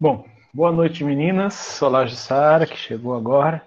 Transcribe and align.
Bom, 0.00 0.24
boa 0.54 0.70
noite 0.70 1.02
meninas. 1.02 1.82
Olá, 1.82 2.06
Jussara, 2.06 2.68
que 2.68 2.76
chegou 2.76 3.16
agora. 3.16 3.60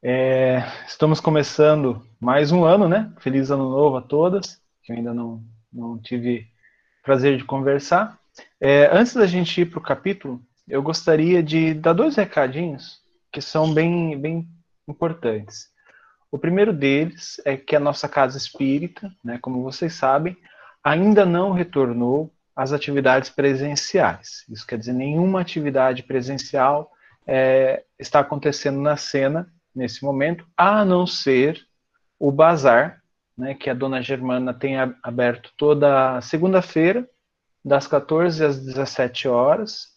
É, 0.00 0.62
estamos 0.86 1.18
começando 1.18 2.06
mais 2.20 2.52
um 2.52 2.64
ano, 2.64 2.88
né? 2.88 3.12
Feliz 3.18 3.50
ano 3.50 3.68
novo 3.70 3.96
a 3.96 4.00
todas, 4.00 4.62
que 4.84 4.92
eu 4.92 4.96
ainda 4.96 5.12
não, 5.12 5.42
não 5.72 5.98
tive 5.98 6.46
prazer 7.02 7.36
de 7.36 7.42
conversar. 7.42 8.16
É, 8.60 8.88
antes 8.96 9.14
da 9.14 9.26
gente 9.26 9.62
ir 9.62 9.66
para 9.66 9.80
o 9.80 9.82
capítulo, 9.82 10.40
eu 10.68 10.80
gostaria 10.80 11.42
de 11.42 11.74
dar 11.74 11.92
dois 11.92 12.14
recadinhos 12.14 13.00
que 13.32 13.40
são 13.40 13.74
bem, 13.74 14.16
bem 14.16 14.46
importantes. 14.86 15.70
O 16.30 16.38
primeiro 16.38 16.72
deles 16.72 17.42
é 17.44 17.56
que 17.56 17.74
a 17.74 17.80
nossa 17.80 18.08
casa 18.08 18.38
espírita, 18.38 19.12
né, 19.24 19.40
como 19.42 19.64
vocês 19.64 19.94
sabem, 19.94 20.36
ainda 20.84 21.26
não 21.26 21.50
retornou 21.50 22.32
às 22.54 22.72
atividades 22.72 23.30
presenciais. 23.30 24.44
Isso 24.48 24.66
quer 24.66 24.78
dizer, 24.78 24.92
nenhuma 24.92 25.40
atividade 25.40 26.02
presencial 26.02 26.90
é, 27.26 27.82
está 27.98 28.20
acontecendo 28.20 28.80
na 28.80 28.96
cena 28.96 29.48
nesse 29.74 30.04
momento, 30.04 30.46
a 30.56 30.84
não 30.84 31.06
ser 31.06 31.60
o 32.18 32.30
bazar, 32.30 33.02
né, 33.36 33.54
que 33.54 33.68
a 33.68 33.74
dona 33.74 34.00
Germana 34.00 34.54
tem 34.54 34.76
aberto 35.02 35.50
toda 35.56 36.20
segunda-feira, 36.20 37.08
das 37.64 37.86
14 37.86 38.44
às 38.44 38.58
17 38.64 39.26
horas, 39.26 39.88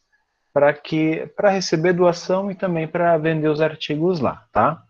para 0.51 0.73
que 0.73 1.27
para 1.35 1.51
receber 1.51 1.93
doação 1.93 2.49
e 2.49 2.55
também 2.55 2.87
para 2.87 3.17
vender 3.17 3.49
os 3.49 3.61
artigos 3.61 4.19
lá, 4.19 4.47
tá? 4.51 4.81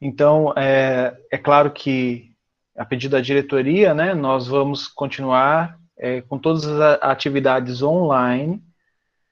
Então, 0.00 0.54
é, 0.56 1.14
é 1.30 1.36
claro 1.36 1.70
que 1.70 2.32
a 2.76 2.84
pedido 2.84 3.12
da 3.12 3.20
diretoria, 3.20 3.92
né, 3.92 4.14
nós 4.14 4.46
vamos 4.46 4.88
continuar 4.88 5.78
é, 6.02 6.20
com 6.20 6.36
todas 6.36 6.66
as 6.66 6.98
atividades 7.00 7.80
online 7.80 8.60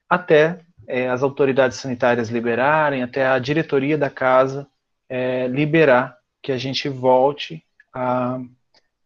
até 0.08 0.60
é, 0.86 1.08
as 1.08 1.20
autoridades 1.20 1.78
sanitárias 1.78 2.28
liberarem, 2.28 3.02
até 3.02 3.26
a 3.26 3.40
diretoria 3.40 3.98
da 3.98 4.08
casa 4.08 4.68
é, 5.08 5.48
liberar 5.48 6.16
que 6.40 6.52
a 6.52 6.56
gente 6.56 6.88
volte 6.88 7.64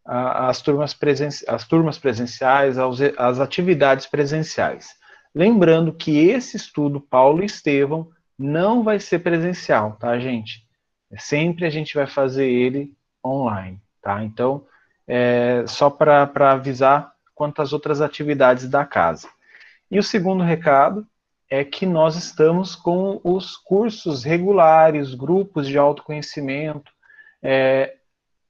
às 0.04 0.60
turmas, 0.60 0.92
presen 0.92 1.28
as 1.48 1.66
turmas 1.66 1.98
presenciais, 1.98 2.76
aos, 2.76 3.00
às 3.00 3.40
atividades 3.40 4.06
presenciais. 4.06 4.90
Lembrando 5.34 5.90
que 5.90 6.28
esse 6.28 6.58
estudo 6.58 7.00
Paulo 7.00 7.42
e 7.42 7.46
Estevão 7.46 8.10
não 8.38 8.82
vai 8.82 9.00
ser 9.00 9.20
presencial, 9.20 9.92
tá, 9.92 10.18
gente? 10.18 10.62
Sempre 11.16 11.64
a 11.64 11.70
gente 11.70 11.94
vai 11.94 12.06
fazer 12.06 12.46
ele 12.46 12.92
online, 13.24 13.80
tá? 14.02 14.22
Então, 14.22 14.66
é, 15.08 15.64
só 15.66 15.88
para 15.88 16.52
avisar 16.52 17.13
quanto 17.34 17.60
às 17.62 17.72
outras 17.72 18.00
atividades 18.00 18.68
da 18.68 18.84
casa. 18.84 19.28
E 19.90 19.98
o 19.98 20.02
segundo 20.02 20.42
recado 20.42 21.06
é 21.50 21.62
que 21.64 21.86
nós 21.86 22.16
estamos 22.16 22.74
com 22.74 23.20
os 23.22 23.56
cursos 23.56 24.24
regulares, 24.24 25.14
grupos 25.14 25.68
de 25.68 25.76
autoconhecimento, 25.76 26.90
é, 27.42 27.94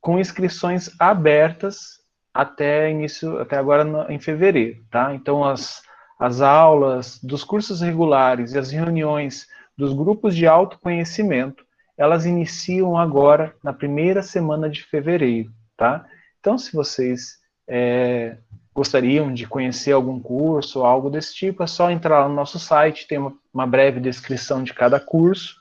com 0.01 0.19
inscrições 0.19 0.91
abertas 0.99 2.01
até 2.33 2.91
início, 2.91 3.41
até 3.41 3.57
agora 3.57 3.85
no, 3.85 4.11
em 4.11 4.19
fevereiro, 4.19 4.85
tá? 4.91 5.15
Então 5.15 5.45
as 5.45 5.83
as 6.19 6.41
aulas 6.41 7.19
dos 7.23 7.43
cursos 7.45 7.81
regulares 7.81 8.53
e 8.53 8.59
as 8.59 8.71
reuniões 8.71 9.47
dos 9.77 9.93
grupos 9.93 10.35
de 10.35 10.47
autoconhecimento, 10.47 11.65
elas 11.97 12.25
iniciam 12.25 12.97
agora 12.97 13.55
na 13.63 13.73
primeira 13.73 14.23
semana 14.23 14.69
de 14.71 14.83
fevereiro, 14.83 15.53
tá? 15.77 16.07
Então, 16.41 16.57
se 16.57 16.73
vocês 16.73 17.39
é, 17.69 18.39
gostariam 18.75 19.33
de 19.33 19.47
conhecer 19.47 19.92
algum 19.92 20.19
curso 20.19 20.80
ou 20.80 20.84
algo 20.84 21.08
desse 21.08 21.34
tipo, 21.34 21.62
é 21.62 21.67
só 21.67 21.91
entrar 21.91 22.20
lá 22.20 22.28
no 22.28 22.34
nosso 22.34 22.58
site, 22.58 23.06
tem 23.06 23.19
uma, 23.19 23.33
uma 23.53 23.67
breve 23.67 24.00
descrição 24.00 24.64
de 24.64 24.75
cada 24.75 24.98
curso. 24.98 25.56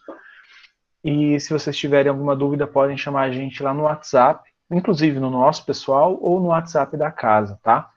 E 1.03 1.39
se 1.39 1.53
vocês 1.53 1.77
tiverem 1.77 2.09
alguma 2.09 2.35
dúvida, 2.35 2.65
podem 2.65 2.97
chamar 2.97 3.23
a 3.23 3.31
gente 3.31 3.61
lá 3.61 3.73
no 3.73 3.83
WhatsApp, 3.83 4.49
inclusive 4.71 5.19
no 5.19 5.29
nosso 5.29 5.63
pessoal 5.65 6.17
ou 6.19 6.39
no 6.39 6.47
WhatsApp 6.47 6.97
da 6.97 7.11
casa, 7.11 7.59
tá? 7.61 7.89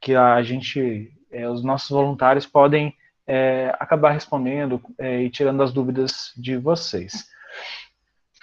Que 0.00 0.14
a 0.14 0.42
gente 0.42 1.12
é, 1.30 1.48
os 1.48 1.62
nossos 1.62 1.90
voluntários 1.90 2.46
podem 2.46 2.94
é, 3.26 3.74
acabar 3.78 4.12
respondendo 4.12 4.80
é, 4.98 5.22
e 5.22 5.30
tirando 5.30 5.62
as 5.62 5.72
dúvidas 5.72 6.32
de 6.36 6.56
vocês. 6.56 7.26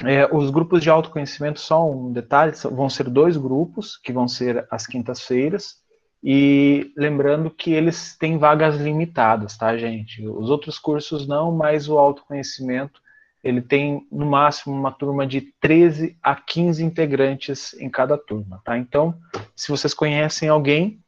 É, 0.04 0.34
os 0.34 0.50
grupos 0.50 0.82
de 0.82 0.90
autoconhecimento, 0.90 1.60
só 1.60 1.90
um 1.90 2.12
detalhe, 2.12 2.54
vão 2.72 2.90
ser 2.90 3.10
dois 3.10 3.36
grupos, 3.36 3.98
que 3.98 4.14
vão 4.14 4.28
ser 4.28 4.66
às 4.72 4.88
quintas-feiras, 4.88 5.76
e 6.24 6.92
lembrando 6.98 7.50
que 7.50 7.72
eles 7.72 8.16
têm 8.18 8.38
vagas 8.38 8.76
limitadas, 8.76 9.58
tá, 9.58 9.78
gente? 9.78 10.28
Os 10.28 10.50
outros 10.50 10.78
cursos 10.78 11.28
não, 11.28 11.52
mas 11.52 11.88
o 11.88 11.98
autoconhecimento, 11.98 13.02
ele 13.42 13.62
tem 13.62 14.06
no 14.12 14.26
máximo 14.26 14.76
uma 14.76 14.92
turma 14.92 15.26
de 15.26 15.42
13 15.62 16.18
a 16.22 16.36
15 16.36 16.84
integrantes 16.84 17.74
em 17.76 17.90
cada 17.90 18.18
turma, 18.18 18.62
tá? 18.66 18.78
Então, 18.78 19.16
se 19.56 19.70
vocês 19.70 19.94
conhecem 19.94 20.50
alguém 20.50 21.02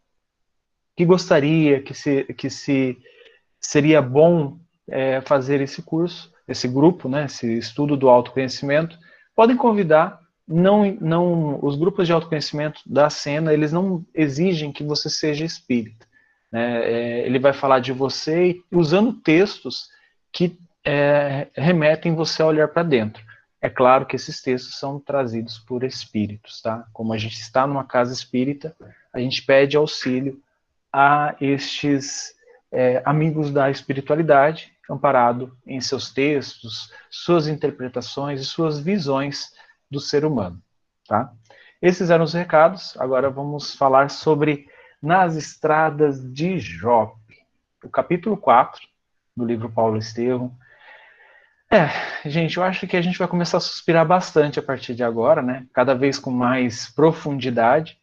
que 0.95 1.05
gostaria, 1.05 1.81
que 1.81 1.93
se, 1.93 2.23
que 2.35 2.49
se 2.49 2.97
seria 3.59 4.01
bom 4.01 4.57
é, 4.89 5.21
fazer 5.21 5.61
esse 5.61 5.81
curso, 5.81 6.31
esse 6.47 6.67
grupo, 6.67 7.07
né, 7.09 7.25
esse 7.25 7.57
estudo 7.57 7.95
do 7.95 8.09
autoconhecimento, 8.09 8.97
podem 9.35 9.55
convidar. 9.55 10.19
Não, 10.47 10.85
não, 10.99 11.63
os 11.63 11.77
grupos 11.77 12.07
de 12.07 12.13
autoconhecimento 12.13 12.81
da 12.85 13.09
cena, 13.09 13.53
eles 13.53 13.71
não 13.71 14.05
exigem 14.13 14.71
que 14.71 14.83
você 14.83 15.09
seja 15.09 15.45
espírita. 15.45 16.05
Né? 16.51 16.83
É, 16.83 17.25
ele 17.25 17.39
vai 17.39 17.53
falar 17.53 17.79
de 17.79 17.93
você 17.93 18.59
usando 18.71 19.13
textos 19.13 19.89
que 20.31 20.57
é, 20.83 21.47
remetem 21.53 22.15
você 22.15 22.41
a 22.41 22.47
olhar 22.47 22.67
para 22.67 22.83
dentro. 22.83 23.23
É 23.61 23.69
claro 23.69 24.05
que 24.05 24.15
esses 24.15 24.41
textos 24.41 24.79
são 24.79 24.99
trazidos 24.99 25.59
por 25.59 25.83
espíritos, 25.83 26.61
tá? 26.61 26.85
Como 26.91 27.13
a 27.13 27.17
gente 27.17 27.39
está 27.39 27.67
numa 27.67 27.83
casa 27.83 28.11
espírita, 28.11 28.75
a 29.13 29.19
gente 29.19 29.43
pede 29.43 29.77
auxílio 29.77 30.41
a 30.91 31.35
estes 31.39 32.33
é, 32.71 33.03
amigos 33.05 33.51
da 33.51 33.69
espiritualidade, 33.69 34.73
amparado 34.89 35.55
em 35.65 35.79
seus 35.79 36.11
textos, 36.11 36.91
suas 37.09 37.47
interpretações 37.47 38.41
e 38.41 38.45
suas 38.45 38.79
visões 38.79 39.53
do 39.91 39.99
ser 39.99 40.25
humano. 40.25 40.61
Tá? 41.07 41.31
Esses 41.81 42.09
eram 42.09 42.23
os 42.23 42.33
recados. 42.33 42.95
Agora 42.97 43.29
vamos 43.29 43.75
falar 43.75 44.09
sobre 44.09 44.67
Nas 45.01 45.35
Estradas 45.35 46.21
de 46.33 46.57
Jope, 46.57 47.37
o 47.83 47.89
capítulo 47.89 48.37
4 48.37 48.81
do 49.35 49.45
livro 49.45 49.69
Paulo 49.69 49.97
Estevam. 49.97 50.55
É, 51.69 52.29
gente, 52.29 52.57
eu 52.57 52.63
acho 52.63 52.87
que 52.87 52.97
a 52.97 53.01
gente 53.01 53.17
vai 53.17 53.27
começar 53.27 53.57
a 53.57 53.61
suspirar 53.61 54.05
bastante 54.05 54.59
a 54.59 54.63
partir 54.63 54.93
de 54.93 55.03
agora, 55.03 55.41
né? 55.41 55.65
Cada 55.73 55.93
vez 55.93 56.19
com 56.19 56.31
mais 56.31 56.89
profundidade 56.89 58.01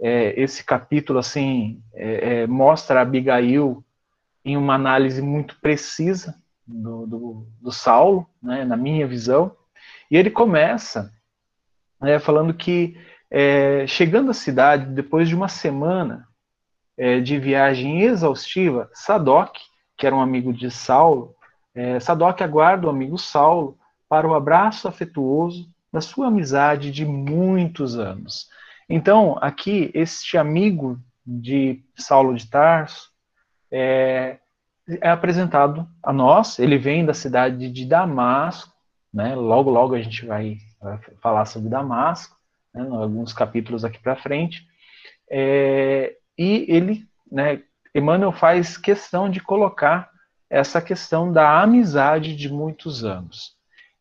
é, 0.00 0.40
esse 0.40 0.64
capítulo 0.64 1.18
assim 1.18 1.82
é, 1.92 2.42
é, 2.42 2.46
mostra 2.46 3.02
Abigail 3.02 3.84
em 4.44 4.56
uma 4.56 4.74
análise 4.74 5.20
muito 5.20 5.60
precisa 5.60 6.34
do, 6.66 7.06
do, 7.06 7.46
do 7.60 7.70
Saulo, 7.72 8.26
né, 8.42 8.64
na 8.64 8.76
minha 8.76 9.06
visão, 9.06 9.54
e 10.10 10.16
ele 10.16 10.30
começa 10.30 11.12
né, 12.00 12.18
falando 12.18 12.52
que 12.52 12.96
é, 13.30 13.86
chegando 13.86 14.30
à 14.30 14.34
cidade 14.34 14.86
depois 14.86 15.28
de 15.28 15.34
uma 15.34 15.48
semana 15.48 16.26
é, 16.96 17.20
de 17.20 17.38
viagem 17.38 18.02
exaustiva, 18.02 18.90
Sadoc, 18.92 19.56
que 19.96 20.06
era 20.06 20.16
um 20.16 20.20
amigo 20.20 20.52
de 20.52 20.70
Saulo, 20.70 21.34
é, 21.74 22.00
Sadoc 22.00 22.40
aguarda 22.42 22.86
o 22.86 22.90
amigo 22.90 23.16
Saulo 23.16 23.78
para 24.08 24.26
o 24.26 24.34
abraço 24.34 24.88
afetuoso 24.88 25.70
da 25.92 26.00
sua 26.00 26.28
amizade 26.28 26.90
de 26.90 27.04
muitos 27.04 27.96
anos. 27.96 28.48
Então, 28.88 29.38
aqui, 29.40 29.90
este 29.94 30.36
amigo 30.36 30.98
de 31.24 31.80
Saulo 31.96 32.34
de 32.34 32.48
Tarso 32.48 33.10
é, 33.70 34.38
é 35.00 35.10
apresentado 35.10 35.88
a 36.02 36.12
nós. 36.12 36.58
Ele 36.58 36.76
vem 36.76 37.06
da 37.06 37.14
cidade 37.14 37.70
de 37.70 37.84
Damasco, 37.84 38.72
né? 39.12 39.34
Logo, 39.34 39.70
logo 39.70 39.94
a 39.94 40.00
gente 40.00 40.24
vai, 40.24 40.58
vai 40.80 40.98
falar 41.20 41.44
sobre 41.44 41.68
Damasco, 41.68 42.36
né? 42.74 42.86
Alguns 42.90 43.32
capítulos 43.32 43.84
aqui 43.84 43.98
para 43.98 44.16
frente. 44.16 44.66
É, 45.30 46.16
e 46.38 46.66
ele, 46.68 47.06
né? 47.30 47.62
Emmanuel 47.94 48.32
faz 48.32 48.76
questão 48.76 49.28
de 49.28 49.40
colocar 49.40 50.10
essa 50.48 50.80
questão 50.80 51.32
da 51.32 51.60
amizade 51.60 52.34
de 52.34 52.52
muitos 52.52 53.04
anos. 53.04 53.56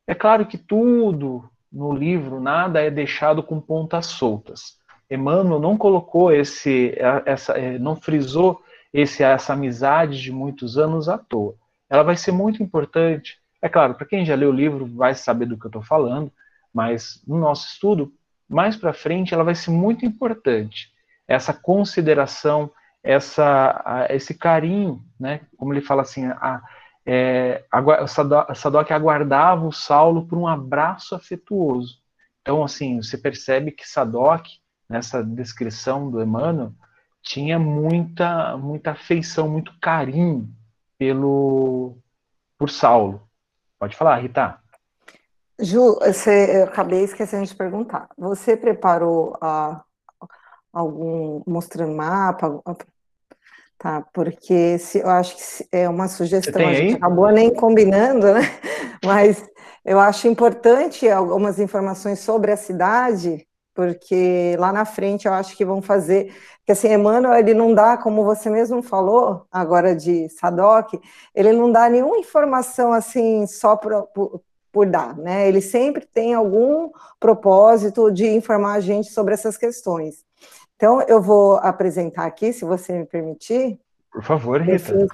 É 0.07 0.15
claro 0.15 0.45
que 0.45 0.57
tudo 0.57 1.47
no 1.71 1.93
livro, 1.93 2.39
nada 2.39 2.81
é 2.81 2.89
deixado 2.89 3.43
com 3.43 3.61
pontas 3.61 4.07
soltas. 4.07 4.79
Emmanuel 5.09 5.59
não 5.59 5.77
colocou 5.77 6.31
esse, 6.31 6.95
essa, 7.25 7.53
é, 7.53 7.77
não 7.77 7.95
frisou 7.95 8.61
esse, 8.93 9.23
essa 9.23 9.53
amizade 9.53 10.21
de 10.21 10.31
muitos 10.31 10.77
anos 10.77 11.07
à 11.07 11.17
toa. 11.17 11.55
Ela 11.89 12.03
vai 12.03 12.15
ser 12.15 12.31
muito 12.31 12.61
importante. 12.61 13.39
É 13.61 13.67
claro, 13.67 13.95
para 13.95 14.05
quem 14.05 14.25
já 14.25 14.35
leu 14.35 14.49
o 14.49 14.53
livro 14.53 14.85
vai 14.85 15.13
saber 15.13 15.45
do 15.45 15.57
que 15.57 15.65
eu 15.65 15.69
estou 15.69 15.83
falando, 15.83 16.31
mas 16.73 17.21
no 17.27 17.37
nosso 17.37 17.67
estudo, 17.67 18.13
mais 18.47 18.75
para 18.75 18.93
frente, 18.93 19.33
ela 19.33 19.43
vai 19.43 19.55
ser 19.55 19.71
muito 19.71 20.05
importante. 20.05 20.91
Essa 21.27 21.53
consideração, 21.53 22.71
essa, 23.03 24.07
esse 24.09 24.33
carinho, 24.33 25.03
né? 25.19 25.41
Como 25.57 25.73
ele 25.73 25.81
fala 25.81 26.01
assim, 26.01 26.25
a, 26.25 26.61
é, 27.05 27.63
a, 27.71 28.07
Sadoc 28.55 28.91
aguardava 28.91 29.67
o 29.67 29.71
Saulo 29.71 30.25
por 30.27 30.37
um 30.37 30.47
abraço 30.47 31.13
afetuoso. 31.13 31.99
Então, 32.41 32.63
assim, 32.63 33.01
você 33.01 33.17
percebe 33.17 33.71
que 33.71 33.87
Sadoc, 33.87 34.47
nessa 34.89 35.23
descrição 35.23 36.09
do 36.09 36.21
Emmanuel, 36.21 36.73
tinha 37.21 37.59
muita, 37.59 38.57
muita 38.57 38.91
afeição, 38.91 39.49
muito 39.49 39.73
carinho 39.79 40.49
pelo 40.97 41.97
por 42.57 42.69
Saulo. 42.69 43.28
Pode 43.79 43.95
falar, 43.95 44.17
Rita. 44.17 44.59
Ju, 45.59 45.97
você, 45.99 46.59
eu 46.59 46.63
acabei 46.65 47.03
esquecendo 47.03 47.45
de 47.45 47.55
perguntar. 47.55 48.09
Você 48.17 48.55
preparou 48.55 49.37
uh, 49.41 49.79
algum 50.71 51.41
mostrando 51.47 51.95
mapa? 51.95 52.61
Tá, 53.77 54.03
porque 54.13 54.77
se, 54.77 54.99
eu 54.99 55.09
acho 55.09 55.37
que 55.37 55.67
é 55.71 55.87
uma 55.87 56.09
sugestão, 56.09 56.67
a 56.67 56.73
gente 56.73 56.95
acabou 56.95 57.31
nem 57.31 57.53
combinando, 57.53 58.33
né? 58.33 58.41
Mas 59.03 59.49
eu 59.85 59.99
acho 59.99 60.27
importante 60.27 61.07
algumas 61.09 61.59
informações 61.59 62.19
sobre 62.19 62.51
a 62.51 62.57
cidade, 62.57 63.47
porque 63.79 64.57
lá 64.59 64.73
na 64.73 64.83
frente 64.83 65.25
eu 65.25 65.33
acho 65.33 65.55
que 65.55 65.63
vão 65.63 65.81
fazer, 65.81 66.35
que 66.65 66.71
assim, 66.73 66.89
Emmanuel, 66.89 67.39
ele 67.39 67.53
não 67.53 67.73
dá, 67.73 67.95
como 67.95 68.25
você 68.25 68.49
mesmo 68.49 68.83
falou, 68.83 69.45
agora 69.49 69.95
de 69.95 70.27
Sadoc, 70.27 70.95
ele 71.33 71.53
não 71.53 71.71
dá 71.71 71.87
nenhuma 71.87 72.17
informação 72.17 72.91
assim 72.91 73.47
só 73.47 73.77
por, 73.77 74.03
por, 74.07 74.41
por 74.69 74.85
dar, 74.85 75.15
né? 75.15 75.47
Ele 75.47 75.61
sempre 75.61 76.05
tem 76.05 76.33
algum 76.33 76.91
propósito 77.21 78.11
de 78.11 78.27
informar 78.27 78.73
a 78.73 78.79
gente 78.81 79.13
sobre 79.13 79.33
essas 79.33 79.55
questões. 79.55 80.25
Então, 80.75 81.01
eu 81.03 81.21
vou 81.21 81.55
apresentar 81.59 82.25
aqui, 82.25 82.51
se 82.51 82.65
você 82.65 82.91
me 82.91 83.05
permitir. 83.05 83.79
Por 84.11 84.23
favor, 84.23 84.59
Rita. 84.59 84.91
Eu, 84.91 85.07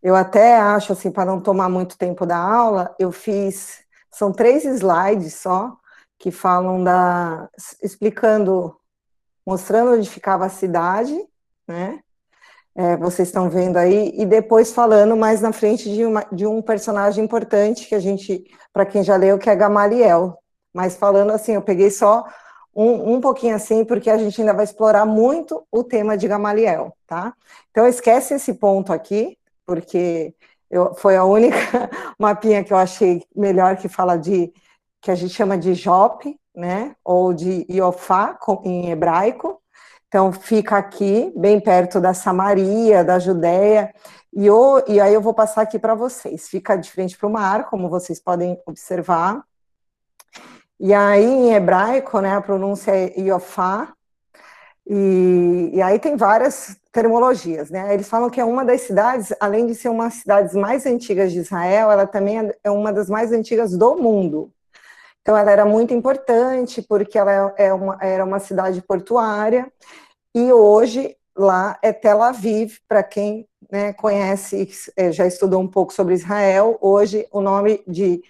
eu 0.00 0.14
até 0.14 0.60
acho, 0.60 0.92
assim, 0.92 1.10
para 1.10 1.24
não 1.24 1.40
tomar 1.40 1.68
muito 1.68 1.98
tempo 1.98 2.24
da 2.24 2.38
aula, 2.38 2.94
eu 3.00 3.10
fiz, 3.10 3.80
são 4.12 4.30
três 4.30 4.64
slides 4.64 5.34
só, 5.34 5.76
que 6.18 6.30
falam 6.30 6.82
da 6.82 7.48
explicando, 7.82 8.76
mostrando 9.46 9.92
onde 9.92 10.08
ficava 10.08 10.46
a 10.46 10.50
cidade, 10.50 11.16
né? 11.66 12.00
É, 12.74 12.94
vocês 12.96 13.28
estão 13.28 13.48
vendo 13.48 13.78
aí, 13.78 14.12
e 14.14 14.26
depois 14.26 14.70
falando 14.70 15.16
mais 15.16 15.40
na 15.40 15.50
frente 15.50 15.90
de, 15.90 16.04
uma, 16.04 16.26
de 16.30 16.46
um 16.46 16.60
personagem 16.60 17.24
importante 17.24 17.88
que 17.88 17.94
a 17.94 17.98
gente, 17.98 18.44
para 18.70 18.84
quem 18.84 19.02
já 19.02 19.16
leu, 19.16 19.38
que 19.38 19.48
é 19.48 19.56
Gamaliel. 19.56 20.38
Mas 20.74 20.94
falando 20.94 21.30
assim, 21.30 21.52
eu 21.52 21.62
peguei 21.62 21.90
só 21.90 22.26
um, 22.74 23.14
um 23.14 23.20
pouquinho 23.20 23.56
assim, 23.56 23.82
porque 23.82 24.10
a 24.10 24.18
gente 24.18 24.38
ainda 24.38 24.52
vai 24.52 24.64
explorar 24.64 25.06
muito 25.06 25.66
o 25.72 25.82
tema 25.82 26.18
de 26.18 26.28
Gamaliel, 26.28 26.94
tá? 27.06 27.32
Então 27.70 27.86
esquece 27.86 28.34
esse 28.34 28.52
ponto 28.52 28.92
aqui, 28.92 29.38
porque 29.64 30.34
eu, 30.70 30.94
foi 30.94 31.16
a 31.16 31.24
única 31.24 31.56
mapinha 32.20 32.62
que 32.62 32.74
eu 32.74 32.76
achei 32.76 33.24
melhor 33.34 33.76
que 33.78 33.88
fala 33.88 34.18
de 34.18 34.52
que 35.06 35.10
a 35.12 35.14
gente 35.14 35.34
chama 35.34 35.56
de 35.56 35.72
Jope, 35.72 36.36
né, 36.52 36.96
ou 37.04 37.32
de 37.32 37.64
Iofá, 37.70 38.36
em 38.64 38.90
hebraico. 38.90 39.62
Então, 40.08 40.32
fica 40.32 40.76
aqui, 40.76 41.32
bem 41.36 41.60
perto 41.60 42.00
da 42.00 42.12
Samaria, 42.12 43.04
da 43.04 43.16
Judéia, 43.20 43.94
e, 44.34 44.44
eu, 44.44 44.82
e 44.88 45.00
aí 45.00 45.14
eu 45.14 45.20
vou 45.20 45.32
passar 45.32 45.62
aqui 45.62 45.78
para 45.78 45.94
vocês. 45.94 46.48
Fica 46.48 46.74
de 46.74 46.90
frente 46.90 47.16
para 47.16 47.28
o 47.28 47.30
mar, 47.30 47.70
como 47.70 47.88
vocês 47.88 48.18
podem 48.18 48.60
observar. 48.66 49.44
E 50.80 50.92
aí, 50.92 51.24
em 51.24 51.54
hebraico, 51.54 52.20
né, 52.20 52.34
a 52.34 52.40
pronúncia 52.40 52.90
é 52.90 53.16
Iofá, 53.16 53.94
e, 54.88 55.70
e, 55.72 55.82
aí 55.82 56.00
tem 56.00 56.16
várias 56.16 56.76
termologias, 56.92 57.70
né? 57.70 57.94
Eles 57.94 58.08
falam 58.08 58.30
que 58.30 58.40
é 58.40 58.44
uma 58.44 58.64
das 58.64 58.82
cidades, 58.82 59.32
além 59.38 59.66
de 59.66 59.74
ser 59.74 59.88
uma 59.88 60.04
das 60.04 60.14
cidades 60.14 60.54
mais 60.54 60.84
antigas 60.84 61.32
de 61.32 61.40
Israel, 61.40 61.92
ela 61.92 62.06
também 62.06 62.52
é 62.62 62.70
uma 62.70 62.92
das 62.92 63.08
mais 63.08 63.32
antigas 63.32 63.76
do 63.76 63.96
mundo. 63.96 64.52
Então, 65.26 65.36
ela 65.36 65.50
era 65.50 65.66
muito 65.66 65.92
importante 65.92 66.80
porque 66.80 67.18
ela 67.18 67.52
é 67.58 67.74
uma, 67.74 67.98
era 68.00 68.24
uma 68.24 68.38
cidade 68.38 68.80
portuária 68.80 69.68
e 70.32 70.52
hoje 70.52 71.16
lá 71.36 71.76
é 71.82 71.92
Tel 71.92 72.22
Aviv, 72.22 72.78
para 72.86 73.02
quem 73.02 73.44
né, 73.68 73.92
conhece, 73.94 74.70
é, 74.96 75.10
já 75.10 75.26
estudou 75.26 75.60
um 75.60 75.66
pouco 75.66 75.92
sobre 75.92 76.14
Israel, 76.14 76.78
hoje 76.80 77.26
o 77.32 77.40
nome 77.40 77.82
de 77.88 78.22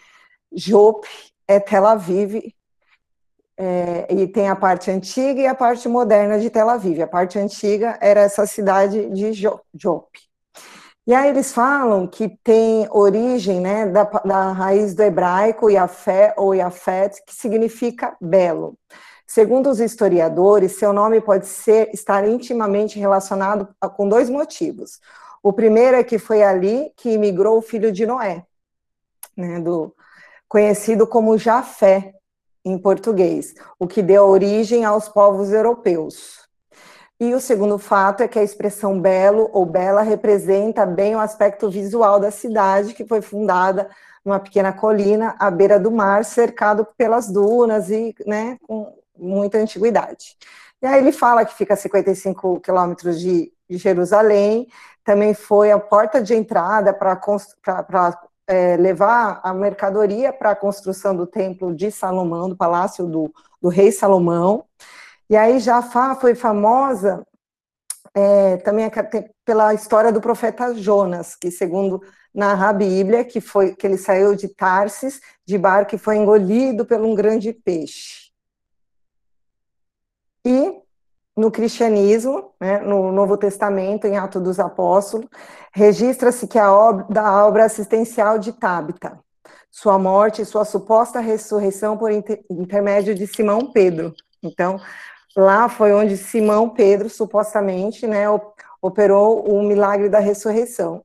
Jope 0.50 1.06
é 1.46 1.60
Tel 1.60 1.84
Aviv, 1.84 2.50
é, 3.58 4.06
e 4.14 4.26
tem 4.26 4.48
a 4.48 4.56
parte 4.56 4.90
antiga 4.90 5.42
e 5.42 5.46
a 5.46 5.54
parte 5.54 5.86
moderna 5.90 6.40
de 6.40 6.48
Tel 6.48 6.70
Aviv. 6.70 7.02
A 7.02 7.06
parte 7.06 7.38
antiga 7.38 7.98
era 8.00 8.22
essa 8.22 8.46
cidade 8.46 9.10
de 9.10 9.34
Jope. 9.74 10.25
E 11.06 11.14
aí 11.14 11.28
eles 11.28 11.52
falam 11.52 12.06
que 12.06 12.28
tem 12.28 12.88
origem 12.90 13.60
né, 13.60 13.86
da, 13.86 14.02
da 14.02 14.50
raiz 14.52 14.92
do 14.92 15.02
hebraico 15.02 15.70
Yafé 15.70 16.34
ou 16.36 16.52
Yafet, 16.52 17.22
que 17.24 17.32
significa 17.32 18.16
belo. 18.20 18.76
Segundo 19.24 19.70
os 19.70 19.78
historiadores, 19.78 20.78
seu 20.78 20.92
nome 20.92 21.20
pode 21.20 21.46
ser 21.46 21.90
estar 21.94 22.26
intimamente 22.26 22.98
relacionado 22.98 23.68
com 23.94 24.08
dois 24.08 24.28
motivos. 24.28 25.00
O 25.42 25.52
primeiro 25.52 25.96
é 25.96 26.02
que 26.02 26.18
foi 26.18 26.42
ali 26.42 26.92
que 26.96 27.10
imigrou 27.10 27.58
o 27.58 27.62
filho 27.62 27.92
de 27.92 28.04
Noé, 28.04 28.44
né, 29.36 29.60
do, 29.60 29.94
conhecido 30.48 31.06
como 31.06 31.38
Jafé, 31.38 32.14
em 32.64 32.76
português, 32.76 33.54
o 33.78 33.86
que 33.86 34.02
deu 34.02 34.24
origem 34.24 34.84
aos 34.84 35.08
povos 35.08 35.52
europeus. 35.52 36.45
E 37.18 37.34
o 37.34 37.40
segundo 37.40 37.78
fato 37.78 38.22
é 38.22 38.28
que 38.28 38.38
a 38.38 38.42
expressão 38.42 39.00
belo 39.00 39.48
ou 39.52 39.64
bela 39.64 40.02
representa 40.02 40.84
bem 40.84 41.16
o 41.16 41.20
aspecto 41.20 41.70
visual 41.70 42.20
da 42.20 42.30
cidade, 42.30 42.92
que 42.92 43.06
foi 43.06 43.22
fundada 43.22 43.88
numa 44.24 44.38
pequena 44.38 44.72
colina 44.72 45.34
à 45.38 45.50
beira 45.50 45.80
do 45.80 45.90
mar, 45.90 46.24
cercado 46.24 46.86
pelas 46.96 47.28
dunas 47.30 47.90
e 47.90 48.14
né, 48.26 48.58
com 48.66 48.92
muita 49.16 49.56
antiguidade. 49.56 50.36
E 50.82 50.86
aí 50.86 50.98
ele 50.98 51.12
fala 51.12 51.44
que 51.44 51.54
fica 51.54 51.72
a 51.74 51.76
55 51.76 52.60
quilômetros 52.60 53.18
de, 53.18 53.52
Jerusalém, 53.68 54.68
também 55.04 55.34
foi 55.34 55.72
a 55.72 55.78
porta 55.78 56.22
de 56.22 56.34
entrada 56.34 56.92
para 56.92 57.18
é, 58.46 58.76
levar 58.76 59.40
a 59.42 59.52
mercadoria 59.52 60.32
para 60.32 60.52
a 60.52 60.56
construção 60.56 61.16
do 61.16 61.26
templo 61.26 61.74
de 61.74 61.90
Salomão, 61.90 62.48
do 62.48 62.56
palácio 62.56 63.06
do, 63.06 63.32
do 63.60 63.68
rei 63.68 63.90
Salomão. 63.90 64.64
E 65.28 65.36
aí 65.36 65.58
Jafá 65.58 66.14
foi 66.14 66.34
famosa 66.34 67.26
é, 68.14 68.56
também 68.58 68.90
pela 69.44 69.74
história 69.74 70.12
do 70.12 70.20
profeta 70.20 70.74
Jonas, 70.74 71.34
que 71.34 71.50
segundo 71.50 72.00
narra 72.34 72.68
a 72.68 72.72
Bíblia, 72.72 73.24
que 73.24 73.40
foi 73.40 73.74
que 73.74 73.86
ele 73.86 73.98
saiu 73.98 74.34
de 74.34 74.48
Tarsis 74.48 75.20
de 75.44 75.58
barco 75.58 75.94
e 75.94 75.98
foi 75.98 76.16
engolido 76.16 76.84
por 76.84 77.00
um 77.00 77.14
grande 77.14 77.52
peixe. 77.52 78.30
E 80.44 80.80
no 81.36 81.50
cristianismo, 81.50 82.52
né, 82.58 82.78
no 82.78 83.12
Novo 83.12 83.36
Testamento, 83.36 84.06
em 84.06 84.16
Atos 84.16 84.42
dos 84.42 84.58
Apóstolos, 84.58 85.28
registra-se 85.72 86.46
que 86.46 86.58
a 86.58 86.72
obra, 86.72 87.06
da 87.10 87.46
obra 87.46 87.64
assistencial 87.64 88.38
de 88.38 88.52
Tabita, 88.52 89.18
sua 89.70 89.98
morte 89.98 90.40
e 90.40 90.46
sua 90.46 90.64
suposta 90.64 91.20
ressurreição 91.20 91.98
por 91.98 92.10
inter, 92.10 92.42
intermédio 92.50 93.14
de 93.14 93.26
Simão 93.26 93.70
Pedro. 93.72 94.14
Então, 94.42 94.80
Lá 95.36 95.68
foi 95.68 95.92
onde 95.92 96.16
Simão 96.16 96.70
Pedro, 96.70 97.10
supostamente, 97.10 98.06
né, 98.06 98.24
operou 98.80 99.46
o 99.46 99.62
milagre 99.62 100.08
da 100.08 100.18
ressurreição. 100.18 101.04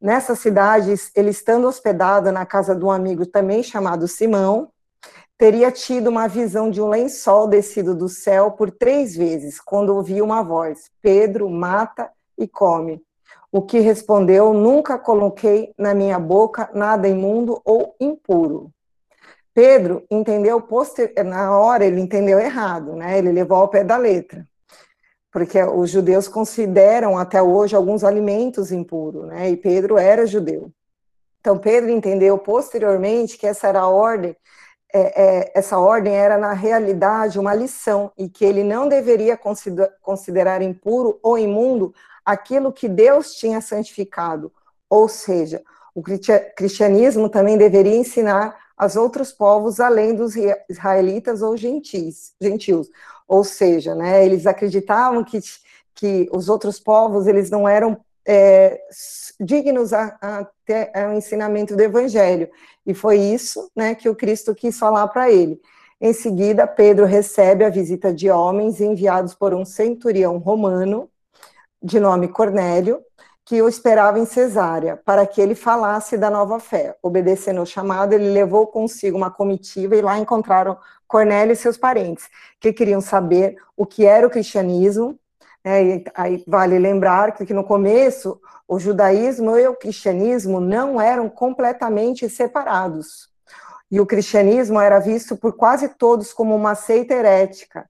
Nessa 0.00 0.34
cidade, 0.34 0.94
ele 1.14 1.30
estando 1.30 1.66
hospedado 1.66 2.32
na 2.32 2.46
casa 2.46 2.74
de 2.74 2.82
um 2.84 2.90
amigo 2.90 3.26
também 3.26 3.62
chamado 3.62 4.08
Simão, 4.08 4.70
teria 5.36 5.70
tido 5.70 6.08
uma 6.08 6.26
visão 6.26 6.70
de 6.70 6.80
um 6.80 6.88
lençol 6.88 7.46
descido 7.46 7.94
do 7.94 8.08
céu 8.08 8.52
por 8.52 8.70
três 8.70 9.14
vezes, 9.14 9.60
quando 9.60 9.94
ouviu 9.94 10.24
uma 10.24 10.42
voz: 10.42 10.90
Pedro, 11.02 11.50
mata 11.50 12.10
e 12.38 12.48
come. 12.48 13.02
O 13.52 13.60
que 13.60 13.78
respondeu: 13.78 14.54
Nunca 14.54 14.98
coloquei 14.98 15.72
na 15.78 15.94
minha 15.94 16.18
boca 16.18 16.70
nada 16.74 17.06
imundo 17.08 17.60
ou 17.64 17.94
impuro. 18.00 18.70
Pedro 19.54 20.04
entendeu 20.10 20.60
poster... 20.60 21.14
na 21.24 21.56
hora 21.56 21.84
ele 21.84 22.00
entendeu 22.00 22.40
errado, 22.40 22.96
né? 22.96 23.16
Ele 23.16 23.30
levou 23.30 23.58
ao 23.58 23.68
pé 23.68 23.84
da 23.84 23.96
letra, 23.96 24.46
porque 25.30 25.62
os 25.62 25.90
judeus 25.90 26.26
consideram 26.26 27.16
até 27.16 27.40
hoje 27.40 27.76
alguns 27.76 28.02
alimentos 28.02 28.72
impuros, 28.72 29.28
né? 29.28 29.48
E 29.48 29.56
Pedro 29.56 29.96
era 29.96 30.26
judeu. 30.26 30.72
Então 31.40 31.56
Pedro 31.56 31.90
entendeu 31.90 32.36
posteriormente 32.36 33.38
que 33.38 33.46
essa 33.46 33.68
era 33.68 33.80
a 33.80 33.88
ordem, 33.88 34.34
é, 34.92 35.22
é, 35.22 35.52
essa 35.54 35.78
ordem 35.78 36.14
era 36.14 36.36
na 36.38 36.52
realidade 36.52 37.38
uma 37.38 37.54
lição 37.54 38.10
e 38.16 38.28
que 38.28 38.44
ele 38.44 38.64
não 38.64 38.88
deveria 38.88 39.38
considerar 40.00 40.62
impuro 40.62 41.18
ou 41.22 41.38
imundo 41.38 41.94
aquilo 42.24 42.72
que 42.72 42.88
Deus 42.88 43.34
tinha 43.34 43.60
santificado, 43.60 44.50
ou 44.88 45.08
seja, 45.08 45.62
o 45.94 46.02
cristianismo 46.56 47.28
também 47.28 47.58
deveria 47.58 47.96
ensinar 47.96 48.56
aos 48.76 48.96
outros 48.96 49.32
povos 49.32 49.80
além 49.80 50.14
dos 50.14 50.34
israelitas 50.68 51.42
ou 51.42 51.56
gentis, 51.56 52.34
gentios. 52.40 52.88
Ou 53.26 53.44
seja, 53.44 53.94
né, 53.94 54.24
eles 54.24 54.46
acreditavam 54.46 55.24
que, 55.24 55.40
que 55.94 56.28
os 56.32 56.48
outros 56.48 56.78
povos 56.78 57.26
eles 57.26 57.50
não 57.50 57.68
eram 57.68 57.98
é, 58.26 58.80
dignos 59.40 59.92
a, 59.92 60.16
a 60.20 60.46
ter 60.64 60.90
o 61.08 61.12
ensinamento 61.12 61.76
do 61.76 61.82
Evangelho. 61.82 62.48
E 62.86 62.94
foi 62.94 63.18
isso 63.18 63.70
né, 63.74 63.94
que 63.94 64.08
o 64.08 64.14
Cristo 64.14 64.54
quis 64.54 64.78
falar 64.78 65.08
para 65.08 65.30
ele. 65.30 65.60
Em 66.00 66.12
seguida, 66.12 66.66
Pedro 66.66 67.06
recebe 67.06 67.64
a 67.64 67.70
visita 67.70 68.12
de 68.12 68.30
homens 68.30 68.80
enviados 68.80 69.34
por 69.34 69.54
um 69.54 69.64
centurião 69.64 70.38
romano, 70.38 71.08
de 71.82 72.00
nome 72.00 72.28
Cornélio, 72.28 73.00
que 73.44 73.60
o 73.60 73.68
esperava 73.68 74.18
em 74.18 74.24
Cesárea, 74.24 74.96
para 74.96 75.26
que 75.26 75.40
ele 75.40 75.54
falasse 75.54 76.16
da 76.16 76.30
nova 76.30 76.58
fé. 76.58 76.96
Obedecendo 77.02 77.60
ao 77.60 77.66
chamado, 77.66 78.14
ele 78.14 78.30
levou 78.30 78.66
consigo 78.66 79.16
uma 79.16 79.30
comitiva 79.30 79.94
e 79.94 80.02
lá 80.02 80.18
encontraram 80.18 80.78
Cornélio 81.06 81.52
e 81.52 81.56
seus 81.56 81.76
parentes, 81.76 82.28
que 82.58 82.72
queriam 82.72 83.00
saber 83.00 83.56
o 83.76 83.84
que 83.84 84.06
era 84.06 84.26
o 84.26 84.30
cristianismo. 84.30 85.18
É, 85.62 86.02
aí 86.14 86.42
vale 86.46 86.78
lembrar 86.78 87.32
que, 87.32 87.44
que 87.44 87.54
no 87.54 87.64
começo 87.64 88.40
o 88.66 88.78
judaísmo 88.78 89.58
e 89.58 89.66
o 89.66 89.76
cristianismo 89.76 90.58
não 90.58 91.00
eram 91.00 91.28
completamente 91.28 92.28
separados. 92.30 93.28
E 93.90 94.00
o 94.00 94.06
cristianismo 94.06 94.80
era 94.80 94.98
visto 94.98 95.36
por 95.36 95.52
quase 95.54 95.88
todos 95.88 96.32
como 96.32 96.54
uma 96.54 96.74
seita 96.74 97.14
herética 97.14 97.88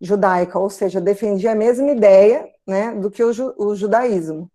judaica, 0.00 0.58
ou 0.58 0.68
seja, 0.68 1.00
defendia 1.00 1.52
a 1.52 1.54
mesma 1.54 1.90
ideia 1.90 2.48
né, 2.66 2.92
do 2.92 3.10
que 3.10 3.22
o, 3.22 3.32
ju 3.32 3.54
o 3.56 3.74
judaísmo 3.74 4.50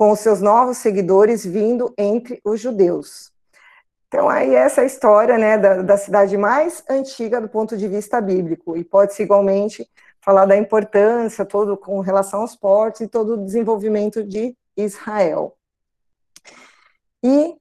com 0.00 0.12
os 0.12 0.20
seus 0.20 0.40
novos 0.40 0.78
seguidores 0.78 1.44
vindo 1.44 1.92
entre 1.98 2.40
os 2.42 2.58
judeus. 2.58 3.30
Então, 4.08 4.30
aí 4.30 4.54
essa 4.54 4.80
é 4.80 4.84
a 4.84 4.86
história 4.86 5.36
né, 5.36 5.58
da, 5.58 5.82
da 5.82 5.96
cidade 5.98 6.38
mais 6.38 6.82
antiga 6.88 7.38
do 7.38 7.50
ponto 7.50 7.76
de 7.76 7.86
vista 7.86 8.18
bíblico, 8.18 8.78
e 8.78 8.82
pode-se 8.82 9.22
igualmente 9.22 9.86
falar 10.22 10.46
da 10.46 10.56
importância 10.56 11.44
todo 11.44 11.76
com 11.76 12.00
relação 12.00 12.40
aos 12.40 12.56
portos 12.56 13.02
e 13.02 13.08
todo 13.08 13.34
o 13.34 13.44
desenvolvimento 13.44 14.24
de 14.24 14.56
Israel. 14.74 15.54
E 17.22 17.54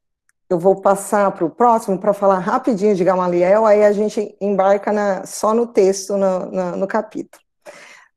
eu 0.49 0.57
vou 0.57 0.79
passar 0.79 1.29
para 1.33 1.43
o 1.43 1.49
próximo 1.49 1.99
para 1.99 2.13
falar 2.13 2.39
rapidinho 2.39 2.95
de 2.95 3.03
Gamaliel, 3.03 3.65
aí 3.65 3.83
a 3.83 3.91
gente 3.91 4.33
embarca 4.39 4.93
na, 4.93 5.25
só 5.25 5.53
no 5.53 5.67
texto, 5.67 6.15
no, 6.15 6.45
no, 6.45 6.77
no 6.77 6.87
capítulo. 6.87 7.48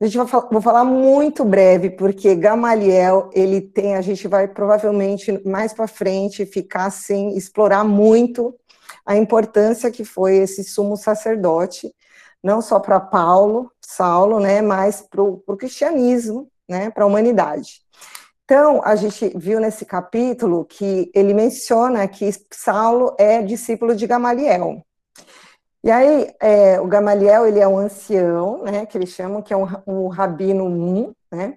Gente 0.02 0.18
vai 0.18 0.26
falar, 0.26 0.48
vou 0.50 0.60
falar 0.60 0.84
muito 0.84 1.44
breve, 1.44 1.88
porque 1.88 2.34
Gamaliel, 2.34 3.30
ele 3.32 3.60
tem, 3.60 3.94
a 3.94 4.00
gente 4.00 4.26
vai 4.26 4.48
provavelmente 4.48 5.40
mais 5.46 5.72
para 5.72 5.86
frente 5.86 6.44
ficar 6.44 6.86
assim, 6.86 7.36
explorar 7.36 7.84
muito 7.84 8.52
a 9.06 9.16
importância 9.16 9.92
que 9.92 10.04
foi 10.04 10.38
esse 10.38 10.64
sumo 10.64 10.96
sacerdote, 10.96 11.94
não 12.42 12.60
só 12.60 12.80
para 12.80 12.98
Paulo, 12.98 13.70
Saulo, 13.80 14.40
né, 14.40 14.60
mas 14.60 15.02
para 15.02 15.22
o 15.22 15.56
cristianismo, 15.56 16.50
né, 16.68 16.90
para 16.90 17.04
a 17.04 17.06
humanidade. 17.06 17.82
Então, 18.44 18.82
a 18.84 18.96
gente 18.96 19.32
viu 19.36 19.60
nesse 19.60 19.84
capítulo 19.84 20.64
que 20.64 21.12
ele 21.14 21.32
menciona 21.32 22.08
que 22.08 22.28
Saulo 22.52 23.14
é 23.20 23.40
discípulo 23.40 23.94
de 23.94 24.08
Gamaliel. 24.08 24.82
E 25.84 25.90
aí, 25.90 26.32
é, 26.40 26.80
o 26.80 26.86
Gamaliel, 26.86 27.46
ele 27.46 27.58
é 27.58 27.66
um 27.66 27.76
ancião, 27.76 28.62
né, 28.62 28.86
que 28.86 28.96
eles 28.96 29.10
chamam, 29.10 29.42
que 29.42 29.52
é 29.52 29.56
um, 29.56 29.66
um 29.86 30.06
rabino 30.08 30.64
1, 30.64 31.12
né, 31.32 31.56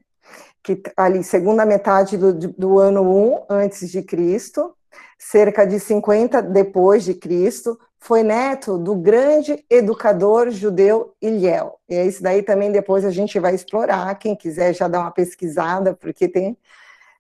que 0.64 0.82
ali, 0.98 1.24
segunda 1.24 1.64
metade 1.64 2.18
do, 2.18 2.34
do 2.34 2.80
ano 2.80 3.04
1 3.04 3.46
antes 3.48 3.90
de 3.92 4.02
Cristo, 4.02 4.76
cerca 5.20 5.66
de 5.66 5.80
50 5.80 6.42
depois 6.42 7.04
de 7.04 7.14
Cristo, 7.14 7.80
foi 8.00 8.24
neto 8.24 8.78
do 8.80 8.96
grande 8.96 9.64
educador 9.70 10.50
judeu 10.50 11.14
Iliel. 11.22 11.80
E 11.88 11.96
é 11.96 12.06
isso 12.06 12.24
daí 12.24 12.42
também 12.42 12.72
depois 12.72 13.06
a 13.06 13.12
gente 13.12 13.40
vai 13.40 13.54
explorar, 13.54 14.14
quem 14.18 14.36
quiser 14.36 14.74
já 14.74 14.88
dar 14.88 15.02
uma 15.02 15.12
pesquisada, 15.12 15.94
porque 15.96 16.28
tem 16.28 16.58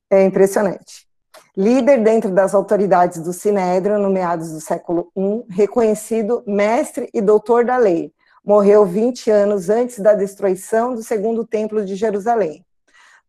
é 0.09 0.23
impressionante 0.23 1.04
líder 1.55 2.03
dentro 2.03 2.31
das 2.31 2.53
autoridades 2.53 3.21
do 3.21 3.31
Sinédrio 3.31 3.97
no 3.97 4.09
meados 4.09 4.51
do 4.51 4.59
século 4.59 5.11
I, 5.15 5.43
reconhecido 5.49 6.43
mestre 6.45 7.09
e 7.13 7.21
doutor 7.21 7.65
da 7.65 7.77
lei. 7.77 8.13
Morreu 8.43 8.85
20 8.85 9.31
anos 9.31 9.69
antes 9.69 9.99
da 9.99 10.13
destruição 10.13 10.93
do 10.93 11.01
segundo 11.01 11.45
templo 11.45 11.83
de 11.83 11.95
Jerusalém. 11.95 12.65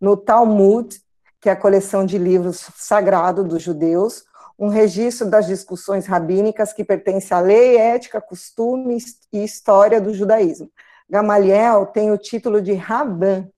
No 0.01 0.17
Talmud, 0.17 1.01
que 1.41 1.49
é 1.49 1.53
a 1.53 1.57
coleção 1.57 2.05
de 2.05 2.19
livros 2.19 2.69
sagrados 2.77 3.47
dos 3.47 3.63
judeus, 3.63 4.25
um 4.59 4.69
registro 4.69 5.29
das 5.29 5.47
discussões 5.47 6.07
rabínicas 6.07 6.73
que 6.73 6.85
pertence 6.85 7.33
à 7.33 7.41
lei, 7.41 7.77
ética, 7.77 8.21
costumes 8.21 9.19
e 9.33 9.45
história 9.45 10.01
do 10.01 10.15
judaísmo. 10.15 10.71
Gamaliel 11.09 11.87
tem 11.87 12.11
o 12.11 12.19
título 12.19 12.61
de 12.61 12.73
Raban, 12.73 13.49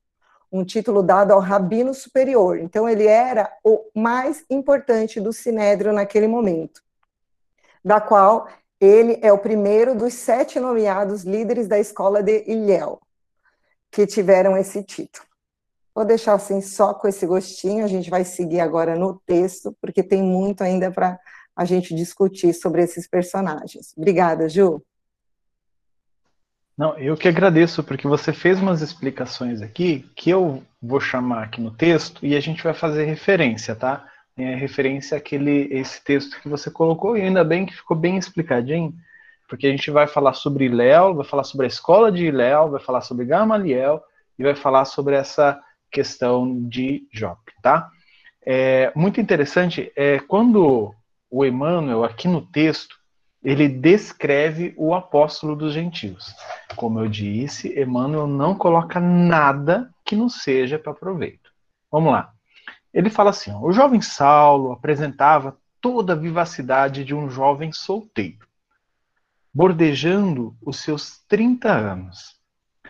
um 0.50 0.64
título 0.64 1.02
dado 1.02 1.32
ao 1.32 1.40
rabino 1.40 1.92
superior. 1.92 2.58
Então, 2.58 2.88
ele 2.88 3.06
era 3.06 3.50
o 3.62 3.84
mais 3.94 4.44
importante 4.48 5.20
do 5.20 5.32
Sinédrio 5.32 5.92
naquele 5.92 6.26
momento, 6.26 6.82
da 7.84 8.00
qual 8.00 8.48
ele 8.80 9.18
é 9.22 9.32
o 9.32 9.38
primeiro 9.38 9.94
dos 9.94 10.14
sete 10.14 10.60
nomeados 10.60 11.22
líderes 11.24 11.66
da 11.66 11.78
escola 11.78 12.22
de 12.22 12.44
Ilhéu, 12.46 13.00
que 13.90 14.06
tiveram 14.06 14.56
esse 14.56 14.82
título. 14.82 15.26
Vou 15.94 16.04
deixar 16.04 16.34
assim 16.34 16.60
só 16.60 16.94
com 16.94 17.08
esse 17.08 17.26
gostinho, 17.26 17.84
a 17.84 17.88
gente 17.88 18.08
vai 18.08 18.24
seguir 18.24 18.60
agora 18.60 18.94
no 18.94 19.20
texto, 19.26 19.76
porque 19.80 20.02
tem 20.02 20.22
muito 20.22 20.62
ainda 20.62 20.92
para 20.92 21.18
a 21.56 21.64
gente 21.64 21.92
discutir 21.92 22.54
sobre 22.54 22.82
esses 22.82 23.08
personagens. 23.08 23.92
Obrigada, 23.96 24.48
Ju. 24.48 24.80
Não, 26.78 26.96
eu 26.96 27.16
que 27.16 27.26
agradeço, 27.26 27.82
porque 27.82 28.06
você 28.06 28.32
fez 28.32 28.60
umas 28.60 28.80
explicações 28.80 29.60
aqui 29.60 30.08
que 30.14 30.30
eu 30.30 30.62
vou 30.80 31.00
chamar 31.00 31.42
aqui 31.42 31.60
no 31.60 31.72
texto 31.72 32.24
e 32.24 32.36
a 32.36 32.40
gente 32.40 32.62
vai 32.62 32.72
fazer 32.72 33.04
referência, 33.04 33.74
tá? 33.74 34.06
É 34.36 34.54
referência 34.54 35.18
àquele 35.18 35.66
esse 35.72 36.02
texto 36.04 36.40
que 36.40 36.48
você 36.48 36.70
colocou, 36.70 37.16
e 37.16 37.22
ainda 37.22 37.42
bem 37.42 37.66
que 37.66 37.74
ficou 37.74 37.96
bem 37.96 38.16
explicadinho, 38.16 38.94
porque 39.48 39.66
a 39.66 39.70
gente 39.72 39.90
vai 39.90 40.06
falar 40.06 40.34
sobre 40.34 40.68
Léo, 40.68 41.16
vai 41.16 41.24
falar 41.24 41.42
sobre 41.42 41.66
a 41.66 41.68
escola 41.68 42.12
de 42.12 42.30
Léo, 42.30 42.70
vai 42.70 42.80
falar 42.80 43.00
sobre 43.00 43.26
Gamaliel 43.26 44.00
e 44.38 44.44
vai 44.44 44.54
falar 44.54 44.84
sobre 44.84 45.16
essa 45.16 45.60
questão 45.90 46.68
de 46.68 47.08
Job, 47.12 47.38
tá? 47.60 47.90
É, 48.46 48.92
muito 48.94 49.20
interessante 49.20 49.90
é 49.96 50.20
quando 50.20 50.94
o 51.28 51.44
Emmanuel, 51.44 52.04
aqui 52.04 52.28
no 52.28 52.40
texto, 52.40 52.97
ele 53.42 53.68
descreve 53.68 54.74
o 54.76 54.94
apóstolo 54.94 55.54
dos 55.54 55.72
gentios. 55.72 56.34
Como 56.76 56.98
eu 56.98 57.08
disse, 57.08 57.78
Emmanuel 57.80 58.26
não 58.26 58.54
coloca 58.54 59.00
nada 59.00 59.90
que 60.04 60.16
não 60.16 60.28
seja 60.28 60.78
para 60.78 60.94
proveito. 60.94 61.50
Vamos 61.90 62.12
lá. 62.12 62.32
Ele 62.92 63.10
fala 63.10 63.30
assim: 63.30 63.52
o 63.54 63.72
jovem 63.72 64.00
Saulo 64.00 64.72
apresentava 64.72 65.56
toda 65.80 66.12
a 66.12 66.16
vivacidade 66.16 67.04
de 67.04 67.14
um 67.14 67.30
jovem 67.30 67.72
solteiro, 67.72 68.46
bordejando 69.54 70.56
os 70.60 70.80
seus 70.80 71.20
30 71.28 71.70
anos. 71.70 72.36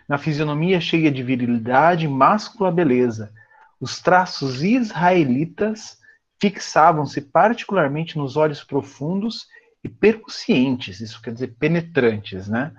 Na 0.07 0.17
fisionomia 0.17 0.81
cheia 0.81 1.11
de 1.11 1.21
virilidade 1.21 2.05
e 2.05 2.09
máscula 2.09 2.71
beleza, 2.71 3.31
os 3.79 4.01
traços 4.01 4.63
israelitas 4.63 5.99
fixavam-se 6.41 7.21
particularmente 7.21 8.17
nos 8.17 8.35
olhos 8.35 8.63
profundos 8.63 9.45
e 9.83 9.89
percussientes, 9.89 10.99
isso 10.99 11.21
quer 11.21 11.33
dizer 11.33 11.55
penetrantes, 11.59 12.47
né? 12.47 12.73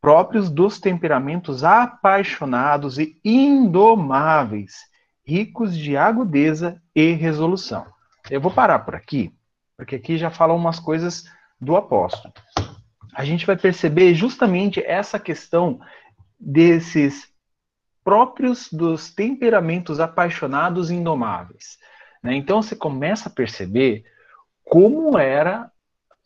Próprios 0.00 0.50
dos 0.50 0.78
temperamentos 0.78 1.64
apaixonados 1.64 2.98
e 2.98 3.18
indomáveis, 3.24 4.74
ricos 5.24 5.76
de 5.76 5.96
agudeza 5.96 6.80
e 6.94 7.12
resolução. 7.12 7.86
Eu 8.30 8.40
vou 8.40 8.50
parar 8.50 8.80
por 8.80 8.94
aqui, 8.94 9.34
porque 9.76 9.96
aqui 9.96 10.18
já 10.18 10.30
falam 10.30 10.56
umas 10.56 10.78
coisas 10.78 11.24
do 11.60 11.76
apóstolo. 11.76 12.32
A 13.14 13.24
gente 13.24 13.46
vai 13.46 13.56
perceber 13.56 14.14
justamente 14.14 14.80
essa 14.84 15.18
questão 15.18 15.80
desses 16.38 17.28
próprios 18.04 18.70
dos 18.72 19.12
temperamentos 19.12 19.98
apaixonados 19.98 20.90
e 20.90 20.94
indomáveis. 20.94 21.78
Né? 22.22 22.34
Então 22.36 22.62
você 22.62 22.76
começa 22.76 23.28
a 23.28 23.32
perceber 23.32 24.04
como 24.64 25.18
era 25.18 25.70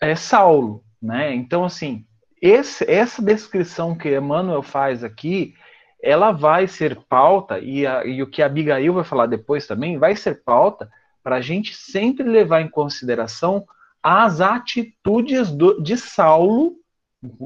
é 0.00 0.16
Saulo, 0.16 0.82
né? 1.00 1.34
Então, 1.34 1.64
assim, 1.64 2.06
esse, 2.40 2.90
essa 2.90 3.22
descrição 3.22 3.94
que 3.94 4.16
Emmanuel 4.16 4.62
faz 4.62 5.04
aqui, 5.04 5.54
ela 6.02 6.32
vai 6.32 6.66
ser 6.66 6.96
pauta, 7.08 7.58
e, 7.58 7.86
a, 7.86 8.04
e 8.04 8.22
o 8.22 8.26
que 8.26 8.42
a 8.42 8.46
Abigail 8.46 8.94
vai 8.94 9.04
falar 9.04 9.26
depois 9.26 9.66
também, 9.66 9.98
vai 9.98 10.16
ser 10.16 10.42
pauta 10.42 10.90
para 11.22 11.36
a 11.36 11.40
gente 11.40 11.74
sempre 11.74 12.24
levar 12.24 12.62
em 12.62 12.68
consideração 12.68 13.66
as 14.02 14.40
atitudes 14.40 15.50
do, 15.50 15.82
de 15.82 15.98
Saulo, 15.98 16.76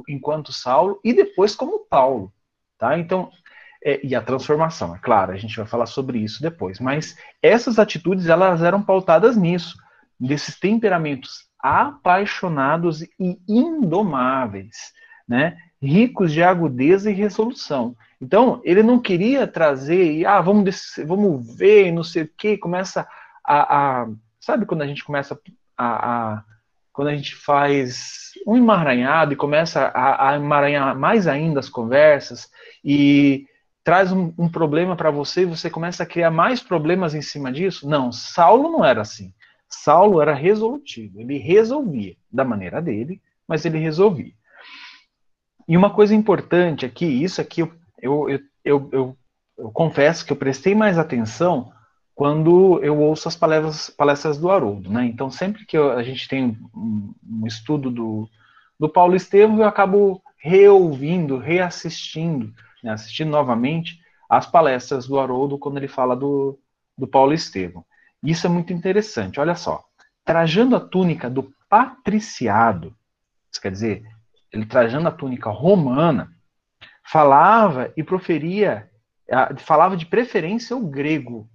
enquanto 0.09 0.53
Saulo, 0.53 1.01
e 1.03 1.13
depois 1.13 1.57
como 1.57 1.85
Paulo, 1.87 2.33
tá? 2.79 2.97
Então, 2.97 3.29
é, 3.85 4.01
e 4.07 4.15
a 4.15 4.23
transformação, 4.23 4.95
é 4.95 4.99
claro, 4.99 5.33
a 5.33 5.37
gente 5.37 5.57
vai 5.57 5.67
falar 5.67 5.87
sobre 5.87 6.19
isso 6.19 6.41
depois, 6.41 6.79
mas 6.79 7.17
essas 7.43 7.81
atitudes, 7.81 8.29
elas 8.29 8.63
eram 8.63 8.81
pautadas 8.81 9.37
nisso, 9.37 9.77
desses 10.19 10.59
temperamentos 10.59 11.49
apaixonados 11.65 13.01
e 13.01 13.39
indomáveis, 13.49 14.93
né? 15.27 15.57
ricos 15.81 16.33
de 16.33 16.43
agudeza 16.43 17.11
e 17.11 17.15
resolução. 17.15 17.97
Então, 18.21 18.61
ele 18.65 18.83
não 18.83 18.99
queria 18.99 19.47
trazer, 19.47 20.13
e, 20.13 20.27
ah, 20.27 20.41
vamos, 20.41 20.95
vamos 21.07 21.57
ver, 21.57 21.91
não 21.91 22.05
sei 22.05 22.25
o 22.25 22.31
quê, 22.37 22.59
começa 22.59 23.07
a, 23.43 24.03
a, 24.03 24.09
Sabe 24.41 24.67
quando 24.67 24.83
a 24.83 24.87
gente 24.87 25.03
começa 25.03 25.39
a, 25.77 26.35
a 26.35 26.45
quando 26.93 27.09
a 27.09 27.17
gente 27.17 27.35
faz 27.35 28.31
um 28.47 28.57
emaranhado 28.57 29.33
e 29.33 29.37
começa 29.37 29.87
a, 29.87 30.31
a 30.31 30.37
emaranhar 30.37 30.97
mais 30.97 31.27
ainda 31.27 31.59
as 31.59 31.69
conversas 31.69 32.49
e 32.85 33.47
traz 33.83 34.13
um, 34.13 34.33
um 34.39 34.49
problema 34.49 34.95
para 34.95 35.11
você 35.11 35.43
e 35.43 35.47
você 35.47 35.69
começa 35.69 36.03
a 36.03 36.07
criar 36.07 36.31
mais 36.31 36.63
problemas 36.63 37.15
em 37.15 37.23
cima 37.23 37.51
disso? 37.51 37.89
Não, 37.89 38.13
Saulo 38.13 38.71
não 38.71 38.85
era 38.85 39.01
assim. 39.01 39.33
Saulo 39.75 40.21
era 40.21 40.35
resolutivo, 40.35 41.21
ele 41.21 41.39
resolvia 41.39 42.17
da 42.31 42.45
maneira 42.45 42.81
dele, 42.81 43.21
mas 43.47 43.65
ele 43.65 43.79
resolvia. 43.79 44.33
E 45.67 45.77
uma 45.77 45.91
coisa 45.91 46.15
importante 46.15 46.85
aqui, 46.85 47.07
isso 47.07 47.41
aqui 47.41 47.63
eu, 47.63 47.73
eu, 48.01 48.29
eu, 48.65 48.89
eu, 48.93 49.17
eu 49.59 49.71
confesso 49.71 50.25
que 50.25 50.33
eu 50.33 50.37
prestei 50.37 50.75
mais 50.75 50.99
atenção 50.99 51.73
quando 52.15 52.79
eu 52.83 52.99
ouço 52.99 53.27
as 53.27 53.35
palestras, 53.35 53.91
palestras 53.91 54.39
do 54.39 54.51
Haroldo, 54.51 54.91
né? 54.91 55.05
Então, 55.07 55.31
sempre 55.31 55.67
que 55.67 55.77
eu, 55.77 55.91
a 55.91 56.03
gente 56.03 56.29
tem 56.29 56.57
um, 56.75 57.13
um, 57.29 57.47
estudo 57.47 57.91
do, 57.91 58.29
do 58.79 58.89
Paulo 58.89 59.17
Estevam, 59.17 59.59
eu 59.59 59.65
acabo 59.67 60.23
reouvindo, 60.39 61.39
reassistindo, 61.39 62.55
né? 62.83 62.93
assistindo 62.93 63.31
novamente 63.31 63.99
as 64.29 64.47
palestras 64.47 65.07
do 65.09 65.19
Haroldo 65.19 65.59
quando 65.59 65.79
ele 65.79 65.89
fala 65.89 66.15
do, 66.15 66.59
do 66.97 67.07
Paulo 67.07 67.33
Estevam. 67.33 67.85
Isso 68.25 68.47
é 68.47 68.51
muito 68.51 68.73
interessante, 68.73 69.39
olha 69.39 69.55
só. 69.55 69.85
Trajando 70.25 70.75
a 70.75 70.81
túnica 70.81 71.29
do 71.29 71.53
patriciado, 71.69 72.97
isso 73.53 73.61
quer 73.61 73.71
dizer, 73.71 74.03
ele 74.51 74.65
trajando 74.65 75.09
a 75.09 75.13
túnica 75.13 75.51
romana, 75.51 76.33
falava 77.05 77.93
e 77.97 78.03
proferia, 78.03 78.91
falava 79.59 79.97
de 79.97 80.07
preferência 80.07 80.77
o 80.77 80.87
grego, 80.87 81.49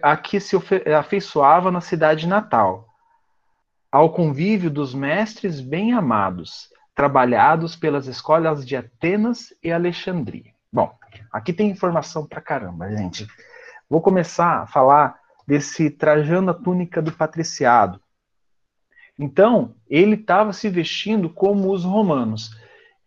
a 0.00 0.16
que 0.16 0.40
se 0.40 0.56
afeiçoava 0.96 1.70
na 1.70 1.82
cidade 1.82 2.26
natal, 2.26 2.88
ao 3.90 4.10
convívio 4.10 4.70
dos 4.70 4.94
mestres 4.94 5.60
bem 5.60 5.92
amados, 5.92 6.70
trabalhados 6.94 7.76
pelas 7.76 8.06
escolas 8.06 8.66
de 8.66 8.74
Atenas 8.74 9.52
e 9.62 9.70
Alexandria. 9.70 10.52
Bom, 10.72 10.90
aqui 11.30 11.52
tem 11.52 11.68
informação 11.68 12.26
pra 12.26 12.40
caramba, 12.40 12.90
gente. 12.96 13.26
Vou 13.90 14.00
começar 14.00 14.62
a 14.62 14.66
falar 14.66 15.20
desse 15.52 15.90
trajando 15.90 16.50
a 16.50 16.54
túnica 16.54 17.02
do 17.02 17.12
patriciado. 17.12 18.00
Então, 19.18 19.74
ele 19.86 20.14
estava 20.14 20.50
se 20.50 20.70
vestindo 20.70 21.28
como 21.28 21.70
os 21.70 21.84
romanos. 21.84 22.56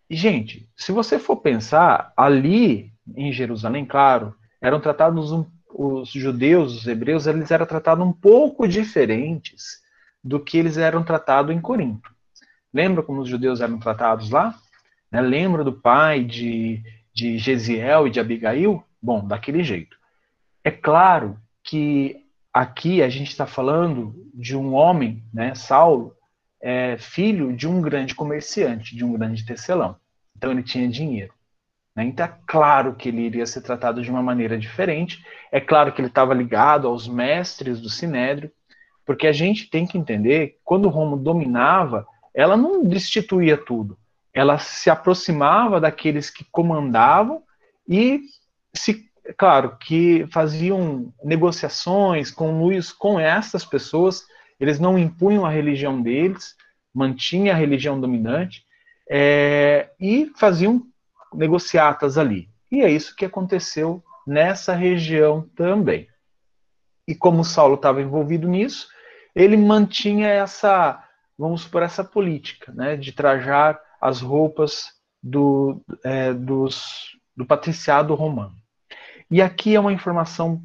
E, 0.08 0.16
gente, 0.16 0.70
se 0.78 0.92
você 0.92 1.18
for 1.18 1.38
pensar, 1.38 2.14
ali 2.16 2.94
em 3.16 3.34
Jerusalém, 3.34 3.84
claro, 3.84 4.36
eram 4.62 4.80
tratados 4.80 5.32
um 5.32 5.44
os 5.78 6.10
judeus, 6.10 6.74
os 6.74 6.88
hebreus, 6.88 7.26
eles 7.28 7.50
eram 7.52 7.66
tratados 7.66 8.06
um 8.06 8.14
pouco 8.14 8.66
diferentes 8.66 9.82
do 10.24 10.40
que 10.40 10.58
eles 10.58 10.78
eram 10.78 11.04
tratados 11.04 11.54
em 11.54 11.60
Corinto. 11.60 12.10
Lembra 12.72 13.04
como 13.04 13.22
os 13.22 13.28
judeus 13.28 13.60
eram 13.60 13.80
tratados 13.80 14.30
lá? 14.30 14.56
Né? 15.12 15.20
Lembra 15.20 15.64
do 15.64 15.74
pai 15.74 16.24
de, 16.24 16.82
de 17.12 17.40
Gesiel 17.40 18.08
e 18.08 18.12
de 18.12 18.20
Abigail? 18.22 18.84
Bom, 19.02 19.28
daquele 19.28 19.64
jeito. 19.64 19.98
É 20.64 20.72
claro 20.72 21.38
que 21.62 22.25
aqui 22.56 23.04
a 23.04 23.10
gente 23.10 23.28
está 23.28 23.46
falando 23.46 24.16
de 24.34 24.56
um 24.56 24.74
homem, 24.74 25.22
né, 25.34 25.54
Saulo, 25.54 26.16
é, 26.62 26.98
filho 26.98 27.54
de 27.54 27.68
um 27.68 27.82
grande 27.82 28.16
comerciante, 28.16 28.96
de 28.96 29.04
um 29.04 29.12
grande 29.12 29.46
tecelão. 29.46 29.98
Então 30.38 30.52
ele 30.52 30.64
tinha 30.64 30.88
dinheiro. 30.88 31.34
Né? 31.94 32.06
Então 32.06 32.26
é 32.26 32.34
claro 32.48 32.96
que 32.96 33.10
ele 33.10 33.24
iria 33.24 33.46
ser 33.46 33.60
tratado 33.60 34.02
de 34.02 34.10
uma 34.10 34.24
maneira 34.24 34.58
diferente, 34.58 35.22
é 35.52 35.60
claro 35.60 35.92
que 35.92 36.00
ele 36.00 36.08
estava 36.08 36.34
ligado 36.34 36.88
aos 36.88 37.10
mestres 37.10 37.82
do 37.82 37.90
Sinédrio, 37.90 38.50
porque 39.06 39.28
a 39.28 39.34
gente 39.34 39.70
tem 39.70 39.86
que 39.86 39.98
entender 39.98 40.48
que 40.48 40.60
quando 40.64 40.88
Roma 40.88 41.18
dominava, 41.18 42.08
ela 42.34 42.56
não 42.56 42.86
destituía 42.86 43.58
tudo, 43.58 43.98
ela 44.34 44.58
se 44.60 44.90
aproximava 44.90 45.82
daqueles 45.82 46.30
que 46.30 46.46
comandavam 46.46 47.44
e 47.88 48.22
se 48.74 49.12
claro 49.38 49.78
que 49.78 50.26
faziam 50.32 51.14
negociações 51.24 52.32
com 52.32 52.60
Luís 52.60 52.92
com 52.92 53.20
essas 53.20 53.66
pessoas, 53.66 54.26
eles 54.60 54.80
não 54.80 54.98
impunham 54.98 55.46
a 55.46 55.50
religião 55.50 56.02
deles, 56.02 56.56
mantinha 56.94 57.54
a 57.54 57.58
religião 57.58 58.00
dominante 58.00 58.64
é, 59.10 59.90
e 60.00 60.32
faziam 60.36 60.82
negociatas 61.34 62.18
ali. 62.18 62.50
E 62.72 62.82
é 62.82 62.90
isso 62.90 63.16
que 63.16 63.26
aconteceu 63.26 64.04
nessa 64.26 64.74
região 64.74 65.50
também. 65.56 66.08
E 67.08 67.14
como 67.14 67.44
Saulo 67.44 67.76
estava 67.76 68.02
envolvido 68.02 68.48
nisso, 68.48 68.88
ele 69.36 69.58
mantinha 69.58 70.28
essa, 70.28 71.04
vamos 71.38 71.62
supor, 71.62 71.84
essa 71.84 72.04
política, 72.04 72.72
né, 72.72 72.96
de 72.96 73.12
trajar 73.12 73.80
as 74.02 74.22
roupas 74.22 74.94
do, 75.22 75.82
é, 76.04 76.34
dos, 76.34 77.18
do 77.36 77.46
patriciado 77.46 78.16
romano. 78.16 78.56
E 79.30 79.42
aqui 79.42 79.76
é 79.76 79.80
uma 79.80 79.94
informação 79.94 80.62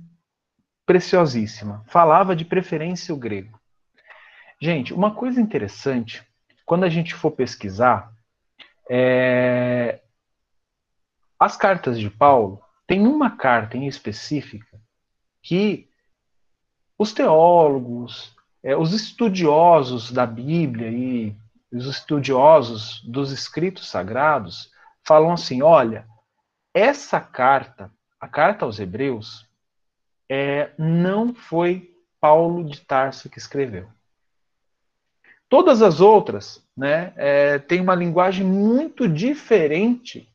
preciosíssima. 0.85 1.85
Falava 1.87 2.35
de 2.35 2.45
preferência 2.45 3.15
o 3.15 3.19
grego. 3.19 3.59
Gente, 4.61 4.93
uma 4.93 5.15
coisa 5.15 5.41
interessante, 5.41 6.23
quando 6.67 6.85
a 6.85 6.89
gente 6.89 7.15
for 7.15 7.31
pesquisar, 7.31 8.13
é, 8.89 10.01
as 11.39 11.57
cartas 11.57 11.99
de 11.99 12.11
Paulo, 12.11 12.63
tem 12.87 13.07
uma 13.07 13.31
carta 13.31 13.77
em 13.77 13.87
específica 13.87 14.79
que 15.43 15.89
os 16.99 17.13
teólogos, 17.15 18.37
é, 18.63 18.77
os 18.77 18.93
estudiosos 18.93 20.13
da 20.13 20.27
Bíblia 20.27 20.91
e 20.91 21.35
os 21.73 21.87
estudiosos 21.87 23.01
dos 23.05 23.33
escritos 23.33 23.89
sagrados 23.89 24.71
falam 25.03 25.33
assim: 25.33 25.63
olha, 25.63 26.07
essa 26.75 27.21
carta, 27.21 27.91
a 28.21 28.29
carta 28.29 28.65
aos 28.65 28.79
Hebreus, 28.79 29.49
é, 30.29 30.71
não 30.79 31.35
foi 31.35 31.97
Paulo 32.21 32.63
de 32.63 32.81
Tarso 32.83 33.31
que 33.31 33.39
escreveu. 33.39 33.89
Todas 35.49 35.83
as 35.83 36.01
outras 36.01 36.65
né, 36.77 37.13
é, 37.17 37.59
têm 37.59 37.81
uma 37.81 37.95
linguagem 37.95 38.47
muito 38.47 39.09
diferente 39.09 40.33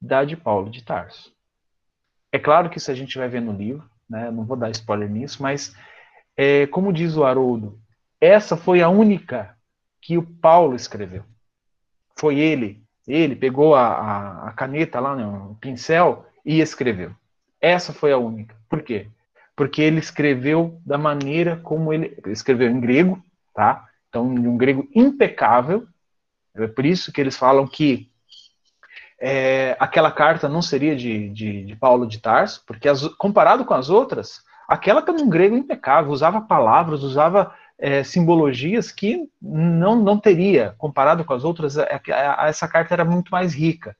da 0.00 0.24
de 0.24 0.36
Paulo 0.36 0.70
de 0.70 0.84
Tarso. 0.84 1.34
É 2.30 2.38
claro 2.38 2.68
que 2.70 2.78
isso 2.78 2.90
a 2.90 2.94
gente 2.94 3.18
vai 3.18 3.28
ver 3.28 3.40
no 3.40 3.52
livro, 3.52 3.88
né? 4.08 4.30
não 4.30 4.44
vou 4.44 4.56
dar 4.56 4.70
spoiler 4.70 5.10
nisso, 5.10 5.42
mas 5.42 5.74
é, 6.36 6.66
como 6.66 6.92
diz 6.92 7.16
o 7.16 7.24
Haroldo, 7.24 7.80
essa 8.20 8.56
foi 8.56 8.82
a 8.82 8.88
única 8.88 9.56
que 10.00 10.16
o 10.18 10.22
Paulo 10.22 10.76
escreveu. 10.76 11.24
Foi 12.14 12.38
ele, 12.38 12.84
ele 13.08 13.34
pegou 13.34 13.74
a, 13.74 13.88
a, 13.88 14.48
a 14.48 14.52
caneta 14.52 15.00
lá, 15.00 15.16
né, 15.16 15.26
o 15.26 15.56
pincel 15.56 16.26
e 16.46 16.60
escreveu. 16.60 17.12
Essa 17.60 17.92
foi 17.92 18.12
a 18.12 18.18
única. 18.18 18.54
Por 18.68 18.82
quê? 18.82 19.08
Porque 19.56 19.82
ele 19.82 19.98
escreveu 19.98 20.80
da 20.86 20.96
maneira 20.96 21.56
como 21.56 21.92
ele, 21.92 22.16
escreveu 22.26 22.70
em 22.70 22.78
grego, 22.78 23.20
tá? 23.52 23.88
Então, 24.08 24.32
em 24.32 24.46
um 24.46 24.56
grego 24.56 24.88
impecável. 24.94 25.86
É 26.54 26.68
por 26.68 26.86
isso 26.86 27.12
que 27.12 27.20
eles 27.20 27.36
falam 27.36 27.66
que 27.66 28.08
é, 29.18 29.76
aquela 29.80 30.10
carta 30.10 30.48
não 30.48 30.62
seria 30.62 30.94
de, 30.94 31.28
de, 31.30 31.64
de 31.64 31.76
Paulo 31.76 32.06
de 32.06 32.20
Tarso, 32.20 32.62
porque 32.66 32.88
as, 32.88 33.02
comparado 33.16 33.64
com 33.64 33.74
as 33.74 33.90
outras, 33.90 34.42
aquela 34.68 35.02
era 35.02 35.12
um 35.12 35.28
grego 35.28 35.56
impecável, 35.56 36.12
usava 36.12 36.40
palavras, 36.40 37.02
usava 37.02 37.52
é, 37.78 38.02
simbologias 38.02 38.92
que 38.92 39.28
não, 39.40 39.96
não 39.96 40.18
teria, 40.18 40.74
comparado 40.78 41.24
com 41.24 41.34
as 41.34 41.44
outras, 41.44 41.76
é, 41.76 42.00
é, 42.08 42.48
essa 42.48 42.68
carta 42.68 42.94
era 42.94 43.04
muito 43.04 43.30
mais 43.30 43.54
rica. 43.54 43.96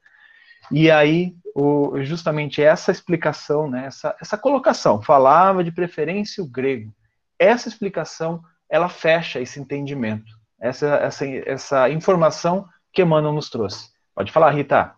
E 0.70 0.90
aí, 0.90 1.34
o, 1.54 2.02
justamente 2.02 2.62
essa 2.62 2.90
explicação, 2.90 3.68
né, 3.68 3.86
essa, 3.86 4.14
essa 4.20 4.36
colocação, 4.36 5.00
falava 5.00 5.64
de 5.64 5.72
preferência 5.72 6.42
o 6.42 6.46
grego. 6.46 6.92
Essa 7.38 7.68
explicação, 7.68 8.42
ela 8.68 8.88
fecha 8.88 9.40
esse 9.40 9.60
entendimento, 9.60 10.32
essa, 10.60 10.86
essa, 10.96 11.26
essa 11.26 11.90
informação 11.90 12.66
que 12.92 13.02
Emmanuel 13.02 13.32
nos 13.32 13.48
trouxe. 13.48 13.90
Pode 14.14 14.32
falar, 14.32 14.50
Rita. 14.50 14.94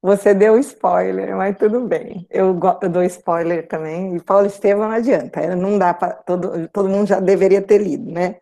Você 0.00 0.32
deu 0.32 0.56
spoiler, 0.58 1.36
mas 1.36 1.56
tudo 1.56 1.80
bem. 1.80 2.26
Eu, 2.30 2.58
eu 2.80 2.88
dou 2.88 3.02
spoiler 3.02 3.66
também. 3.66 4.14
E 4.14 4.22
Paulo 4.22 4.46
Estevam 4.46 4.88
não 4.88 4.94
adianta, 4.94 5.56
não 5.56 5.76
dá 5.76 5.92
para. 5.92 6.12
Todo, 6.12 6.68
todo 6.68 6.88
mundo 6.88 7.08
já 7.08 7.18
deveria 7.18 7.60
ter 7.60 7.78
lido, 7.78 8.12
né? 8.12 8.36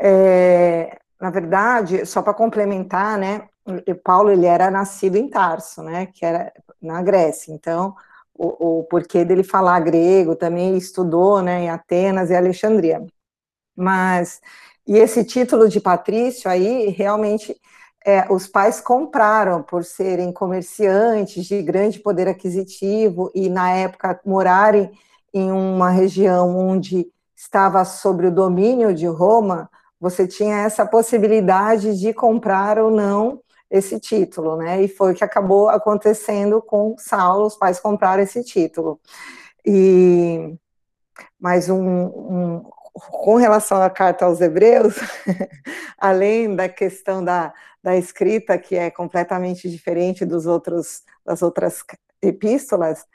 É, 0.00 0.96
na 1.20 1.28
verdade, 1.30 2.06
só 2.06 2.22
para 2.22 2.32
complementar, 2.32 3.18
né? 3.18 3.46
Paulo 4.04 4.30
ele 4.30 4.46
era 4.46 4.70
nascido 4.70 5.16
em 5.16 5.28
Tarso, 5.28 5.82
né? 5.82 6.06
Que 6.06 6.24
era 6.24 6.52
na 6.80 7.02
Grécia. 7.02 7.52
Então, 7.52 7.94
o, 8.34 8.80
o 8.80 8.84
porquê 8.84 9.24
dele 9.24 9.44
falar 9.44 9.80
grego 9.80 10.36
também 10.36 10.76
estudou, 10.76 11.42
né? 11.42 11.62
Em 11.64 11.70
Atenas 11.70 12.30
e 12.30 12.34
Alexandria. 12.36 13.04
Mas 13.76 14.40
E 14.86 14.96
esse 14.98 15.24
título 15.24 15.68
de 15.68 15.80
patrício 15.80 16.50
aí, 16.50 16.88
realmente, 16.90 17.56
é, 18.04 18.26
os 18.32 18.46
pais 18.48 18.80
compraram 18.80 19.62
por 19.62 19.84
serem 19.84 20.32
comerciantes 20.32 21.46
de 21.46 21.62
grande 21.62 22.00
poder 22.00 22.28
aquisitivo 22.28 23.30
e, 23.34 23.48
na 23.48 23.70
época, 23.72 24.20
morarem 24.26 24.90
em 25.32 25.50
uma 25.52 25.90
região 25.90 26.56
onde 26.56 27.06
estava 27.36 27.84
sob 27.84 28.26
o 28.26 28.32
domínio 28.34 28.94
de 28.94 29.06
Roma, 29.06 29.70
você 30.00 30.26
tinha 30.26 30.58
essa 30.58 30.84
possibilidade 30.86 31.98
de 31.98 32.12
comprar 32.12 32.78
ou 32.78 32.90
não 32.90 33.40
esse 33.72 33.98
título, 33.98 34.56
né? 34.56 34.82
E 34.82 34.88
foi 34.88 35.12
o 35.12 35.14
que 35.14 35.24
acabou 35.24 35.70
acontecendo 35.70 36.60
com 36.60 36.94
Saulo, 36.98 37.46
os 37.46 37.56
pais 37.56 37.80
compraram 37.80 38.22
esse 38.22 38.44
título. 38.44 39.00
E 39.64 40.54
mais 41.40 41.70
um, 41.70 41.80
um 41.80 42.70
com 42.92 43.36
relação 43.36 43.80
à 43.80 43.88
carta 43.88 44.26
aos 44.26 44.42
Hebreus, 44.42 44.96
além 45.96 46.54
da 46.54 46.68
questão 46.68 47.24
da, 47.24 47.54
da 47.82 47.96
escrita 47.96 48.58
que 48.58 48.76
é 48.76 48.90
completamente 48.90 49.70
diferente 49.70 50.26
dos 50.26 50.46
outros 50.46 51.02
das 51.24 51.40
outras 51.40 51.82
epístolas, 52.20 53.06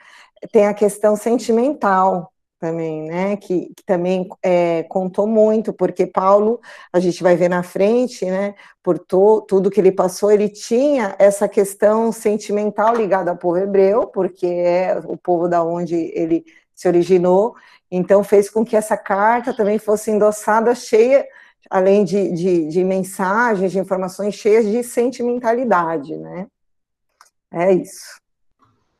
tem 0.51 0.65
a 0.65 0.73
questão 0.73 1.15
sentimental 1.15 2.33
também, 2.59 3.03
né, 3.03 3.37
que, 3.37 3.71
que 3.75 3.83
também 3.85 4.27
é, 4.41 4.83
contou 4.83 5.27
muito, 5.27 5.71
porque 5.71 6.05
Paulo, 6.05 6.59
a 6.91 6.99
gente 6.99 7.21
vai 7.21 7.35
ver 7.35 7.49
na 7.49 7.61
frente, 7.61 8.25
né, 8.25 8.55
por 8.81 8.97
to, 8.97 9.41
tudo 9.47 9.69
que 9.69 9.79
ele 9.79 9.91
passou, 9.91 10.31
ele 10.31 10.49
tinha 10.49 11.15
essa 11.19 11.47
questão 11.47 12.11
sentimental 12.11 12.95
ligada 12.95 13.31
ao 13.31 13.37
povo 13.37 13.57
hebreu, 13.57 14.07
porque 14.07 14.47
é 14.47 14.99
o 15.05 15.17
povo 15.17 15.47
da 15.47 15.63
onde 15.63 15.95
ele 16.15 16.45
se 16.73 16.87
originou, 16.87 17.55
então 17.91 18.23
fez 18.23 18.49
com 18.49 18.65
que 18.65 18.75
essa 18.75 18.97
carta 18.97 19.55
também 19.55 19.77
fosse 19.77 20.09
endossada 20.11 20.73
cheia, 20.73 21.25
além 21.69 22.03
de, 22.03 22.31
de, 22.31 22.67
de 22.67 22.83
mensagens, 22.83 23.71
de 23.71 23.79
informações 23.79 24.33
cheias 24.33 24.65
de 24.65 24.83
sentimentalidade, 24.83 26.17
né, 26.17 26.47
é 27.51 27.71
isso. 27.71 28.26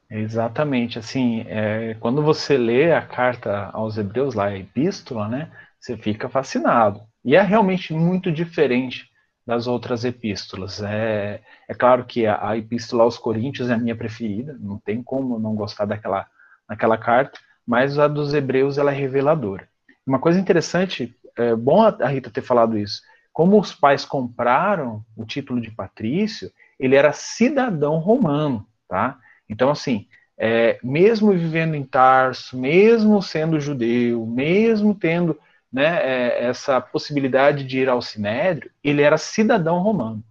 Exatamente, 0.10 0.98
assim, 0.98 1.42
é, 1.48 1.94
quando 1.96 2.22
você 2.22 2.58
lê 2.58 2.94
a 2.94 3.02
carta 3.06 3.70
aos 3.74 3.98
Hebreus, 3.98 4.34
lá 4.34 4.46
a 4.46 4.58
epístola, 4.58 5.28
né, 5.28 5.52
você 5.80 5.98
fica 5.98 6.30
fascinado. 6.30 7.02
E 7.26 7.36
é 7.36 7.42
realmente 7.42 7.94
muito 7.94 8.32
diferente 8.32 9.10
das 9.46 9.68
outras 9.68 10.06
epístolas. 10.06 10.82
É, 10.82 11.42
é 11.68 11.74
claro 11.74 12.06
que 12.06 12.26
a, 12.26 12.50
a 12.50 12.58
epístola 12.58 13.04
aos 13.04 13.18
Coríntios 13.18 13.70
é 13.70 13.74
a 13.74 13.78
minha 13.78 13.96
preferida, 13.98 14.56
não 14.60 14.80
tem 14.80 15.04
como 15.04 15.38
não 15.40 15.56
gostar 15.56 15.86
daquela, 15.86 16.26
daquela 16.70 16.98
carta, 16.98 17.38
mas 17.66 18.00
a 18.00 18.08
dos 18.08 18.34
Hebreus 18.34 18.78
ela 18.78 18.92
é 18.94 18.96
reveladora. 18.96 19.68
Uma 20.06 20.20
coisa 20.20 20.40
interessante, 20.40 21.14
é 21.38 21.54
bom 21.54 21.82
a 21.82 22.08
Rita 22.08 22.30
ter 22.30 22.42
falado 22.42 22.78
isso, 22.78 23.02
como 23.34 23.60
os 23.60 23.74
pais 23.74 24.06
compraram 24.06 25.04
o 25.18 25.26
título 25.26 25.60
de 25.60 25.70
patrício, 25.70 26.50
ele 26.80 26.96
era 26.96 27.12
cidadão 27.12 27.98
romano, 27.98 28.66
tá? 28.88 29.20
Então, 29.50 29.70
assim, 29.70 30.08
é, 30.38 30.78
mesmo 30.84 31.32
vivendo 31.32 31.76
em 31.76 31.84
Tarso, 31.84 32.58
mesmo 32.58 33.22
sendo 33.22 33.60
judeu, 33.60 34.26
mesmo 34.26 34.94
tendo 34.94 35.38
né, 35.72 36.00
é, 36.02 36.46
essa 36.46 36.80
possibilidade 36.80 37.64
de 37.64 37.80
ir 37.80 37.90
ao 37.90 38.02
Sinédrio, 38.02 38.72
ele 38.84 39.02
era 39.02 39.18
cidadão 39.18 39.80
romano. 39.80 40.24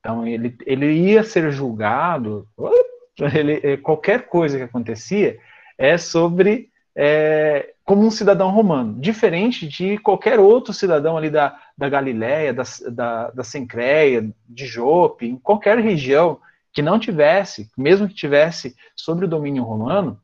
Então, 0.00 0.26
ele, 0.26 0.56
ele 0.64 0.92
ia 0.92 1.22
ser 1.22 1.50
julgado, 1.50 2.48
ele, 3.34 3.60
é, 3.62 3.76
qualquer 3.76 4.26
coisa 4.26 4.56
que 4.56 4.64
acontecia 4.64 5.38
é 5.78 5.96
sobre 5.98 6.70
é, 6.94 7.74
como 7.84 8.04
um 8.04 8.10
cidadão 8.10 8.50
romano, 8.50 8.98
diferente 8.98 9.68
de 9.68 9.98
qualquer 9.98 10.40
outro 10.40 10.72
cidadão 10.72 11.16
ali 11.16 11.28
da, 11.28 11.56
da 11.76 11.88
Galiléia, 11.88 12.54
da, 12.54 12.62
da, 12.90 13.30
da 13.30 13.44
Sencreia, 13.44 14.28
de 14.48 14.66
Jope, 14.66 15.26
em 15.28 15.36
qualquer 15.36 15.78
região 15.78 16.40
que 16.76 16.82
não 16.82 16.98
tivesse, 16.98 17.70
mesmo 17.74 18.06
que 18.06 18.14
tivesse 18.14 18.76
sobre 18.94 19.24
o 19.24 19.28
domínio 19.28 19.64
romano, 19.64 20.20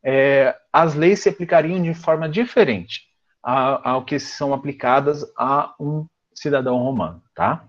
é, 0.00 0.56
as 0.72 0.94
leis 0.94 1.18
se 1.18 1.28
aplicariam 1.28 1.82
de 1.82 1.92
forma 1.94 2.28
diferente 2.28 3.08
ao 3.42 4.04
que 4.04 4.20
são 4.20 4.54
aplicadas 4.54 5.24
a 5.36 5.74
um 5.80 6.06
cidadão 6.32 6.78
romano, 6.78 7.20
tá? 7.34 7.68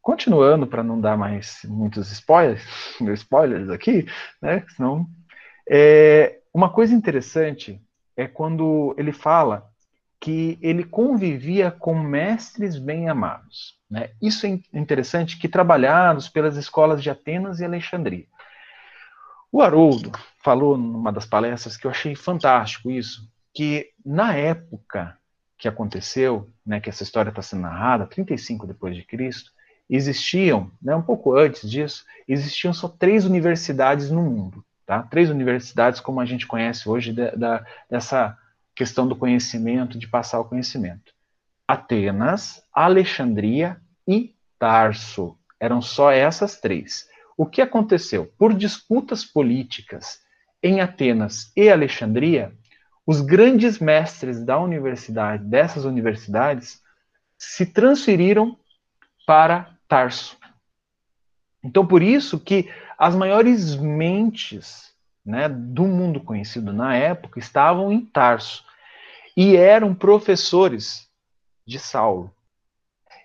Continuando, 0.00 0.66
para 0.66 0.82
não 0.82 0.98
dar 0.98 1.18
mais 1.18 1.58
muitos 1.64 2.10
spoilers, 2.10 2.64
spoilers 3.12 3.68
aqui, 3.68 4.06
né? 4.40 4.64
Senão, 4.74 5.06
é, 5.68 6.40
uma 6.54 6.70
coisa 6.70 6.94
interessante 6.94 7.78
é 8.16 8.26
quando 8.26 8.94
ele 8.96 9.12
fala 9.12 9.70
que 10.18 10.58
ele 10.62 10.82
convivia 10.82 11.70
com 11.70 11.98
mestres 11.98 12.78
bem 12.78 13.10
amados. 13.10 13.75
Né? 13.90 14.10
Isso 14.20 14.46
é 14.46 14.60
interessante, 14.72 15.38
que 15.38 15.48
trabalhados 15.48 16.28
pelas 16.28 16.56
escolas 16.56 17.02
de 17.02 17.10
Atenas 17.10 17.60
e 17.60 17.64
Alexandria. 17.64 18.26
O 19.50 19.62
Haroldo 19.62 20.12
falou 20.42 20.76
numa 20.76 21.12
das 21.12 21.24
palestras 21.24 21.76
que 21.76 21.86
eu 21.86 21.90
achei 21.90 22.14
fantástico 22.14 22.90
isso, 22.90 23.28
que 23.54 23.90
na 24.04 24.34
época 24.34 25.16
que 25.56 25.68
aconteceu, 25.68 26.50
né, 26.64 26.80
que 26.80 26.90
essa 26.90 27.02
história 27.02 27.30
está 27.30 27.40
sendo 27.40 27.62
narrada, 27.62 28.06
35 28.06 28.66
depois 28.66 28.94
de 28.94 29.02
Cristo, 29.02 29.50
existiam, 29.88 30.70
né, 30.82 30.94
um 30.94 31.02
pouco 31.02 31.34
antes 31.34 31.68
disso, 31.68 32.04
existiam 32.28 32.74
só 32.74 32.88
três 32.88 33.24
universidades 33.24 34.10
no 34.10 34.22
mundo, 34.22 34.64
tá? 34.84 35.02
Três 35.04 35.30
universidades 35.30 36.00
como 36.00 36.20
a 36.20 36.26
gente 36.26 36.46
conhece 36.46 36.88
hoje 36.88 37.12
da, 37.12 37.64
dessa 37.88 38.36
questão 38.74 39.08
do 39.08 39.16
conhecimento, 39.16 39.98
de 39.98 40.06
passar 40.06 40.40
o 40.40 40.44
conhecimento. 40.44 41.15
Atenas, 41.66 42.62
Alexandria 42.72 43.80
e 44.06 44.34
Tarso. 44.58 45.36
Eram 45.58 45.82
só 45.82 46.10
essas 46.10 46.60
três. 46.60 47.08
O 47.36 47.46
que 47.46 47.60
aconteceu? 47.60 48.32
Por 48.38 48.54
disputas 48.54 49.24
políticas 49.24 50.20
em 50.62 50.80
Atenas 50.80 51.52
e 51.56 51.68
Alexandria, 51.68 52.52
os 53.06 53.20
grandes 53.20 53.78
mestres 53.78 54.42
da 54.44 54.58
universidade, 54.58 55.44
dessas 55.44 55.84
universidades, 55.84 56.82
se 57.38 57.66
transferiram 57.66 58.58
para 59.26 59.70
Tarso. 59.86 60.36
Então, 61.62 61.86
por 61.86 62.02
isso 62.02 62.40
que 62.40 62.68
as 62.98 63.14
maiores 63.14 63.76
mentes 63.76 64.92
né, 65.24 65.48
do 65.48 65.84
mundo 65.84 66.20
conhecido 66.20 66.72
na 66.72 66.96
época 66.96 67.38
estavam 67.38 67.92
em 67.92 68.00
Tarso 68.00 68.64
e 69.36 69.56
eram 69.56 69.94
professores 69.94 71.05
de 71.66 71.78
Saulo. 71.78 72.32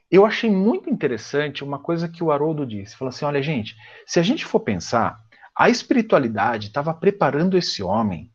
Eu 0.10 0.25
achei 0.25 0.49
muito 0.49 0.89
interessante 0.89 1.63
uma 1.63 1.80
coisa 1.80 2.10
que 2.10 2.23
o 2.23 2.32
Haroldo 2.32 2.65
disse. 2.65 2.97
Falou 2.97 3.10
assim: 3.10 3.23
olha, 3.23 3.41
gente, 3.41 3.75
se 4.06 4.19
a 4.19 4.23
gente 4.23 4.45
for 4.45 4.60
pensar, 4.60 5.21
a 5.56 5.69
espiritualidade 5.69 6.67
estava 6.67 6.93
preparando 6.93 7.58
esse 7.58 7.82
homem 7.82 8.32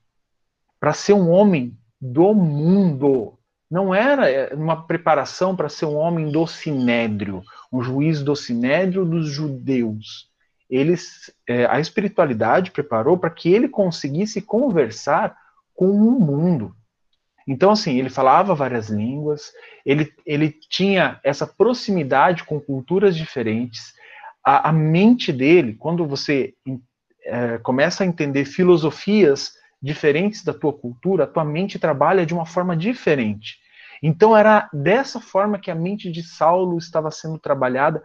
para 0.80 0.92
ser 0.92 1.12
um 1.12 1.30
homem 1.30 1.76
do 2.00 2.34
mundo. 2.34 3.38
Não 3.70 3.94
era 3.94 4.30
é, 4.30 4.54
uma 4.54 4.86
preparação 4.86 5.56
para 5.56 5.68
ser 5.68 5.86
um 5.86 5.96
homem 5.96 6.30
do 6.30 6.46
sinédrio, 6.46 7.42
um 7.72 7.82
juiz 7.82 8.22
do 8.22 8.36
sinédrio 8.36 9.04
dos 9.04 9.28
judeus. 9.28 10.30
Eles, 10.70 11.32
é, 11.48 11.66
a 11.66 11.78
espiritualidade 11.78 12.70
preparou 12.70 13.18
para 13.18 13.30
que 13.30 13.52
ele 13.52 13.68
conseguisse 13.68 14.40
conversar 14.40 15.36
com 15.74 15.90
o 15.90 16.20
mundo. 16.20 16.74
Então, 17.46 17.70
assim, 17.70 17.98
ele 17.98 18.10
falava 18.10 18.54
várias 18.54 18.88
línguas, 18.88 19.52
ele, 19.84 20.12
ele 20.26 20.50
tinha 20.50 21.20
essa 21.22 21.46
proximidade 21.46 22.42
com 22.42 22.60
culturas 22.60 23.16
diferentes. 23.16 23.94
A, 24.44 24.70
a 24.70 24.72
mente 24.72 25.32
dele, 25.32 25.74
quando 25.74 26.06
você 26.06 26.54
é, 27.24 27.58
começa 27.58 28.02
a 28.02 28.06
entender 28.06 28.44
filosofias 28.44 29.52
diferentes 29.80 30.42
da 30.42 30.52
tua 30.52 30.72
cultura, 30.72 31.24
a 31.24 31.26
tua 31.26 31.44
mente 31.44 31.78
trabalha 31.78 32.26
de 32.26 32.34
uma 32.34 32.46
forma 32.46 32.76
diferente. 32.76 33.58
Então, 34.02 34.36
era 34.36 34.68
dessa 34.72 35.20
forma 35.20 35.58
que 35.58 35.70
a 35.70 35.74
mente 35.74 36.10
de 36.10 36.22
Saulo 36.22 36.76
estava 36.76 37.10
sendo 37.12 37.38
trabalhada, 37.38 38.02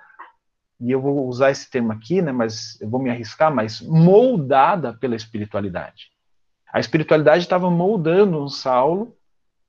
e 0.79 0.91
eu 0.91 1.01
vou 1.01 1.27
usar 1.27 1.51
esse 1.51 1.69
termo 1.69 1.91
aqui, 1.91 2.21
né, 2.21 2.31
mas 2.31 2.79
eu 2.79 2.89
vou 2.89 3.01
me 3.01 3.09
arriscar, 3.09 3.53
mas 3.53 3.81
moldada 3.81 4.93
pela 4.93 5.15
espiritualidade. 5.15 6.11
A 6.71 6.79
espiritualidade 6.79 7.43
estava 7.43 7.69
moldando 7.69 8.41
um 8.41 8.47
Saulo 8.47 9.15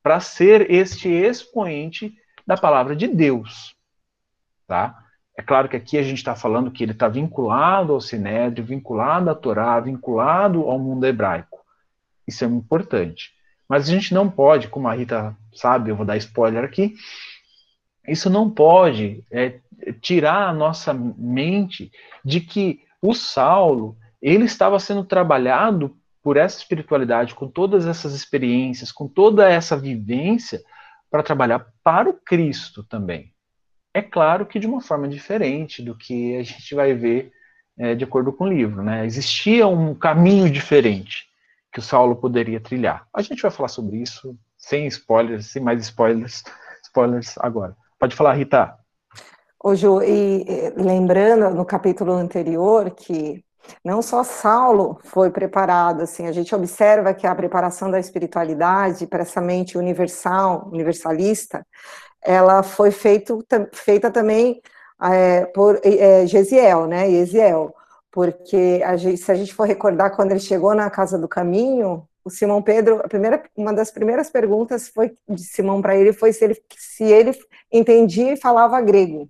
para 0.03 0.21
ser 0.21 0.71
este 0.71 1.09
expoente 1.09 2.15
da 2.47 2.57
palavra 2.57 2.97
de 2.97 3.07
Deus. 3.07 3.75
Tá? 4.67 4.99
É 5.37 5.43
claro 5.43 5.69
que 5.69 5.77
aqui 5.77 5.97
a 5.97 6.03
gente 6.03 6.19
está 6.19 6.35
falando 6.35 6.71
que 6.71 6.83
ele 6.83 6.93
está 6.93 7.09
vinculado 7.09 7.93
ao 7.93 8.01
Sinédrio, 8.01 8.65
vinculado 8.65 9.31
à 9.31 9.35
Torá, 9.35 9.79
vinculado 9.81 10.63
ao 10.63 10.79
mundo 10.79 11.07
hebraico. 11.07 11.61
Isso 12.27 12.45
é 12.45 12.49
importante. 12.49 13.33
Mas 13.69 13.89
a 13.89 13.93
gente 13.93 14.13
não 14.13 14.29
pode, 14.29 14.69
como 14.69 14.89
a 14.89 14.95
Rita 14.95 15.37
sabe, 15.55 15.91
eu 15.91 15.97
vou 15.97 16.05
dar 16.05 16.17
spoiler 16.17 16.65
aqui, 16.65 16.95
isso 18.07 18.29
não 18.29 18.51
pode 18.51 19.25
é, 19.31 19.61
tirar 20.01 20.49
a 20.49 20.53
nossa 20.53 20.93
mente 20.93 21.91
de 22.25 22.41
que 22.41 22.81
o 23.01 23.15
Saulo 23.15 23.97
ele 24.21 24.45
estava 24.45 24.79
sendo 24.79 25.05
trabalhado 25.05 25.97
por 26.23 26.37
essa 26.37 26.59
espiritualidade, 26.59 27.35
com 27.35 27.49
todas 27.49 27.87
essas 27.87 28.15
experiências, 28.15 28.93
com 28.93 29.09
toda 29.09 29.51
essa 29.51 29.77
vivência, 29.77 30.63
para 31.11 31.23
trabalhar 31.23 31.67
para 31.83 32.09
o 32.09 32.15
Cristo 32.15 32.85
também. 32.85 33.33
É 33.93 34.01
claro 34.01 34.47
que 34.47 34.59
de 34.59 34.67
uma 34.67 34.81
forma 34.81 35.07
diferente 35.07 35.83
do 35.83 35.95
que 35.95 36.37
a 36.37 36.43
gente 36.43 36.75
vai 36.75 36.95
ver 36.95 37.33
é, 37.79 37.95
de 37.95 38.05
acordo 38.05 38.33
com 38.33 38.45
o 38.45 38.49
livro. 38.49 38.83
Né? 38.83 39.05
Existia 39.05 39.67
um 39.67 39.95
caminho 39.95 40.51
diferente 40.51 41.27
que 41.73 41.79
o 41.79 41.83
Saulo 41.83 42.17
poderia 42.17 42.61
trilhar. 42.61 43.07
A 43.15 43.21
gente 43.21 43.43
vai 43.43 43.51
falar 43.51 43.69
sobre 43.69 43.97
isso 43.97 44.37
sem 44.57 44.87
spoilers, 44.87 45.47
sem 45.47 45.61
mais 45.61 45.83
spoilers, 45.83 46.43
spoilers 46.85 47.37
agora. 47.39 47.77
Pode 47.99 48.15
falar, 48.15 48.35
Rita. 48.35 48.75
Ô, 49.63 49.75
Ju, 49.75 50.03
e 50.03 50.73
lembrando 50.77 51.55
no 51.55 51.65
capítulo 51.65 52.13
anterior 52.13 52.91
que 52.91 53.45
não 53.85 54.03
só 54.03 54.25
Saulo 54.25 54.99
foi 55.05 55.31
preparado, 55.31 56.03
assim, 56.03 56.27
a 56.27 56.33
gente 56.33 56.55
observa 56.55 57.15
que 57.15 57.27
a 57.27 57.35
preparação 57.35 57.91
da 57.91 58.01
espiritualidade 58.01 59.07
para 59.07 59.23
essa 59.23 59.41
mente 59.41 59.79
universal, 59.79 60.69
universalista, 60.73 61.67
ela 62.23 62.63
foi 62.63 62.91
feito, 62.91 63.45
feita 63.73 64.11
também 64.11 64.61
é, 65.03 65.47
por 65.47 65.81
é, 65.83 66.27
Gesiel, 66.27 66.87
né, 66.87 67.11
Eziel, 67.11 67.75
porque 68.11 68.83
a 68.85 68.97
gente, 68.97 69.17
se 69.19 69.33
a 69.33 69.35
gente 69.35 69.55
for 69.55 69.67
recordar 69.67 70.15
quando 70.15 70.31
ele 70.31 70.41
chegou 70.41 70.75
na 70.75 70.91
Casa 70.91 71.19
do 71.19 71.29
Caminho, 71.29 72.07
o 72.25 72.31
Simão 72.31 72.63
Pedro, 72.63 73.01
a 73.05 73.09
primeira, 73.09 73.43
uma 73.57 73.73
das 73.73 73.91
primeiras 73.91 74.31
perguntas 74.31 74.89
foi 74.89 75.17
de 75.29 75.43
Simão 75.43 75.83
para 75.83 75.97
ele 75.97 76.13
foi 76.13 76.33
se 76.33 76.45
ele, 76.45 76.63
se 76.77 77.05
ele 77.05 77.37
entendia 77.73 78.35
e 78.35 78.37
falava 78.37 78.81
grego. 78.81 79.29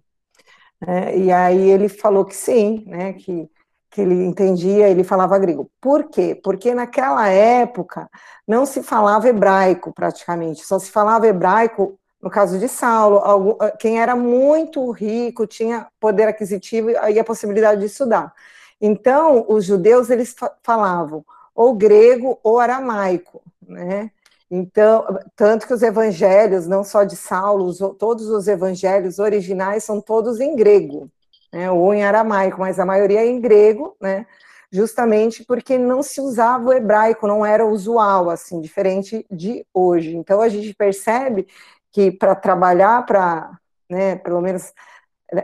Né? 0.81 1.17
E 1.17 1.33
aí 1.33 1.71
ele 1.71 1.89
falou 1.89 2.25
que 2.25 2.37
sim, 2.37 2.85
né? 2.87 3.13
Que, 3.15 3.49
que 3.93 4.01
ele 4.01 4.15
entendia, 4.25 4.89
ele 4.89 5.05
falava 5.05 5.39
grego. 5.39 5.71
Por 5.81 6.05
quê? 6.05 6.35
Porque 6.43 6.75
naquela 6.75 7.29
época 7.29 8.09
não 8.49 8.65
se 8.65 8.83
falava 8.83 9.29
hebraico 9.29 9.93
praticamente, 9.93 10.65
só 10.65 10.79
se 10.79 10.91
falava 10.91 11.29
hebraico 11.29 11.99
no 12.21 12.31
caso 12.31 12.59
de 12.59 12.69
Saulo, 12.69 13.19
algum, 13.19 13.57
quem 13.81 14.01
era 14.01 14.15
muito 14.15 14.91
rico 14.93 15.47
tinha 15.47 15.89
poder 16.01 16.29
aquisitivo 16.29 16.91
e 16.91 17.19
a 17.19 17.25
possibilidade 17.25 17.81
de 17.81 17.87
estudar. 17.87 18.33
Então, 18.81 19.45
os 19.49 19.65
judeus 19.65 20.09
eles 20.09 20.35
falavam 20.63 21.25
ou 21.55 21.75
grego 21.75 22.39
ou 22.43 22.61
aramaico, 22.61 23.43
né? 23.67 24.11
Então, 24.49 25.05
tanto 25.35 25.67
que 25.67 25.75
os 25.75 25.83
evangelhos, 25.83 26.67
não 26.67 26.85
só 26.85 27.05
de 27.05 27.17
Saulo, 27.17 27.75
todos 27.95 28.29
os 28.29 28.47
evangelhos 28.47 29.19
originais 29.19 29.83
são 29.83 30.01
todos 30.01 30.41
em 30.41 30.55
grego, 30.55 31.11
né, 31.53 31.71
ou 31.71 31.93
em 31.95 32.05
aramaico, 32.05 32.61
mas 32.61 32.79
a 32.81 32.87
maioria 32.87 33.21
é 33.21 33.27
em 33.27 33.41
grego, 33.41 33.97
né, 34.01 34.27
justamente 34.71 35.45
porque 35.45 35.79
não 35.79 36.03
se 36.03 36.21
usava 36.21 36.71
o 36.71 36.73
hebraico, 36.73 37.27
não 37.27 37.45
era 37.45 37.67
usual, 37.67 38.31
assim, 38.31 38.61
diferente 38.61 39.27
de 39.31 39.67
hoje. 39.73 40.17
Então, 40.17 40.41
a 40.41 40.49
gente 40.49 40.75
percebe 40.75 41.47
que 41.93 42.11
para 42.11 42.35
trabalhar, 42.35 43.05
para, 43.05 43.51
né, 43.91 44.17
pelo 44.17 44.41
menos 44.41 44.73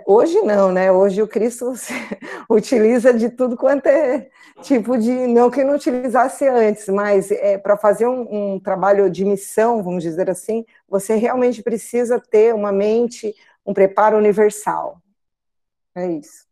Hoje 0.07 0.39
não, 0.43 0.71
né? 0.71 0.93
Hoje 0.93 1.23
o 1.23 1.29
Cristo 1.29 1.73
utiliza 2.49 3.13
de 3.13 3.31
tudo 3.31 3.57
quanto 3.57 3.87
é 3.87 4.29
tipo 4.61 4.99
de. 4.99 5.11
Não 5.27 5.51
que 5.51 5.65
não 5.65 5.75
utilizasse 5.77 6.47
antes, 6.47 6.89
mas 6.89 7.31
é, 7.31 7.57
para 7.57 7.77
fazer 7.77 8.07
um, 8.07 8.55
um, 8.55 8.61
trabalho 8.61 9.11
de 9.11 9.25
missão, 9.25 9.83
vamos 9.83 10.03
dizer 10.03 10.29
assim, 10.29 10.65
você 10.87 11.15
realmente 11.17 11.63
precisa 11.63 12.21
ter 12.21 12.55
uma 12.55 12.71
mente, 12.71 13.35
um 13.65 13.73
preparo 13.73 14.19
universal. 14.19 15.01
É 15.99 16.13
isso. 16.13 16.47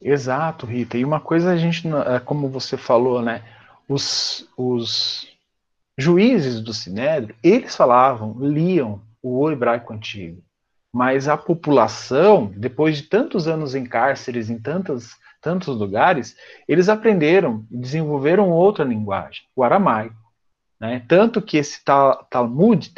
Exato, 0.00 0.66
Rita. 0.66 0.98
E 0.98 1.04
uma 1.04 1.20
coisa 1.20 1.50
a 1.50 1.56
gente, 1.56 1.86
é, 1.88 2.20
como 2.20 2.48
você 2.48 2.76
falou, 2.76 3.22
né? 3.22 3.42
Os, 3.88 4.48
os 4.56 5.28
juízes 5.96 6.60
do 6.60 6.72
Sinédrio, 6.72 7.34
eles 7.42 7.74
falavam, 7.74 8.36
liam 8.38 9.02
o 9.22 9.50
hebraico 9.50 9.92
antigo 9.92 10.42
mas 10.94 11.26
a 11.26 11.36
população, 11.36 12.52
depois 12.56 12.98
de 12.98 13.02
tantos 13.02 13.48
anos 13.48 13.74
em 13.74 13.84
cárceres, 13.84 14.48
em 14.48 14.60
tantos, 14.60 15.18
lugares, 15.66 16.36
eles 16.68 16.88
aprenderam 16.88 17.66
e 17.68 17.76
desenvolveram 17.76 18.48
outra 18.48 18.84
linguagem, 18.84 19.42
o 19.56 19.64
aramaico. 19.64 20.14
Né? 20.80 21.04
Tanto 21.08 21.42
que 21.42 21.56
esse 21.56 21.82
Talmud, 21.84 22.94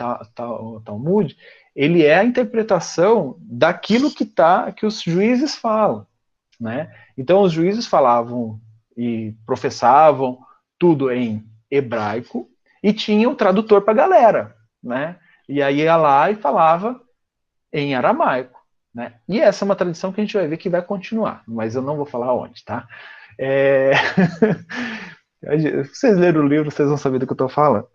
Talmud, 0.85 1.35
ele 1.77 2.03
é 2.03 2.17
a 2.17 2.25
interpretação 2.25 3.37
daquilo 3.39 4.11
que 4.11 4.25
tá, 4.25 4.73
que 4.73 4.87
os 4.87 5.03
juízes 5.03 5.55
falam. 5.55 6.07
Né? 6.59 6.91
Então, 7.19 7.43
os 7.43 7.53
juízes 7.53 7.87
falavam 7.87 8.59
e 8.97 9.35
professavam 9.45 10.39
tudo 10.79 11.13
em 11.13 11.47
hebraico 11.71 12.49
e 12.83 12.95
tinha 12.95 13.29
um 13.29 13.35
tradutor 13.35 13.83
para 13.83 13.93
a 13.93 13.97
galera. 13.97 14.57
Né? 14.83 15.19
E 15.47 15.63
aí 15.63 15.83
ia 15.83 15.97
lá 15.97 16.31
e 16.31 16.37
falava 16.37 16.99
em 17.71 17.95
aramaico. 17.95 18.59
Né? 18.95 19.13
E 19.29 19.39
essa 19.39 19.63
é 19.63 19.67
uma 19.67 19.77
tradição 19.77 20.11
que 20.11 20.21
a 20.23 20.25
gente 20.25 20.37
vai 20.37 20.49
ver 20.49 20.57
que 20.57 20.71
vai 20.71 20.81
continuar, 20.81 21.43
mas 21.47 21.75
eu 21.75 21.83
não 21.83 21.99
vou 21.99 22.07
falar 22.07 22.35
onde, 22.35 22.65
tá? 22.65 22.89
É... 23.39 23.91
vocês 25.93 26.17
leram 26.17 26.41
o 26.41 26.49
livro, 26.49 26.71
vocês 26.71 26.89
vão 26.89 26.97
saber 26.97 27.19
do 27.19 27.27
que 27.27 27.33
eu 27.33 27.35
estou 27.35 27.51
falando. 27.51 27.87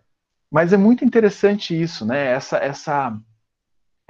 Mas 0.51 0.71
é 0.71 0.77
muito 0.77 1.03
interessante 1.03 1.79
isso, 1.79 2.05
né? 2.05 2.27
Essa, 2.27 2.57
essa, 2.57 3.17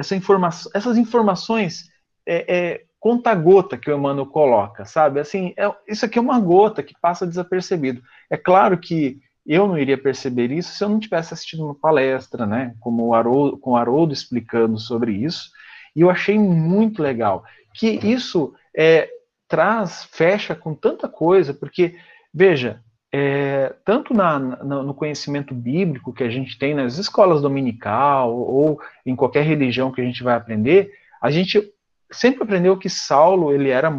essa 0.01 0.15
informação, 0.15 0.71
essas 0.75 0.97
informações 0.97 1.89
é, 2.27 2.55
é 2.57 2.81
conta-gota 2.99 3.77
que 3.77 3.89
o 3.89 3.97
Emmanuel 3.97 4.27
coloca, 4.27 4.85
sabe? 4.85 5.19
Assim, 5.19 5.53
é, 5.57 5.71
isso 5.87 6.05
aqui 6.05 6.19
é 6.19 6.21
uma 6.21 6.39
gota 6.39 6.83
que 6.83 6.93
passa 7.01 7.25
desapercebido. 7.25 8.01
É 8.29 8.37
claro 8.37 8.77
que 8.77 9.19
eu 9.45 9.67
não 9.67 9.77
iria 9.77 9.97
perceber 9.97 10.51
isso 10.51 10.73
se 10.73 10.83
eu 10.83 10.89
não 10.89 10.99
tivesse 10.99 11.33
assistido 11.33 11.63
uma 11.63 11.73
palestra, 11.73 12.45
né, 12.45 12.75
como 12.79 13.07
o 13.07 13.13
Haroldo, 13.15 13.57
com 13.57 13.71
o 13.71 13.75
Haroldo 13.75 14.13
explicando 14.13 14.77
sobre 14.77 15.13
isso, 15.13 15.49
e 15.95 16.01
eu 16.01 16.09
achei 16.09 16.37
muito 16.37 17.01
legal 17.01 17.43
que 17.73 17.87
isso 18.03 18.53
é, 18.77 19.09
traz, 19.47 20.03
fecha 20.11 20.53
com 20.53 20.75
tanta 20.75 21.09
coisa, 21.09 21.53
porque, 21.53 21.95
veja, 22.33 22.81
é, 23.13 23.75
tanto 23.83 24.13
na, 24.13 24.39
na, 24.39 24.83
no 24.83 24.93
conhecimento 24.93 25.53
bíblico 25.53 26.13
que 26.13 26.23
a 26.23 26.29
gente 26.29 26.57
tem 26.57 26.73
nas 26.73 26.97
escolas 26.97 27.41
dominical 27.41 28.33
ou 28.33 28.79
em 29.05 29.15
qualquer 29.15 29.43
religião 29.43 29.91
que 29.91 29.99
a 29.99 30.03
gente 30.03 30.23
vai 30.23 30.35
aprender, 30.35 30.93
a 31.21 31.29
gente 31.29 31.73
sempre 32.11 32.43
aprendeu 32.43 32.77
que 32.77 32.89
Saulo 32.89 33.53
ele 33.53 33.69
era 33.69 33.93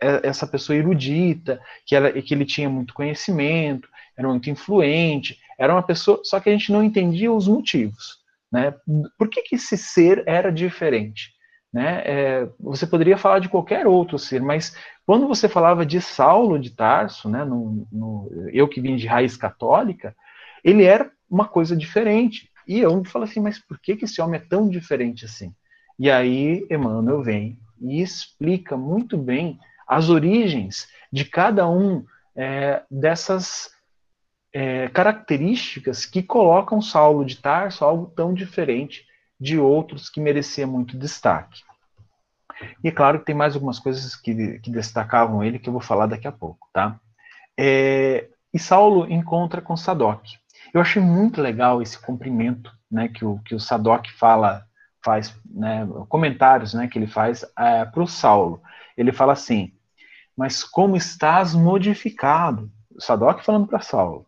é, 0.00 0.26
essa 0.26 0.46
pessoa 0.46 0.76
erudita, 0.76 1.60
que, 1.86 1.94
era, 1.94 2.10
que 2.20 2.34
ele 2.34 2.44
tinha 2.44 2.68
muito 2.68 2.92
conhecimento, 2.92 3.88
era 4.16 4.26
muito 4.26 4.50
influente, 4.50 5.38
era 5.58 5.72
uma 5.72 5.82
pessoa, 5.82 6.20
só 6.24 6.40
que 6.40 6.48
a 6.48 6.52
gente 6.52 6.72
não 6.72 6.82
entendia 6.82 7.32
os 7.32 7.46
motivos, 7.46 8.18
né? 8.50 8.74
Por 9.16 9.28
que, 9.28 9.42
que 9.42 9.54
esse 9.54 9.76
ser 9.76 10.24
era 10.26 10.50
diferente? 10.50 11.32
Né? 11.72 12.02
É, 12.04 12.48
você 12.58 12.86
poderia 12.86 13.16
falar 13.16 13.38
de 13.38 13.48
qualquer 13.48 13.86
outro 13.86 14.18
ser, 14.18 14.42
mas 14.42 14.76
quando 15.06 15.28
você 15.28 15.48
falava 15.48 15.86
de 15.86 16.00
Saulo 16.00 16.58
de 16.58 16.70
Tarso, 16.70 17.28
né, 17.28 17.44
no, 17.44 17.86
no, 17.92 18.48
eu 18.52 18.68
que 18.68 18.80
vim 18.80 18.96
de 18.96 19.06
raiz 19.06 19.36
católica, 19.36 20.14
ele 20.64 20.84
era 20.84 21.10
uma 21.30 21.46
coisa 21.46 21.76
diferente. 21.76 22.50
E 22.66 22.80
eu 22.80 23.04
falo 23.04 23.24
assim, 23.24 23.40
mas 23.40 23.58
por 23.58 23.78
que, 23.78 23.96
que 23.96 24.04
esse 24.04 24.20
homem 24.20 24.40
é 24.40 24.44
tão 24.44 24.68
diferente 24.68 25.24
assim? 25.24 25.54
E 25.98 26.10
aí 26.10 26.66
Emmanuel 26.70 27.22
vem 27.22 27.58
e 27.80 28.00
explica 28.00 28.76
muito 28.76 29.16
bem 29.16 29.58
as 29.86 30.08
origens 30.08 30.88
de 31.12 31.24
cada 31.24 31.68
um 31.68 32.04
é, 32.36 32.82
dessas 32.90 33.70
é, 34.52 34.88
características 34.88 36.04
que 36.04 36.22
colocam 36.22 36.82
Saulo 36.82 37.24
de 37.24 37.36
Tarso 37.36 37.84
algo 37.84 38.06
tão 38.14 38.34
diferente 38.34 39.04
de 39.40 39.58
outros 39.58 40.08
que 40.08 40.20
merecia 40.20 40.66
muito 40.66 40.98
destaque. 40.98 41.62
E 42.84 42.88
é 42.88 42.92
claro 42.92 43.20
que 43.20 43.26
tem 43.26 43.34
mais 43.34 43.54
algumas 43.54 43.78
coisas 43.78 44.14
que, 44.14 44.58
que 44.58 44.70
destacavam 44.70 45.42
ele 45.42 45.58
que 45.58 45.68
eu 45.68 45.72
vou 45.72 45.80
falar 45.80 46.06
daqui 46.06 46.28
a 46.28 46.32
pouco, 46.32 46.68
tá? 46.72 47.00
É, 47.58 48.28
e 48.52 48.58
Saulo 48.58 49.10
encontra 49.10 49.62
com 49.62 49.76
Sadoc. 49.76 50.22
Eu 50.74 50.80
achei 50.80 51.00
muito 51.00 51.40
legal 51.40 51.80
esse 51.80 51.98
cumprimento, 51.98 52.70
né, 52.90 53.08
que 53.08 53.24
o, 53.24 53.38
que 53.38 53.54
o 53.54 53.60
Sadoc 53.60 54.06
fala, 54.10 54.66
faz, 55.02 55.34
né, 55.44 55.88
comentários, 56.08 56.74
né, 56.74 56.86
que 56.86 56.98
ele 56.98 57.06
faz 57.06 57.44
é, 57.58 57.84
para 57.84 58.02
o 58.02 58.06
Saulo. 58.06 58.62
Ele 58.96 59.12
fala 59.12 59.32
assim: 59.32 59.72
mas 60.36 60.62
como 60.62 60.96
estás 60.96 61.54
modificado? 61.54 62.70
Sadoc 62.98 63.42
falando 63.42 63.66
para 63.66 63.80
Saulo 63.80 64.26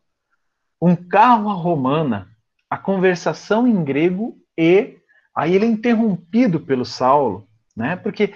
um 0.82 0.96
carro 0.96 1.48
à 1.48 1.52
romana, 1.52 2.28
a 2.68 2.76
conversação 2.76 3.68
em 3.68 3.84
grego 3.84 4.36
e 4.58 4.98
aí 5.34 5.54
ele 5.54 5.66
é 5.66 5.68
interrompido 5.68 6.60
pelo 6.60 6.84
Saulo, 6.84 7.46
né? 7.76 7.96
Porque 7.96 8.34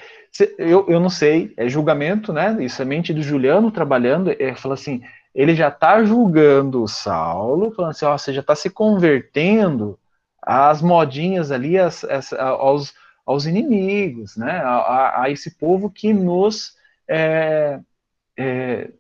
eu, 0.59 0.87
eu 0.89 1.01
não 1.01 1.11
sei, 1.11 1.53
é 1.57 1.69
julgamento, 1.69 2.33
né? 2.33 2.57
Isso 2.61 2.81
é 2.81 2.85
mente 2.85 3.13
do 3.13 3.23
Juliano 3.23 3.71
trabalhando, 3.71 4.31
é, 4.31 4.55
fala 4.55 4.75
assim, 4.75 5.03
ele 5.35 5.55
já 5.55 5.69
está 5.69 6.03
julgando 6.03 6.83
o 6.83 6.89
Saulo, 6.89 7.73
falando 7.73 7.91
assim, 7.91 8.05
ó, 8.07 8.17
você 8.17 8.33
já 8.33 8.41
está 8.41 8.55
se 8.55 8.71
convertendo 8.71 9.99
às 10.43 10.81
modinhas 10.81 11.51
ali, 11.51 11.79
às, 11.79 12.05
às, 12.05 12.33
aos, 12.33 12.95
aos 13.27 13.47
inimigos, 13.47 14.37
né? 14.37 14.53
A, 14.53 14.77
a, 14.77 15.23
a, 15.23 15.31
esse 15.31 15.59
povo 15.59 15.91
que 15.91 16.13
nos 16.13 16.75
é, 17.09 17.81
é, 18.39 18.91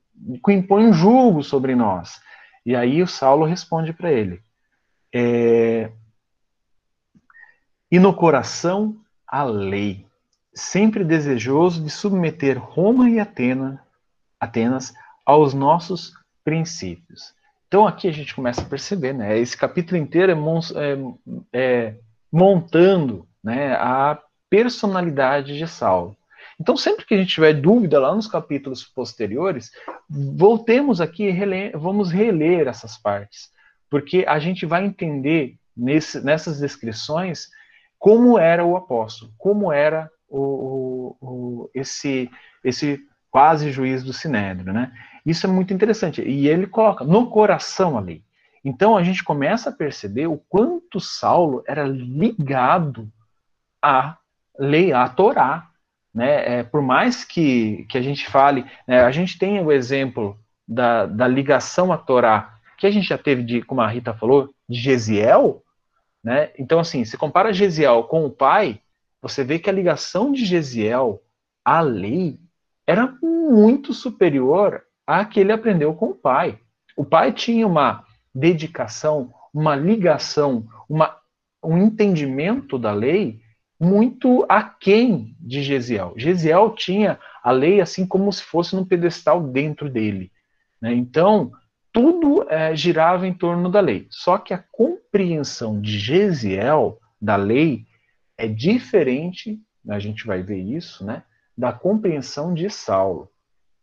que 0.44 0.52
impõe 0.52 0.86
um 0.86 0.92
julgo 0.92 1.42
sobre 1.42 1.74
nós. 1.74 2.20
E 2.64 2.74
aí 2.74 3.02
o 3.02 3.06
Saulo 3.06 3.44
responde 3.44 3.92
para 3.92 4.10
ele: 4.10 4.40
é, 5.14 5.90
e 7.90 7.98
no 7.98 8.14
coração 8.14 8.96
a 9.26 9.44
lei, 9.44 10.06
sempre 10.54 11.04
desejoso 11.04 11.82
de 11.82 11.90
submeter 11.90 12.58
Roma 12.58 13.08
e 13.10 13.18
Atena, 13.18 13.82
Atenas 14.40 14.92
aos 15.24 15.54
nossos 15.54 16.12
princípios. 16.44 17.34
Então 17.66 17.86
aqui 17.86 18.08
a 18.08 18.12
gente 18.12 18.34
começa 18.34 18.60
a 18.60 18.64
perceber, 18.64 19.12
né? 19.12 19.38
Esse 19.38 19.56
capítulo 19.56 20.00
inteiro 20.00 20.32
é, 20.32 20.36
é, 20.82 20.98
é 21.52 21.94
montando 22.30 23.26
né, 23.42 23.74
a 23.74 24.18
personalidade 24.48 25.56
de 25.56 25.66
Saulo. 25.66 26.16
Então, 26.58 26.76
sempre 26.76 27.04
que 27.04 27.14
a 27.14 27.18
gente 27.18 27.34
tiver 27.34 27.52
dúvida 27.52 28.00
lá 28.00 28.14
nos 28.14 28.26
capítulos 28.26 28.82
posteriores, 28.82 29.70
voltemos 30.08 31.00
aqui 31.00 31.24
e 31.24 31.70
vamos 31.76 32.10
reler 32.10 32.66
essas 32.66 32.96
partes, 32.96 33.50
porque 33.90 34.24
a 34.26 34.38
gente 34.38 34.64
vai 34.64 34.84
entender 34.84 35.56
nesse, 35.76 36.20
nessas 36.24 36.58
descrições 36.58 37.50
como 37.98 38.38
era 38.38 38.64
o 38.64 38.76
apóstolo, 38.76 39.32
como 39.38 39.72
era 39.72 40.10
o, 40.28 41.16
o, 41.20 41.70
esse, 41.74 42.30
esse 42.62 43.00
quase 43.30 43.70
juiz 43.70 44.02
do 44.02 44.12
Sinédrio, 44.12 44.72
né? 44.72 44.92
Isso 45.24 45.46
é 45.46 45.50
muito 45.50 45.74
interessante. 45.74 46.22
E 46.22 46.48
ele 46.48 46.66
coloca 46.66 47.04
no 47.04 47.28
coração 47.28 47.98
a 47.98 48.00
lei. 48.00 48.22
Então 48.64 48.96
a 48.96 49.02
gente 49.02 49.22
começa 49.22 49.70
a 49.70 49.72
perceber 49.72 50.26
o 50.26 50.38
quanto 50.48 51.00
Saulo 51.00 51.62
era 51.66 51.84
ligado 51.84 53.08
à 53.82 54.16
lei, 54.58 54.92
à 54.92 55.08
Torá. 55.08 55.68
Né? 56.14 56.60
É, 56.60 56.62
por 56.62 56.80
mais 56.80 57.24
que, 57.24 57.84
que 57.88 57.98
a 57.98 58.02
gente 58.02 58.28
fale, 58.28 58.64
né, 58.86 59.02
a 59.02 59.10
gente 59.10 59.38
tem 59.38 59.60
o 59.60 59.70
exemplo 59.70 60.38
da, 60.66 61.06
da 61.06 61.28
ligação 61.28 61.92
à 61.92 61.98
Torá, 61.98 62.58
que 62.78 62.86
a 62.86 62.90
gente 62.90 63.08
já 63.08 63.18
teve, 63.18 63.42
de, 63.42 63.62
como 63.62 63.80
a 63.80 63.88
Rita 63.88 64.14
falou, 64.14 64.50
de 64.68 64.78
Gesiel. 64.80 65.62
Né? 66.26 66.50
Então, 66.58 66.80
assim, 66.80 67.04
se 67.04 67.16
compara 67.16 67.52
Gesiel 67.52 68.02
com 68.02 68.26
o 68.26 68.30
pai, 68.30 68.80
você 69.22 69.44
vê 69.44 69.60
que 69.60 69.70
a 69.70 69.72
ligação 69.72 70.32
de 70.32 70.44
Gesiel 70.44 71.22
à 71.64 71.80
lei 71.80 72.40
era 72.84 73.16
muito 73.22 73.94
superior 73.94 74.82
à 75.06 75.24
que 75.24 75.38
ele 75.38 75.52
aprendeu 75.52 75.94
com 75.94 76.06
o 76.06 76.14
pai. 76.16 76.58
O 76.96 77.04
pai 77.04 77.32
tinha 77.32 77.64
uma 77.64 78.04
dedicação, 78.34 79.32
uma 79.54 79.76
ligação, 79.76 80.66
uma, 80.88 81.16
um 81.62 81.78
entendimento 81.78 82.76
da 82.76 82.92
lei 82.92 83.40
muito 83.78 84.44
aquém 84.48 85.36
de 85.38 85.62
Gesiel. 85.62 86.12
Gesiel 86.16 86.70
tinha 86.70 87.20
a 87.40 87.52
lei 87.52 87.80
assim 87.80 88.04
como 88.04 88.32
se 88.32 88.42
fosse 88.42 88.74
num 88.74 88.84
pedestal 88.84 89.40
dentro 89.40 89.88
dele. 89.88 90.32
Né? 90.82 90.92
Então, 90.92 91.52
tudo 91.96 92.44
é, 92.50 92.76
girava 92.76 93.26
em 93.26 93.32
torno 93.32 93.70
da 93.70 93.80
lei. 93.80 94.06
Só 94.10 94.36
que 94.36 94.52
a 94.52 94.62
compreensão 94.70 95.80
de 95.80 95.98
Gesiel 95.98 97.00
da 97.18 97.36
lei 97.36 97.86
é 98.36 98.46
diferente, 98.46 99.58
a 99.88 99.98
gente 99.98 100.26
vai 100.26 100.42
ver 100.42 100.58
isso, 100.58 101.06
né, 101.06 101.22
da 101.56 101.72
compreensão 101.72 102.52
de 102.52 102.68
Saulo. 102.68 103.30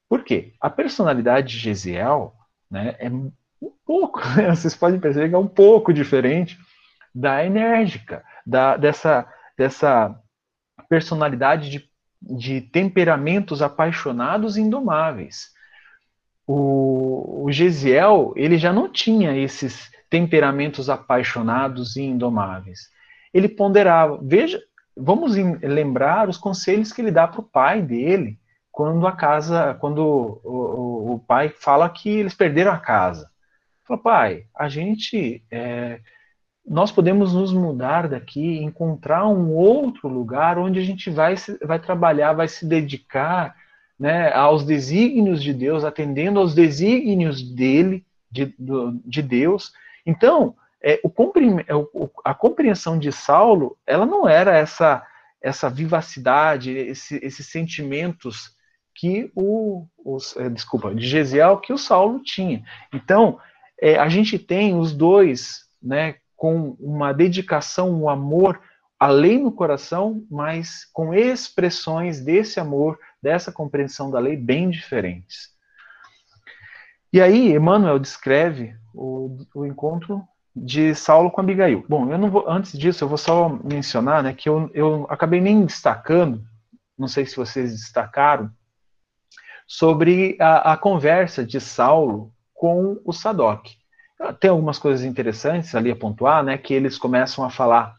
Por 0.08 0.23
quê? 0.23 0.54
A 0.62 0.69
personalidade 0.69 1.54
de 1.54 1.58
Gesiel 1.58 2.36
né, 2.69 2.95
é 2.99 3.10
um 3.10 3.32
pouco, 3.84 4.21
vocês 4.56 4.76
podem 4.76 4.99
perceber 4.99 5.30
que 5.30 5.36
é 5.36 5.39
um 5.39 5.47
pouco 5.47 5.91
diferente 5.91 6.60
da 7.15 7.43
enérgica, 7.43 8.23
da, 8.45 8.78
dessa 8.78 9.28
dessa 9.58 10.15
personalidade 10.88 11.69
de, 11.69 11.89
de 12.21 12.62
temperamentos 12.62 13.62
apaixonados 13.62 14.56
e 14.56 14.62
indomáveis. 14.62 15.53
O, 16.45 17.45
o 17.45 17.51
Gesiel, 17.51 18.34
ele 18.36 18.58
já 18.58 18.73
não 18.73 18.89
tinha 18.89 19.36
esses 19.38 19.91
temperamentos 20.10 20.89
apaixonados 20.89 21.95
e 21.95 22.03
indomáveis. 22.03 22.89
Ele 23.34 23.49
ponderava. 23.49 24.19
Veja, 24.21 24.62
vamos 24.95 25.36
lembrar 25.36 26.29
os 26.29 26.38
conselhos 26.38 26.91
que 26.91 27.01
ele 27.01 27.12
dá 27.12 27.27
para 27.27 27.41
o 27.41 27.43
pai 27.43 27.82
dele 27.82 28.38
quando 28.71 29.06
a 29.08 29.12
casa, 29.12 29.75
quando 29.75 29.99
o, 29.99 30.49
o, 30.49 31.13
o, 31.13 31.19
pai 31.19 31.49
fala 31.49 31.89
que 31.89 32.10
eles 32.10 32.34
perderam 32.34 32.71
a 32.71 32.79
casa. 32.79 33.29
Fala, 33.88 33.99
pai, 33.99 34.45
a 34.56 34.67
gente 34.67 35.43
é, 35.51 35.99
nós 36.65 36.91
podemos 36.91 37.34
nos 37.34 37.53
mudar 37.53 38.08
daqui, 38.08 38.58
encontrar 38.63 39.27
um 39.27 39.51
outro 39.51 40.08
lugar 40.08 40.58
onde 40.58 40.79
a 40.79 40.84
gente 40.84 41.10
vai, 41.10 41.36
vai 41.62 41.79
trabalhar, 41.79 42.34
vai 42.34 42.47
se 42.47 42.65
dedicar 42.65 43.56
né, 43.99 44.32
aos 44.34 44.65
desígnios 44.65 45.41
de 45.41 45.53
Deus, 45.53 45.84
atendendo 45.84 46.39
aos 46.39 46.53
desígnios 46.53 47.41
dele, 47.41 48.06
de, 48.32 48.53
de 49.06 49.21
Deus. 49.21 49.71
Então, 50.06 50.56
é, 50.82 50.99
o, 51.03 51.10
é, 51.67 52.10
a 52.25 52.34
compreensão 52.34 52.97
de 52.97 53.12
Saulo, 53.12 53.77
ela 53.86 54.06
não 54.06 54.27
era 54.27 54.58
essa, 54.58 55.06
essa 55.41 55.69
vivacidade, 55.69 56.71
esse, 56.71 57.17
esses 57.23 57.47
sentimentos 57.47 58.51
que 58.95 59.32
o, 59.36 59.86
os, 60.03 60.36
é, 60.38 60.49
desculpa, 60.49 60.93
de 60.93 61.08
Gesiel 61.08 61.58
que 61.58 61.73
o 61.73 61.77
Saulo 61.77 62.21
tinha. 62.21 62.63
Então, 62.93 63.39
é, 63.82 63.97
a 63.97 64.10
gente 64.10 64.38
tem 64.38 64.77
os 64.77 64.93
dois, 64.93 65.63
né, 65.82 66.15
com 66.36 66.75
uma 66.79 67.13
dedicação, 67.13 67.89
um 67.91 68.10
amor 68.10 68.60
além 68.99 69.39
no 69.39 69.51
coração, 69.51 70.23
mas 70.29 70.86
com 70.93 71.13
expressões 71.13 72.21
desse 72.21 72.60
amor, 72.60 72.97
dessa 73.23 73.53
compreensão 73.53 74.12
da 74.12 74.19
lei 74.19 74.36
bem 74.36 74.69
diferentes. 74.69 75.53
E 77.12 77.21
aí, 77.21 77.53
Emmanuel 77.53 77.97
descreve 77.97 78.75
o, 78.93 79.38
o 79.55 79.65
encontro 79.65 80.21
de 80.53 80.93
Saulo 80.93 81.31
com 81.31 81.39
Abigail. 81.39 81.86
Bom, 81.88 82.12
eu 82.12 82.17
não 82.17 82.29
vou, 82.29 82.49
antes 82.49 82.77
disso, 82.77 83.03
eu 83.03 83.07
vou 83.07 83.17
só 83.17 83.47
mencionar 83.47 84.21
né, 84.21 84.33
que 84.33 84.49
eu, 84.49 84.69
eu 84.73 85.07
acabei 85.09 85.39
nem 85.39 85.65
destacando, 85.65 86.43
não 86.97 87.07
sei 87.07 87.25
se 87.25 87.38
vocês 87.38 87.71
destacaram, 87.71 88.51
sobre 89.65 90.36
a, 90.39 90.73
a 90.73 90.77
conversa 90.77 91.45
de 91.45 91.62
Saulo 91.62 92.33
com 92.53 92.99
o 93.05 93.13
Sadoc. 93.13 93.67
Tem 94.39 94.49
algumas 94.49 94.77
coisas 94.77 95.05
interessantes 95.05 95.73
ali 95.75 95.91
a 95.91 95.95
pontuar, 95.95 96.43
né? 96.43 96.57
Que 96.57 96.73
eles 96.73 96.97
começam 96.97 97.43
a 97.43 97.49
falar 97.49 97.95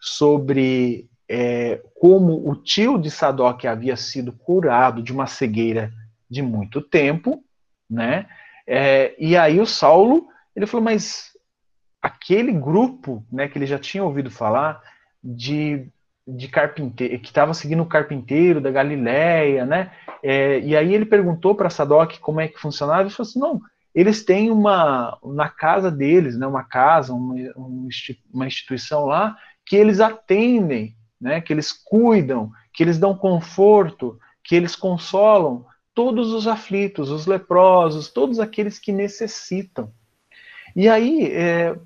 sobre 0.00 1.08
é, 1.28 1.80
como 1.94 2.48
o 2.48 2.54
tio 2.56 2.98
de 2.98 3.10
Sadoc 3.10 3.64
havia 3.64 3.96
sido 3.96 4.32
curado 4.32 5.02
de 5.02 5.12
uma 5.12 5.26
cegueira 5.26 5.92
de 6.28 6.42
muito 6.42 6.80
tempo, 6.80 7.44
né? 7.88 8.26
É, 8.66 9.14
e 9.18 9.36
aí 9.36 9.60
o 9.60 9.66
Saulo, 9.66 10.26
ele 10.54 10.66
falou, 10.66 10.84
mas 10.84 11.32
aquele 12.00 12.52
grupo, 12.52 13.24
né, 13.30 13.48
que 13.48 13.58
ele 13.58 13.66
já 13.66 13.78
tinha 13.78 14.02
ouvido 14.02 14.30
falar 14.30 14.82
de, 15.22 15.86
de 16.26 16.48
carpinteiro, 16.48 17.18
que 17.20 17.28
estava 17.28 17.54
seguindo 17.54 17.82
o 17.82 17.88
carpinteiro 17.88 18.60
da 18.60 18.70
Galileia, 18.70 19.64
né? 19.64 19.92
É, 20.22 20.58
e 20.60 20.76
aí 20.76 20.94
ele 20.94 21.04
perguntou 21.04 21.54
para 21.54 21.70
Sadoc 21.70 22.18
como 22.20 22.40
é 22.40 22.48
que 22.48 22.58
funcionava, 22.58 23.08
e 23.08 23.10
falou 23.10 23.28
assim, 23.28 23.38
não, 23.38 23.60
eles 23.94 24.24
têm 24.24 24.50
uma, 24.50 25.18
na 25.22 25.48
casa 25.48 25.90
deles, 25.90 26.36
né, 26.36 26.46
uma 26.46 26.64
casa, 26.64 27.12
uma, 27.12 27.34
uma 28.32 28.46
instituição 28.46 29.04
lá, 29.04 29.36
que 29.66 29.76
eles 29.76 30.00
atendem, 30.00 30.96
né, 31.22 31.40
que 31.40 31.52
eles 31.52 31.70
cuidam, 31.70 32.50
que 32.74 32.82
eles 32.82 32.98
dão 32.98 33.16
conforto, 33.16 34.18
que 34.42 34.56
eles 34.56 34.74
consolam 34.74 35.64
todos 35.94 36.32
os 36.32 36.48
aflitos, 36.48 37.10
os 37.10 37.26
leprosos, 37.26 38.08
todos 38.08 38.40
aqueles 38.40 38.78
que 38.78 38.90
necessitam. 38.90 39.92
E 40.74 40.88
aí, 40.88 41.26
é, 41.32 41.78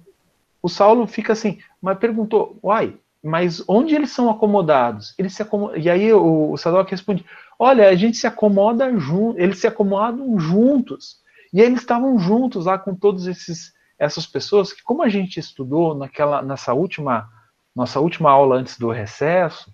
o 0.62 0.68
Saulo 0.68 1.06
fica 1.06 1.34
assim, 1.34 1.58
mas 1.82 1.98
perguntou, 1.98 2.58
uai, 2.62 2.96
mas 3.22 3.62
onde 3.68 3.94
eles 3.94 4.10
são 4.12 4.30
acomodados? 4.30 5.14
Eles 5.18 5.34
se 5.34 5.42
acomodam. 5.42 5.76
E 5.76 5.90
aí 5.90 6.12
o, 6.12 6.52
o 6.52 6.56
Sadoc 6.56 6.88
responde, 6.90 7.24
olha, 7.58 7.88
a 7.88 7.94
gente 7.94 8.16
se 8.16 8.26
acomoda 8.26 8.96
junto, 8.98 9.38
eles 9.38 9.58
se 9.58 9.66
acomodam 9.66 10.38
juntos. 10.38 11.18
E 11.52 11.60
eles 11.60 11.80
estavam 11.80 12.18
juntos 12.18 12.66
lá 12.66 12.78
com 12.78 12.94
todos 12.94 13.26
esses 13.26 13.74
essas 13.98 14.26
pessoas 14.26 14.74
que, 14.74 14.82
como 14.82 15.02
a 15.02 15.08
gente 15.08 15.40
estudou 15.40 15.94
naquela 15.94 16.42
nessa 16.42 16.74
última 16.74 17.30
nossa 17.76 18.00
última 18.00 18.30
aula 18.30 18.56
antes 18.56 18.78
do 18.78 18.90
recesso, 18.90 19.70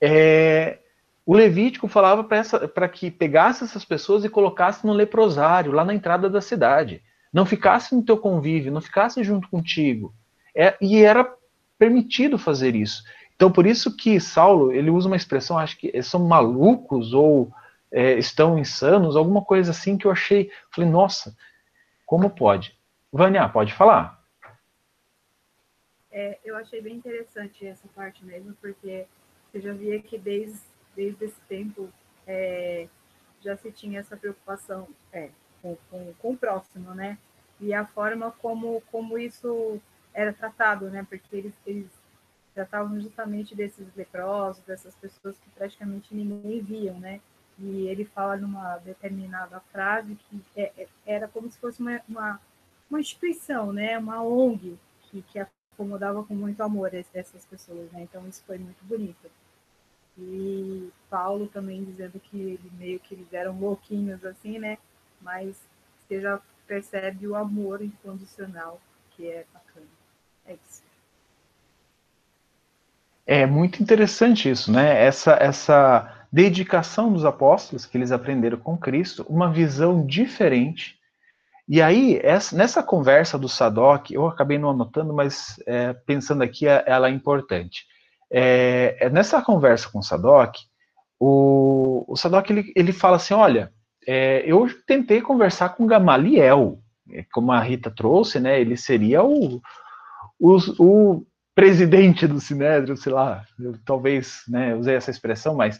é, 0.00 0.78
o 1.26 1.34
Levítico 1.34 1.88
falava 1.88 2.22
para 2.22 2.88
que 2.88 3.10
pegasse 3.10 3.64
essas 3.64 3.84
pessoas 3.84 4.24
e 4.24 4.28
colocasse 4.28 4.86
no 4.86 4.92
leprosário, 4.92 5.72
lá 5.72 5.84
na 5.84 5.92
entrada 5.92 6.30
da 6.30 6.40
cidade. 6.40 7.02
Não 7.32 7.44
ficasse 7.44 7.94
no 7.94 8.04
teu 8.04 8.16
convívio, 8.16 8.72
não 8.72 8.80
ficasse 8.80 9.22
junto 9.24 9.48
contigo. 9.48 10.14
É, 10.54 10.76
e 10.80 11.02
era 11.02 11.28
permitido 11.76 12.38
fazer 12.38 12.76
isso. 12.76 13.02
Então, 13.34 13.50
por 13.50 13.66
isso 13.66 13.96
que 13.96 14.20
Saulo, 14.20 14.72
ele 14.72 14.90
usa 14.90 15.08
uma 15.08 15.16
expressão, 15.16 15.58
acho 15.58 15.76
que 15.76 16.02
são 16.02 16.26
malucos 16.26 17.12
ou 17.12 17.52
é, 17.90 18.18
estão 18.18 18.58
insanos, 18.58 19.16
alguma 19.16 19.42
coisa 19.42 19.72
assim 19.72 19.96
que 19.96 20.06
eu 20.06 20.10
achei. 20.10 20.50
Falei, 20.70 20.88
nossa, 20.88 21.34
como 22.06 22.30
pode? 22.30 22.78
Vânia, 23.12 23.48
pode 23.48 23.72
falar. 23.72 24.19
É, 26.12 26.38
eu 26.44 26.56
achei 26.56 26.80
bem 26.80 26.96
interessante 26.96 27.66
essa 27.66 27.86
parte 27.94 28.24
mesmo, 28.24 28.54
porque 28.60 29.06
você 29.50 29.60
já 29.60 29.72
via 29.72 30.00
que 30.02 30.18
desde, 30.18 30.58
desde 30.94 31.24
esse 31.24 31.40
tempo 31.42 31.88
é, 32.26 32.88
já 33.40 33.56
se 33.56 33.70
tinha 33.70 34.00
essa 34.00 34.16
preocupação 34.16 34.88
é, 35.12 35.30
com, 35.62 35.76
com, 35.90 36.14
com, 36.14 36.32
o 36.32 36.36
próximo, 36.36 36.94
né? 36.94 37.18
E 37.60 37.72
a 37.74 37.84
forma 37.84 38.32
como, 38.32 38.82
como 38.90 39.18
isso 39.18 39.80
era 40.12 40.32
tratado, 40.32 40.90
né? 40.90 41.06
Porque 41.08 41.36
eles, 41.36 41.54
eles 41.66 41.90
tratavam 42.54 43.00
justamente 43.00 43.54
desses 43.54 43.86
leprosos, 43.94 44.62
dessas 44.64 44.94
pessoas 44.96 45.38
que 45.38 45.50
praticamente 45.50 46.14
ninguém 46.14 46.60
viam, 46.60 46.98
né? 46.98 47.20
E 47.58 47.88
ele 47.88 48.04
fala 48.04 48.36
numa 48.36 48.78
determinada 48.78 49.60
frase 49.72 50.16
que 50.28 50.42
é, 50.56 50.72
é, 50.76 50.88
era 51.04 51.28
como 51.28 51.50
se 51.50 51.58
fosse 51.58 51.80
uma, 51.80 52.00
uma, 52.08 52.40
uma, 52.88 53.00
instituição, 53.00 53.72
né? 53.72 53.98
Uma 53.98 54.22
ONG 54.22 54.78
que, 55.02 55.22
que 55.22 55.38
acomodava 55.80 56.22
com 56.22 56.34
muito 56.34 56.62
amor 56.62 56.92
essas 56.92 57.44
pessoas, 57.46 57.90
né? 57.92 58.02
Então 58.02 58.26
isso 58.28 58.42
foi 58.46 58.58
muito 58.58 58.84
bonito. 58.84 59.30
E 60.18 60.90
Paulo 61.08 61.46
também 61.46 61.82
dizendo 61.82 62.20
que 62.20 62.38
ele, 62.38 62.70
meio 62.78 63.00
que 63.00 63.14
eles 63.14 63.32
eram 63.32 63.58
louquinhos 63.58 64.22
assim, 64.24 64.58
né? 64.58 64.76
Mas 65.22 65.56
você 65.98 66.20
já 66.20 66.38
percebe 66.66 67.26
o 67.26 67.34
amor 67.34 67.82
incondicional 67.82 68.78
que 69.12 69.26
é 69.26 69.46
bacana. 69.52 69.86
É 70.46 70.52
isso. 70.52 70.82
É 73.26 73.46
muito 73.46 73.82
interessante 73.82 74.50
isso, 74.50 74.70
né? 74.70 75.02
Essa, 75.02 75.32
essa 75.40 76.26
dedicação 76.30 77.12
dos 77.12 77.24
apóstolos 77.24 77.86
que 77.86 77.96
eles 77.96 78.12
aprenderam 78.12 78.58
com 78.58 78.76
Cristo, 78.76 79.24
uma 79.28 79.50
visão 79.50 80.04
diferente. 80.04 80.99
E 81.72 81.80
aí, 81.80 82.18
essa, 82.24 82.56
nessa 82.56 82.82
conversa 82.82 83.38
do 83.38 83.48
Sadoc, 83.48 84.10
eu 84.10 84.26
acabei 84.26 84.58
não 84.58 84.70
anotando, 84.70 85.14
mas 85.14 85.54
é, 85.64 85.92
pensando 85.92 86.42
aqui, 86.42 86.66
é, 86.66 86.82
ela 86.84 87.06
é 87.06 87.12
importante. 87.12 87.86
É, 88.28 88.96
é, 88.98 89.08
nessa 89.08 89.40
conversa 89.40 89.88
com 89.88 90.00
o 90.00 90.02
Sadoc, 90.02 90.56
o, 91.16 92.04
o 92.08 92.16
Sadoc 92.16 92.50
ele, 92.50 92.72
ele 92.74 92.92
fala 92.92 93.18
assim: 93.18 93.34
olha, 93.34 93.72
é, 94.04 94.42
eu 94.44 94.66
tentei 94.84 95.20
conversar 95.20 95.68
com 95.68 95.86
Gamaliel, 95.86 96.80
é, 97.12 97.24
como 97.32 97.52
a 97.52 97.60
Rita 97.60 97.88
trouxe, 97.88 98.40
né? 98.40 98.60
Ele 98.60 98.76
seria 98.76 99.22
o, 99.22 99.62
o, 100.40 100.56
o 100.76 101.26
presidente 101.54 102.26
do 102.26 102.40
Sinédrio, 102.40 102.96
sei 102.96 103.12
lá, 103.12 103.44
eu, 103.60 103.76
talvez, 103.84 104.42
né, 104.48 104.74
usei 104.74 104.96
essa 104.96 105.12
expressão, 105.12 105.54
mas 105.54 105.78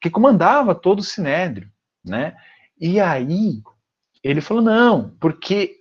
que 0.00 0.08
comandava 0.08 0.74
todo 0.74 1.00
o 1.00 1.04
Sinédrio, 1.04 1.68
né? 2.02 2.34
E 2.80 2.98
aí 2.98 3.60
ele 4.22 4.40
falou 4.40 4.62
não, 4.62 5.10
porque 5.20 5.76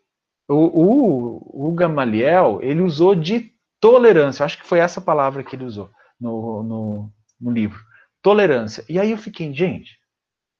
o, 0.47 0.53
o, 0.53 1.69
o 1.69 1.71
Gamaliel 1.73 2.59
ele 2.61 2.81
usou 2.81 3.15
de 3.15 3.51
tolerância, 3.79 4.45
acho 4.45 4.57
que 4.57 4.67
foi 4.67 4.79
essa 4.79 5.01
palavra 5.01 5.43
que 5.43 5.55
ele 5.55 5.65
usou 5.65 5.89
no, 6.19 6.63
no, 6.63 7.13
no 7.39 7.51
livro, 7.51 7.83
tolerância. 8.21 8.83
E 8.89 8.99
aí 8.99 9.11
eu 9.11 9.17
fiquei, 9.17 9.53
gente, 9.53 9.99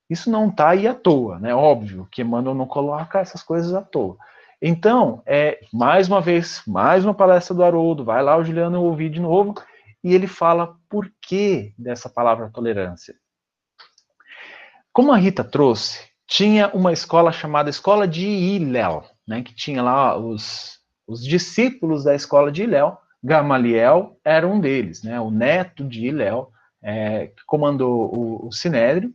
isso 0.08 0.30
não 0.30 0.48
está 0.48 0.70
aí 0.70 0.86
à 0.86 0.94
toa, 0.94 1.38
né? 1.38 1.54
Óbvio 1.54 2.06
que 2.10 2.22
Emmanuel 2.22 2.54
não 2.54 2.66
coloca 2.66 3.18
essas 3.18 3.42
coisas 3.42 3.74
à 3.74 3.82
toa. 3.82 4.16
Então, 4.60 5.22
é, 5.26 5.60
mais 5.72 6.08
uma 6.08 6.20
vez, 6.20 6.62
mais 6.66 7.04
uma 7.04 7.12
palestra 7.12 7.54
do 7.54 7.64
Haroldo, 7.64 8.04
vai 8.04 8.22
lá 8.22 8.36
o 8.36 8.44
Juliano 8.44 8.82
ouvir 8.82 9.10
de 9.10 9.20
novo, 9.20 9.54
e 10.02 10.14
ele 10.14 10.26
fala 10.26 10.76
por 10.88 11.10
que 11.20 11.74
dessa 11.76 12.08
palavra 12.08 12.50
tolerância. 12.50 13.14
Como 14.92 15.12
a 15.12 15.16
Rita 15.16 15.44
trouxe, 15.44 16.08
tinha 16.26 16.68
uma 16.74 16.92
escola 16.92 17.32
chamada 17.32 17.70
Escola 17.70 18.06
de 18.06 18.26
Iléu, 18.26 19.04
né, 19.26 19.42
que 19.42 19.54
tinha 19.54 19.82
lá 19.82 20.16
os, 20.18 20.78
os 21.06 21.24
discípulos 21.24 22.04
da 22.04 22.14
escola 22.14 22.50
de 22.50 22.64
Iléu, 22.64 22.98
Gamaliel 23.22 24.18
era 24.24 24.46
um 24.46 24.60
deles, 24.60 25.02
né, 25.02 25.20
o 25.20 25.30
neto 25.30 25.84
de 25.84 26.06
Iléu, 26.06 26.50
é, 26.82 27.28
que 27.28 27.44
comandou 27.46 28.14
o, 28.14 28.48
o 28.48 28.52
Sinédrio, 28.52 29.12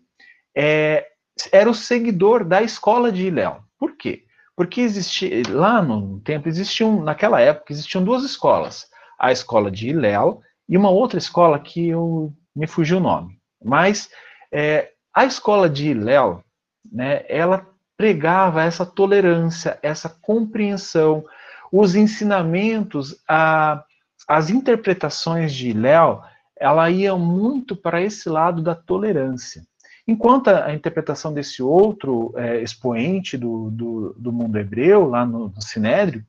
é, 0.55 1.07
era 1.51 1.69
o 1.69 1.75
seguidor 1.75 2.43
da 2.43 2.61
escola 2.61 3.11
de 3.11 3.27
Iléu. 3.27 3.63
Por 3.77 3.95
quê? 3.95 4.25
Porque 4.55 4.81
existia, 4.81 5.41
lá 5.49 5.81
no 5.81 6.19
tempo, 6.19 6.47
existiam, 6.47 7.01
naquela 7.01 7.39
época, 7.39 7.71
existiam 7.71 8.03
duas 8.03 8.23
escolas. 8.23 8.87
A 9.17 9.31
escola 9.31 9.71
de 9.71 9.89
Hillel 9.89 10.41
e 10.67 10.77
uma 10.77 10.89
outra 10.89 11.17
escola 11.17 11.59
que 11.59 11.89
eu 11.89 12.33
me 12.55 12.67
fugiu 12.67 12.97
o 12.97 13.01
nome. 13.01 13.39
Mas 13.63 14.09
é, 14.51 14.91
a 15.13 15.25
escola 15.25 15.69
de 15.69 15.89
Hillel, 15.89 16.43
né, 16.89 17.23
ela 17.27 17.67
pregava 17.97 18.63
essa 18.63 18.85
tolerância, 18.85 19.77
essa 19.81 20.09
compreensão, 20.09 21.23
os 21.71 21.95
ensinamentos, 21.95 23.21
a, 23.27 23.83
as 24.27 24.49
interpretações 24.49 25.53
de 25.53 25.69
Hillel, 25.69 26.23
ela 26.59 26.89
ia 26.89 27.15
muito 27.15 27.75
para 27.75 28.01
esse 28.01 28.29
lado 28.29 28.61
da 28.61 28.75
tolerância. 28.75 29.63
Enquanto 30.07 30.49
a 30.49 30.73
interpretação 30.73 31.33
desse 31.33 31.61
outro 31.61 32.33
é, 32.35 32.61
expoente 32.61 33.37
do, 33.37 33.69
do, 33.71 34.13
do, 34.17 34.31
mundo 34.31 34.57
hebreu, 34.57 35.07
lá 35.07 35.25
no, 35.25 35.49
no 35.49 35.61
Sinédrio, 35.61 36.25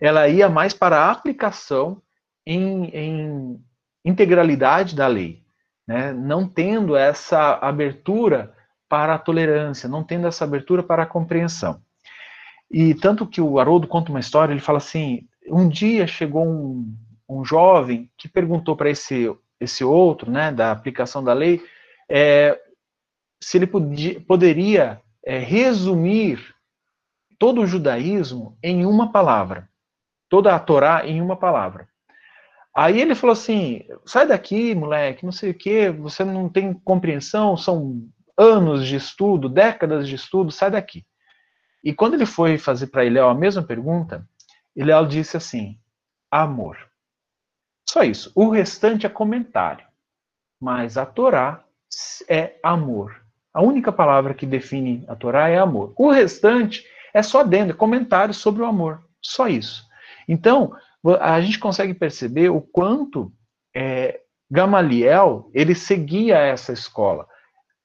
ela 0.00 0.28
ia 0.28 0.48
mais 0.48 0.74
para 0.74 0.98
a 0.98 1.10
aplicação 1.10 2.02
em, 2.44 2.84
em 2.86 3.64
integralidade 4.04 4.96
da 4.96 5.06
lei, 5.06 5.42
né? 5.86 6.12
não 6.12 6.48
tendo 6.48 6.96
essa 6.96 7.54
abertura 7.54 8.54
para 8.90 9.14
a 9.14 9.18
tolerância, 9.18 9.88
não 9.88 10.02
tendo 10.02 10.26
essa 10.26 10.42
abertura 10.42 10.82
para 10.82 11.04
a 11.04 11.06
compreensão. 11.06 11.80
E 12.68 12.92
tanto 12.92 13.24
que 13.24 13.40
o 13.40 13.60
Haroldo 13.60 13.86
conta 13.86 14.10
uma 14.10 14.18
história, 14.18 14.52
ele 14.52 14.60
fala 14.60 14.78
assim, 14.78 15.28
um 15.46 15.68
dia 15.68 16.08
chegou 16.08 16.44
um, 16.44 16.92
um 17.28 17.44
jovem 17.44 18.10
que 18.18 18.28
perguntou 18.28 18.76
para 18.76 18.90
esse, 18.90 19.32
esse 19.60 19.84
outro, 19.84 20.28
né, 20.28 20.50
da 20.50 20.72
aplicação 20.72 21.22
da 21.22 21.32
lei, 21.32 21.62
é, 22.08 22.60
se 23.40 23.58
ele 23.58 23.66
podia, 23.68 24.20
poderia 24.22 25.00
é, 25.24 25.38
resumir 25.38 26.52
todo 27.38 27.60
o 27.60 27.66
judaísmo 27.66 28.58
em 28.60 28.84
uma 28.84 29.12
palavra, 29.12 29.68
toda 30.28 30.54
a 30.54 30.58
Torá 30.58 31.06
em 31.06 31.22
uma 31.22 31.36
palavra. 31.36 31.88
Aí 32.76 33.00
ele 33.00 33.14
falou 33.14 33.32
assim: 33.32 33.82
sai 34.04 34.26
daqui, 34.26 34.74
moleque, 34.74 35.24
não 35.24 35.32
sei 35.32 35.50
o 35.50 35.54
que, 35.54 35.90
você 35.90 36.24
não 36.24 36.48
tem 36.48 36.72
compreensão, 36.72 37.56
são 37.56 38.08
anos 38.40 38.86
de 38.86 38.96
estudo, 38.96 39.48
décadas 39.48 40.08
de 40.08 40.14
estudo, 40.14 40.50
sai 40.50 40.70
daqui. 40.70 41.04
E 41.84 41.92
quando 41.92 42.14
ele 42.14 42.26
foi 42.26 42.56
fazer 42.56 42.86
para 42.86 43.04
Iléu 43.04 43.28
a 43.28 43.34
mesma 43.34 43.62
pergunta, 43.62 44.26
Iléu 44.74 45.06
disse 45.06 45.36
assim: 45.36 45.78
amor. 46.30 46.78
Só 47.88 48.02
isso. 48.02 48.32
O 48.34 48.48
restante 48.48 49.06
é 49.06 49.08
comentário. 49.08 49.84
Mas 50.60 50.96
a 50.96 51.04
Torá 51.04 51.64
é 52.28 52.58
amor. 52.62 53.20
A 53.52 53.62
única 53.62 53.90
palavra 53.90 54.34
que 54.34 54.46
define 54.46 55.04
a 55.08 55.16
Torá 55.16 55.48
é 55.48 55.58
amor. 55.58 55.92
O 55.96 56.10
restante 56.10 56.84
é 57.12 57.22
só 57.22 57.42
dentro, 57.42 57.76
comentários 57.76 58.36
sobre 58.36 58.62
o 58.62 58.66
amor. 58.66 59.02
Só 59.20 59.48
isso. 59.48 59.84
Então, 60.28 60.72
a 61.20 61.40
gente 61.40 61.58
consegue 61.58 61.94
perceber 61.94 62.50
o 62.50 62.60
quanto 62.60 63.32
é, 63.74 64.20
Gamaliel 64.50 65.50
ele 65.52 65.74
seguia 65.74 66.38
essa 66.38 66.72
escola. 66.72 67.26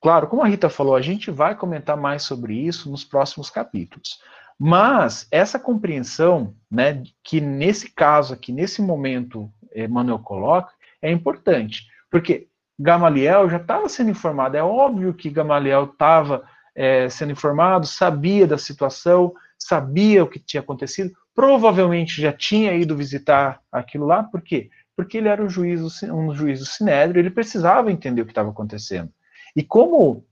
Claro, 0.06 0.28
como 0.28 0.44
a 0.44 0.48
Rita 0.48 0.70
falou, 0.70 0.96
a 0.96 1.02
gente 1.02 1.32
vai 1.32 1.56
comentar 1.56 1.98
mais 1.98 2.22
sobre 2.22 2.54
isso 2.54 2.92
nos 2.92 3.04
próximos 3.04 3.50
capítulos. 3.50 4.20
Mas 4.56 5.28
essa 5.32 5.58
compreensão, 5.58 6.54
né, 6.70 7.02
que 7.24 7.42
nesse 7.42 7.90
caso 7.90 8.32
aqui, 8.32 8.52
nesse 8.52 8.84
momento, 8.84 9.52
Emmanuel 9.76 10.20
coloca, 10.20 10.72
é 11.02 11.12
importante. 11.12 11.88
Porque 12.12 12.48
Gamaliel 12.78 13.50
já 13.50 13.58
estava 13.58 13.90
sendo 13.90 14.12
informado. 14.12 14.56
É 14.56 14.64
óbvio 14.64 15.12
que 15.12 15.28
Gamaliel 15.28 15.86
estava 15.86 16.44
é, 16.76 17.10
sendo 17.10 17.32
informado, 17.32 17.88
sabia 17.88 18.46
da 18.46 18.60
situação, 18.60 19.34
sabia 19.58 20.24
o 20.24 20.28
que 20.28 20.38
tinha 20.38 20.62
acontecido, 20.62 21.16
provavelmente 21.34 22.22
já 22.22 22.32
tinha 22.32 22.76
ido 22.76 22.96
visitar 22.96 23.60
aquilo 23.72 24.06
lá, 24.06 24.22
por 24.22 24.44
quê? 24.44 24.70
Porque 24.96 25.18
ele 25.18 25.30
era 25.30 25.44
um 25.44 25.50
juízo, 25.50 25.90
um 26.14 26.32
juízo 26.32 26.68
sinédrio, 26.68 27.20
ele 27.20 27.32
precisava 27.32 27.92
entender 27.92 28.22
o 28.22 28.26
que 28.26 28.32
estava 28.32 28.52
acontecendo. 28.52 29.10
E 29.56 29.64
como 29.64 30.26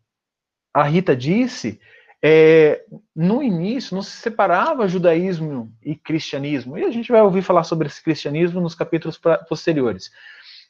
a 0.74 0.84
Rita 0.84 1.16
disse, 1.16 1.80
é, 2.22 2.84
no 3.16 3.42
início 3.42 3.96
não 3.96 4.02
se 4.02 4.18
separava 4.18 4.88
judaísmo 4.88 5.72
e 5.82 5.96
cristianismo, 5.96 6.78
e 6.78 6.84
a 6.84 6.92
gente 6.92 7.12
vai 7.12 7.22
ouvir 7.22 7.42
falar 7.42 7.64
sobre 7.64 7.88
esse 7.88 8.04
cristianismo 8.04 8.60
nos 8.60 8.76
capítulos 8.76 9.20
posteriores 9.48 10.12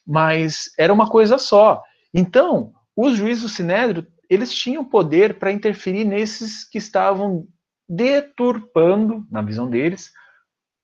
mas 0.06 0.72
era 0.78 0.92
uma 0.92 1.08
coisa 1.08 1.38
só. 1.38 1.82
Então, 2.12 2.72
os 2.96 3.16
juízes 3.16 3.42
do 3.42 3.48
Sinédrio, 3.48 4.06
eles 4.28 4.52
tinham 4.52 4.84
poder 4.84 5.38
para 5.38 5.52
interferir 5.52 6.04
nesses 6.04 6.64
que 6.64 6.78
estavam 6.78 7.46
deturpando, 7.88 9.26
na 9.30 9.42
visão 9.42 9.68
deles, 9.68 10.12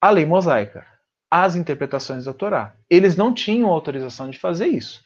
a 0.01 0.11
lei 0.11 0.25
mosaica, 0.25 0.87
as 1.31 1.55
interpretações 1.57 2.25
da 2.25 2.33
Torá. 2.33 2.75
Eles 2.89 3.17
não 3.17 3.33
tinham 3.33 3.71
autorização 3.71 4.31
de 4.31 4.39
fazer 4.39 4.67
isso. 4.67 5.03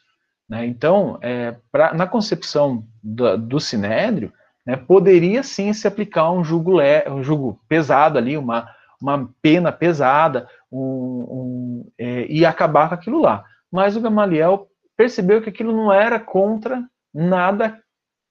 Né? 0.49 0.65
Então, 0.65 1.17
é, 1.21 1.55
pra, 1.71 1.93
na 1.93 2.07
concepção 2.07 2.85
do, 3.03 3.37
do 3.37 3.59
Sinédrio, 3.59 4.31
né, 4.65 4.75
poderia 4.75 5.43
sim 5.43 5.73
se 5.73 5.87
aplicar 5.87 6.31
um 6.31 6.43
jugo, 6.43 6.79
le, 6.79 7.07
um 7.09 7.23
jugo 7.23 7.59
pesado 7.67 8.17
ali, 8.17 8.37
uma, 8.37 8.69
uma 9.01 9.29
pena 9.41 9.71
pesada, 9.71 10.47
um, 10.71 10.79
um, 10.79 11.91
é, 11.97 12.25
e 12.27 12.45
acabar 12.45 12.89
com 12.89 12.95
aquilo 12.95 13.21
lá. 13.21 13.43
Mas 13.71 13.95
o 13.95 14.01
Gamaliel 14.01 14.67
percebeu 14.95 15.41
que 15.41 15.49
aquilo 15.49 15.75
não 15.75 15.91
era 15.91 16.19
contra 16.19 16.83
nada 17.13 17.79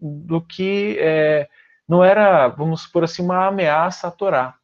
do 0.00 0.40
que 0.40 0.96
é, 0.98 1.48
não 1.88 2.02
era, 2.02 2.48
vamos 2.48 2.86
por 2.86 3.04
assim, 3.04 3.22
uma 3.22 3.46
ameaça 3.46 4.08
à 4.08 4.10
Torá. 4.10 4.54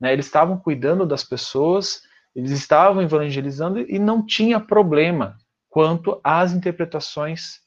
Né? 0.00 0.12
Eles 0.12 0.26
estavam 0.26 0.58
cuidando 0.58 1.06
das 1.06 1.24
pessoas, 1.24 2.02
Eles 2.34 2.50
estavam 2.50 3.02
evangelizando 3.02 3.80
e 3.80 3.98
não 3.98 4.24
tinha 4.24 4.60
problema 4.60 5.36
quanto 5.78 6.20
às 6.24 6.52
interpretações 6.52 7.60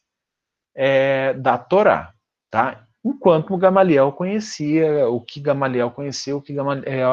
é, 0.75 1.33
da 1.35 1.57
Torá, 1.57 2.13
tá? 2.49 2.85
Enquanto 3.05 3.55
Gamaliel 3.55 4.11
conhecia 4.11 5.07
o 5.07 5.21
que 5.21 5.39
Gamaliel 5.39 5.91
conheceu, 5.91 6.35
o 6.35 6.41
que 6.41 6.53
Gamaliel 6.53 7.09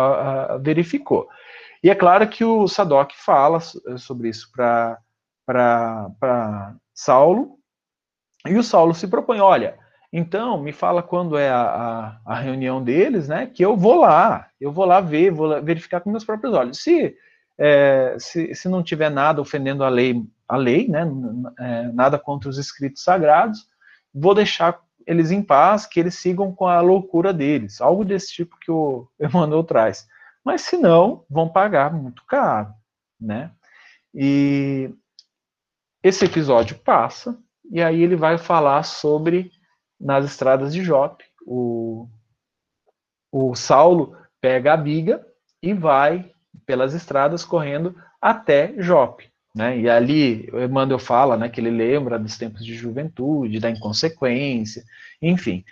verificou. 0.61 1.29
E 1.85 1.89
é 1.89 1.95
claro 1.95 2.27
que 2.27 2.45
o 2.45 2.67
Sadoc 2.67 3.13
fala 3.15 3.61
sobre 3.61 4.29
isso 4.29 4.51
para 4.53 4.99
Saulo, 6.93 7.61
e 8.45 8.57
o 8.59 8.65
Saulo 8.65 8.93
se 8.93 9.07
propõe, 9.07 9.39
olha, 9.39 9.79
então 10.13 10.61
me 10.61 10.73
fala 10.73 11.01
quando 11.01 11.39
é 11.39 11.49
a, 11.49 11.63
a, 11.63 12.21
a, 12.27 12.35
reunião 12.41 12.83
deles, 12.83 13.29
né, 13.29 13.47
que 13.47 13.65
eu 13.65 13.77
vou 13.77 14.01
lá, 14.01 14.49
eu 14.61 14.73
vou 14.73 14.85
lá 14.85 15.01
ver, 15.01 15.31
vou 15.31 15.47
lá 15.47 15.61
verificar 15.61 16.01
com 16.01 16.11
meus 16.11 16.25
próprios 16.25 16.53
olhos. 16.55 16.83
Se, 16.83 17.17
é, 17.59 18.17
se, 18.19 18.55
se 18.55 18.69
não 18.69 18.83
tiver 18.83 19.11
nada 19.11 19.41
ofendendo 19.41 19.83
a 19.83 19.89
lei, 19.89 20.23
a 20.49 20.57
lei, 20.57 20.89
né, 20.89 21.03
é, 21.59 21.93
nada 21.93 22.19
contra 22.19 22.49
os 22.49 22.57
escritos 22.57 23.03
sagrados, 23.03 23.67
vou 24.15 24.35
deixar 24.35 24.81
eles 25.07 25.31
em 25.31 25.43
paz, 25.43 25.87
que 25.87 25.99
eles 25.99 26.15
sigam 26.15 26.55
com 26.55 26.67
a 26.67 26.81
loucura 26.81 27.33
deles, 27.33 27.81
algo 27.81 28.05
desse 28.05 28.33
tipo 28.33 28.59
que 28.61 28.71
o 28.71 29.09
Emmanuel 29.19 29.65
traz. 29.65 30.07
Mas 30.45 30.63
se 30.63 30.77
não, 30.77 31.25
vão 31.29 31.49
pagar 31.49 31.93
muito 31.93 32.25
caro, 32.27 32.73
né? 33.21 33.51
E 34.15 34.91
esse 36.03 36.25
episódio 36.25 36.79
passa, 36.79 37.39
e 37.71 37.83
aí 37.83 38.03
ele 38.03 38.17
vai 38.17 38.39
falar 38.39 38.83
sobre 38.85 39.51
nas 40.01 40.25
estradas 40.25 40.73
de 40.73 40.83
Jope. 40.83 41.25
O, 41.45 42.09
o 43.33 43.55
Saulo 43.55 44.17
pega 44.41 44.73
a 44.73 44.77
biga 44.77 45.27
e 45.63 45.75
vai 45.75 46.33
pelas 46.67 46.95
estradas 46.95 47.45
correndo 47.45 47.95
até 48.21 48.75
Jope. 48.79 49.31
Né? 49.55 49.79
E 49.79 49.91
ali 49.91 50.49
o 50.53 50.61
Emmanuel 50.61 50.99
fala 50.99 51.37
né, 51.37 51.49
que 51.49 51.61
ele 51.61 51.71
lembra 51.71 52.19
dos 52.19 52.37
tempos 52.37 52.65
de 52.65 52.75
juventude, 52.75 53.59
da 53.59 53.71
inconsequência, 53.71 54.85
enfim. 55.21 55.65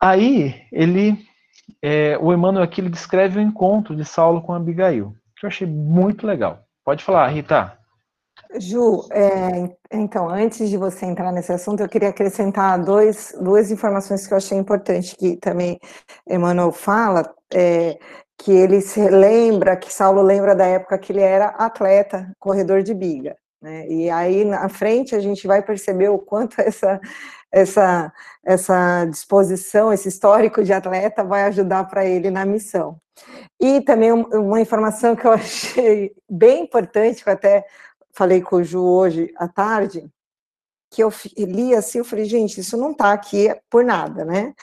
Aí 0.00 0.62
ele, 0.72 1.26
é, 1.80 2.18
o 2.18 2.32
Emmanuel 2.32 2.64
aqui 2.64 2.80
ele 2.80 2.90
descreve 2.90 3.38
o 3.38 3.42
encontro 3.42 3.94
de 3.94 4.04
Saulo 4.04 4.42
com 4.42 4.52
Abigail, 4.52 5.14
que 5.36 5.46
eu 5.46 5.48
achei 5.48 5.66
muito 5.66 6.26
legal. 6.26 6.64
Pode 6.84 7.04
falar, 7.04 7.28
Rita. 7.28 7.78
Ju, 8.58 9.06
é, 9.10 9.74
então, 9.92 10.28
antes 10.28 10.68
de 10.68 10.76
você 10.76 11.04
entrar 11.06 11.32
nesse 11.32 11.52
assunto, 11.52 11.82
eu 11.82 11.88
queria 11.88 12.10
acrescentar 12.10 12.82
dois, 12.82 13.34
duas 13.40 13.70
informações 13.70 14.26
que 14.26 14.32
eu 14.32 14.38
achei 14.38 14.56
importante, 14.56 15.16
que 15.16 15.36
também 15.36 15.78
Emmanuel 16.28 16.72
fala, 16.72 17.34
é, 17.52 17.98
que 18.38 18.52
ele 18.52 18.80
se 18.80 19.00
lembra, 19.08 19.76
que 19.76 19.92
Saulo 19.92 20.22
lembra 20.22 20.54
da 20.54 20.66
época 20.66 20.98
que 20.98 21.12
ele 21.12 21.22
era 21.22 21.46
atleta, 21.46 22.30
corredor 22.38 22.82
de 22.82 22.94
biga. 22.94 23.36
Né? 23.60 23.88
E 23.88 24.10
aí, 24.10 24.44
na 24.44 24.68
frente, 24.68 25.14
a 25.14 25.20
gente 25.20 25.46
vai 25.46 25.62
perceber 25.62 26.08
o 26.08 26.18
quanto 26.18 26.60
essa, 26.60 27.00
essa, 27.50 28.12
essa 28.44 29.04
disposição, 29.06 29.92
esse 29.92 30.08
histórico 30.08 30.62
de 30.62 30.72
atleta 30.72 31.24
vai 31.24 31.44
ajudar 31.44 31.84
para 31.84 32.04
ele 32.04 32.30
na 32.30 32.44
missão. 32.44 32.98
E 33.60 33.80
também 33.80 34.12
uma 34.12 34.60
informação 34.60 35.16
que 35.16 35.26
eu 35.26 35.32
achei 35.32 36.12
bem 36.30 36.64
importante, 36.64 37.22
que 37.22 37.28
eu 37.28 37.32
até 37.34 37.64
falei 38.12 38.40
com 38.40 38.56
o 38.56 38.64
Ju 38.64 38.84
hoje 38.84 39.32
à 39.36 39.48
tarde, 39.48 40.08
que 40.90 41.02
eu 41.02 41.12
li 41.36 41.74
assim, 41.74 41.98
eu 41.98 42.04
falei, 42.04 42.24
gente, 42.24 42.60
isso 42.60 42.76
não 42.76 42.92
está 42.92 43.12
aqui 43.12 43.54
por 43.68 43.84
nada, 43.84 44.24
né? 44.24 44.54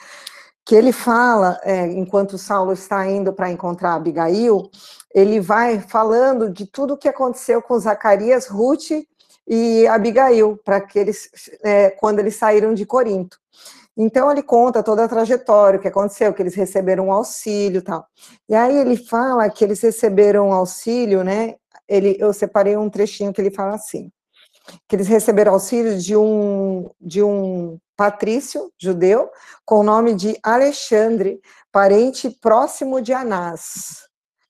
Que 0.64 0.74
ele 0.74 0.92
fala, 0.92 1.60
é, 1.62 1.86
enquanto 1.86 2.38
Saulo 2.38 2.72
está 2.72 3.06
indo 3.06 3.32
para 3.32 3.50
encontrar 3.50 3.94
Abigail, 3.94 4.70
ele 5.14 5.40
vai 5.40 5.78
falando 5.78 6.50
de 6.50 6.66
tudo 6.66 6.94
o 6.94 6.96
que 6.96 7.08
aconteceu 7.08 7.60
com 7.60 7.78
Zacarias, 7.78 8.46
Ruth 8.46 8.90
e 9.46 9.86
Abigail, 9.86 10.58
para 10.64 10.80
que 10.80 10.98
eles, 10.98 11.28
é, 11.62 11.90
quando 11.90 12.18
eles 12.18 12.36
saíram 12.36 12.72
de 12.72 12.86
Corinto. 12.86 13.38
Então 13.96 14.30
ele 14.30 14.42
conta 14.42 14.82
toda 14.82 15.04
a 15.04 15.08
trajetória, 15.08 15.78
o 15.78 15.82
que 15.82 15.88
aconteceu, 15.88 16.32
que 16.34 16.42
eles 16.42 16.54
receberam 16.54 17.08
um 17.08 17.12
auxílio, 17.12 17.80
tal. 17.80 18.04
E 18.48 18.54
aí 18.54 18.76
ele 18.76 18.96
fala 18.96 19.48
que 19.48 19.62
eles 19.62 19.80
receberam 19.80 20.48
um 20.48 20.52
auxílio, 20.52 21.22
né, 21.22 21.54
ele, 21.88 22.16
eu 22.18 22.32
separei 22.32 22.76
um 22.76 22.90
trechinho 22.90 23.32
que 23.32 23.40
ele 23.40 23.50
fala 23.50 23.74
assim, 23.74 24.10
que 24.88 24.96
eles 24.96 25.08
receberam 25.08 25.52
auxílio 25.52 25.98
de 25.98 26.16
um, 26.16 26.90
de 27.00 27.22
um 27.22 27.78
patrício 27.96 28.72
judeu 28.78 29.30
com 29.64 29.80
o 29.80 29.82
nome 29.82 30.14
de 30.14 30.38
Alexandre, 30.42 31.40
parente 31.70 32.30
próximo 32.30 33.00
de 33.00 33.12
Anás, 33.12 34.08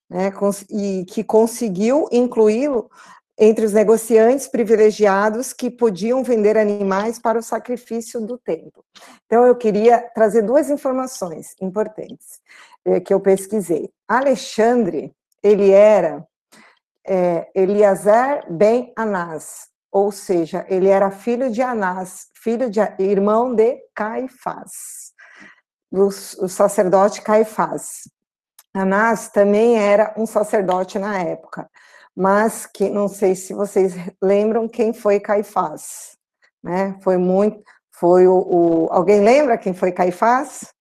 né, 0.09 0.33
e 0.71 1.05
que 1.09 1.25
conseguiu 1.25 2.09
incluí-lo 2.13 2.91
entre 3.37 3.67
os 3.67 3.73
negociantes 3.73 4.47
privilegiados 4.47 5.53
que 5.53 5.69
podiam 5.69 6.23
vender 6.23 6.57
animais 6.57 7.19
para 7.19 7.39
o 7.39 7.43
sacrifício 7.43 8.21
do 8.21 8.39
templo. 8.39 8.85
Então, 9.27 9.45
eu 9.45 9.57
queria 9.57 9.99
trazer 10.15 10.43
duas 10.43 10.71
informações 10.71 11.55
importantes 11.61 12.41
eh, 12.85 13.01
que 13.01 13.13
eu 13.13 13.19
pesquisei. 13.19 13.91
Alexandre, 14.07 15.13
ele 15.43 15.73
era 15.73 16.25
é, 17.07 17.51
Eliezer 17.55 18.47
ben 18.51 18.93
Anás, 18.97 19.69
ou 19.95 20.11
seja, 20.11 20.67
ele 20.69 20.89
era 20.89 21.09
filho 21.13 21.49
de 21.53 21.63
Anás, 21.63 22.27
filho 22.35 22.69
de 22.69 22.81
irmão 22.99 23.55
de 23.55 23.79
Caifás, 23.95 25.13
o, 25.89 26.07
o 26.09 26.49
sacerdote 26.49 27.23
Caifás. 27.23 28.01
Anás 28.75 29.29
também 29.29 29.79
era 29.79 30.13
um 30.17 30.27
sacerdote 30.27 30.99
na 30.99 31.23
época, 31.23 31.71
mas 32.13 32.67
que 32.67 32.91
não 32.91 33.07
sei 33.07 33.37
se 33.37 33.55
vocês 33.55 33.95
lembram 34.21 34.69
quem 34.69 34.93
foi 34.93 35.21
Caifás, 35.21 36.19
né? 36.61 36.99
Foi 37.01 37.17
muito, 37.17 37.63
foi 37.93 38.27
o, 38.27 38.35
o 38.35 38.89
alguém 38.91 39.21
lembra 39.21 39.57
quem 39.57 39.73
foi 39.73 39.93
Caifás? 39.93 40.75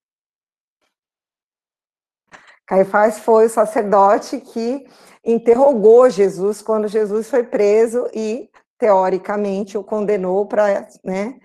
Caifás 2.66 3.20
foi 3.20 3.46
o 3.46 3.50
sacerdote 3.50 4.40
que 4.40 4.88
interrogou 5.24 6.10
Jesus 6.10 6.64
quando 6.64 6.88
Jesus 6.88 7.30
foi 7.30 7.44
preso 7.44 8.10
e, 8.12 8.50
teoricamente, 8.84 9.78
o 9.78 9.84
condenou 9.84 10.46
para, 10.46 10.86
né, 11.06 11.40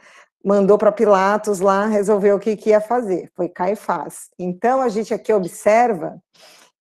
mandou 0.45 0.77
para 0.77 0.91
Pilatos 0.91 1.61
lá 1.61 1.87
resolver 1.87 2.33
o 2.33 2.39
que, 2.41 2.57
que, 2.57 2.71
ia 2.71 2.81
fazer. 2.81 3.31
Foi 3.37 3.49
Caifás. 3.49 4.29
Então, 4.37 4.83
a 4.83 4.89
gente 4.89 5.15
aqui 5.15 5.33
observa 5.33 6.21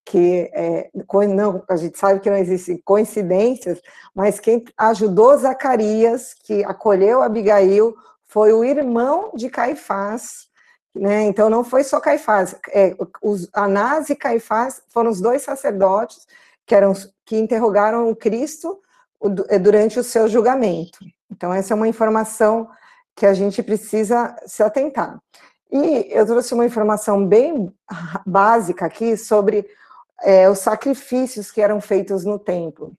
que, 0.03 0.49
é, 0.51 0.89
não, 1.29 1.63
a 1.69 1.75
gente 1.75 1.99
sabe 1.99 2.21
que 2.21 2.29
não 2.29 2.37
existem 2.37 2.81
coincidências, 2.83 3.79
mas 4.15 4.39
quem 4.39 4.65
ajudou 4.75 5.37
Zacarias, 5.37 6.33
que 6.33 6.63
acolheu 6.63 7.21
Abigail, 7.21 7.93
foi 8.25 8.51
o 8.51 8.63
irmão 8.63 9.29
de 9.35 9.51
Caifás, 9.51 10.47
né? 10.95 11.21
Então 11.25 11.51
não 11.51 11.63
foi 11.63 11.83
só 11.83 11.99
Caifás, 11.99 12.55
é, 12.73 12.95
os 13.21 13.47
Anás 13.53 14.09
e 14.09 14.15
Caifás 14.15 14.81
foram 14.89 15.11
os 15.11 15.21
dois 15.21 15.43
sacerdotes 15.43 16.25
que, 16.65 16.73
eram, 16.73 16.93
que 17.23 17.37
interrogaram 17.37 18.09
o 18.09 18.15
Cristo 18.15 18.81
durante 19.61 19.99
o 19.99 20.03
seu 20.03 20.27
julgamento. 20.27 20.99
Então, 21.31 21.53
essa 21.53 21.73
é 21.73 21.75
uma 21.75 21.87
informação 21.87 22.69
que 23.15 23.25
a 23.25 23.33
gente 23.33 23.63
precisa 23.63 24.35
se 24.45 24.61
atentar. 24.61 25.19
E 25.71 26.07
eu 26.09 26.25
trouxe 26.25 26.53
uma 26.53 26.65
informação 26.65 27.25
bem 27.25 27.73
básica 28.25 28.85
aqui 28.85 29.17
sobre 29.17 29.65
é, 30.21 30.49
os 30.49 30.59
sacrifícios 30.59 31.51
que 31.51 31.61
eram 31.61 31.81
feitos 31.81 32.23
no 32.23 32.39
templo. 32.39 32.93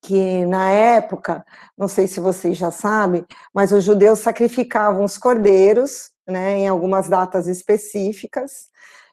Que 0.00 0.46
na 0.46 0.70
época, 0.70 1.44
não 1.76 1.88
sei 1.88 2.06
se 2.06 2.20
vocês 2.20 2.56
já 2.56 2.70
sabem, 2.70 3.26
mas 3.52 3.72
os 3.72 3.82
judeus 3.82 4.20
sacrificavam 4.20 5.04
os 5.04 5.18
cordeiros, 5.18 6.10
né, 6.26 6.58
em 6.58 6.68
algumas 6.68 7.08
datas 7.08 7.48
específicas, 7.48 8.68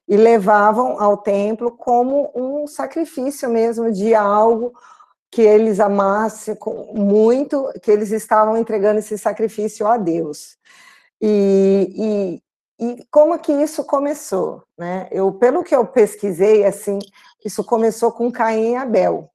e 0.07 0.15
levavam 0.15 1.01
ao 1.01 1.17
templo 1.17 1.71
como 1.71 2.31
um 2.35 2.67
sacrifício 2.67 3.49
mesmo 3.49 3.91
de 3.91 4.13
algo 4.13 4.73
que 5.35 5.41
eles 5.41 5.81
amassem 5.81 6.57
muito, 6.93 7.69
que 7.83 7.91
eles 7.91 8.09
estavam 8.11 8.55
entregando 8.55 8.99
esse 8.99 9.17
sacrifício 9.17 9.85
a 9.85 9.97
Deus. 9.97 10.57
E, 11.21 12.41
e, 12.79 12.87
e 12.97 13.05
como 13.11 13.37
que 13.37 13.51
isso 13.51 13.83
começou? 13.83 14.63
Né? 14.77 15.09
Eu, 15.11 15.33
pelo 15.33 15.61
que 15.61 15.75
eu 15.75 15.85
pesquisei, 15.85 16.63
assim, 16.63 16.99
isso 17.43 17.65
começou 17.65 18.13
com 18.13 18.31
Caim 18.31 18.71
e 18.71 18.75
Abel. 18.77 19.29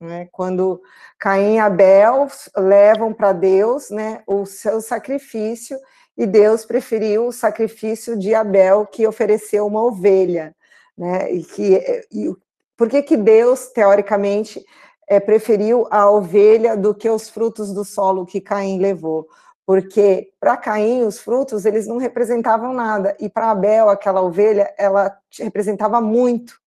Né? 0.00 0.28
Quando 0.30 0.80
Caim 1.18 1.56
e 1.56 1.58
Abel 1.58 2.28
levam 2.56 3.12
para 3.12 3.32
Deus 3.32 3.90
né, 3.90 4.22
o 4.28 4.46
seu 4.46 4.80
sacrifício, 4.80 5.76
e 6.16 6.24
Deus 6.24 6.64
preferiu 6.64 7.26
o 7.26 7.32
sacrifício 7.32 8.16
de 8.16 8.32
Abel, 8.32 8.86
que 8.86 9.04
ofereceu 9.08 9.66
uma 9.66 9.82
ovelha. 9.82 10.54
Né? 10.96 11.32
E 11.32 11.42
que, 11.42 12.06
e, 12.12 12.32
por 12.76 12.88
que, 12.88 13.02
que 13.02 13.16
Deus, 13.16 13.66
teoricamente, 13.72 14.64
é, 15.08 15.20
preferiu 15.20 15.86
a 15.90 16.10
ovelha 16.10 16.76
do 16.76 16.94
que 16.94 17.08
os 17.08 17.28
frutos 17.28 17.72
do 17.72 17.84
solo 17.84 18.26
que 18.26 18.40
Caim 18.40 18.78
levou? 18.78 19.28
Porque 19.66 20.32
para 20.38 20.56
Caim, 20.56 21.02
os 21.02 21.18
frutos, 21.18 21.64
eles 21.64 21.86
não 21.86 21.98
representavam 21.98 22.72
nada, 22.72 23.16
e 23.18 23.28
para 23.28 23.50
Abel, 23.50 23.88
aquela 23.88 24.22
ovelha, 24.22 24.72
ela 24.78 25.16
representava 25.38 26.00
muito. 26.00 26.58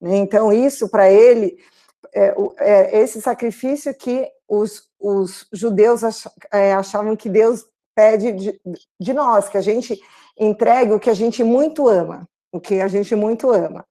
Né? 0.00 0.16
Então, 0.16 0.52
isso 0.52 0.88
para 0.88 1.10
ele 1.10 1.58
é, 2.14 2.34
é, 2.58 3.00
esse 3.00 3.20
sacrifício 3.20 3.94
que 3.94 4.26
os, 4.48 4.88
os 4.98 5.46
judeus 5.52 6.02
é, 6.52 6.72
achavam 6.72 7.16
que 7.16 7.28
Deus 7.28 7.66
pede 7.94 8.32
de, 8.32 8.60
de, 8.98 9.12
nós, 9.12 9.48
que 9.48 9.58
a 9.58 9.60
gente 9.60 10.00
entregue 10.38 10.92
o 10.92 11.00
que 11.00 11.10
a 11.10 11.14
gente 11.14 11.42
muito 11.42 11.88
ama, 11.88 12.28
o 12.52 12.60
que 12.60 12.80
a 12.80 12.88
gente 12.88 13.14
muito 13.14 13.50
ama. 13.50 13.84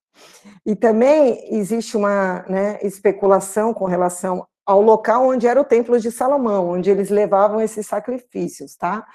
E 0.65 0.75
também 0.75 1.55
existe 1.55 1.95
uma 1.95 2.43
né, 2.47 2.79
especulação 2.81 3.73
com 3.73 3.85
relação 3.85 4.45
ao 4.65 4.81
local 4.81 5.29
onde 5.29 5.47
era 5.47 5.59
o 5.59 5.65
templo 5.65 5.99
de 5.99 6.11
Salomão, 6.11 6.69
onde 6.69 6.89
eles 6.89 7.09
levavam 7.09 7.61
esses 7.61 7.87
sacrifícios, 7.87 8.75
tá? 8.75 9.05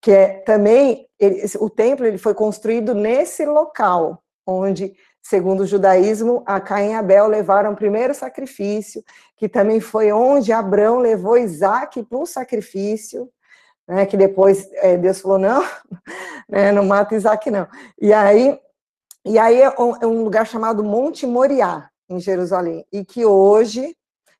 Que 0.00 0.12
é 0.12 0.28
também 0.40 1.06
ele, 1.18 1.42
o 1.58 1.70
templo 1.70 2.06
ele 2.06 2.18
foi 2.18 2.34
construído 2.34 2.94
nesse 2.94 3.44
local 3.46 4.22
onde 4.46 4.94
segundo 5.28 5.60
o 5.60 5.66
judaísmo, 5.66 6.42
a 6.46 6.58
Caim 6.58 6.92
e 6.92 6.94
Abel 6.94 7.26
levaram 7.26 7.72
o 7.72 7.76
primeiro 7.76 8.14
sacrifício, 8.14 9.04
que 9.36 9.46
também 9.46 9.78
foi 9.78 10.10
onde 10.10 10.52
Abraão 10.52 11.00
levou 11.00 11.36
Isaac 11.36 12.02
para 12.04 12.18
o 12.18 12.24
sacrifício, 12.24 13.28
né, 13.86 14.06
que 14.06 14.16
depois 14.16 14.66
é, 14.76 14.96
Deus 14.96 15.20
falou, 15.20 15.38
não, 15.38 15.62
né, 16.48 16.72
não 16.72 16.84
mata 16.84 17.14
Isaac 17.14 17.50
não. 17.50 17.68
E 18.00 18.10
aí, 18.10 18.58
e 19.24 19.38
aí 19.38 19.60
é 19.60 19.70
um, 19.70 19.96
é 20.00 20.06
um 20.06 20.22
lugar 20.22 20.46
chamado 20.46 20.82
Monte 20.84 21.26
Moriá, 21.26 21.88
em 22.08 22.20
Jerusalém, 22.20 22.86
e 22.92 23.04
que 23.04 23.24
hoje, 23.24 23.96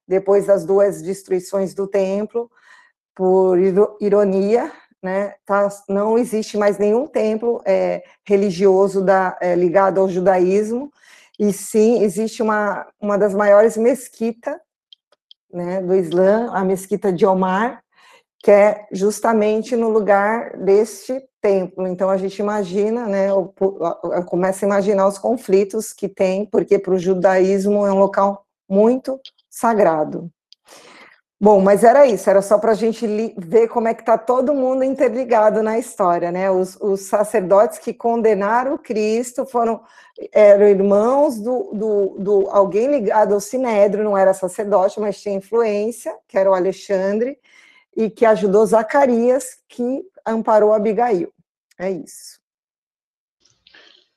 depois 0.07 0.47
das 0.47 0.65
duas 0.65 1.03
destruições 1.03 1.75
do 1.75 1.87
templo, 1.87 2.51
por 3.15 3.59
ironia, 4.01 4.73
né, 5.03 5.35
tá, 5.45 5.69
não 5.89 6.19
existe 6.19 6.57
mais 6.57 6.79
nenhum 6.79 7.07
templo 7.07 7.61
é, 7.65 8.03
religioso 8.27 9.05
da, 9.05 9.37
é, 9.41 9.55
ligado 9.55 10.01
ao 10.01 10.09
judaísmo, 10.09 10.93
e 11.39 11.53
sim 11.53 12.03
existe 12.03 12.43
uma, 12.43 12.87
uma 13.01 13.17
das 13.17 13.35
maiores 13.35 13.77
mesquitas 13.77 14.57
né, 15.53 15.81
do 15.81 15.95
Islã, 15.95 16.51
a 16.53 16.65
mesquita 16.65 17.13
de 17.13 17.25
Omar, 17.25 17.83
que 18.41 18.51
é 18.51 18.87
justamente 18.93 19.75
no 19.75 19.89
lugar 19.89 20.57
deste 20.57 21.21
templo. 21.41 21.87
Então 21.87 22.09
a 22.09 22.17
gente 22.17 22.39
imagina, 22.39 23.07
né, 23.07 23.29
começa 24.27 24.65
a 24.65 24.69
imaginar 24.69 25.07
os 25.07 25.19
conflitos 25.19 25.93
que 25.93 26.09
tem, 26.09 26.45
porque 26.47 26.79
para 26.79 26.95
o 26.95 26.99
judaísmo 26.99 27.87
é 27.87 27.93
um 27.93 27.99
local 27.99 28.45
muito 28.69 29.21
sagrado. 29.51 30.31
Bom, 31.41 31.61
mas 31.61 31.85
era 31.85 32.05
isso, 32.05 32.29
era 32.29 32.43
só 32.43 32.59
para 32.59 32.73
a 32.73 32.75
gente 32.75 33.07
ver 33.39 33.69
como 33.69 33.87
é 33.87 33.95
que 33.95 34.03
está 34.03 34.19
todo 34.19 34.53
mundo 34.53 34.83
interligado 34.83 35.63
na 35.63 35.79
história, 35.79 36.33
né? 36.33 36.51
Os, 36.51 36.77
os, 36.81 37.03
sacerdotes 37.03 37.79
que 37.79 37.95
condenaram 37.95 38.77
Cristo 38.77 39.47
foram 39.47 39.81
eram 40.33 40.67
irmãos 40.67 41.39
do, 41.39 41.71
do, 41.73 42.17
do 42.19 42.51
alguém 42.51 42.89
ligado 42.89 43.35
ao 43.35 43.41
Sinédrio, 43.41 44.03
não 44.03 44.19
era 44.19 44.35
sacerdote, 44.35 44.99
mas 44.99 45.21
tinha 45.21 45.37
influência, 45.37 46.13
que 46.27 46.37
era 46.37 46.51
o 46.51 46.55
Alexandre, 46.55 47.39
e 47.99 48.09
que 48.09 48.25
ajudou 48.25 48.65
Zacarias, 48.65 49.59
que 49.69 50.05
amparou 50.25 50.73
Abigail. 50.73 51.33
É 51.77 51.91
isso. 51.91 52.39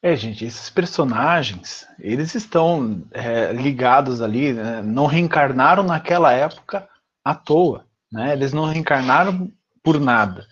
É, 0.04 0.16
gente, 0.16 0.46
esses 0.46 0.70
personagens, 0.70 1.88
eles 1.98 2.36
estão 2.36 3.04
é, 3.12 3.52
ligados 3.52 4.22
ali, 4.22 4.54
né? 4.54 4.84
não 4.84 5.08
reencarnaram 5.08 5.82
naquela 5.82 6.32
época 6.32 6.88
à 7.26 7.34
toa, 7.34 7.88
né? 8.12 8.34
Eles 8.34 8.54
não 8.54 8.66
reencarnaram 8.66 9.52
por 9.84 10.00
nada, 10.00 10.46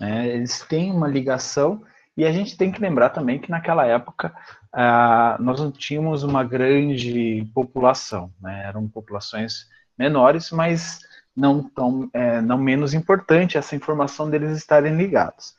né? 0.00 0.28
Eles 0.28 0.60
têm 0.60 0.92
uma 0.92 1.08
ligação 1.08 1.82
e 2.16 2.24
a 2.24 2.30
gente 2.30 2.56
tem 2.56 2.70
que 2.70 2.80
lembrar 2.80 3.10
também 3.10 3.40
que 3.40 3.50
naquela 3.50 3.84
época 3.84 4.32
ah, 4.72 5.36
nós 5.40 5.60
não 5.60 5.72
tínhamos 5.72 6.22
uma 6.22 6.44
grande 6.44 7.48
população, 7.52 8.32
né? 8.40 8.64
Eram 8.66 8.88
populações 8.88 9.66
menores, 9.98 10.50
mas 10.50 11.00
não 11.36 11.62
tão, 11.62 12.08
é, 12.14 12.40
não 12.40 12.56
menos 12.56 12.94
importante 12.94 13.58
essa 13.58 13.76
informação 13.76 14.30
deles 14.30 14.56
estarem 14.56 14.96
ligados. 14.96 15.54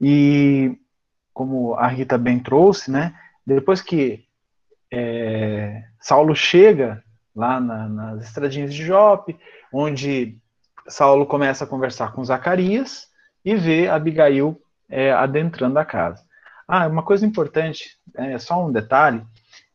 E 0.00 0.76
como 1.32 1.74
a 1.74 1.86
Rita 1.86 2.18
bem 2.18 2.38
trouxe, 2.38 2.90
né? 2.90 3.14
Depois 3.46 3.80
que 3.80 4.24
é, 4.90 5.84
Saulo 6.00 6.34
chega 6.34 7.02
lá 7.34 7.60
na, 7.60 7.88
nas 7.88 8.24
estradinhas 8.24 8.74
de 8.74 8.84
Jope, 8.84 9.38
onde 9.72 10.36
Saulo 10.88 11.24
começa 11.24 11.64
a 11.64 11.66
conversar 11.66 12.12
com 12.12 12.24
Zacarias 12.24 13.08
e 13.44 13.54
vê 13.54 13.88
Abigail 13.88 14.60
é, 14.88 15.12
adentrando 15.12 15.78
a 15.78 15.84
casa. 15.84 16.24
Ah, 16.66 16.86
uma 16.86 17.02
coisa 17.02 17.24
importante, 17.24 17.98
é, 18.14 18.38
só 18.38 18.66
um 18.66 18.72
detalhe, 18.72 19.22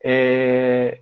é, 0.04 1.02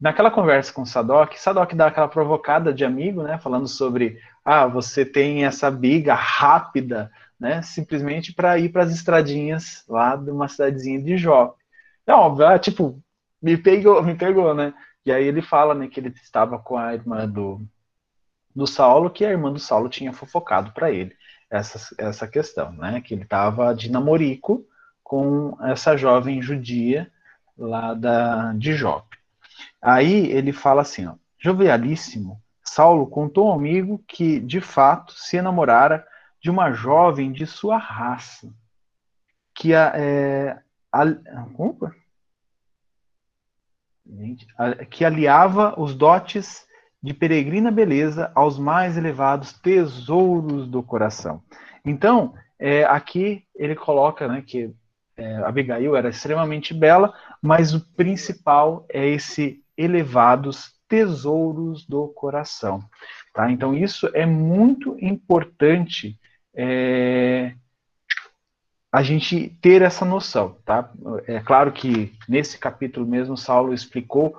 naquela 0.00 0.30
conversa 0.30 0.72
com 0.72 0.84
Sadok, 0.84 1.40
Sadok 1.40 1.74
dá 1.74 1.86
aquela 1.86 2.08
provocada 2.08 2.72
de 2.72 2.84
amigo, 2.84 3.22
né, 3.22 3.38
falando 3.38 3.66
sobre, 3.68 4.20
ah, 4.44 4.66
você 4.66 5.04
tem 5.04 5.44
essa 5.44 5.70
biga 5.70 6.14
rápida, 6.14 7.10
né, 7.38 7.62
simplesmente 7.62 8.32
para 8.32 8.58
ir 8.58 8.70
para 8.70 8.82
as 8.82 8.92
estradinhas 8.92 9.84
lá 9.88 10.16
de 10.16 10.30
uma 10.30 10.48
cidadezinha 10.48 11.02
de 11.02 11.16
Jó. 11.16 11.54
É 12.06 12.12
óbvio, 12.12 12.46
ah, 12.46 12.58
tipo, 12.58 13.02
me 13.42 13.56
pegou, 13.56 14.02
me 14.02 14.14
pegou, 14.14 14.54
né? 14.54 14.72
E 15.04 15.12
aí 15.12 15.24
ele 15.24 15.42
fala, 15.42 15.74
né, 15.74 15.88
que 15.88 16.00
ele 16.00 16.08
estava 16.22 16.58
com 16.58 16.76
a 16.76 16.94
irmã 16.94 17.28
do, 17.28 17.60
do 18.54 18.66
Saulo, 18.66 19.10
que 19.10 19.24
a 19.24 19.30
irmã 19.30 19.52
do 19.52 19.58
Saulo 19.58 19.88
tinha 19.88 20.12
fofocado 20.12 20.72
para 20.72 20.90
ele 20.90 21.14
essa, 21.50 21.94
essa 21.98 22.26
questão, 22.26 22.72
né? 22.72 23.00
Que 23.00 23.14
ele 23.14 23.22
estava 23.22 23.74
de 23.74 23.90
namorico 23.90 24.66
com 25.02 25.56
essa 25.62 25.96
jovem 25.96 26.42
judia 26.42 27.10
lá 27.56 27.94
da, 27.94 28.52
de 28.54 28.74
Jope. 28.74 29.15
Aí 29.80 30.30
ele 30.30 30.52
fala 30.52 30.82
assim, 30.82 31.06
ó, 31.06 31.14
jovialíssimo, 31.38 32.40
Saulo 32.62 33.06
contou 33.06 33.48
ao 33.48 33.58
amigo 33.58 34.02
que, 34.06 34.40
de 34.40 34.60
fato, 34.60 35.12
se 35.12 35.36
enamorara 35.36 36.06
de 36.40 36.50
uma 36.50 36.72
jovem 36.72 37.32
de 37.32 37.46
sua 37.46 37.78
raça, 37.78 38.52
que 39.54 39.74
a, 39.74 39.92
é, 39.94 40.58
a, 40.92 41.04
que 44.84 45.04
aliava 45.04 45.74
os 45.80 45.94
dotes 45.94 46.66
de 47.02 47.14
peregrina 47.14 47.70
beleza 47.70 48.30
aos 48.34 48.58
mais 48.58 48.96
elevados 48.96 49.52
tesouros 49.52 50.66
do 50.68 50.82
coração. 50.82 51.42
Então, 51.84 52.34
é, 52.58 52.84
aqui 52.84 53.44
ele 53.54 53.74
coloca 53.74 54.26
né, 54.26 54.42
que 54.42 54.74
é, 55.16 55.36
Abigail 55.38 55.96
era 55.96 56.08
extremamente 56.08 56.74
bela, 56.74 57.14
mas 57.42 57.74
o 57.74 57.80
principal 57.94 58.86
é 58.88 59.06
esse 59.06 59.62
elevados 59.76 60.74
tesouros 60.88 61.86
do 61.86 62.08
coração. 62.08 62.80
Tá? 63.32 63.50
Então, 63.50 63.74
isso 63.74 64.08
é 64.14 64.24
muito 64.24 64.96
importante 65.00 66.18
é, 66.54 67.54
a 68.92 69.02
gente 69.02 69.50
ter 69.60 69.82
essa 69.82 70.04
noção, 70.04 70.56
tá? 70.64 70.90
É 71.26 71.40
claro 71.40 71.72
que 71.72 72.14
nesse 72.28 72.58
capítulo 72.58 73.06
mesmo 73.06 73.36
Saulo 73.36 73.74
explicou 73.74 74.34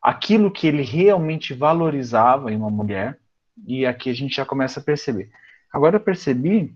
aquilo 0.00 0.50
que 0.50 0.66
ele 0.66 0.82
realmente 0.82 1.52
valorizava 1.52 2.50
em 2.50 2.56
uma 2.56 2.70
mulher, 2.70 3.18
e 3.66 3.84
aqui 3.84 4.08
a 4.08 4.14
gente 4.14 4.36
já 4.36 4.46
começa 4.46 4.80
a 4.80 4.82
perceber. 4.82 5.30
Agora 5.70 5.96
eu 5.96 6.00
percebi 6.00 6.74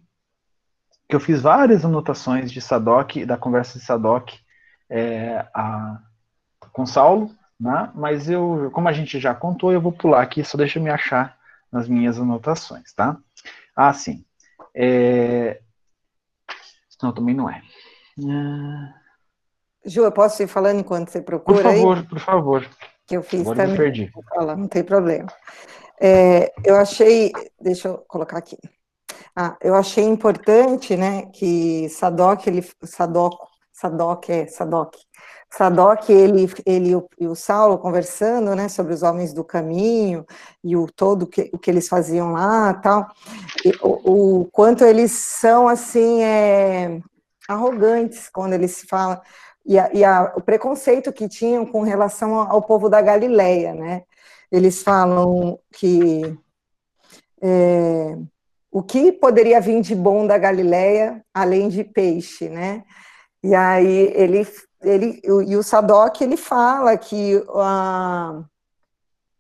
que 1.12 1.16
eu 1.16 1.20
fiz 1.20 1.42
várias 1.42 1.84
anotações 1.84 2.50
de 2.50 2.58
Sadoc, 2.58 3.16
da 3.26 3.36
conversa 3.36 3.78
de 3.78 3.84
Sadoc 3.84 4.30
é, 4.88 5.46
a, 5.52 6.00
com 6.72 6.86
Saulo, 6.86 7.30
né? 7.60 7.90
mas 7.94 8.30
eu, 8.30 8.70
como 8.72 8.88
a 8.88 8.94
gente 8.94 9.20
já 9.20 9.34
contou, 9.34 9.74
eu 9.74 9.80
vou 9.80 9.92
pular 9.92 10.22
aqui, 10.22 10.42
só 10.42 10.56
deixa 10.56 10.78
eu 10.78 10.82
me 10.82 10.88
achar 10.88 11.36
nas 11.70 11.86
minhas 11.86 12.18
anotações, 12.18 12.94
tá? 12.94 13.18
Ah, 13.76 13.92
sim. 13.92 14.24
É, 14.74 15.60
não, 17.02 17.12
também 17.12 17.34
não 17.34 17.50
é. 17.50 17.60
Ah. 18.26 18.94
Ju, 19.84 20.04
eu 20.04 20.12
posso 20.12 20.42
ir 20.42 20.46
falando 20.46 20.80
enquanto 20.80 21.10
você 21.10 21.20
procura? 21.20 21.62
Por 21.62 21.62
favor, 21.62 21.96
aí? 21.98 22.02
por 22.04 22.20
favor. 22.20 22.70
Que 23.06 23.18
eu 23.18 23.22
fiz 23.22 23.42
Agora 23.42 23.56
também. 23.56 23.72
Me 23.72 23.76
perdi. 23.76 24.12
Falar, 24.30 24.56
não 24.56 24.66
tem 24.66 24.82
problema. 24.82 25.28
É, 26.00 26.50
eu 26.64 26.74
achei, 26.76 27.32
deixa 27.60 27.88
eu 27.88 27.98
colocar 28.08 28.38
aqui. 28.38 28.56
Ah, 29.34 29.56
eu 29.62 29.74
achei 29.74 30.04
importante, 30.04 30.96
né, 30.96 31.26
que 31.32 31.88
Sadoc, 31.88 32.46
ele, 32.46 32.62
Sadoc, 32.84 33.34
Sadoc 33.72 34.28
é 34.28 34.46
Sadoc, 34.46 34.94
Sadoc, 35.50 36.08
ele, 36.10 36.50
ele 36.66 36.90
e 37.18 37.26
o 37.26 37.34
Saulo 37.34 37.78
conversando, 37.78 38.54
né, 38.54 38.68
sobre 38.68 38.92
os 38.92 39.02
homens 39.02 39.32
do 39.32 39.42
caminho 39.44 40.26
e 40.62 40.76
o 40.76 40.86
todo 40.86 41.26
que, 41.26 41.50
o 41.52 41.58
que 41.58 41.70
eles 41.70 41.88
faziam 41.88 42.32
lá, 42.32 42.74
tal, 42.74 43.06
e, 43.64 43.70
o, 43.82 44.42
o, 44.42 44.44
quanto 44.50 44.84
eles 44.84 45.12
são 45.12 45.68
assim 45.68 46.22
é, 46.22 47.00
arrogantes 47.48 48.28
quando 48.30 48.54
eles 48.54 48.82
falam. 48.88 49.20
E, 49.64 49.78
a, 49.78 49.90
e 49.94 50.04
a, 50.04 50.32
o 50.36 50.42
preconceito 50.42 51.12
que 51.12 51.28
tinham 51.28 51.64
com 51.66 51.82
relação 51.82 52.34
ao, 52.34 52.62
povo 52.62 52.88
da 52.88 53.00
Galileia, 53.00 53.74
né? 53.74 54.02
Eles 54.50 54.82
falam 54.82 55.58
que 55.72 56.36
é, 57.40 58.16
o 58.72 58.82
que 58.82 59.12
poderia 59.12 59.60
vir 59.60 59.82
de 59.82 59.94
bom 59.94 60.26
da 60.26 60.38
Galileia 60.38 61.22
além 61.32 61.68
de 61.68 61.84
peixe, 61.84 62.48
né? 62.48 62.82
E 63.42 63.54
aí 63.54 64.12
ele 64.14 64.46
ele, 64.82 65.20
e 65.24 65.56
o 65.56 65.62
Sadoc, 65.62 66.20
ele 66.20 66.36
fala 66.36 66.96
que 66.96 67.40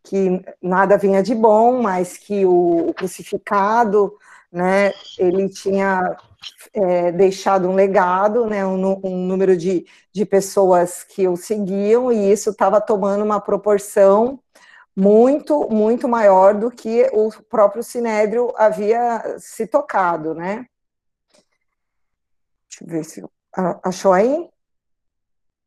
que 0.04 0.44
nada 0.60 0.98
vinha 0.98 1.22
de 1.22 1.34
bom, 1.34 1.80
mas 1.80 2.16
que 2.18 2.44
o, 2.44 2.88
o 2.88 2.94
crucificado, 2.94 4.12
né, 4.50 4.92
ele 5.18 5.48
tinha 5.48 6.16
é, 6.74 7.12
deixado 7.12 7.68
um 7.68 7.74
legado, 7.74 8.46
né, 8.46 8.66
um, 8.66 9.00
um 9.04 9.26
número 9.26 9.56
de, 9.56 9.86
de 10.12 10.26
pessoas 10.26 11.04
que 11.04 11.28
o 11.28 11.36
seguiam, 11.36 12.12
e 12.12 12.32
isso 12.32 12.50
estava 12.50 12.80
tomando 12.80 13.24
uma 13.24 13.40
proporção 13.40 14.40
muito, 14.96 15.68
muito 15.70 16.08
maior 16.08 16.54
do 16.54 16.70
que 16.70 17.08
o 17.12 17.30
próprio 17.48 17.82
Sinédrio 17.82 18.52
havia 18.56 19.38
se 19.38 19.66
tocado, 19.66 20.34
né? 20.34 20.66
Deixa 22.68 22.84
eu 22.84 22.88
ver 22.88 23.04
se 23.04 23.24
achou 23.82 24.12
aí. 24.12 24.48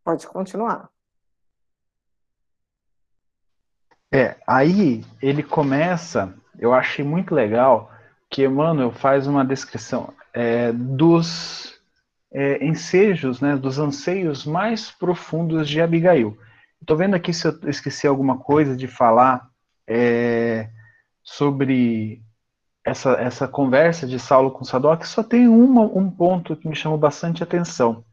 Pode 0.03 0.27
continuar. 0.27 0.89
É, 4.11 4.35
aí 4.45 5.03
ele 5.21 5.43
começa, 5.43 6.33
eu 6.59 6.73
achei 6.73 7.03
muito 7.03 7.33
legal 7.33 7.91
que 8.29 8.45
Emmanuel 8.45 8.91
faz 8.91 9.27
uma 9.27 9.43
descrição 9.43 10.13
é, 10.33 10.71
dos 10.71 11.79
é, 12.31 12.63
ensejos, 12.63 13.41
né, 13.41 13.55
dos 13.55 13.79
anseios 13.79 14.45
mais 14.45 14.91
profundos 14.91 15.67
de 15.67 15.81
Abigail. 15.81 16.37
Estou 16.85 16.97
vendo 16.97 17.15
aqui 17.15 17.33
se 17.33 17.47
eu 17.47 17.59
esqueci 17.67 18.05
alguma 18.05 18.37
coisa 18.37 18.77
de 18.77 18.87
falar 18.87 19.49
é, 19.87 20.69
sobre 21.23 22.21
essa, 22.85 23.13
essa 23.13 23.47
conversa 23.47 24.05
de 24.05 24.19
Saulo 24.19 24.51
com 24.51 24.63
Sadoc. 24.63 25.03
Só 25.03 25.23
tem 25.23 25.47
uma, 25.47 25.81
um 25.81 26.11
ponto 26.11 26.55
que 26.55 26.67
me 26.67 26.75
chamou 26.75 26.95
bastante 26.95 27.41
atenção. 27.41 28.05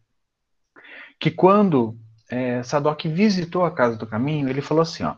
Que 1.21 1.31
quando 1.31 1.99
é, 2.31 2.63
Sadoc 2.63 3.05
visitou 3.05 3.67
a 3.67 3.71
Casa 3.71 3.99
do 3.99 4.07
Caminho, 4.07 4.49
ele 4.49 4.63
falou 4.63 4.81
assim, 4.81 5.05
ó, 5.05 5.17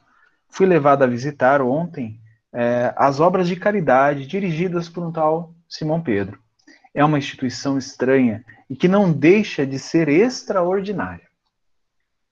fui 0.50 0.66
levado 0.66 1.04
a 1.04 1.06
visitar 1.06 1.62
ontem 1.62 2.20
é, 2.52 2.92
as 2.96 3.20
obras 3.20 3.46
de 3.46 3.54
caridade 3.54 4.26
dirigidas 4.26 4.88
por 4.88 5.06
um 5.06 5.12
tal 5.12 5.54
Simão 5.68 6.02
Pedro. 6.02 6.40
É 6.92 7.04
uma 7.04 7.18
instituição 7.18 7.78
estranha 7.78 8.44
e 8.68 8.74
que 8.74 8.88
não 8.88 9.12
deixa 9.12 9.64
de 9.64 9.78
ser 9.78 10.08
extraordinária. 10.08 11.32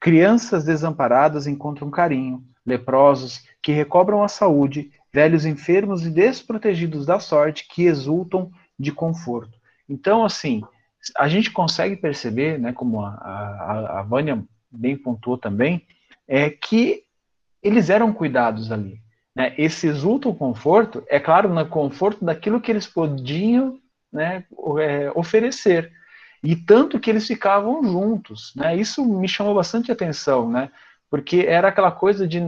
Crianças 0.02 0.64
desamparadas 0.64 1.46
encontram 1.46 1.88
carinho, 1.88 2.42
leprosos 2.66 3.44
que 3.62 3.70
recobram 3.70 4.24
a 4.24 4.26
saúde, 4.26 4.90
velhos 5.14 5.46
enfermos 5.46 6.04
e 6.04 6.10
desprotegidos 6.10 7.06
da 7.06 7.20
sorte 7.20 7.68
que 7.68 7.84
exultam 7.84 8.50
de 8.76 8.90
conforto. 8.90 9.56
Então, 9.88 10.24
assim, 10.24 10.60
a 11.16 11.28
gente 11.28 11.52
consegue 11.52 11.94
perceber, 11.94 12.58
né, 12.58 12.72
como 12.72 13.00
a, 13.00 13.10
a, 13.10 14.00
a 14.00 14.02
Vânia 14.02 14.42
bem 14.68 14.96
pontuou 14.96 15.38
também, 15.38 15.86
é 16.26 16.50
que 16.50 17.04
eles 17.62 17.88
eram 17.88 18.12
cuidados 18.12 18.72
ali. 18.72 19.00
Né? 19.36 19.54
Esse 19.56 19.86
exulto 19.86 20.34
conforto, 20.34 21.04
é 21.08 21.20
claro, 21.20 21.48
no 21.48 21.64
conforto 21.68 22.24
daquilo 22.24 22.60
que 22.60 22.72
eles 22.72 22.88
podiam 22.88 23.78
né, 24.12 24.44
é, 24.80 25.12
oferecer. 25.14 25.92
E 26.42 26.56
tanto 26.56 26.98
que 26.98 27.08
eles 27.08 27.26
ficavam 27.26 27.84
juntos, 27.84 28.52
né? 28.56 28.74
Isso 28.74 29.04
me 29.04 29.28
chamou 29.28 29.54
bastante 29.54 29.92
atenção, 29.92 30.50
né? 30.50 30.70
Porque 31.08 31.44
era 31.46 31.68
aquela 31.68 31.92
coisa 31.92 32.26
de, 32.26 32.40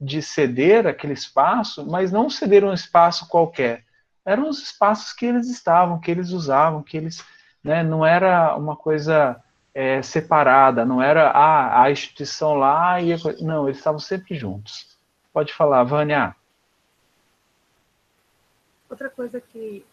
de 0.00 0.22
ceder 0.22 0.86
aquele 0.86 1.12
espaço, 1.12 1.84
mas 1.86 2.10
não 2.10 2.30
ceder 2.30 2.64
um 2.64 2.72
espaço 2.72 3.28
qualquer. 3.28 3.84
Eram 4.24 4.48
os 4.48 4.62
espaços 4.62 5.12
que 5.12 5.26
eles 5.26 5.50
estavam, 5.50 6.00
que 6.00 6.10
eles 6.10 6.30
usavam, 6.30 6.82
que 6.82 6.96
eles, 6.96 7.22
né? 7.62 7.82
Não 7.82 8.06
era 8.06 8.56
uma 8.56 8.76
coisa 8.76 9.38
é, 9.74 10.00
separada, 10.00 10.86
não 10.86 11.02
era 11.02 11.30
ah, 11.30 11.82
a 11.82 11.90
instituição 11.90 12.54
lá 12.54 12.98
e 13.02 13.12
a... 13.12 13.16
não, 13.40 13.66
eles 13.66 13.78
estavam 13.78 14.00
sempre 14.00 14.34
juntos. 14.36 14.96
Pode 15.34 15.52
falar, 15.52 15.84
Vânia. 15.84 16.34
Outra 18.88 19.10
coisa 19.10 19.38
que 19.38 19.84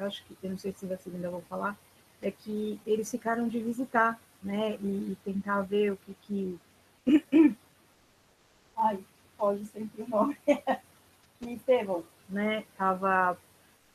acho 0.00 0.24
que 0.24 0.36
eu 0.42 0.50
não 0.50 0.58
sei 0.58 0.72
se 0.72 0.86
você 0.86 1.08
ainda 1.08 1.30
vou 1.30 1.42
falar 1.42 1.76
é 2.22 2.30
que 2.30 2.80
eles 2.86 3.10
ficaram 3.10 3.48
de 3.48 3.58
visitar, 3.62 4.20
né, 4.42 4.76
e, 4.80 5.12
e 5.12 5.18
tentar 5.24 5.62
ver 5.62 5.92
o 5.92 5.96
que 5.96 6.14
que... 6.22 6.58
Ai, 8.76 8.98
pode 9.36 9.64
sempre 9.66 10.02
o 10.02 10.08
nome. 10.08 10.36
que 11.40 11.50
Estevão, 11.50 12.04
né, 12.28 12.64
estava 12.72 13.36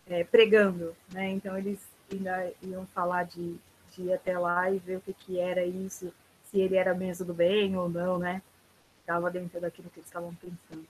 é, 0.07 0.23
pregando, 0.23 0.95
né, 1.11 1.29
então 1.29 1.57
eles 1.57 1.79
ainda 2.11 2.51
iam 2.61 2.85
falar 2.87 3.23
de, 3.23 3.55
de 3.91 4.03
ir 4.03 4.13
até 4.13 4.37
lá 4.37 4.69
e 4.69 4.79
ver 4.79 4.97
o 4.97 5.01
que 5.01 5.13
que 5.13 5.39
era 5.39 5.65
isso, 5.65 6.13
se 6.45 6.59
ele 6.59 6.75
era 6.75 6.93
mesmo 6.93 7.25
do 7.25 7.33
bem 7.33 7.75
ou 7.77 7.89
não, 7.89 8.17
né, 8.17 8.41
estava 8.99 9.29
dentro 9.29 9.59
daquilo 9.59 9.89
que 9.89 9.99
eles 9.99 10.07
estavam 10.07 10.33
pensando. 10.35 10.85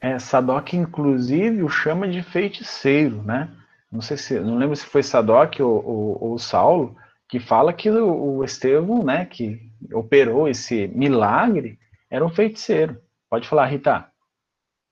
É, 0.00 0.18
Sadoc, 0.18 0.72
inclusive, 0.72 1.62
o 1.62 1.68
chama 1.68 2.08
de 2.08 2.22
feiticeiro, 2.22 3.22
né? 3.22 3.50
Não 3.90 4.00
sei 4.00 4.16
se, 4.16 4.38
não 4.38 4.56
lembro 4.56 4.76
se 4.76 4.86
foi 4.86 5.02
Sadoc 5.02 5.58
ou, 5.60 5.84
ou, 5.84 6.24
ou 6.30 6.38
Saulo, 6.38 6.96
que 7.28 7.40
fala 7.40 7.72
que 7.72 7.90
o, 7.90 8.38
o 8.38 8.44
Estevão, 8.44 9.02
né, 9.02 9.24
que 9.24 9.60
operou 9.92 10.48
esse 10.48 10.88
milagre, 10.88 11.78
era 12.10 12.24
um 12.24 12.30
feiticeiro. 12.30 13.00
Pode 13.28 13.48
falar, 13.48 13.66
Rita. 13.66 14.06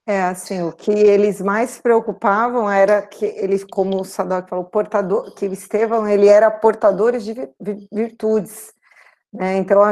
É, 0.07 0.23
assim, 0.23 0.63
o 0.63 0.73
que 0.73 0.91
eles 0.91 1.41
mais 1.41 1.79
preocupavam 1.79 2.71
era 2.71 3.03
que 3.03 3.27
eles, 3.27 3.63
como 3.63 4.01
o 4.01 4.05
Sadoc 4.05 4.49
falou, 4.49 4.65
portador, 4.65 5.35
que 5.35 5.47
o 5.47 5.53
Estevão, 5.53 6.09
ele 6.09 6.27
era 6.29 6.51
portador 6.51 7.19
de 7.19 7.35
virtudes. 7.93 8.73
Né? 9.31 9.59
Então, 9.59 9.83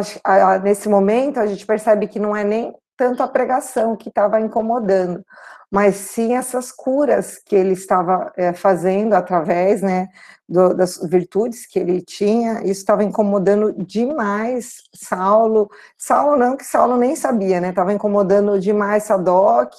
nesse 0.62 0.88
momento, 0.88 1.38
a 1.38 1.46
gente 1.46 1.66
percebe 1.66 2.08
que 2.08 2.18
não 2.18 2.34
é 2.34 2.42
nem 2.44 2.74
tanto 2.96 3.22
a 3.22 3.28
pregação 3.28 3.94
que 3.94 4.08
estava 4.08 4.40
incomodando, 4.40 5.22
mas 5.70 5.96
sim 5.96 6.34
essas 6.34 6.70
curas 6.70 7.38
que 7.38 7.54
ele 7.54 7.72
estava 7.72 8.32
é, 8.36 8.52
fazendo 8.52 9.14
através 9.14 9.82
né, 9.82 10.08
do, 10.48 10.74
das 10.74 10.98
virtudes 11.08 11.66
que 11.66 11.78
ele 11.78 12.00
tinha, 12.00 12.60
isso 12.60 12.80
estava 12.80 13.02
incomodando 13.02 13.72
demais 13.84 14.82
Saulo. 14.94 15.68
Saulo 15.96 16.36
não, 16.36 16.56
que 16.56 16.64
Saulo 16.64 16.96
nem 16.96 17.16
sabia, 17.16 17.60
né? 17.60 17.70
Estava 17.70 17.92
incomodando 17.92 18.60
demais 18.60 19.04
Sadoc 19.04 19.74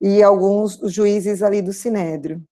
e 0.00 0.22
alguns 0.22 0.78
juízes 0.92 1.42
ali 1.42 1.62
do 1.62 1.72
Sinédrio. 1.72 2.42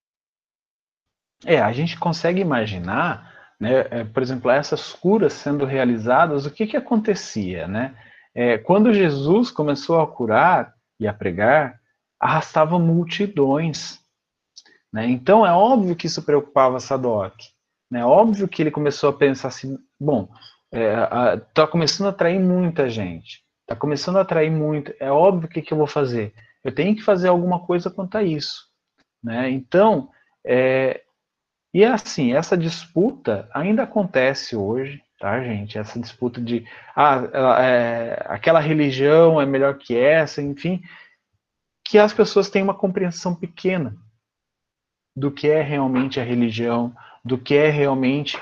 É, 1.45 1.61
a 1.61 1.73
gente 1.73 1.99
consegue 1.99 2.41
imaginar, 2.41 3.33
né, 3.61 3.87
é, 3.91 4.05
por 4.05 4.23
exemplo, 4.23 4.51
essas 4.51 4.93
curas 4.93 5.35
sendo 5.35 5.65
realizadas, 5.65 6.47
o 6.47 6.51
que, 6.51 6.67
que 6.67 6.77
acontecia, 6.77 7.69
né? 7.69 7.95
É, 8.35 8.59
quando 8.59 8.93
Jesus 8.93 9.51
começou 9.51 10.01
a 10.01 10.07
curar 10.07 10.75
e 10.99 11.07
a 11.07 11.13
pregar, 11.13 11.79
arrastava 12.21 12.79
multidões. 12.79 14.01
Né? 14.93 15.07
Então 15.07 15.47
é 15.47 15.53
óbvio 15.53 15.97
que 15.97 16.07
isso 16.07 16.23
preocupava 16.23 16.81
Sadoc. 16.81 17.35
Né? 17.91 18.05
óbvio 18.05 18.49
que 18.49 18.63
ele 18.63 18.71
começou 18.71 19.11
a 19.11 19.15
pensar 19.15 19.49
assim: 19.49 19.79
bom, 19.99 20.29
está 20.71 21.63
é, 21.63 21.67
começando 21.67 22.09
a 22.09 22.11
atrair 22.11 22.39
muita 22.39 22.89
gente, 22.89 23.43
está 23.63 23.75
começando 23.75 24.17
a 24.17 24.23
atrair 24.23 24.51
muito. 24.51 24.93
É 25.01 25.11
óbvio 25.11 25.49
que, 25.49 25.63
que 25.63 25.73
eu 25.73 25.79
vou 25.79 25.87
fazer. 25.87 26.35
Eu 26.63 26.75
tenho 26.75 26.95
que 26.95 27.03
fazer 27.03 27.29
alguma 27.29 27.61
coisa 27.65 27.91
quanto 27.91 28.19
a 28.19 28.23
isso. 28.23 28.67
Né? 29.23 29.51
Então, 29.51 30.11
é, 30.45 31.03
e 31.73 31.83
é 31.83 31.89
assim, 31.89 32.35
essa 32.35 32.57
disputa 32.57 33.49
ainda 33.55 33.85
acontece 33.85 34.55
hoje, 34.57 35.03
tá, 35.19 35.43
gente? 35.43 35.79
Essa 35.79 35.99
disputa 35.99 36.41
de 36.41 36.67
ah, 36.95 37.23
é, 37.63 38.23
aquela 38.27 38.61
religião 38.61 39.41
é 39.41 39.47
melhor 39.47 39.79
que 39.79 39.97
essa, 39.97 40.43
enfim 40.43 40.83
que 41.89 41.99
as 41.99 42.13
pessoas 42.13 42.51
têm 42.51 42.63
uma 42.63 42.75
compreensão 42.75 43.35
pequena 43.35 43.97
do 45.17 45.33
que 45.33 45.49
é 45.49 45.63
realmente 45.63 46.21
a 46.21 46.23
religião, 46.23 46.95
do 47.25 47.39
que 47.39 47.55
é 47.55 47.71
realmente 47.71 48.39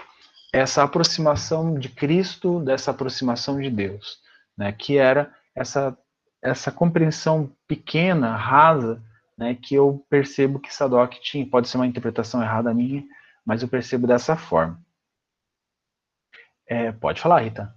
essa 0.53 0.83
aproximação 0.83 1.79
de 1.79 1.89
Cristo, 1.89 2.59
dessa 2.61 2.91
aproximação 2.91 3.61
de 3.61 3.71
Deus, 3.71 4.19
né? 4.59 4.73
Que 4.73 4.99
era 4.99 5.33
essa 5.55 5.97
essa 6.43 6.73
compreensão 6.73 7.57
pequena, 7.69 8.37
rasa, 8.37 9.01
né? 9.39 9.55
Que 9.55 9.77
eu 9.77 10.05
percebo 10.11 10.59
que 10.59 10.75
Sadoc 10.75 11.15
tinha. 11.21 11.49
Pode 11.49 11.69
ser 11.69 11.77
uma 11.77 11.87
interpretação 11.87 12.43
errada 12.43 12.75
minha, 12.75 13.05
mas 13.45 13.63
eu 13.63 13.69
percebo 13.69 14.09
dessa 14.09 14.37
forma. 14.37 14.85
É, 16.69 16.91
pode 16.91 17.21
falar, 17.21 17.43
Rita. 17.43 17.76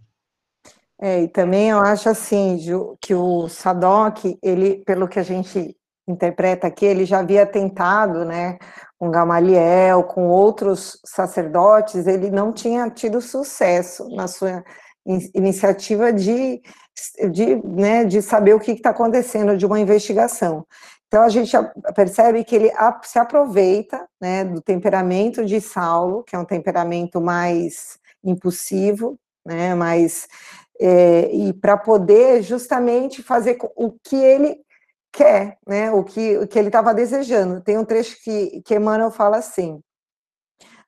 É, 1.01 1.23
e 1.23 1.27
também 1.29 1.69
eu 1.69 1.79
acho 1.79 2.09
assim, 2.09 2.57
Ju, 2.59 2.97
que 3.01 3.15
o 3.15 3.47
Sadoc, 3.47 4.37
ele, 4.43 4.83
pelo 4.85 5.07
que 5.07 5.17
a 5.17 5.23
gente 5.23 5.75
interpreta 6.07 6.67
aqui, 6.67 6.85
ele 6.85 7.05
já 7.05 7.19
havia 7.19 7.45
tentado, 7.45 8.25
né, 8.25 8.57
com 8.97 9.09
Gamaliel, 9.09 10.03
com 10.03 10.27
outros 10.27 10.99
sacerdotes, 11.05 12.05
ele 12.05 12.29
não 12.29 12.51
tinha 12.51 12.89
tido 12.89 13.21
sucesso 13.21 14.09
na 14.13 14.27
sua 14.27 14.63
iniciativa 15.33 16.11
de, 16.11 16.61
de, 17.31 17.55
né, 17.65 18.03
de 18.03 18.21
saber 18.21 18.53
o 18.53 18.59
que 18.59 18.71
está 18.71 18.89
acontecendo, 18.89 19.55
de 19.55 19.65
uma 19.65 19.79
investigação. 19.79 20.65
Então 21.07 21.23
a 21.23 21.29
gente 21.29 21.51
percebe 21.95 22.43
que 22.43 22.55
ele 22.55 22.71
se 23.03 23.17
aproveita 23.17 24.05
né, 24.21 24.43
do 24.43 24.61
temperamento 24.61 25.45
de 25.45 25.61
Saulo, 25.61 26.23
que 26.23 26.35
é 26.35 26.39
um 26.39 26.45
temperamento 26.45 27.21
mais 27.21 27.97
impulsivo, 28.23 29.17
né, 29.45 29.73
mais 29.73 30.27
é, 30.79 31.29
e 31.33 31.53
para 31.53 31.77
poder 31.77 32.41
justamente 32.41 33.21
fazer 33.21 33.57
o 33.75 33.91
que 34.03 34.15
ele 34.15 34.57
quer, 35.11 35.57
né? 35.67 35.91
O 35.91 36.03
que, 36.03 36.37
o 36.37 36.47
que 36.47 36.57
ele 36.57 36.69
estava 36.69 36.93
desejando. 36.93 37.61
Tem 37.61 37.77
um 37.77 37.85
trecho 37.85 38.17
que, 38.23 38.61
que 38.61 38.75
Emmanuel 38.75 39.11
fala 39.11 39.37
assim: 39.37 39.81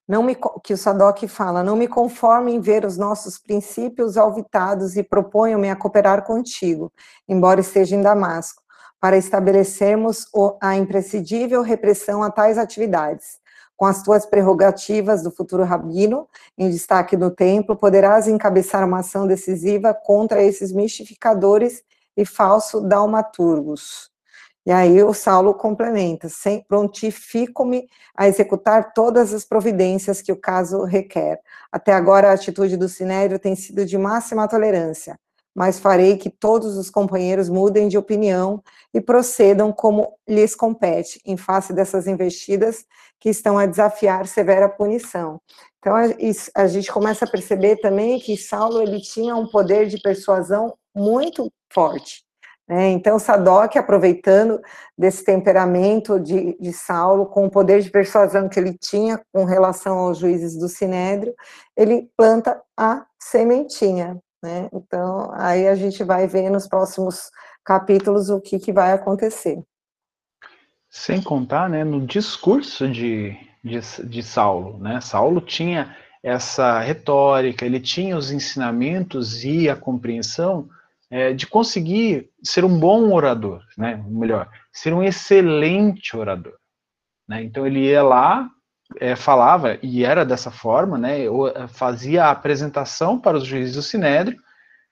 não 0.08 0.24
me, 0.24 0.36
que 0.64 0.74
o 0.74 0.78
Sadoc 0.78 1.24
fala, 1.28 1.64
não 1.64 1.76
me 1.76 1.88
conformo 1.88 2.50
em 2.50 2.60
ver 2.60 2.86
os 2.86 2.98
nossos 2.98 3.38
princípios 3.38 4.18
alvitados 4.18 4.96
e 4.96 5.04
proponho-me 5.04 5.70
a 5.70 5.76
cooperar 5.76 6.24
contigo, 6.24 6.92
embora 7.28 7.62
esteja 7.62 7.96
em 7.96 8.02
Damasco, 8.02 8.62
para 9.00 9.18
estabelecermos 9.18 10.28
a 10.62 10.76
imprescindível 10.76 11.62
repressão 11.62 12.22
a 12.22 12.30
tais 12.30 12.58
atividades. 12.58 13.41
Com 13.82 13.88
as 13.88 14.04
tuas 14.04 14.28
prerrogativas 14.28 15.24
do 15.24 15.32
futuro 15.32 15.64
rabino, 15.64 16.28
em 16.56 16.70
destaque 16.70 17.18
no 17.18 17.32
templo, 17.32 17.76
poderás 17.76 18.28
encabeçar 18.28 18.88
uma 18.88 19.00
ação 19.00 19.26
decisiva 19.26 19.92
contra 19.92 20.44
esses 20.44 20.72
mistificadores 20.72 21.82
e 22.16 22.24
falsos 22.24 22.88
daumaturgos. 22.88 24.12
E 24.68 24.72
aí 24.72 25.02
o 25.02 25.16
Saulo 25.16 25.56
complementa: 25.56 26.28
prontifico-me 26.68 27.90
a 28.16 28.28
executar 28.28 28.94
todas 28.94 29.34
as 29.34 29.46
providências 29.46 30.22
que 30.22 30.32
o 30.32 30.40
caso 30.40 30.84
requer. 30.84 31.40
Até 31.72 31.92
agora 31.92 32.30
a 32.30 32.34
atitude 32.34 32.78
do 32.78 32.88
Sinédrio 32.88 33.40
tem 33.40 33.56
sido 33.56 33.84
de 33.84 33.98
máxima 33.98 34.48
tolerância, 34.48 35.20
mas 35.56 35.80
farei 35.80 36.18
que 36.18 36.30
todos 36.30 36.78
os 36.78 36.90
companheiros 36.90 37.50
mudem 37.50 37.88
de 37.88 37.98
opinião 37.98 38.64
e 38.94 39.02
procedam 39.02 39.72
como 39.72 40.18
lhes 40.28 40.56
compete, 40.56 41.20
em 41.26 41.38
face 41.38 41.74
dessas 41.74 42.08
investidas 42.08 42.86
que 43.20 43.30
estão 43.30 43.58
a 43.58 43.66
desafiar 43.66 44.28
severa 44.28 44.68
punição. 44.68 45.40
Então 45.80 45.96
a, 46.56 46.68
gente 46.68 46.92
começa 46.92 47.26
a 47.26 47.30
perceber 47.30 47.78
também 47.78 48.20
que 48.20 48.38
Saulo 48.38 48.82
ele 48.82 49.02
tinha 49.02 49.36
um 49.36 49.48
poder 49.48 49.88
de 49.88 50.00
persuasão 50.00 50.76
muito 50.96 51.52
forte. 51.74 52.24
Né? 52.68 52.90
Então, 52.92 53.20
Sadoc, 53.20 53.76
aproveitando 53.76 54.62
desse 54.98 55.26
temperamento 55.26 56.20
de, 56.20 56.58
de 56.58 56.72
Saulo, 56.72 57.26
com 57.26 57.46
o 57.46 57.52
poder 57.52 57.82
de 57.82 57.90
persuasão 57.90 58.48
que 58.48 58.60
ele 58.60 58.78
tinha 58.78 59.20
com 59.34 59.44
relação 59.44 59.98
aos 59.98 60.20
juízes 60.20 60.58
do 60.58 60.70
Sinédrio, 60.70 61.34
ele 61.76 62.10
planta 62.16 62.62
a 62.78 63.06
sementinha. 63.20 64.18
Né? 64.42 64.70
Então, 64.74 65.32
aí 65.34 65.68
a 65.68 65.76
gente 65.76 66.04
vai 66.04 66.28
ver 66.28 66.50
nos 66.50 66.68
próximos 66.68 67.30
capítulos 67.64 68.30
o 68.30 68.42
que, 68.42 68.60
que 68.60 68.74
vai 68.74 68.92
acontecer. 68.92 69.62
Sem 70.90 71.22
contar 71.22 71.70
né, 71.70 71.84
no 71.84 72.06
discurso 72.06 72.90
de, 72.90 73.38
de, 73.64 73.80
de 74.06 74.24
Saulo. 74.24 74.78
Né? 74.80 75.00
Saulo 75.00 75.40
tinha 75.40 75.96
essa 76.24 76.80
retórica, 76.80 77.66
ele 77.66 77.80
tinha 77.80 78.18
os 78.18 78.32
ensinamentos 78.32 79.44
e 79.44 79.70
a 79.70 79.76
compreensão 79.76 80.70
é, 81.10 81.34
de 81.34 81.46
conseguir 81.46 82.30
ser 82.42 82.64
um 82.64 82.80
bom 82.80 83.12
orador, 83.12 83.62
né? 83.78 84.02
Melhor, 84.08 84.50
ser 84.72 84.94
um 84.94 85.04
excelente 85.04 86.16
orador. 86.16 86.54
Né? 87.28 87.44
Então 87.44 87.68
ele 87.68 87.80
ia 87.80 88.02
lá, 88.02 88.50
é, 89.00 89.16
falava 89.16 89.78
e 89.82 90.04
era 90.04 90.26
dessa 90.26 90.52
forma, 90.52 90.98
né? 90.98 91.26
É, 91.26 91.68
fazia 91.68 92.26
a 92.26 92.32
apresentação 92.32 93.20
para 93.20 93.38
os 93.38 93.46
juízes 93.46 93.76
do 93.76 93.82
sinédrio 93.82 94.38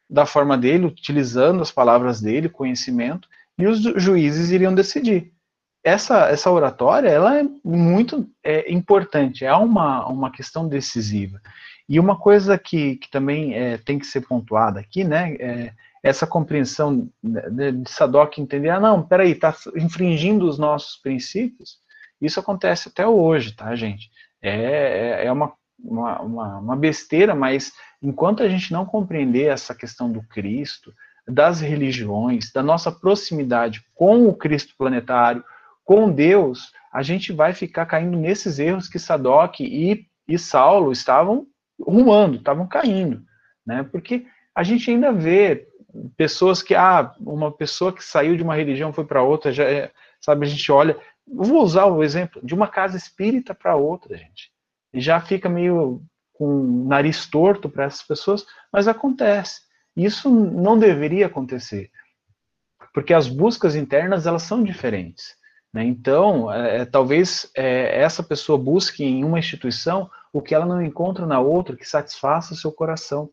da 0.10 0.26
forma 0.26 0.58
dele, 0.58 0.86
utilizando 0.86 1.62
as 1.62 1.72
palavras 1.72 2.20
dele, 2.20 2.50
conhecimento, 2.50 3.28
e 3.58 3.68
os 3.68 3.80
juízes 4.02 4.50
iriam 4.50 4.74
decidir. 4.74 5.32
Essa, 5.84 6.30
essa 6.30 6.50
oratória, 6.50 7.08
ela 7.08 7.38
é 7.38 7.45
muito 7.64 8.28
é, 8.43 8.72
importante, 8.72 9.45
é 9.45 9.54
uma, 9.54 10.08
uma 10.08 10.32
questão 10.32 10.68
decisiva. 10.68 11.39
E 11.88 12.00
uma 12.00 12.18
coisa 12.18 12.58
que, 12.58 12.95
que 12.97 13.10
também 13.10 13.54
é, 13.54 13.78
tem 13.78 14.00
que 14.00 14.06
ser 14.06 14.22
pontuada 14.22 14.80
aqui, 14.80 15.04
né, 15.04 15.36
é, 15.39 15.74
essa 16.02 16.26
compreensão 16.26 17.10
de 17.22 17.89
Sadoc 17.89 18.38
entender, 18.38 18.70
ah, 18.70 18.80
não, 18.80 19.02
peraí, 19.02 19.32
está 19.32 19.56
infringindo 19.76 20.47
os 20.47 20.58
nossos 20.58 20.97
princípios, 20.97 21.78
isso 22.22 22.40
acontece 22.40 22.90
até 22.90 23.08
hoje, 23.08 23.56
tá, 23.56 23.76
gente? 23.76 24.10
É, 24.42 25.22
é, 25.22 25.26
é 25.26 25.32
uma, 25.32 25.54
uma, 25.78 26.22
uma, 26.60 26.76
besteira, 26.76 27.36
mas 27.36 27.74
enquanto 28.02 28.44
a 28.44 28.50
gente 28.50 28.72
não 28.72 28.86
compreender 28.86 29.46
essa 29.46 29.76
questão 29.76 30.12
do 30.12 30.22
Cristo, 30.24 30.94
das 31.28 31.62
religiões, 31.62 32.52
da 32.52 32.64
nossa 32.64 32.92
proximidade 32.92 33.84
com 33.94 34.28
o 34.28 34.36
Cristo 34.36 34.74
planetário, 34.78 35.44
com 35.84 36.12
Deus, 36.12 36.72
a 36.92 37.02
gente 37.02 37.32
vai 37.32 37.54
ficar 37.54 37.86
caindo 37.86 38.18
nesses 38.18 38.60
erros 38.60 38.88
que 38.88 39.00
Sadoc 39.00 39.60
e, 39.60 40.06
e 40.28 40.40
Saulo 40.40 40.92
estavam 40.92 41.48
rumando, 41.80 42.38
estavam 42.38 42.68
caindo, 42.68 43.24
né? 43.66 43.84
Porque 43.84 44.26
a 44.54 44.64
gente 44.64 44.90
ainda 44.92 45.12
vê 45.12 45.68
pessoas 46.18 46.62
que, 46.62 46.76
ah, 46.76 47.14
uma 47.20 47.52
pessoa 47.52 47.94
que 47.94 48.04
saiu 48.04 48.36
de 48.36 48.44
uma 48.44 48.56
religião 48.56 48.94
foi 48.94 49.06
para 49.06 49.24
outra, 49.24 49.52
já 49.52 49.64
é, 49.64 49.92
sabe, 50.20 50.46
a 50.46 50.50
gente 50.50 50.72
olha, 50.72 50.98
vou 51.32 51.64
usar 51.64 51.86
o 51.86 52.04
exemplo 52.04 52.42
de 52.44 52.54
uma 52.54 52.68
casa 52.68 52.98
espírita 52.98 53.54
para 53.54 53.76
outra, 53.76 54.18
gente. 54.18 54.52
E 54.94 55.00
já 55.00 55.20
fica 55.20 55.48
meio 55.48 56.02
com 56.34 56.46
o 56.46 56.88
nariz 56.88 57.26
torto 57.28 57.70
para 57.70 57.86
essas 57.86 58.04
pessoas, 58.04 58.46
mas 58.72 58.88
acontece. 58.88 59.62
Isso 59.96 60.30
não 60.30 60.80
deveria 60.80 61.26
acontecer, 61.26 61.92
porque 62.94 63.14
as 63.14 63.28
buscas 63.28 63.76
internas 63.76 64.26
elas 64.26 64.44
são 64.44 64.64
diferentes. 64.64 65.36
Né? 65.74 65.84
Então, 65.84 66.52
é, 66.52 66.78
é 66.78 66.86
talvez 66.86 67.52
é, 67.56 68.02
essa 68.02 68.24
pessoa 68.24 68.58
busque 68.58 69.04
em 69.04 69.24
uma 69.24 69.40
instituição 69.40 70.10
o 70.32 70.42
que 70.42 70.54
ela 70.54 70.66
não 70.66 70.82
encontra 70.82 71.26
na 71.26 71.40
outra 71.40 71.76
que 71.76 71.88
satisfaça 71.88 72.54
o 72.54 72.58
seu 72.58 72.72
coração. 72.72 73.30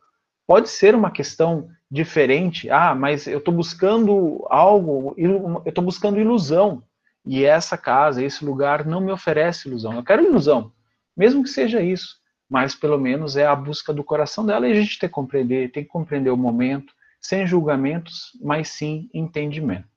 Pode 0.46 0.68
ser 0.68 0.94
uma 0.94 1.10
questão 1.10 1.68
diferente. 1.90 2.70
Ah, 2.70 2.94
mas 2.94 3.26
eu 3.26 3.38
estou 3.38 3.52
buscando 3.52 4.44
algo, 4.48 5.14
eu 5.16 5.62
estou 5.66 5.84
buscando 5.84 6.20
ilusão. 6.20 6.82
E 7.26 7.44
essa 7.44 7.76
casa, 7.76 8.22
esse 8.22 8.44
lugar 8.44 8.86
não 8.86 9.00
me 9.00 9.10
oferece 9.10 9.68
ilusão. 9.68 9.94
Eu 9.94 10.04
quero 10.04 10.24
ilusão, 10.24 10.72
mesmo 11.16 11.42
que 11.42 11.50
seja 11.50 11.80
isso. 11.82 12.16
Mas 12.48 12.74
pelo 12.74 12.98
menos 12.98 13.36
é 13.36 13.44
a 13.44 13.56
busca 13.56 13.92
do 13.92 14.04
coração 14.04 14.46
dela 14.46 14.68
e 14.68 14.72
a 14.72 14.74
gente 14.74 14.98
tem 14.98 15.08
que 15.08 15.14
compreender, 15.14 15.72
tem 15.72 15.82
que 15.82 15.90
compreender 15.90 16.30
o 16.30 16.36
momento, 16.36 16.94
sem 17.20 17.44
julgamentos, 17.44 18.30
mas 18.40 18.68
sim 18.68 19.10
entendimento. 19.12 19.88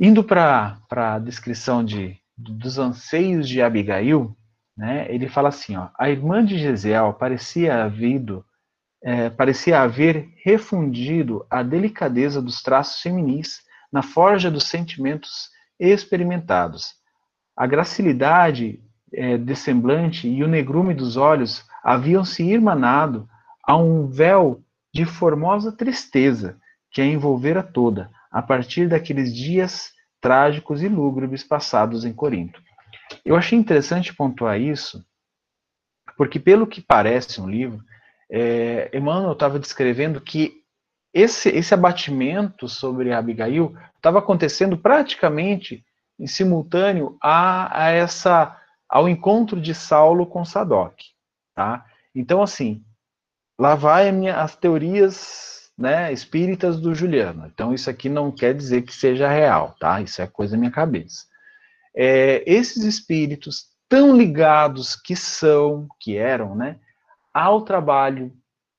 Indo 0.00 0.24
para 0.24 0.78
a 0.90 1.18
descrição 1.18 1.84
de, 1.84 2.18
dos 2.36 2.78
anseios 2.78 3.46
de 3.46 3.60
Abigail, 3.60 4.34
né, 4.74 5.06
ele 5.10 5.28
fala 5.28 5.50
assim: 5.50 5.76
ó, 5.76 5.90
a 5.98 6.08
irmã 6.08 6.42
de 6.42 6.58
Gesiel 6.58 7.12
parecia 7.12 7.84
havido 7.84 8.44
é, 9.04 9.28
parecia 9.28 9.82
haver 9.82 10.32
refundido 10.42 11.46
a 11.50 11.62
delicadeza 11.62 12.40
dos 12.40 12.62
traços 12.62 13.02
feminis 13.02 13.60
na 13.92 14.02
forja 14.02 14.50
dos 14.50 14.64
sentimentos 14.64 15.50
experimentados. 15.78 16.94
A 17.56 17.66
gracilidade 17.66 18.82
é, 19.12 19.36
de 19.36 19.54
semblante 19.54 20.28
e 20.28 20.42
o 20.42 20.48
negrume 20.48 20.94
dos 20.94 21.16
olhos 21.16 21.64
haviam 21.82 22.24
se 22.24 22.42
irmanado 22.42 23.28
a 23.62 23.76
um 23.76 24.06
véu 24.06 24.62
de 24.92 25.04
formosa 25.04 25.72
tristeza 25.72 26.58
que 26.90 27.00
a 27.00 27.06
envolvera 27.06 27.62
toda, 27.62 28.10
a 28.30 28.40
partir 28.40 28.88
daqueles 28.88 29.34
dias 29.34 29.92
trágicos 30.20 30.82
e 30.82 30.88
lúgubres 30.88 31.44
passados 31.44 32.04
em 32.04 32.12
Corinto. 32.12 32.62
Eu 33.24 33.36
achei 33.36 33.58
interessante 33.58 34.14
pontuar 34.14 34.60
isso, 34.60 35.04
porque, 36.16 36.38
pelo 36.38 36.66
que 36.66 36.80
parece 36.80 37.40
um 37.40 37.48
livro, 37.48 37.82
é, 38.30 38.90
Emmanuel 38.96 39.32
estava 39.32 39.58
descrevendo 39.58 40.20
que 40.20 40.63
esse, 41.14 41.48
esse 41.48 41.72
abatimento 41.72 42.68
sobre 42.68 43.12
Abigail 43.12 43.76
estava 43.96 44.18
acontecendo 44.18 44.76
praticamente 44.76 45.84
em 46.18 46.26
simultâneo 46.26 47.16
a, 47.22 47.84
a, 47.84 47.90
essa 47.90 48.60
ao 48.88 49.08
encontro 49.08 49.60
de 49.60 49.74
Saulo 49.74 50.26
com 50.26 50.44
Sadoc, 50.44 50.94
tá? 51.54 51.86
Então 52.14 52.42
assim, 52.42 52.84
lá 53.58 53.76
vai 53.76 54.10
minha, 54.10 54.36
as 54.36 54.56
teorias, 54.56 55.70
né, 55.78 56.12
espíritas 56.12 56.80
do 56.80 56.94
Juliano. 56.94 57.46
Então 57.46 57.72
isso 57.72 57.88
aqui 57.88 58.08
não 58.08 58.30
quer 58.32 58.54
dizer 58.54 58.82
que 58.82 58.92
seja 58.92 59.28
real, 59.28 59.76
tá? 59.78 60.00
Isso 60.00 60.20
é 60.20 60.26
coisa 60.26 60.52
da 60.52 60.58
minha 60.58 60.70
cabeça. 60.70 61.26
É, 61.94 62.42
esses 62.44 62.82
espíritos 62.82 63.68
tão 63.88 64.16
ligados 64.16 64.96
que 64.96 65.14
são, 65.14 65.86
que 66.00 66.16
eram, 66.16 66.56
né, 66.56 66.78
ao 67.32 67.62
trabalho 67.62 68.32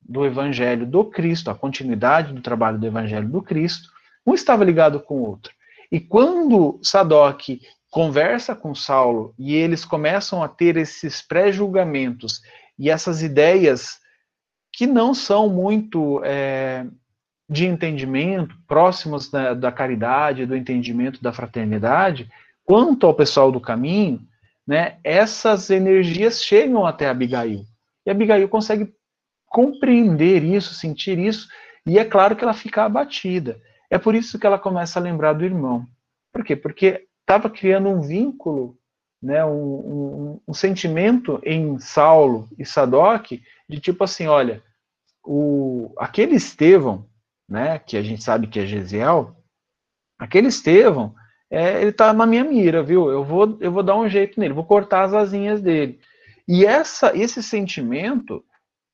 do 0.08 0.26
Evangelho 0.26 0.86
do 0.86 1.04
Cristo, 1.04 1.50
a 1.50 1.56
continuidade 1.56 2.34
do 2.34 2.42
trabalho 2.42 2.78
do 2.78 2.86
Evangelho 2.86 3.28
do 3.28 3.42
Cristo, 3.42 3.90
um 4.26 4.34
estava 4.34 4.64
ligado 4.64 5.00
com 5.00 5.16
o 5.16 5.28
outro. 5.28 5.52
E 5.92 6.00
quando 6.00 6.80
Sadoc 6.82 7.60
conversa 7.90 8.56
com 8.56 8.76
Saulo 8.76 9.34
e 9.38 9.56
eles 9.56 9.86
começam 9.86 10.44
a 10.44 10.48
ter 10.48 10.78
esses 10.78 11.22
pré-julgamentos 11.22 12.42
e 12.78 12.90
essas 12.90 13.24
ideias 13.24 14.00
que 14.72 14.86
não 14.86 15.14
são 15.14 15.50
muito 15.50 16.22
é, 16.26 16.86
de 17.50 17.66
entendimento, 17.66 18.56
próximos 18.68 19.30
da, 19.30 19.54
da, 19.54 19.72
caridade, 19.72 20.46
do 20.46 20.56
entendimento 20.56 21.22
da 21.24 21.32
fraternidade, 21.32 22.30
quanto 22.66 23.08
ao 23.08 23.14
pessoal 23.14 23.52
do 23.52 23.62
caminho, 23.62 24.22
né, 24.68 24.98
essas 25.04 25.70
energias 25.70 26.44
chegam 26.44 26.86
até 26.86 27.08
Abigail. 27.08 27.64
E 28.06 28.12
Abigail 28.12 28.50
consegue 28.50 28.94
compreender 29.56 30.44
isso, 30.44 30.74
sentir 30.74 31.18
isso, 31.18 31.48
e 31.86 31.98
é 31.98 32.04
claro 32.04 32.36
que 32.36 32.44
ela 32.44 32.54
fica 32.54 32.84
abatida. 32.84 33.58
É 33.90 33.98
por 33.98 34.14
isso 34.14 34.38
que 34.38 34.46
ela 34.46 34.60
começa 34.60 35.00
a 35.00 35.02
lembrar 35.02 35.32
do 35.32 35.46
irmão. 35.46 35.88
Por 36.34 36.44
quê? 36.44 36.58
Porque 36.58 37.08
estava 37.22 37.50
criando 37.50 37.88
um 37.88 38.02
vínculo, 38.02 38.78
né, 39.24 39.46
um, 39.46 39.52
um, 39.54 40.42
um, 40.46 40.54
sentimento 40.54 41.40
em 41.42 41.80
Saulo 41.80 42.50
e 42.60 42.66
Sadoc 42.66 43.32
de 43.70 43.80
tipo 43.80 44.04
assim, 44.04 44.28
olha, 44.28 44.62
o, 45.24 45.94
aquele 45.98 46.36
Estevão, 46.36 47.08
né, 47.48 47.80
que 47.80 47.96
a 47.96 48.02
gente 48.02 48.22
sabe 48.26 48.48
que 48.48 48.60
é 48.60 48.66
Gesiel, 48.66 49.38
aquele 50.20 50.50
Estevão, 50.50 51.16
é, 51.50 51.80
ele 51.80 51.92
está 51.92 52.12
na 52.12 52.26
minha 52.26 52.44
mira, 52.44 52.84
viu? 52.84 53.10
Eu 53.10 53.24
vou, 53.24 53.58
eu 53.62 53.72
vou 53.72 53.84
dar 53.84 53.96
um 53.96 54.10
jeito 54.10 54.38
nele, 54.38 54.54
vou 54.54 54.66
cortar 54.66 55.04
as 55.04 55.14
asinhas 55.14 55.62
dele. 55.62 55.98
E 56.46 56.66
essa, 56.66 57.18
esse 57.18 57.42
sentimento 57.42 58.44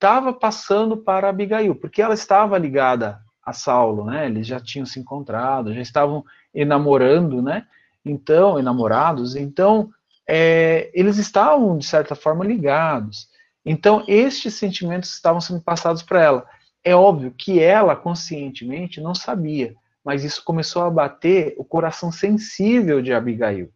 estava 0.01 0.33
passando 0.33 0.97
para 0.97 1.29
Abigail, 1.29 1.75
porque 1.75 2.01
ela 2.01 2.15
estava 2.15 2.57
ligada 2.57 3.21
a 3.45 3.53
Saulo, 3.53 4.05
né? 4.05 4.25
Eles 4.25 4.47
já 4.47 4.59
tinham 4.59 4.83
se 4.83 4.99
encontrado, 4.99 5.75
já 5.75 5.79
estavam 5.79 6.25
enamorando, 6.51 7.39
né? 7.39 7.67
Então, 8.03 8.57
enamorados, 8.57 9.35
então 9.35 9.91
é, 10.27 10.89
eles 10.95 11.19
estavam 11.19 11.77
de 11.77 11.85
certa 11.85 12.15
forma 12.15 12.43
ligados. 12.43 13.29
Então, 13.63 14.03
estes 14.07 14.55
sentimentos 14.55 15.13
estavam 15.13 15.39
sendo 15.39 15.61
passados 15.61 16.01
para 16.01 16.19
ela. 16.19 16.47
É 16.83 16.95
óbvio 16.95 17.31
que 17.37 17.59
ela 17.59 17.95
conscientemente 17.95 18.99
não 18.99 19.13
sabia, 19.13 19.75
mas 20.03 20.23
isso 20.23 20.43
começou 20.43 20.81
a 20.81 20.89
bater 20.89 21.53
o 21.59 21.63
coração 21.63 22.11
sensível 22.11 23.03
de 23.03 23.13
Abigail. 23.13 23.69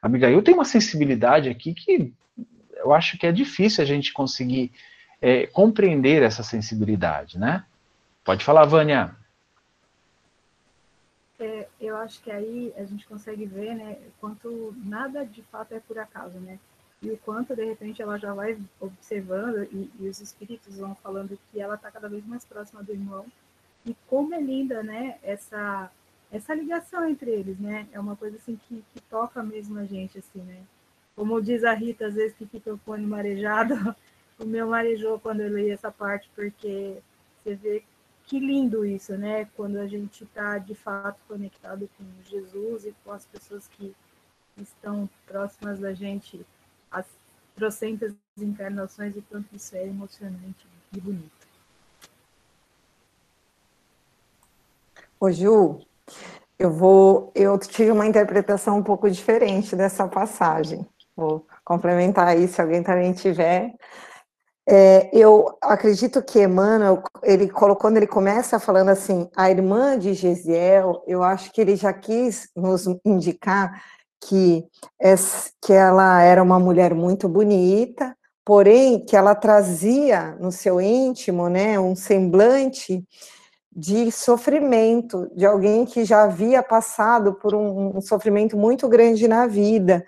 Abigail 0.00 0.42
tem 0.42 0.54
uma 0.54 0.64
sensibilidade 0.64 1.48
aqui 1.48 1.74
que 1.74 2.14
eu 2.76 2.92
acho 2.92 3.18
que 3.18 3.26
é 3.26 3.32
difícil 3.32 3.82
a 3.82 3.86
gente 3.86 4.12
conseguir 4.12 4.70
é, 5.22 5.46
compreender 5.46 6.20
essa 6.20 6.42
sensibilidade, 6.42 7.38
né? 7.38 7.64
Pode 8.24 8.44
falar, 8.44 8.64
Vânia. 8.64 9.14
É, 11.38 11.68
eu 11.80 11.96
acho 11.96 12.20
que 12.20 12.30
aí 12.30 12.74
a 12.76 12.84
gente 12.84 13.06
consegue 13.06 13.46
ver, 13.46 13.74
né, 13.74 13.96
quanto 14.20 14.74
nada 14.84 15.24
de 15.24 15.42
fato 15.42 15.72
é 15.72 15.80
por 15.80 15.96
acaso, 15.98 16.38
né? 16.40 16.58
E 17.00 17.10
o 17.10 17.18
quanto, 17.18 17.54
de 17.54 17.64
repente, 17.64 18.02
ela 18.02 18.18
já 18.18 18.34
vai 18.34 18.58
observando 18.80 19.64
e, 19.72 19.90
e 19.98 20.08
os 20.08 20.20
espíritos 20.20 20.78
vão 20.78 20.94
falando 20.96 21.38
que 21.50 21.60
ela 21.60 21.76
está 21.76 21.90
cada 21.90 22.08
vez 22.08 22.24
mais 22.26 22.44
próxima 22.44 22.82
do 22.82 22.92
irmão. 22.92 23.26
E 23.84 23.96
como 24.08 24.34
é 24.34 24.40
linda, 24.40 24.82
né, 24.82 25.18
essa, 25.22 25.90
essa 26.30 26.54
ligação 26.54 27.08
entre 27.08 27.30
eles, 27.30 27.58
né? 27.58 27.88
É 27.92 27.98
uma 27.98 28.14
coisa, 28.14 28.36
assim, 28.36 28.58
que, 28.68 28.84
que 28.92 29.00
toca 29.02 29.42
mesmo 29.42 29.78
a 29.78 29.84
gente, 29.84 30.18
assim, 30.18 30.40
né? 30.42 30.62
Como 31.16 31.42
diz 31.42 31.64
a 31.64 31.72
Rita, 31.74 32.06
às 32.06 32.14
vezes 32.14 32.36
que 32.36 32.46
fica 32.46 32.72
o 32.72 32.78
fone 32.78 33.04
marejado, 33.04 33.94
o 34.42 34.46
meu 34.46 34.66
marejou 34.66 35.18
quando 35.20 35.40
eu 35.40 35.56
li 35.56 35.70
essa 35.70 35.90
parte, 35.90 36.28
porque 36.34 36.98
você 37.42 37.54
vê 37.54 37.84
que 38.24 38.38
lindo 38.38 38.84
isso, 38.84 39.16
né? 39.16 39.48
Quando 39.56 39.78
a 39.78 39.86
gente 39.86 40.24
está 40.24 40.58
de 40.58 40.74
fato 40.74 41.18
conectado 41.28 41.88
com 41.96 42.04
Jesus 42.24 42.86
e 42.86 42.94
com 43.04 43.12
as 43.12 43.24
pessoas 43.26 43.68
que 43.68 43.94
estão 44.56 45.08
próximas 45.26 45.78
da 45.78 45.94
gente, 45.94 46.44
as 46.90 47.06
trocentas 47.54 48.14
encarnações, 48.38 49.16
e 49.16 49.22
quanto 49.22 49.54
isso 49.54 49.76
é 49.76 49.86
emocionante 49.86 50.66
e 50.94 51.00
bonito. 51.00 51.30
Ô 55.20 55.30
Ju, 55.30 55.80
eu 56.58 56.70
vou, 56.70 57.30
eu 57.34 57.58
tive 57.58 57.92
uma 57.92 58.06
interpretação 58.06 58.78
um 58.78 58.82
pouco 58.82 59.10
diferente 59.10 59.76
dessa 59.76 60.08
passagem. 60.08 60.86
Vou 61.14 61.46
complementar 61.64 62.28
aí, 62.28 62.48
se 62.48 62.60
alguém 62.60 62.82
também 62.82 63.12
tiver. 63.12 63.74
É, 64.68 65.10
eu 65.12 65.58
acredito 65.60 66.22
que 66.22 66.40
Emmanuel, 66.40 67.02
ele 67.22 67.48
quando 67.50 67.96
ele 67.96 68.06
começa 68.06 68.60
falando 68.60 68.90
assim, 68.90 69.28
a 69.36 69.50
irmã 69.50 69.98
de 69.98 70.14
Gesiel, 70.14 71.02
eu 71.06 71.22
acho 71.22 71.50
que 71.52 71.60
ele 71.60 71.74
já 71.74 71.92
quis 71.92 72.48
nos 72.56 72.86
indicar 73.04 73.82
que, 74.20 74.64
que 75.60 75.72
ela 75.72 76.22
era 76.22 76.40
uma 76.40 76.60
mulher 76.60 76.94
muito 76.94 77.28
bonita, 77.28 78.16
porém 78.44 79.04
que 79.04 79.16
ela 79.16 79.34
trazia 79.34 80.36
no 80.40 80.52
seu 80.52 80.80
íntimo, 80.80 81.48
né, 81.48 81.78
um 81.80 81.96
semblante 81.96 83.04
de 83.74 84.12
sofrimento, 84.12 85.28
de 85.34 85.46
alguém 85.46 85.84
que 85.86 86.04
já 86.04 86.24
havia 86.24 86.62
passado 86.62 87.34
por 87.34 87.54
um, 87.54 87.96
um 87.96 88.00
sofrimento 88.00 88.56
muito 88.56 88.88
grande 88.88 89.26
na 89.26 89.46
vida, 89.46 90.04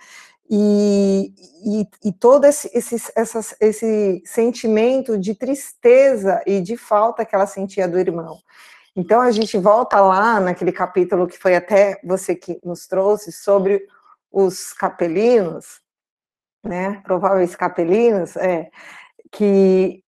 e, 0.48 1.32
e, 1.64 2.08
e 2.08 2.12
todo 2.12 2.44
esse, 2.44 2.70
esse, 2.74 2.96
essa, 3.16 3.56
esse 3.60 4.22
sentimento 4.26 5.18
de 5.18 5.34
tristeza 5.34 6.42
e 6.46 6.60
de 6.60 6.76
falta 6.76 7.24
que 7.24 7.34
ela 7.34 7.46
sentia 7.46 7.88
do 7.88 7.98
irmão. 7.98 8.38
Então 8.94 9.20
a 9.20 9.30
gente 9.30 9.56
volta 9.58 10.00
lá 10.00 10.38
naquele 10.38 10.70
capítulo 10.70 11.26
que 11.26 11.38
foi 11.38 11.56
até 11.56 11.98
você 12.04 12.34
que 12.34 12.60
nos 12.62 12.86
trouxe 12.86 13.32
sobre 13.32 13.86
os 14.30 14.72
capelinos, 14.72 15.80
né, 16.62 17.00
prováveis 17.04 17.56
capelinos, 17.56 18.36
é, 18.36 18.70
que 19.32 20.02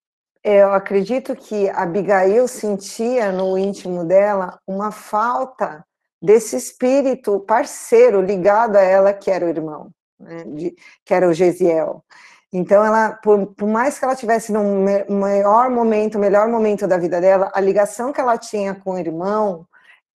eu 0.44 0.72
acredito 0.72 1.34
que 1.34 1.68
Abigail 1.70 2.46
sentia 2.46 3.32
no 3.32 3.58
íntimo 3.58 4.04
dela 4.04 4.60
uma 4.66 4.92
falta 4.92 5.84
desse 6.22 6.56
espírito 6.56 7.40
parceiro 7.40 8.20
ligado 8.22 8.76
a 8.76 8.82
ela, 8.82 9.12
que 9.12 9.30
era 9.30 9.44
o 9.44 9.48
irmão 9.48 9.90
né, 10.18 10.44
de, 10.46 10.76
que 11.04 11.14
era 11.14 11.28
o 11.28 11.32
Gesiel. 11.32 12.04
Então, 12.52 12.84
ela, 12.84 13.12
por, 13.22 13.48
por, 13.54 13.68
mais 13.68 13.98
que 13.98 14.04
ela 14.04 14.16
tivesse 14.16 14.52
no 14.52 14.62
maior 15.08 15.68
momento, 15.70 16.18
melhor 16.18 16.48
momento 16.48 16.86
da 16.86 16.96
vida 16.96 17.20
dela, 17.20 17.50
a 17.54 17.60
ligação 17.60 18.12
que 18.12 18.20
ela 18.20 18.38
tinha 18.38 18.74
com 18.74 18.92
o 18.92 18.98
irmão 18.98 19.66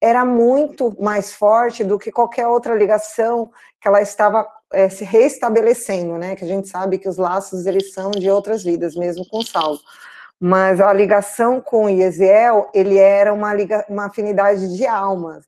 era 0.02 0.26
muito 0.26 0.96
mais 1.00 1.32
forte 1.32 1.84
do 1.84 2.00
que 2.00 2.12
qualquer 2.12 2.48
outra 2.48 2.74
ligação 2.74 3.52
que 3.80 3.88
ela 3.88 4.02
estava 4.02 4.48
é, 4.74 4.90
se 4.90 5.04
reestabelecendo, 5.04 6.18
né? 6.18 6.36
Que 6.36 6.44
a 6.44 6.48
gente 6.48 6.68
sabe 6.68 6.98
que 6.98 7.08
os 7.08 7.18
laços 7.18 7.66
eles 7.66 7.94
são 7.94 8.10
de 8.12 8.30
outras 8.30 8.64
vidas, 8.64 8.96
mesmo 8.96 9.28
com 9.30 9.44
Saulo. 9.44 9.80
Mas 10.40 10.82
a 10.82 10.92
ligação 10.92 11.62
com 11.62 11.88
Yesiel, 11.88 12.72
ele 12.74 12.98
era 12.98 13.32
uma, 13.32 13.54
liga, 13.54 13.86
uma 13.88 14.08
afinidade 14.08 14.76
de 14.76 14.88
almas, 14.88 15.46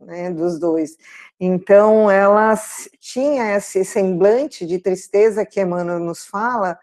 né, 0.00 0.30
dos 0.30 0.58
dois. 0.58 0.96
Então, 1.40 2.10
ela 2.10 2.54
tinha 3.00 3.56
esse 3.56 3.84
semblante 3.84 4.66
de 4.66 4.78
tristeza 4.78 5.44
que 5.44 5.60
Emmanuel 5.60 6.00
nos 6.00 6.26
fala, 6.26 6.78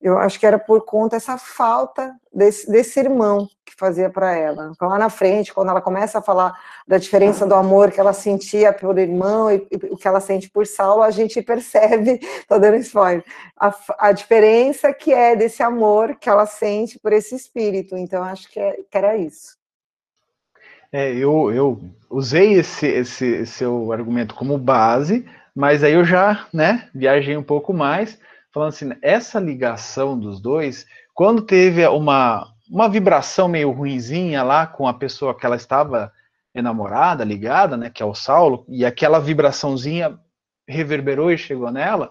eu 0.00 0.16
acho 0.16 0.38
que 0.38 0.46
era 0.46 0.58
por 0.58 0.84
conta 0.84 1.16
dessa 1.16 1.36
falta 1.36 2.14
desse, 2.32 2.70
desse 2.70 3.00
irmão 3.00 3.48
que 3.64 3.74
fazia 3.76 4.08
para 4.08 4.32
ela. 4.32 4.70
Então, 4.72 4.88
lá 4.88 4.96
na 4.96 5.10
frente, 5.10 5.52
quando 5.52 5.70
ela 5.70 5.80
começa 5.80 6.18
a 6.18 6.22
falar 6.22 6.56
da 6.86 6.98
diferença 6.98 7.44
do 7.44 7.54
amor 7.54 7.90
que 7.90 7.98
ela 7.98 8.12
sentia 8.12 8.72
pelo 8.72 8.98
irmão 8.98 9.50
e, 9.50 9.66
e 9.70 9.76
o 9.90 9.96
que 9.96 10.06
ela 10.06 10.20
sente 10.20 10.48
por 10.48 10.66
Saulo, 10.66 11.02
a 11.02 11.10
gente 11.10 11.42
percebe, 11.42 12.20
estou 12.40 12.60
dando 12.60 12.76
spoiler, 12.76 13.24
a, 13.58 13.74
a, 13.98 14.12
diferença 14.12 14.92
que 14.92 15.12
é 15.12 15.34
desse 15.34 15.64
amor 15.64 16.14
que 16.14 16.28
ela 16.28 16.46
sente 16.46 16.98
por 16.98 17.12
esse 17.12 17.34
espírito. 17.34 17.96
Então, 17.96 18.22
acho 18.22 18.48
que, 18.48 18.60
é, 18.60 18.78
que 18.88 18.96
era 18.96 19.16
isso. 19.16 19.57
É, 20.90 21.12
eu, 21.12 21.52
eu 21.52 21.80
usei 22.08 22.54
esse, 22.54 22.86
esse 22.86 23.46
seu 23.46 23.92
argumento 23.92 24.34
como 24.34 24.56
base, 24.56 25.26
mas 25.54 25.84
aí 25.84 25.92
eu 25.92 26.04
já 26.04 26.46
né, 26.52 26.88
viajei 26.94 27.36
um 27.36 27.42
pouco 27.42 27.74
mais, 27.74 28.18
falando 28.52 28.70
assim, 28.70 28.90
essa 29.02 29.38
ligação 29.38 30.18
dos 30.18 30.40
dois, 30.40 30.86
quando 31.14 31.42
teve 31.42 31.86
uma, 31.88 32.48
uma 32.70 32.88
vibração 32.88 33.48
meio 33.48 33.70
ruinzinha 33.70 34.42
lá 34.42 34.66
com 34.66 34.88
a 34.88 34.94
pessoa 34.94 35.36
que 35.36 35.44
ela 35.44 35.56
estava 35.56 36.12
enamorada, 36.54 37.24
ligada, 37.24 37.76
né, 37.76 37.90
que 37.90 38.02
é 38.02 38.06
o 38.06 38.14
Saulo, 38.14 38.64
e 38.68 38.84
aquela 38.84 39.18
vibraçãozinha 39.18 40.18
reverberou 40.66 41.30
e 41.30 41.38
chegou 41.38 41.70
nela, 41.70 42.10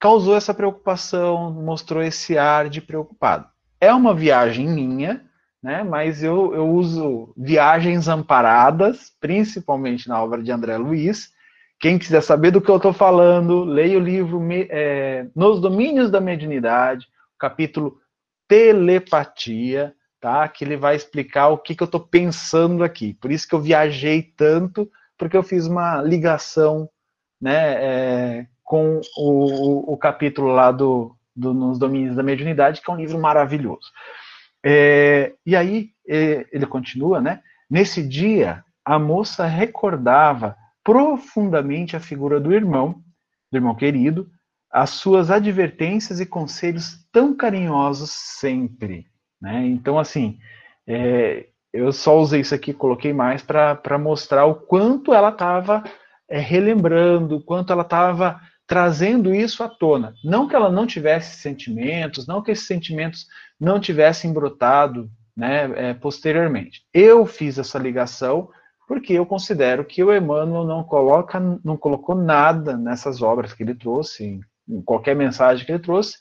causou 0.00 0.36
essa 0.36 0.52
preocupação, 0.52 1.52
mostrou 1.52 2.02
esse 2.02 2.36
ar 2.36 2.68
de 2.68 2.80
preocupado. 2.80 3.48
É 3.80 3.92
uma 3.92 4.14
viagem 4.14 4.68
minha, 4.68 5.24
né? 5.62 5.82
Mas 5.82 6.22
eu, 6.22 6.54
eu 6.54 6.68
uso 6.68 7.32
viagens 7.36 8.08
amparadas, 8.08 9.12
principalmente 9.20 10.08
na 10.08 10.22
obra 10.22 10.42
de 10.42 10.50
André 10.50 10.76
Luiz. 10.76 11.32
Quem 11.78 11.98
quiser 11.98 12.22
saber 12.22 12.50
do 12.50 12.60
que 12.60 12.70
eu 12.70 12.76
estou 12.76 12.92
falando, 12.92 13.64
leia 13.64 13.98
o 13.98 14.02
livro 14.02 14.40
é, 14.70 15.26
Nos 15.34 15.60
Domínios 15.60 16.10
da 16.10 16.20
Mediunidade, 16.20 17.06
capítulo 17.38 17.98
Telepatia, 18.48 19.94
tá? 20.20 20.48
Que 20.48 20.64
ele 20.64 20.76
vai 20.76 20.96
explicar 20.96 21.48
o 21.48 21.58
que, 21.58 21.74
que 21.74 21.82
eu 21.82 21.86
estou 21.86 22.00
pensando 22.00 22.82
aqui. 22.82 23.14
Por 23.14 23.30
isso 23.30 23.46
que 23.46 23.54
eu 23.54 23.60
viajei 23.60 24.22
tanto, 24.22 24.90
porque 25.18 25.36
eu 25.36 25.42
fiz 25.42 25.66
uma 25.66 26.00
ligação, 26.00 26.88
né? 27.40 27.74
É, 27.84 28.46
com 28.64 29.00
o, 29.16 29.92
o, 29.92 29.96
capítulo 29.96 30.48
lá 30.48 30.72
do, 30.72 31.16
do 31.34 31.54
Nos 31.54 31.78
Domínios 31.78 32.16
da 32.16 32.22
Mediunidade, 32.22 32.80
que 32.80 32.90
é 32.90 32.92
um 32.92 32.96
livro 32.96 33.18
maravilhoso. 33.18 33.92
É, 34.68 35.32
e 35.46 35.54
aí 35.54 35.90
é, 36.08 36.44
ele 36.50 36.66
continua, 36.66 37.20
né? 37.20 37.40
Nesse 37.70 38.02
dia, 38.02 38.64
a 38.84 38.98
moça 38.98 39.46
recordava 39.46 40.56
profundamente 40.82 41.94
a 41.94 42.00
figura 42.00 42.40
do 42.40 42.52
irmão, 42.52 43.00
do 43.50 43.58
irmão 43.58 43.76
querido, 43.76 44.28
as 44.68 44.90
suas 44.90 45.30
advertências 45.30 46.18
e 46.18 46.26
conselhos 46.26 46.98
tão 47.12 47.32
carinhosos 47.32 48.10
sempre. 48.10 49.06
Né? 49.40 49.66
Então, 49.68 50.00
assim, 50.00 50.38
é, 50.84 51.46
eu 51.72 51.92
só 51.92 52.18
usei 52.18 52.40
isso 52.40 52.54
aqui, 52.54 52.72
coloquei 52.72 53.12
mais 53.12 53.42
para 53.42 53.98
mostrar 53.98 54.46
o 54.46 54.56
quanto 54.56 55.14
ela 55.14 55.28
estava 55.28 55.84
é, 56.28 56.40
relembrando, 56.40 57.36
o 57.36 57.42
quanto 57.42 57.72
ela 57.72 57.82
estava 57.82 58.40
trazendo 58.66 59.34
isso 59.34 59.62
à 59.62 59.68
tona. 59.68 60.14
Não 60.24 60.48
que 60.48 60.56
ela 60.56 60.70
não 60.70 60.86
tivesse 60.86 61.40
sentimentos, 61.40 62.26
não 62.26 62.42
que 62.42 62.50
esses 62.50 62.66
sentimentos 62.66 63.26
não 63.58 63.78
tivessem 63.78 64.32
brotado 64.32 65.10
né, 65.36 65.90
é, 65.90 65.94
posteriormente. 65.94 66.82
Eu 66.92 67.26
fiz 67.26 67.58
essa 67.58 67.78
ligação 67.78 68.48
porque 68.88 69.12
eu 69.12 69.26
considero 69.26 69.84
que 69.84 70.02
o 70.02 70.14
Emmanuel 70.14 70.64
não 70.64 70.84
coloca, 70.84 71.40
não 71.40 71.76
colocou 71.76 72.14
nada 72.14 72.76
nessas 72.76 73.20
obras 73.20 73.52
que 73.52 73.62
ele 73.62 73.74
trouxe, 73.74 74.40
em 74.68 74.82
qualquer 74.82 75.14
mensagem 75.16 75.64
que 75.66 75.72
ele 75.72 75.82
trouxe, 75.82 76.18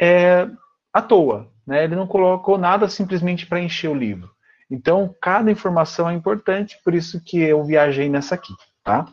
é, 0.00 0.48
à 0.92 1.02
toa. 1.02 1.50
Né? 1.66 1.84
Ele 1.84 1.96
não 1.96 2.06
colocou 2.06 2.56
nada 2.56 2.88
simplesmente 2.88 3.46
para 3.46 3.60
encher 3.60 3.88
o 3.88 3.94
livro. 3.94 4.30
Então, 4.70 5.14
cada 5.20 5.50
informação 5.50 6.08
é 6.08 6.14
importante, 6.14 6.78
por 6.84 6.94
isso 6.94 7.20
que 7.22 7.38
eu 7.38 7.62
viajei 7.64 8.08
nessa 8.08 8.36
aqui, 8.36 8.54
tá? 8.82 9.06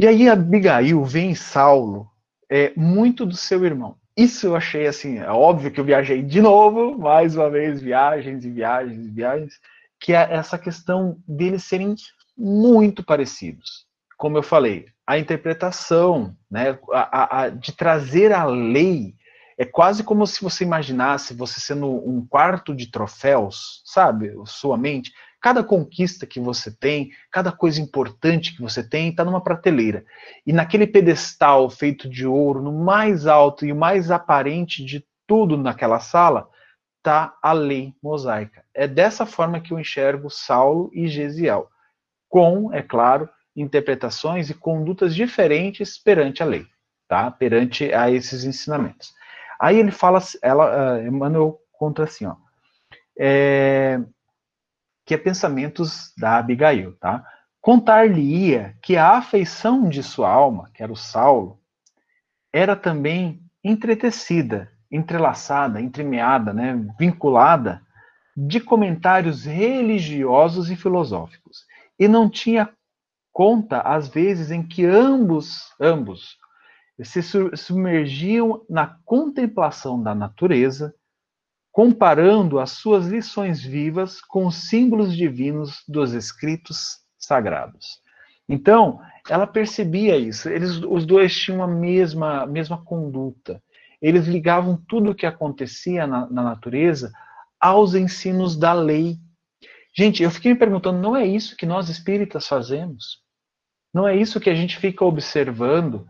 E 0.00 0.06
aí 0.06 0.30
Abigail 0.30 1.04
vem 1.04 1.32
em 1.32 1.34
Saulo, 1.34 2.08
é, 2.48 2.72
muito 2.74 3.26
do 3.26 3.36
seu 3.36 3.66
irmão. 3.66 3.98
Isso 4.16 4.46
eu 4.46 4.56
achei 4.56 4.86
assim, 4.86 5.18
é 5.18 5.28
óbvio 5.28 5.70
que 5.70 5.78
eu 5.78 5.84
viajei 5.84 6.22
de 6.22 6.40
novo, 6.40 6.98
mais 6.98 7.36
uma 7.36 7.50
vez, 7.50 7.82
viagens 7.82 8.42
e 8.42 8.50
viagens 8.50 9.06
e 9.06 9.10
viagens, 9.10 9.60
que 10.00 10.14
é 10.14 10.26
essa 10.32 10.56
questão 10.56 11.18
deles 11.28 11.64
serem 11.64 11.94
muito 12.34 13.04
parecidos. 13.04 13.84
Como 14.16 14.38
eu 14.38 14.42
falei, 14.42 14.86
a 15.06 15.18
interpretação, 15.18 16.34
né, 16.50 16.78
a, 16.94 17.42
a, 17.42 17.48
de 17.50 17.72
trazer 17.72 18.32
a 18.32 18.46
lei 18.46 19.14
é 19.58 19.66
quase 19.66 20.02
como 20.02 20.26
se 20.26 20.40
você 20.40 20.64
imaginasse 20.64 21.34
você 21.34 21.60
sendo 21.60 21.86
um 21.86 22.26
quarto 22.26 22.74
de 22.74 22.90
troféus, 22.90 23.82
sabe? 23.84 24.32
Sua 24.46 24.78
mente. 24.78 25.12
Cada 25.40 25.64
conquista 25.64 26.26
que 26.26 26.38
você 26.38 26.70
tem, 26.70 27.12
cada 27.30 27.50
coisa 27.50 27.80
importante 27.80 28.54
que 28.54 28.60
você 28.60 28.82
tem, 28.86 29.08
está 29.08 29.24
numa 29.24 29.40
prateleira. 29.40 30.04
E 30.46 30.52
naquele 30.52 30.86
pedestal 30.86 31.70
feito 31.70 32.08
de 32.08 32.26
ouro, 32.26 32.60
no 32.60 32.72
mais 32.72 33.26
alto 33.26 33.64
e 33.64 33.72
o 33.72 33.76
mais 33.76 34.10
aparente 34.10 34.84
de 34.84 35.04
tudo 35.26 35.56
naquela 35.56 35.98
sala, 35.98 36.48
está 36.98 37.34
a 37.42 37.52
lei 37.52 37.94
mosaica. 38.02 38.62
É 38.74 38.86
dessa 38.86 39.24
forma 39.24 39.60
que 39.60 39.72
eu 39.72 39.78
enxergo 39.78 40.28
Saulo 40.28 40.90
e 40.92 41.08
Gesiel, 41.08 41.70
com, 42.28 42.72
é 42.72 42.82
claro, 42.82 43.28
interpretações 43.56 44.50
e 44.50 44.54
condutas 44.54 45.14
diferentes 45.14 45.98
perante 45.98 46.42
a 46.42 46.46
lei, 46.46 46.66
tá? 47.08 47.30
Perante 47.30 47.92
a 47.92 48.10
esses 48.10 48.44
ensinamentos. 48.44 49.12
Aí 49.58 49.78
ele 49.78 49.90
fala, 49.90 50.20
ela, 50.42 50.96
uh, 50.96 51.06
Emmanuel 51.06 51.58
conta 51.72 52.04
assim, 52.04 52.26
ó, 52.26 52.36
é, 53.18 54.00
que 55.10 55.14
é 55.14 55.18
pensamentos 55.18 56.12
da 56.16 56.38
Abigail, 56.38 56.92
tá? 57.00 57.26
Contar-lhe-ia 57.60 58.76
que 58.80 58.96
a 58.96 59.16
afeição 59.16 59.88
de 59.88 60.04
sua 60.04 60.30
alma, 60.30 60.70
que 60.72 60.84
era 60.84 60.92
o 60.92 60.96
Saulo, 60.96 61.58
era 62.52 62.76
também 62.76 63.42
entretecida, 63.64 64.70
entrelaçada, 64.88 65.80
entremeada, 65.80 66.52
né, 66.52 66.86
vinculada 66.96 67.82
de 68.36 68.60
comentários 68.60 69.46
religiosos 69.46 70.70
e 70.70 70.76
filosóficos. 70.76 71.64
E 71.98 72.06
não 72.06 72.30
tinha 72.30 72.72
conta 73.32 73.80
às 73.80 74.06
vezes 74.06 74.52
em 74.52 74.62
que 74.62 74.86
ambos, 74.86 75.74
ambos 75.80 76.38
se 77.02 77.20
submergiam 77.20 78.64
na 78.70 78.96
contemplação 79.04 80.00
da 80.00 80.14
natureza, 80.14 80.94
comparando 81.72 82.58
as 82.58 82.70
suas 82.70 83.06
lições 83.06 83.62
vivas 83.62 84.20
com 84.20 84.46
os 84.46 84.68
símbolos 84.68 85.16
divinos 85.16 85.82
dos 85.88 86.12
escritos 86.12 86.98
sagrados. 87.18 88.00
Então, 88.48 89.00
ela 89.28 89.46
percebia 89.46 90.16
isso. 90.16 90.48
Eles, 90.48 90.82
os 90.82 91.06
dois 91.06 91.34
tinham 91.34 91.62
a 91.62 91.68
mesma, 91.68 92.46
mesma 92.46 92.82
conduta. 92.84 93.62
Eles 94.02 94.26
ligavam 94.26 94.82
tudo 94.88 95.10
o 95.10 95.14
que 95.14 95.26
acontecia 95.26 96.06
na, 96.06 96.28
na 96.28 96.42
natureza 96.42 97.12
aos 97.60 97.94
ensinos 97.94 98.56
da 98.56 98.72
lei. 98.72 99.18
Gente, 99.96 100.22
eu 100.22 100.30
fiquei 100.30 100.52
me 100.52 100.58
perguntando, 100.58 100.98
não 100.98 101.14
é 101.14 101.24
isso 101.24 101.56
que 101.56 101.66
nós 101.66 101.88
espíritas 101.88 102.48
fazemos? 102.48 103.20
Não 103.92 104.08
é 104.08 104.16
isso 104.16 104.40
que 104.40 104.50
a 104.50 104.54
gente 104.54 104.78
fica 104.78 105.04
observando? 105.04 106.06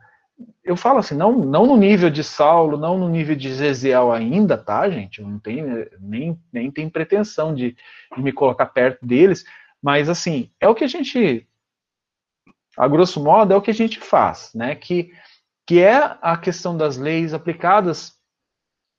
Eu 0.62 0.76
falo 0.76 0.98
assim, 0.98 1.14
não, 1.14 1.32
não 1.32 1.66
no 1.66 1.76
nível 1.76 2.10
de 2.10 2.22
Saulo, 2.22 2.76
não 2.76 2.98
no 2.98 3.08
nível 3.08 3.34
de 3.34 3.52
Zeziel 3.52 4.12
ainda, 4.12 4.56
tá, 4.56 4.88
gente? 4.88 5.20
Eu 5.20 5.28
não 5.28 5.38
tenho, 5.38 5.86
nem, 5.98 6.38
nem 6.52 6.70
tenho 6.70 6.90
pretensão 6.90 7.54
de, 7.54 7.76
de 8.14 8.22
me 8.22 8.32
colocar 8.32 8.66
perto 8.66 9.04
deles, 9.04 9.44
mas 9.82 10.08
assim, 10.08 10.50
é 10.60 10.68
o 10.68 10.74
que 10.74 10.84
a 10.84 10.88
gente, 10.88 11.46
a 12.76 12.86
grosso 12.86 13.22
modo, 13.22 13.52
é 13.52 13.56
o 13.56 13.62
que 13.62 13.70
a 13.70 13.74
gente 13.74 13.98
faz, 13.98 14.50
né? 14.54 14.74
Que, 14.74 15.12
que 15.66 15.80
é 15.80 16.16
a 16.20 16.36
questão 16.36 16.76
das 16.76 16.96
leis 16.96 17.34
aplicadas 17.34 18.14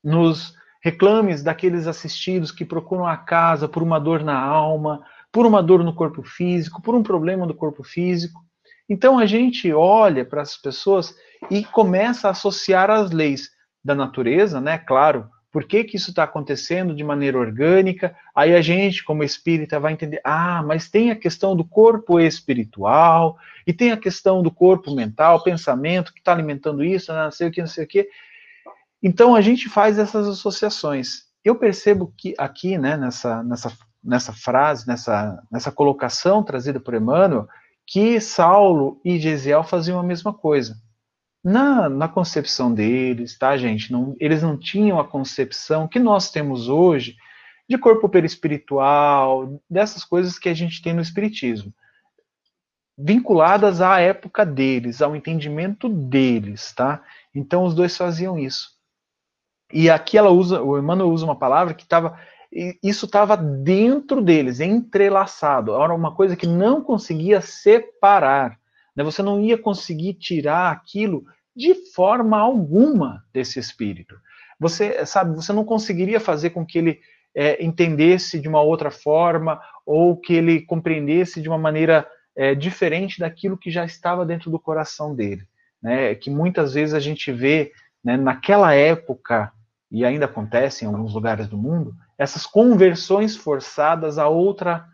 nos 0.03 0.55
reclames 0.83 1.43
daqueles 1.43 1.85
assistidos 1.85 2.51
que 2.51 2.65
procuram 2.65 3.05
a 3.05 3.15
casa 3.15 3.69
por 3.69 3.83
uma 3.83 3.99
dor 3.99 4.23
na 4.23 4.39
alma, 4.39 5.05
por 5.31 5.45
uma 5.45 5.61
dor 5.61 5.83
no 5.83 5.93
corpo 5.93 6.23
físico, 6.23 6.81
por 6.81 6.95
um 6.95 7.03
problema 7.03 7.45
do 7.45 7.53
corpo 7.53 7.83
físico. 7.83 8.43
Então 8.89 9.17
a 9.17 9.25
gente 9.25 9.71
olha 9.71 10.25
para 10.25 10.41
as 10.41 10.57
pessoas 10.57 11.15
e 11.49 11.63
começa 11.63 12.27
a 12.27 12.31
associar 12.31 12.89
as 12.89 13.11
leis 13.11 13.49
da 13.83 13.95
natureza, 13.95 14.61
né? 14.61 14.77
Claro, 14.77 15.29
por 15.51 15.65
que, 15.65 15.83
que 15.83 15.97
isso 15.97 16.11
está 16.11 16.23
acontecendo 16.23 16.95
de 16.95 17.03
maneira 17.03 17.37
orgânica? 17.37 18.15
Aí 18.33 18.55
a 18.55 18.61
gente, 18.61 19.03
como 19.03 19.23
espírita, 19.23 19.79
vai 19.79 19.91
entender: 19.91 20.21
ah, 20.23 20.63
mas 20.63 20.89
tem 20.89 21.11
a 21.11 21.15
questão 21.15 21.55
do 21.55 21.65
corpo 21.65 22.19
espiritual, 22.19 23.37
e 23.67 23.73
tem 23.73 23.91
a 23.91 23.97
questão 23.97 24.41
do 24.41 24.49
corpo 24.49 24.95
mental, 24.95 25.43
pensamento, 25.43 26.13
que 26.13 26.19
está 26.19 26.31
alimentando 26.31 26.83
isso, 26.83 27.11
não 27.11 27.31
sei 27.31 27.49
o 27.49 27.51
que, 27.51 27.59
não 27.59 27.67
sei 27.67 27.83
o 27.83 27.87
que. 27.87 28.07
Então 29.03 29.35
a 29.35 29.41
gente 29.41 29.67
faz 29.67 29.99
essas 29.99 30.27
associações. 30.27 31.23
Eu 31.43 31.55
percebo 31.55 32.13
que 32.15 32.33
aqui, 32.37 32.77
né, 32.77 32.95
nessa, 32.95 33.43
nessa, 33.43 33.73
nessa 34.01 34.31
frase, 34.31 34.87
nessa, 34.87 35.41
nessa 35.51 35.71
colocação 35.71 36.43
trazida 36.43 36.79
por 36.79 36.93
Emmanuel, 36.93 37.47
que 37.85 38.21
Saulo 38.21 39.01
e 39.03 39.19
Gesiel 39.19 39.63
faziam 39.63 39.99
a 39.99 40.03
mesma 40.03 40.33
coisa. 40.33 40.77
Na, 41.43 41.89
na 41.89 42.07
concepção 42.07 42.73
deles, 42.73 43.37
tá, 43.37 43.57
gente? 43.57 43.91
Não, 43.91 44.15
eles 44.19 44.43
não 44.43 44.57
tinham 44.57 44.99
a 44.99 45.07
concepção 45.07 45.87
que 45.87 45.99
nós 45.99 46.29
temos 46.29 46.69
hoje 46.69 47.15
de 47.67 47.77
corpo 47.77 48.07
perispiritual, 48.07 49.61
dessas 49.69 50.03
coisas 50.03 50.37
que 50.37 50.49
a 50.49 50.53
gente 50.53 50.81
tem 50.81 50.93
no 50.93 51.01
Espiritismo. 51.01 51.73
Vinculadas 52.97 53.81
à 53.81 53.99
época 53.99 54.45
deles, 54.45 55.01
ao 55.01 55.15
entendimento 55.15 55.89
deles, 55.89 56.73
tá? 56.73 57.03
Então 57.33 57.63
os 57.63 57.73
dois 57.73 57.97
faziam 57.97 58.37
isso. 58.37 58.69
E 59.73 59.89
aqui 59.89 60.17
ela 60.17 60.29
usa, 60.29 60.61
o 60.61 60.77
Emmanuel 60.77 61.09
usa 61.09 61.25
uma 61.25 61.39
palavra 61.39 61.73
que 61.73 61.83
estava 61.83 62.19
isso 62.83 63.05
estava 63.05 63.37
dentro 63.37 64.21
deles, 64.21 64.59
entrelaçado. 64.59 65.73
Era 65.73 65.93
uma 65.93 66.13
coisa 66.13 66.35
que 66.35 66.45
não 66.45 66.81
conseguia 66.81 67.39
separar. 67.39 68.59
Né? 68.95 69.03
Você 69.03 69.21
não 69.21 69.39
ia 69.39 69.57
conseguir 69.57 70.13
tirar 70.15 70.71
aquilo 70.71 71.25
de 71.55 71.73
forma 71.93 72.39
alguma 72.39 73.23
desse 73.33 73.59
espírito. 73.59 74.15
Você 74.59 75.05
sabe, 75.05 75.35
você 75.35 75.51
não 75.51 75.65
conseguiria 75.65 76.19
fazer 76.19 76.51
com 76.51 76.65
que 76.65 76.77
ele 76.77 76.99
é, 77.35 77.63
entendesse 77.63 78.39
de 78.39 78.47
uma 78.47 78.61
outra 78.61 78.91
forma 78.91 79.59
ou 79.85 80.15
que 80.15 80.33
ele 80.33 80.61
compreendesse 80.61 81.41
de 81.41 81.49
uma 81.49 81.57
maneira 81.57 82.07
é, 82.35 82.53
diferente 82.55 83.19
daquilo 83.19 83.57
que 83.57 83.71
já 83.71 83.83
estava 83.83 84.25
dentro 84.25 84.49
do 84.49 84.59
coração 84.59 85.15
dele. 85.15 85.43
Né? 85.81 86.15
Que 86.15 86.29
muitas 86.29 86.73
vezes 86.73 86.93
a 86.93 86.99
gente 86.99 87.31
vê 87.31 87.71
né, 88.03 88.17
naquela 88.17 88.73
época 88.73 89.51
e 89.91 90.05
ainda 90.05 90.25
acontece 90.25 90.85
em 90.85 90.87
alguns 90.87 91.13
lugares 91.13 91.47
do 91.47 91.57
mundo, 91.57 91.93
essas 92.17 92.45
conversões 92.45 93.35
forçadas 93.35 94.17
a 94.17 94.29
outra, 94.29 94.85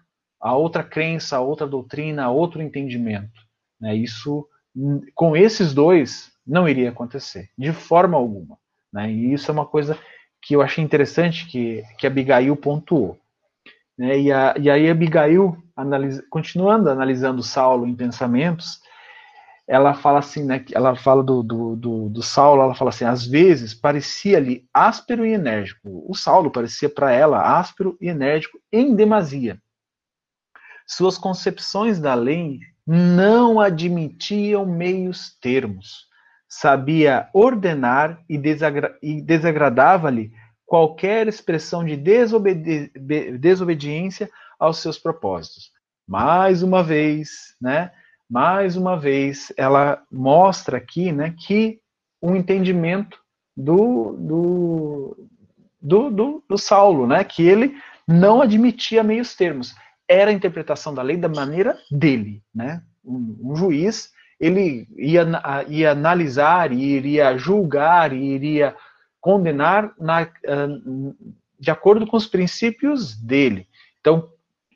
a 0.41 0.56
outra 0.56 0.84
crença, 0.84 1.38
a 1.38 1.40
outra 1.40 1.68
doutrina, 1.68 2.24
a 2.24 2.32
outro 2.32 2.61
entendimento. 2.61 3.47
Né? 3.79 3.95
Isso, 3.95 4.47
com 5.13 5.35
esses 5.35 5.73
dois, 5.73 6.31
não 6.45 6.67
iria 6.67 6.89
acontecer, 6.89 7.49
de 7.57 7.71
forma 7.73 8.17
alguma. 8.17 8.57
Né? 8.91 9.11
E 9.11 9.33
isso 9.33 9.51
é 9.51 9.53
uma 9.53 9.65
coisa 9.65 9.97
que 10.41 10.55
eu 10.55 10.61
achei 10.61 10.83
interessante 10.83 11.45
que, 11.47 11.83
que 11.97 12.07
Abigail 12.07 12.55
pontuou. 12.55 13.17
Né? 13.97 14.19
E, 14.19 14.31
a, 14.31 14.55
e 14.59 14.69
aí 14.69 14.89
Abigail, 14.89 15.57
analisa, 15.75 16.23
continuando 16.29 16.89
analisando 16.89 17.43
Saulo 17.43 17.87
em 17.87 17.95
pensamentos, 17.95 18.79
ela 19.67 19.93
fala 19.93 20.19
assim, 20.19 20.45
né? 20.45 20.63
Ela 20.71 20.95
fala 20.95 21.21
do, 21.21 21.43
do, 21.43 21.75
do, 21.75 22.09
do 22.09 22.23
Saulo, 22.23 22.61
ela 22.61 22.73
fala 22.73 22.89
assim, 22.89 23.03
às 23.03 23.25
vezes 23.25 23.73
parecia-lhe 23.73 24.65
áspero 24.73 25.25
e 25.25 25.33
enérgico. 25.33 26.05
O 26.09 26.15
Saulo 26.15 26.49
parecia 26.49 26.89
para 26.89 27.11
ela 27.11 27.59
áspero 27.59 27.97
e 27.99 28.07
enérgico 28.07 28.57
em 28.71 28.95
demasia. 28.95 29.61
Suas 30.87 31.17
concepções 31.17 31.99
da 31.99 32.13
lei 32.13 32.61
não 32.88 33.59
admitiam 33.59 34.65
meios 34.65 35.38
termos. 35.41 36.07
Sabia 36.47 37.27
ordenar 37.34 38.23
e, 38.30 38.38
desagra 38.38 38.97
e 39.03 39.22
desagradava-lhe 39.22 40.31
qualquer 40.65 41.27
expressão 41.27 41.84
de 41.84 41.97
desobedi 41.97 42.89
desobediência 43.38 44.30
aos 44.57 44.77
seus 44.77 44.97
propósitos. 44.97 45.72
Mais 46.07 46.64
uma 46.64 46.81
vez, 46.81 47.55
né? 47.59 47.91
Mais 48.30 48.77
uma 48.77 48.97
vez, 48.97 49.51
ela 49.57 50.01
mostra 50.11 50.77
aqui, 50.77 51.11
né, 51.11 51.34
que 51.38 51.80
um 52.22 52.35
entendimento 52.35 53.18
do, 53.55 54.14
do, 54.18 55.30
do, 55.81 56.09
do, 56.09 56.43
do 56.49 56.57
Saulo, 56.57 57.07
né, 57.07 57.23
que 57.23 57.47
ele 57.47 57.77
não 58.05 58.41
admitia 58.41 59.03
meios 59.03 59.34
termos. 59.35 59.73
Era 60.07 60.31
a 60.31 60.34
interpretação 60.34 60.93
da 60.93 61.01
lei 61.01 61.17
da 61.17 61.27
maneira 61.27 61.77
dele, 61.91 62.41
né? 62.53 62.81
Um, 63.03 63.38
um 63.41 63.55
juiz 63.55 64.11
ele 64.39 64.88
ia, 64.95 65.25
ia 65.67 65.91
analisar, 65.91 66.71
iria 66.71 67.38
julgar, 67.38 68.13
iria 68.13 68.75
condenar 69.19 69.93
na, 69.99 70.21
ah, 70.21 70.67
de 71.59 71.71
acordo 71.71 72.05
com 72.05 72.15
os 72.15 72.27
princípios 72.27 73.15
dele. 73.15 73.67
Então, 73.99 74.29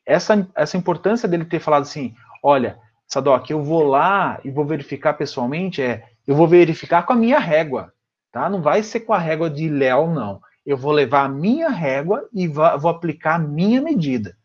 essa, 0.05 0.47
essa 0.55 0.77
importância 0.77 1.27
dele 1.27 1.45
ter 1.45 1.59
falado 1.59 1.83
assim: 1.83 2.15
olha, 2.41 2.77
Sadoc, 3.07 3.49
eu 3.49 3.63
vou 3.63 3.83
lá 3.83 4.39
e 4.43 4.49
vou 4.49 4.65
verificar 4.65 5.13
pessoalmente, 5.13 5.81
é, 5.81 6.05
eu 6.25 6.35
vou 6.35 6.47
verificar 6.47 7.03
com 7.03 7.13
a 7.13 7.15
minha 7.15 7.39
régua, 7.39 7.93
tá? 8.31 8.49
Não 8.49 8.61
vai 8.61 8.81
ser 8.81 9.01
com 9.01 9.13
a 9.13 9.19
régua 9.19 9.49
de 9.49 9.69
Léo, 9.69 10.07
não. 10.07 10.41
Eu 10.65 10.77
vou 10.77 10.91
levar 10.91 11.25
a 11.25 11.29
minha 11.29 11.69
régua 11.69 12.27
e 12.33 12.47
vou 12.47 12.89
aplicar 12.89 13.35
a 13.35 13.39
minha 13.39 13.81
medida. 13.81 14.35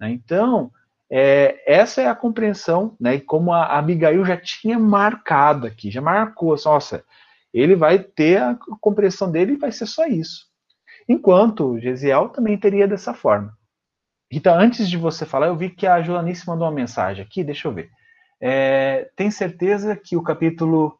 Né? 0.00 0.10
Então, 0.10 0.72
é, 1.10 1.62
essa 1.66 2.00
é 2.00 2.06
a 2.06 2.14
compreensão, 2.14 2.96
né? 2.98 3.16
E 3.16 3.20
como 3.20 3.52
a 3.52 3.78
Abigail 3.78 4.24
já 4.24 4.36
tinha 4.36 4.78
marcado 4.78 5.66
aqui, 5.66 5.90
já 5.90 6.00
marcou, 6.00 6.54
assim, 6.54 6.68
nossa, 6.68 7.04
ele 7.52 7.74
vai 7.74 7.98
ter 7.98 8.40
a 8.40 8.56
compreensão 8.80 9.30
dele 9.30 9.52
e 9.52 9.58
vai 9.58 9.72
ser 9.72 9.86
só 9.86 10.06
isso. 10.06 10.46
Enquanto 11.08 11.78
Gesiel 11.80 12.28
também 12.28 12.56
teria 12.56 12.86
dessa 12.86 13.12
forma. 13.12 13.52
Então, 14.30 14.56
antes 14.56 14.88
de 14.88 14.96
você 14.96 15.26
falar, 15.26 15.48
eu 15.48 15.56
vi 15.56 15.70
que 15.70 15.86
a 15.86 16.00
Joanice 16.00 16.46
mandou 16.46 16.68
uma 16.68 16.74
mensagem 16.74 17.24
aqui, 17.24 17.42
deixa 17.42 17.66
eu 17.66 17.72
ver. 17.72 17.90
É, 18.40 19.10
tem 19.16 19.28
certeza 19.30 19.96
que 19.96 20.16
o 20.16 20.22
capítulo 20.22 20.96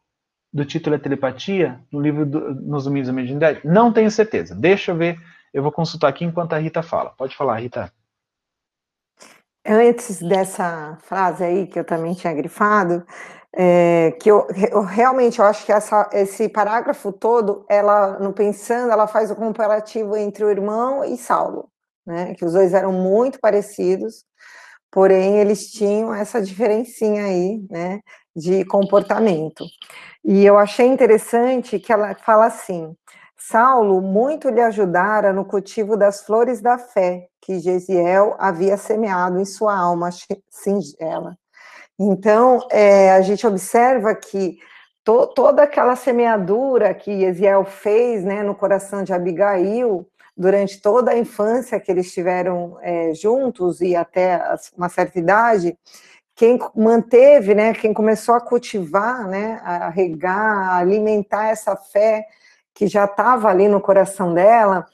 do 0.53 0.65
título 0.65 0.97
é 0.97 0.99
telepatia 0.99 1.79
no 1.89 2.01
livro 2.01 2.25
do, 2.25 2.53
nos 2.55 2.83
domínios 2.83 3.07
da 3.07 3.13
mediunidade? 3.13 3.61
Não 3.63 3.93
tenho 3.93 4.11
certeza. 4.11 4.53
Deixa 4.53 4.91
eu 4.91 4.97
ver, 4.97 5.17
eu 5.53 5.63
vou 5.63 5.71
consultar 5.71 6.09
aqui 6.09 6.25
enquanto 6.25 6.51
a 6.51 6.57
Rita 6.57 6.83
fala. 6.83 7.11
Pode 7.11 7.33
falar, 7.33 7.61
Rita. 7.61 7.91
Antes 9.65 10.19
dessa 10.21 10.97
frase 11.03 11.43
aí, 11.43 11.67
que 11.67 11.77
eu 11.79 11.85
também 11.85 12.13
tinha 12.15 12.33
grifado, 12.33 13.05
é, 13.55 14.11
que 14.19 14.29
eu, 14.31 14.47
eu, 14.71 14.81
realmente 14.81 15.39
eu 15.39 15.45
acho 15.45 15.65
que 15.65 15.71
essa, 15.71 16.09
esse 16.13 16.49
parágrafo 16.49 17.11
todo, 17.11 17.65
ela, 17.69 18.17
no 18.19 18.33
pensando, 18.33 18.91
ela 18.91 19.07
faz 19.07 19.29
o 19.29 19.35
comparativo 19.35 20.15
entre 20.17 20.43
o 20.43 20.49
irmão 20.49 21.03
e 21.03 21.17
Saulo, 21.17 21.69
né? 22.05 22.33
Que 22.35 22.45
os 22.45 22.53
dois 22.53 22.73
eram 22.73 22.91
muito 22.93 23.39
parecidos, 23.39 24.25
porém 24.91 25.39
eles 25.39 25.71
tinham 25.71 26.13
essa 26.13 26.41
diferencinha 26.41 27.25
aí, 27.25 27.63
né? 27.69 28.01
De 28.35 28.65
comportamento. 28.65 29.65
E 30.23 30.45
eu 30.45 30.57
achei 30.57 30.87
interessante 30.87 31.79
que 31.79 31.93
ela 31.93 32.15
fala 32.25 32.47
assim: 32.47 32.95
Saulo 33.47 34.01
muito 34.01 34.49
lhe 34.49 34.61
ajudara 34.61 35.33
no 35.33 35.43
cultivo 35.43 35.97
das 35.97 36.21
flores 36.21 36.61
da 36.61 36.77
fé 36.77 37.27
que 37.41 37.59
Gesiel 37.59 38.35
havia 38.37 38.77
semeado 38.77 39.39
em 39.39 39.45
sua 39.45 39.75
alma 39.75 40.09
singela. 40.47 41.35
Então, 41.99 42.67
é, 42.69 43.11
a 43.11 43.21
gente 43.21 43.45
observa 43.47 44.13
que 44.13 44.59
to, 45.03 45.27
toda 45.33 45.63
aquela 45.63 45.95
semeadura 45.95 46.93
que 46.93 47.19
Gesiel 47.19 47.65
fez 47.65 48.23
né, 48.23 48.43
no 48.43 48.53
coração 48.53 49.03
de 49.03 49.11
Abigail, 49.11 50.07
durante 50.37 50.79
toda 50.79 51.11
a 51.11 51.17
infância 51.17 51.79
que 51.79 51.91
eles 51.91 52.07
estiveram 52.07 52.77
é, 52.81 53.13
juntos 53.15 53.81
e 53.81 53.95
até 53.95 54.39
uma 54.77 54.87
certa 54.87 55.17
idade, 55.17 55.75
quem 56.35 56.59
manteve, 56.75 57.55
né, 57.55 57.73
quem 57.73 57.91
começou 57.91 58.35
a 58.35 58.41
cultivar, 58.41 59.27
né, 59.27 59.59
a 59.63 59.89
regar, 59.89 60.69
a 60.69 60.77
alimentar 60.77 61.49
essa 61.49 61.75
fé, 61.75 62.25
que 62.81 62.87
já 62.87 63.05
estava 63.05 63.47
ali 63.47 63.67
no 63.67 63.79
coração 63.79 64.33
dela, 64.33 64.87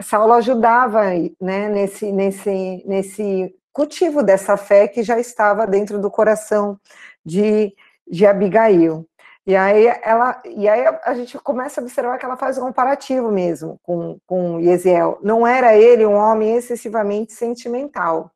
Saulo 0.00 0.32
ajudava 0.32 1.02
né, 1.38 1.68
nesse, 1.68 2.10
nesse, 2.10 2.82
nesse 2.86 3.54
cultivo 3.70 4.22
dessa 4.22 4.56
fé 4.56 4.88
que 4.88 5.02
já 5.02 5.20
estava 5.20 5.66
dentro 5.66 6.00
do 6.00 6.10
coração 6.10 6.80
de, 7.22 7.76
de 8.10 8.24
Abigail. 8.24 9.06
E 9.46 9.54
aí, 9.54 9.92
ela, 10.02 10.40
e 10.46 10.66
aí 10.66 10.86
a 11.04 11.12
gente 11.12 11.38
começa 11.38 11.82
a 11.82 11.84
observar 11.84 12.16
que 12.16 12.24
ela 12.24 12.38
faz 12.38 12.56
um 12.56 12.62
comparativo 12.62 13.30
mesmo 13.30 13.78
com, 13.82 14.18
com 14.26 14.58
Yesiel. 14.58 15.18
Não 15.22 15.46
era 15.46 15.76
ele 15.76 16.06
um 16.06 16.14
homem 16.14 16.56
excessivamente 16.56 17.34
sentimental, 17.34 18.30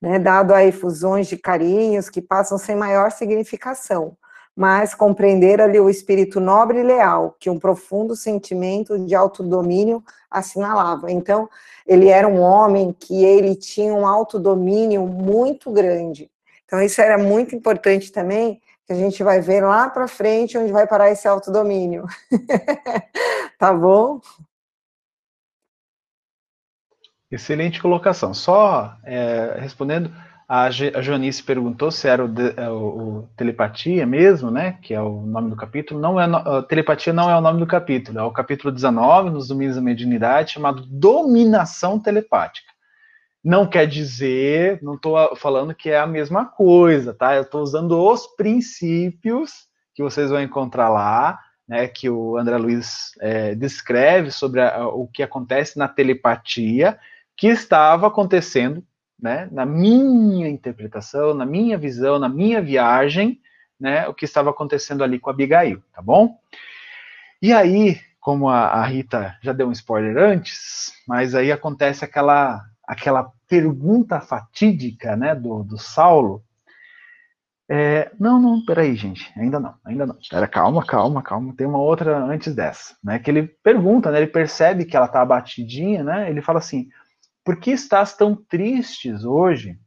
né, 0.00 0.20
dado 0.20 0.54
a 0.54 0.64
efusões 0.64 1.26
de 1.26 1.36
carinhos 1.36 2.08
que 2.08 2.22
passam 2.22 2.56
sem 2.56 2.76
maior 2.76 3.10
significação 3.10 4.16
mas 4.56 4.94
compreender 4.94 5.60
ali 5.60 5.80
o 5.80 5.88
espírito 5.88 6.38
nobre 6.38 6.80
e 6.80 6.82
leal, 6.82 7.34
que 7.38 7.48
um 7.48 7.58
profundo 7.58 8.14
sentimento 8.14 8.98
de 8.98 9.14
autodomínio 9.14 10.04
assinalava. 10.30 11.10
Então, 11.10 11.48
ele 11.86 12.08
era 12.08 12.28
um 12.28 12.40
homem 12.40 12.92
que 12.92 13.24
ele 13.24 13.56
tinha 13.56 13.94
um 13.94 14.06
autodomínio 14.06 15.06
muito 15.06 15.70
grande. 15.70 16.30
Então, 16.64 16.82
isso 16.82 17.00
era 17.00 17.18
muito 17.18 17.54
importante 17.54 18.12
também, 18.12 18.60
que 18.86 18.92
a 18.92 18.96
gente 18.96 19.22
vai 19.22 19.40
ver 19.40 19.62
lá 19.62 19.88
para 19.88 20.08
frente 20.08 20.58
onde 20.58 20.72
vai 20.72 20.86
parar 20.86 21.10
esse 21.10 21.26
autodomínio. 21.26 22.04
tá 23.58 23.72
bom? 23.72 24.20
Excelente 27.30 27.80
colocação. 27.80 28.34
Só 28.34 28.94
é, 29.04 29.56
respondendo, 29.58 30.12
a, 30.54 30.68
Joanice 30.70 31.42
perguntou 31.42 31.90
se 31.90 32.06
era 32.06 32.22
o, 32.22 32.28
de, 32.28 32.52
é, 32.58 32.68
o, 32.68 32.74
o, 32.74 33.28
telepatia 33.38 34.04
mesmo, 34.04 34.50
né? 34.50 34.76
Que 34.82 34.92
é 34.92 35.00
o 35.00 35.22
nome 35.22 35.48
do 35.48 35.56
capítulo. 35.56 35.98
Não 35.98 36.20
é 36.20 36.26
telepatia 36.68 37.10
não 37.10 37.30
é 37.30 37.34
o 37.34 37.40
nome 37.40 37.58
do 37.58 37.66
capítulo. 37.66 38.18
É 38.18 38.22
o 38.22 38.30
capítulo 38.30 38.70
19 38.70 39.30
nos 39.30 39.48
domínios 39.48 39.76
da 39.76 39.82
mediunidade 39.82 40.52
chamado 40.52 40.84
dominação 40.84 41.98
telepática. 41.98 42.70
Não 43.42 43.66
quer 43.66 43.86
dizer, 43.86 44.78
não 44.82 44.96
estou 44.96 45.34
falando 45.36 45.74
que 45.74 45.88
é 45.88 45.98
a 45.98 46.06
mesma 46.06 46.44
coisa, 46.44 47.14
tá? 47.14 47.34
Eu 47.34 47.44
estou 47.44 47.62
usando 47.62 47.98
os 47.98 48.26
princípios 48.36 49.66
que 49.94 50.02
vocês 50.02 50.28
vão 50.28 50.42
encontrar 50.42 50.90
lá, 50.90 51.40
né? 51.66 51.88
Que 51.88 52.10
o 52.10 52.36
André 52.36 52.58
Luiz 52.58 53.12
é, 53.22 53.54
descreve 53.54 54.30
sobre 54.30 54.60
a, 54.60 54.86
o 54.86 55.08
que 55.08 55.22
acontece 55.22 55.78
na 55.78 55.88
telepatia 55.88 56.98
que 57.38 57.46
estava 57.46 58.08
acontecendo 58.08 58.84
né, 59.22 59.48
na 59.52 59.64
minha 59.64 60.48
interpretação, 60.48 61.32
na 61.32 61.46
minha 61.46 61.78
visão, 61.78 62.18
na 62.18 62.28
minha 62.28 62.60
viagem, 62.60 63.40
né, 63.78 64.08
o 64.08 64.14
que 64.14 64.24
estava 64.24 64.50
acontecendo 64.50 65.04
ali 65.04 65.20
com 65.20 65.30
a 65.30 65.32
Abigail, 65.32 65.80
tá 65.94 66.02
bom? 66.02 66.36
E 67.40 67.52
aí, 67.52 68.00
como 68.20 68.48
a, 68.48 68.66
a 68.66 68.84
Rita 68.84 69.38
já 69.40 69.52
deu 69.52 69.68
um 69.68 69.72
spoiler 69.72 70.16
antes, 70.18 70.92
mas 71.06 71.34
aí 71.34 71.52
acontece 71.52 72.04
aquela 72.04 72.64
aquela 72.84 73.30
pergunta 73.48 74.20
fatídica, 74.20 75.16
né, 75.16 75.34
do, 75.34 75.62
do 75.62 75.78
Saulo. 75.78 76.42
É, 77.68 78.10
não, 78.18 78.40
não, 78.40 78.64
peraí, 78.64 78.94
gente, 78.96 79.32
ainda 79.38 79.58
não, 79.58 79.74
ainda 79.84 80.04
não. 80.04 80.16
Pera, 80.28 80.46
calma, 80.46 80.84
calma, 80.84 81.22
calma. 81.22 81.54
Tem 81.56 81.66
uma 81.66 81.78
outra 81.78 82.18
antes 82.18 82.54
dessa, 82.54 82.96
né? 83.02 83.18
Que 83.18 83.30
ele 83.30 83.44
pergunta, 83.44 84.10
né? 84.10 84.18
Ele 84.18 84.26
percebe 84.26 84.84
que 84.84 84.96
ela 84.96 85.08
tá 85.08 85.22
abatidinha, 85.22 86.02
né? 86.02 86.28
Ele 86.28 86.42
fala 86.42 86.58
assim: 86.58 86.90
por 87.44 87.58
que 87.58 87.70
estás 87.70 88.14
tão 88.14 88.34
tristes 88.34 89.24
hoje? 89.24 89.78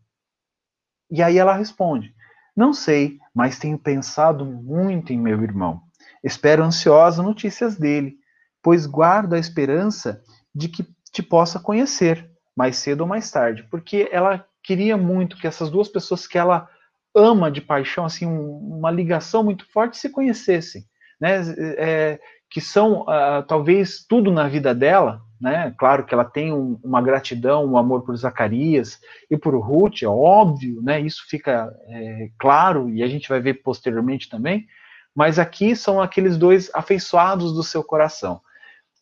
E 1.10 1.22
aí 1.22 1.38
ela 1.38 1.56
responde: 1.56 2.14
Não 2.56 2.74
sei, 2.74 3.20
mas 3.34 3.60
tenho 3.60 3.78
pensado 3.78 4.46
muito 4.46 5.14
em 5.14 5.20
meu 5.20 5.42
irmão. 5.44 5.82
Espero 6.24 6.64
ansiosa 6.64 7.22
notícias 7.22 7.78
dele, 7.78 8.18
pois 8.62 8.86
guardo 8.86 9.34
a 9.34 9.40
esperança 9.40 10.22
de 10.54 10.70
que 10.70 10.86
te 11.12 11.22
possa 11.22 11.60
conhecer, 11.60 12.30
mais 12.56 12.78
cedo 12.78 13.02
ou 13.02 13.08
mais 13.08 13.30
tarde, 13.30 13.64
porque 13.70 14.10
ela 14.12 14.46
queria 14.64 14.98
muito 14.98 15.38
que 15.38 15.48
essas 15.48 15.70
duas 15.70 15.88
pessoas 15.88 16.26
que 16.26 16.38
ela 16.38 16.68
ama 17.16 17.52
de 17.52 17.62
paixão, 17.62 18.06
assim, 18.06 18.26
uma 18.26 18.92
ligação 18.92 19.44
muito 19.44 19.66
forte, 19.72 19.98
se 19.98 20.10
conhecessem, 20.10 20.84
né? 21.20 21.42
É, 21.78 22.20
que 22.50 22.62
são 22.62 23.02
uh, 23.02 23.44
talvez 23.48 24.06
tudo 24.08 24.32
na 24.32 24.48
vida 24.48 24.74
dela, 24.74 25.22
né? 25.40 25.74
Claro 25.78 26.06
que 26.06 26.14
ela 26.14 26.26
tem 26.26 26.54
um, 26.54 26.80
uma 26.84 27.02
gratidão, 27.02 27.66
um 27.66 27.78
amor 27.78 28.04
por 28.04 28.16
Zacarias 28.16 29.00
e 29.30 29.38
por 29.38 29.56
Ruth, 29.60 30.04
é 30.04 30.08
óbvio, 30.08 30.82
né? 30.82 31.00
Isso 31.00 31.24
fica 31.28 31.74
é, 31.88 32.30
claro 32.40 32.90
e 32.90 33.04
a 33.04 33.08
gente 33.08 33.28
vai 33.28 33.40
ver 33.40 33.56
posteriormente 33.56 34.30
também. 34.30 34.66
Mas 35.14 35.40
aqui 35.40 35.76
são 35.76 36.02
aqueles 36.02 36.38
dois 36.38 36.70
afeiçoados 36.74 37.54
do 37.54 37.64
seu 37.64 37.84
coração. 37.84 38.42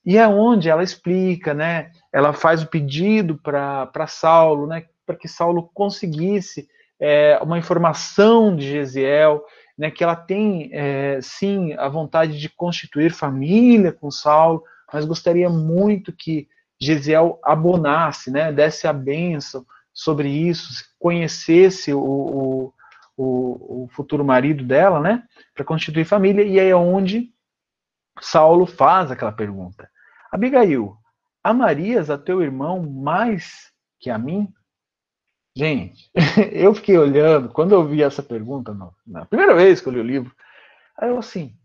E 0.06 0.18
é 0.18 0.28
onde 0.28 0.70
ela 0.70 0.84
explica, 0.84 1.53
né? 1.53 1.91
Ela 2.11 2.34
faz 2.34 2.61
o 2.61 2.68
pedido 2.68 3.38
para 3.38 4.07
Saulo, 4.07 4.68
né? 4.68 4.86
Para 5.06 5.15
que 5.15 5.28
Saulo 5.28 5.70
conseguisse 5.74 6.68
é, 7.05 7.38
uma 7.43 7.59
informação 7.59 8.55
de 8.55 8.65
Gesiel, 8.65 9.43
né? 9.77 9.91
Que 9.91 10.05
ela 10.05 10.15
tem, 10.15 10.69
é, 10.71 11.19
sim, 11.21 11.73
a 11.73 11.89
vontade 11.89 12.39
de 12.39 12.47
constituir 12.47 13.11
família 13.11 13.91
com 13.91 14.09
Saulo, 14.09 14.63
mas 14.91 15.03
gostaria 15.03 15.49
muito 15.49 16.13
que 16.13 16.47
Gesiel 16.80 17.39
abonasse, 17.43 18.31
né, 18.31 18.51
desse 18.53 18.88
a 18.88 18.93
bênção 18.93 19.65
sobre 19.93 20.30
isso, 20.30 20.85
conhecesse 20.97 21.93
o, 21.93 21.99
o, 21.99 22.73
o, 23.17 23.84
o 23.84 23.89
futuro 23.91 24.23
marido 24.23 24.63
dela, 24.63 24.99
né, 24.99 25.23
para 25.53 25.65
constituir 25.65 26.05
família, 26.05 26.43
e 26.43 26.57
aí 26.59 26.69
é 26.69 26.75
onde 26.75 27.31
Saulo 28.21 28.65
faz 28.65 29.11
aquela 29.11 29.31
pergunta. 29.31 29.89
Abigail, 30.31 30.95
amarias 31.43 32.09
a 32.09 32.17
teu 32.17 32.41
irmão 32.41 32.81
mais 32.81 33.71
que 33.99 34.09
a 34.09 34.17
mim? 34.17 34.47
Gente, 35.55 36.09
eu 36.51 36.73
fiquei 36.73 36.97
olhando, 36.97 37.49
quando 37.49 37.73
eu 37.73 37.85
vi 37.85 38.01
essa 38.01 38.23
pergunta, 38.23 38.75
na 39.05 39.25
primeira 39.25 39.55
vez 39.55 39.80
que 39.80 39.88
eu 39.88 39.93
li 39.93 39.99
o 39.99 40.03
livro, 40.03 40.35
aí 40.97 41.09
eu 41.09 41.17
assim, 41.19 41.55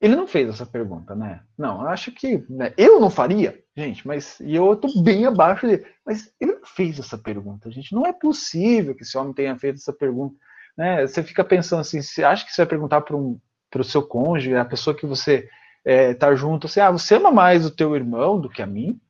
ele 0.00 0.16
não 0.16 0.26
fez 0.26 0.48
essa 0.48 0.66
pergunta, 0.66 1.14
né? 1.14 1.40
Não, 1.56 1.82
acho 1.86 2.12
que 2.12 2.44
né, 2.48 2.74
eu 2.76 3.00
não 3.00 3.08
faria, 3.10 3.58
gente, 3.76 4.06
mas 4.06 4.38
e 4.40 4.54
eu 4.54 4.72
estou 4.74 5.02
bem 5.02 5.24
abaixo 5.26 5.66
dele. 5.66 5.86
Mas 6.04 6.30
ele 6.40 6.52
não 6.52 6.66
fez 6.66 6.98
essa 6.98 7.16
pergunta, 7.16 7.70
gente. 7.70 7.94
Não 7.94 8.04
é 8.04 8.12
possível 8.12 8.94
que 8.94 9.02
esse 9.02 9.16
homem 9.16 9.32
tenha 9.32 9.56
feito 9.58 9.76
essa 9.76 9.92
pergunta. 9.92 10.36
Né? 10.76 11.06
Você 11.06 11.22
fica 11.22 11.44
pensando 11.44 11.80
assim, 11.80 12.02
você 12.02 12.22
acha 12.22 12.44
que 12.44 12.52
você 12.52 12.62
vai 12.62 12.68
perguntar 12.68 13.00
para 13.00 13.16
um, 13.16 13.40
o 13.74 13.84
seu 13.84 14.02
cônjuge, 14.02 14.54
a 14.54 14.64
pessoa 14.64 14.94
que 14.94 15.06
você 15.06 15.48
está 15.84 16.30
é, 16.30 16.36
junto, 16.36 16.66
assim, 16.66 16.80
ah, 16.80 16.90
você 16.90 17.14
ama 17.14 17.30
mais 17.30 17.64
o 17.64 17.70
teu 17.70 17.94
irmão 17.96 18.40
do 18.40 18.48
que 18.48 18.62
a 18.62 18.66
mim? 18.66 19.00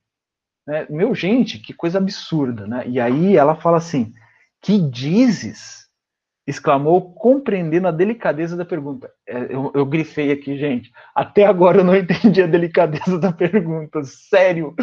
Né? 0.67 0.87
Meu, 0.89 1.15
gente, 1.15 1.59
que 1.59 1.73
coisa 1.73 1.99
absurda, 1.99 2.67
né? 2.67 2.85
E 2.87 3.01
aí 3.01 3.37
ela 3.37 3.55
fala 3.55 3.79
assim, 3.79 4.13
que 4.65 4.79
dizes? 4.79 5.85
exclamou, 6.47 7.15
compreendendo 7.15 7.89
a 7.89 7.91
delicadeza 7.91 8.57
da 8.57 8.65
pergunta. 8.65 9.11
É, 9.27 9.55
eu, 9.55 9.73
eu, 9.75 9.87
grifei 9.87 10.31
aqui, 10.31 10.59
gente. 10.59 10.93
Até 11.15 11.47
agora 11.47 11.79
eu 11.79 11.85
não 11.85 11.97
entendi 11.97 12.43
a 12.43 12.47
delicadeza 12.47 13.19
da 13.19 13.33
pergunta. 13.33 14.05
Sério. 14.05 14.75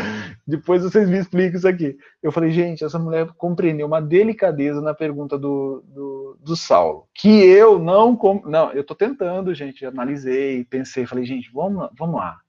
Depois 0.46 0.82
vocês 0.82 1.08
me 1.08 1.20
explicam 1.20 1.58
isso 1.58 1.68
aqui. 1.68 1.96
Eu 2.22 2.32
falei, 2.32 2.52
gente, 2.52 2.84
essa 2.84 2.98
mulher 2.98 3.28
compreendeu 3.38 3.86
uma 3.86 4.02
delicadeza 4.02 4.82
na 4.82 4.94
pergunta 4.94 5.38
do, 5.38 5.84
do, 5.88 6.38
do 6.44 6.56
Saulo. 6.56 7.08
Que 7.14 7.30
eu 7.30 7.78
não. 7.78 8.18
Não, 8.46 8.72
eu 8.72 8.82
estou 8.82 8.98
tentando, 8.98 9.54
gente. 9.54 9.86
Analisei, 9.86 10.66
pensei, 10.66 11.06
falei, 11.06 11.26
gente, 11.26 11.52
vamos, 11.54 11.90
vamos 11.98 12.16
lá. 12.16 12.40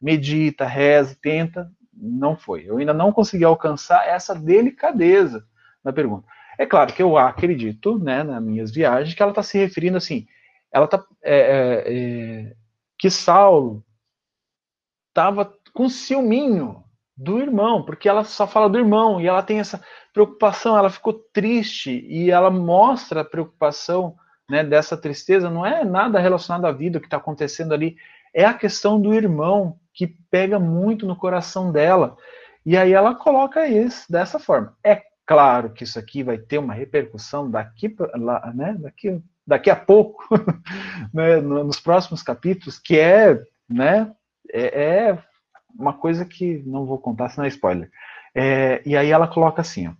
Medita, 0.00 0.64
reza, 0.64 1.14
tenta. 1.20 1.70
Não 1.94 2.36
foi. 2.36 2.64
Eu 2.66 2.78
ainda 2.78 2.94
não 2.94 3.12
consegui 3.12 3.44
alcançar 3.44 4.08
essa 4.08 4.34
delicadeza 4.34 5.44
na 5.84 5.92
pergunta. 5.92 6.26
É 6.58 6.66
claro 6.66 6.92
que 6.92 7.02
eu 7.02 7.16
acredito, 7.16 7.98
né, 7.98 8.22
nas 8.22 8.42
minhas 8.42 8.70
viagens, 8.70 9.14
que 9.14 9.22
ela 9.22 9.32
está 9.32 9.42
se 9.42 9.58
referindo 9.58 9.96
assim, 9.96 10.26
ela 10.70 10.84
está 10.86 11.04
é, 11.22 11.36
é, 11.36 11.84
é, 11.86 12.56
que 12.98 13.10
Saulo 13.10 13.84
estava 15.08 15.52
com 15.74 15.88
ciúminho 15.88 16.82
do 17.16 17.38
irmão, 17.38 17.84
porque 17.84 18.08
ela 18.08 18.24
só 18.24 18.46
fala 18.46 18.68
do 18.68 18.78
irmão 18.78 19.20
e 19.20 19.26
ela 19.26 19.42
tem 19.42 19.60
essa 19.60 19.82
preocupação, 20.12 20.76
ela 20.76 20.90
ficou 20.90 21.12
triste 21.12 22.04
e 22.08 22.30
ela 22.30 22.50
mostra 22.50 23.20
a 23.20 23.24
preocupação 23.24 24.16
né, 24.48 24.64
dessa 24.64 24.96
tristeza, 24.96 25.50
não 25.50 25.64
é 25.64 25.84
nada 25.84 26.18
relacionado 26.18 26.66
à 26.66 26.72
vida, 26.72 27.00
que 27.00 27.06
está 27.06 27.18
acontecendo 27.18 27.72
ali, 27.72 27.96
é 28.34 28.44
a 28.44 28.54
questão 28.54 29.00
do 29.00 29.14
irmão 29.14 29.78
que 29.92 30.06
pega 30.06 30.58
muito 30.58 31.06
no 31.06 31.16
coração 31.16 31.70
dela. 31.70 32.16
E 32.64 32.76
aí 32.76 32.92
ela 32.92 33.14
coloca 33.14 33.66
isso 33.66 34.10
dessa 34.10 34.38
forma. 34.38 34.76
É 34.84 35.02
Claro 35.32 35.72
que 35.72 35.84
isso 35.84 35.98
aqui 35.98 36.22
vai 36.22 36.36
ter 36.36 36.58
uma 36.58 36.74
repercussão 36.74 37.50
daqui, 37.50 37.96
lá, 38.16 38.52
né, 38.54 38.76
daqui, 38.78 39.18
daqui 39.46 39.70
a 39.70 39.76
pouco, 39.76 40.22
né, 41.10 41.40
nos 41.40 41.80
próximos 41.80 42.22
capítulos, 42.22 42.78
que 42.78 42.98
é, 42.98 43.42
né, 43.66 44.14
é, 44.52 45.06
é, 45.08 45.24
uma 45.74 45.94
coisa 45.94 46.26
que 46.26 46.62
não 46.66 46.84
vou 46.84 46.98
contar, 46.98 47.30
senão 47.30 47.46
é 47.46 47.48
spoiler. 47.48 47.90
É, 48.34 48.82
e 48.84 48.94
aí 48.94 49.10
ela 49.10 49.26
coloca 49.26 49.62
assim, 49.62 49.88
ó, 49.88 49.94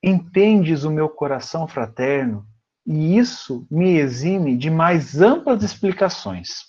entendes 0.00 0.84
o 0.84 0.90
meu 0.90 1.08
coração 1.08 1.66
fraterno 1.66 2.46
e 2.86 3.18
isso 3.18 3.66
me 3.68 3.96
exime 3.96 4.56
de 4.56 4.70
mais 4.70 5.20
amplas 5.20 5.64
explicações. 5.64 6.60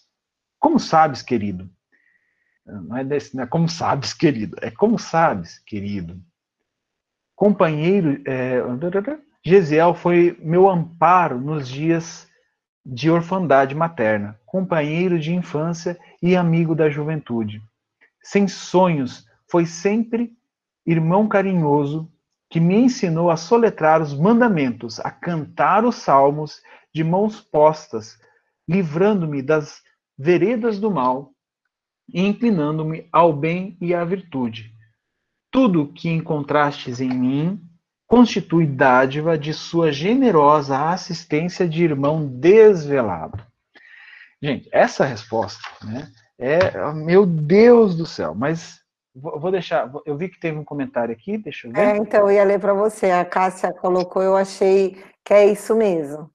Como 0.59 0.79
sabes, 0.79 1.21
querido? 1.21 1.69
Não 2.65 2.97
é, 2.97 3.03
desse, 3.03 3.35
não 3.35 3.43
é 3.43 3.47
como 3.47 3.69
sabes, 3.69 4.11
querido. 4.17 4.57
É 4.59 4.71
como 4.71 4.97
sabes, 4.97 5.59
querido 5.59 6.19
companheiro, 7.35 8.21
é, 8.25 8.61
Gesiel 9.43 9.93
foi 9.93 10.37
meu 10.41 10.69
amparo 10.69 11.39
nos 11.39 11.67
dias 11.67 12.27
de 12.85 13.09
orfandade 13.09 13.73
materna, 13.73 14.39
companheiro 14.45 15.19
de 15.19 15.33
infância 15.33 15.97
e 16.21 16.35
amigo 16.35 16.75
da 16.75 16.89
juventude. 16.89 17.61
Sem 18.21 18.47
sonhos, 18.47 19.25
foi 19.49 19.65
sempre 19.65 20.33
irmão 20.85 21.27
carinhoso 21.27 22.11
que 22.49 22.59
me 22.59 22.75
ensinou 22.75 23.31
a 23.31 23.37
soletrar 23.37 24.01
os 24.01 24.13
mandamentos, 24.13 24.99
a 24.99 25.09
cantar 25.09 25.83
os 25.83 25.95
salmos 25.95 26.61
de 26.93 27.03
mãos 27.03 27.41
postas, 27.41 28.19
livrando-me 28.67 29.41
das 29.41 29.81
veredas 30.17 30.79
do 30.79 30.91
mal 30.91 31.33
e 32.07 32.21
inclinando-me 32.21 33.09
ao 33.11 33.33
bem 33.33 33.77
e 33.81 33.93
à 33.93 34.05
virtude. 34.05 34.74
Tudo 35.55 35.87
que 35.87 36.09
encontrastes 36.09 36.99
em 36.99 37.07
mim 37.09 37.61
constitui 38.05 38.65
dádiva 38.65 39.37
de 39.37 39.53
sua 39.53 39.89
generosa 39.89 40.89
assistência 40.89 41.65
de 41.65 41.81
irmão 41.81 42.27
desvelado. 42.27 43.41
Gente, 44.43 44.67
essa 44.69 45.05
resposta, 45.05 45.61
né, 45.81 46.09
é, 46.37 46.91
meu 46.91 47.25
Deus 47.25 47.95
do 47.95 48.05
céu, 48.05 48.35
mas 48.35 48.81
vou 49.15 49.49
deixar, 49.49 49.89
eu 50.05 50.17
vi 50.17 50.27
que 50.27 50.37
teve 50.37 50.57
um 50.57 50.63
comentário 50.65 51.13
aqui, 51.13 51.37
deixa 51.37 51.69
eu 51.69 51.71
ver. 51.71 51.79
É, 51.79 51.95
então, 51.95 52.29
eu 52.29 52.31
ia 52.33 52.43
ler 52.43 52.59
para 52.59 52.73
você, 52.73 53.11
a 53.11 53.23
Cássia 53.23 53.71
colocou, 53.71 54.21
eu 54.21 54.35
achei 54.35 55.01
que 55.23 55.33
é 55.33 55.45
isso 55.47 55.73
mesmo. 55.73 56.29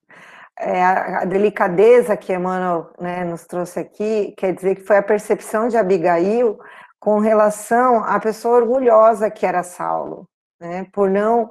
É, 0.59 0.83
a, 0.83 1.27
delicadeza 1.27 2.17
que 2.17 2.33
Emmanuel 2.33 2.91
né, 2.99 3.23
nos 3.27 3.47
trouxe 3.47 3.81
aqui, 3.81 4.33
quer 4.35 4.55
dizer 4.55 4.77
que 4.77 4.87
foi 4.87 4.97
a 4.97 5.03
percepção 5.03 5.69
de 5.69 5.77
Abigail 5.77 6.59
com 7.01 7.19
relação 7.19 8.05
à 8.05 8.21
pessoa 8.21 8.59
orgulhosa 8.59 9.31
que 9.31 9.47
era 9.47 9.63
Saulo, 9.63 10.29
né? 10.61 10.87
Por 10.93 11.11
não 11.11 11.51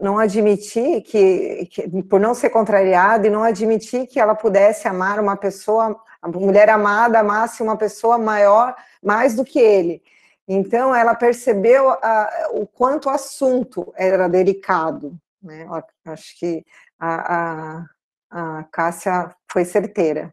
não 0.00 0.18
admitir 0.18 1.02
que, 1.02 1.66
que, 1.66 2.02
por 2.04 2.20
não 2.20 2.34
ser 2.34 2.50
contrariada 2.50 3.26
e 3.26 3.30
não 3.30 3.42
admitir 3.42 4.06
que 4.06 4.20
ela 4.20 4.34
pudesse 4.34 4.86
amar 4.88 5.18
uma 5.18 5.36
pessoa, 5.36 6.00
a 6.22 6.28
mulher 6.28 6.70
amada 6.70 7.18
amasse 7.18 7.62
uma 7.62 7.76
pessoa 7.76 8.16
maior, 8.16 8.74
mais 9.02 9.34
do 9.34 9.44
que 9.44 9.58
ele. 9.58 10.02
Então 10.46 10.94
ela 10.94 11.14
percebeu 11.14 11.90
a, 11.90 12.48
o 12.52 12.66
quanto 12.66 13.06
o 13.06 13.10
assunto 13.10 13.92
era 13.96 14.28
delicado, 14.28 15.18
né? 15.42 15.66
Acho 16.04 16.38
que 16.38 16.64
a, 16.98 17.84
a, 18.30 18.58
a 18.60 18.64
Cássia 18.64 19.34
foi 19.50 19.64
certeira. 19.64 20.32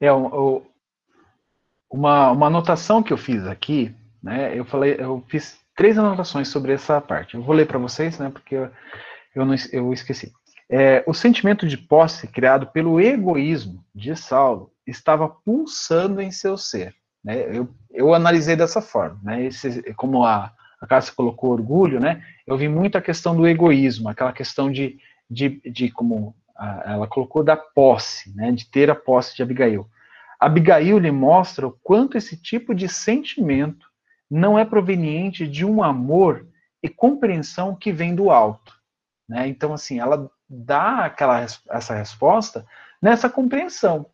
É, 0.00 0.12
o, 0.12 0.62
uma, 1.90 2.30
uma 2.30 2.46
anotação 2.46 3.02
que 3.02 3.12
eu 3.12 3.16
fiz 3.16 3.46
aqui, 3.46 3.94
né? 4.22 4.58
Eu 4.58 4.64
falei, 4.64 4.96
eu 4.98 5.24
fiz 5.28 5.58
três 5.76 5.98
anotações 5.98 6.48
sobre 6.48 6.72
essa 6.72 7.00
parte. 7.00 7.34
Eu 7.34 7.42
vou 7.42 7.54
ler 7.54 7.66
para 7.66 7.78
vocês, 7.78 8.18
né? 8.18 8.30
Porque 8.30 8.54
eu, 8.54 8.70
eu, 9.34 9.44
não, 9.46 9.54
eu 9.72 9.92
esqueci. 9.92 10.32
É, 10.70 11.02
o 11.06 11.14
sentimento 11.14 11.66
de 11.66 11.78
posse 11.78 12.28
criado 12.28 12.66
pelo 12.66 13.00
egoísmo 13.00 13.82
de 13.94 14.14
Saulo 14.14 14.70
estava 14.86 15.28
pulsando 15.28 16.20
em 16.20 16.30
seu 16.30 16.58
ser. 16.58 16.94
Né? 17.24 17.56
Eu, 17.56 17.68
eu 17.90 18.12
analisei 18.12 18.54
dessa 18.54 18.82
forma, 18.82 19.18
né? 19.22 19.44
Esse, 19.44 19.82
como 19.94 20.24
a, 20.24 20.52
a 20.80 20.86
Cássia 20.86 21.14
colocou 21.14 21.52
orgulho, 21.52 22.00
né? 22.00 22.22
Eu 22.46 22.56
vi 22.56 22.68
muito 22.68 22.98
a 22.98 23.02
questão 23.02 23.34
do 23.34 23.46
egoísmo, 23.46 24.08
aquela 24.08 24.32
questão 24.32 24.70
de, 24.70 24.98
de, 25.30 25.60
de 25.64 25.90
como 25.90 26.34
a, 26.56 26.92
ela 26.92 27.06
colocou 27.06 27.42
da 27.42 27.56
posse, 27.56 28.34
né? 28.34 28.52
De 28.52 28.66
ter 28.70 28.90
a 28.90 28.94
posse 28.94 29.34
de 29.34 29.42
Abigail. 29.42 29.88
Abigail 30.38 30.98
lhe 30.98 31.10
mostra 31.10 31.66
o 31.66 31.72
quanto 31.82 32.16
esse 32.16 32.36
tipo 32.40 32.74
de 32.74 32.88
sentimento 32.88 33.88
não 34.30 34.58
é 34.58 34.64
proveniente 34.64 35.46
de 35.46 35.64
um 35.64 35.82
amor 35.82 36.46
e 36.82 36.88
compreensão 36.88 37.74
que 37.74 37.92
vem 37.92 38.14
do 38.14 38.30
alto. 38.30 38.78
Né? 39.28 39.48
Então, 39.48 39.72
assim, 39.72 39.98
ela 39.98 40.30
dá 40.48 41.06
aquela, 41.06 41.40
essa 41.40 41.94
resposta 41.94 42.66
nessa 43.02 43.28
compreensão, 43.28 44.06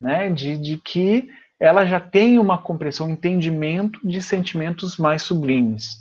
né? 0.00 0.30
de, 0.30 0.56
de 0.56 0.78
que 0.78 1.30
ela 1.58 1.84
já 1.84 2.00
tem 2.00 2.38
uma 2.38 2.60
compreensão, 2.60 3.06
um 3.06 3.10
entendimento 3.10 4.00
de 4.06 4.22
sentimentos 4.22 4.96
mais 4.96 5.22
sublimes. 5.22 6.00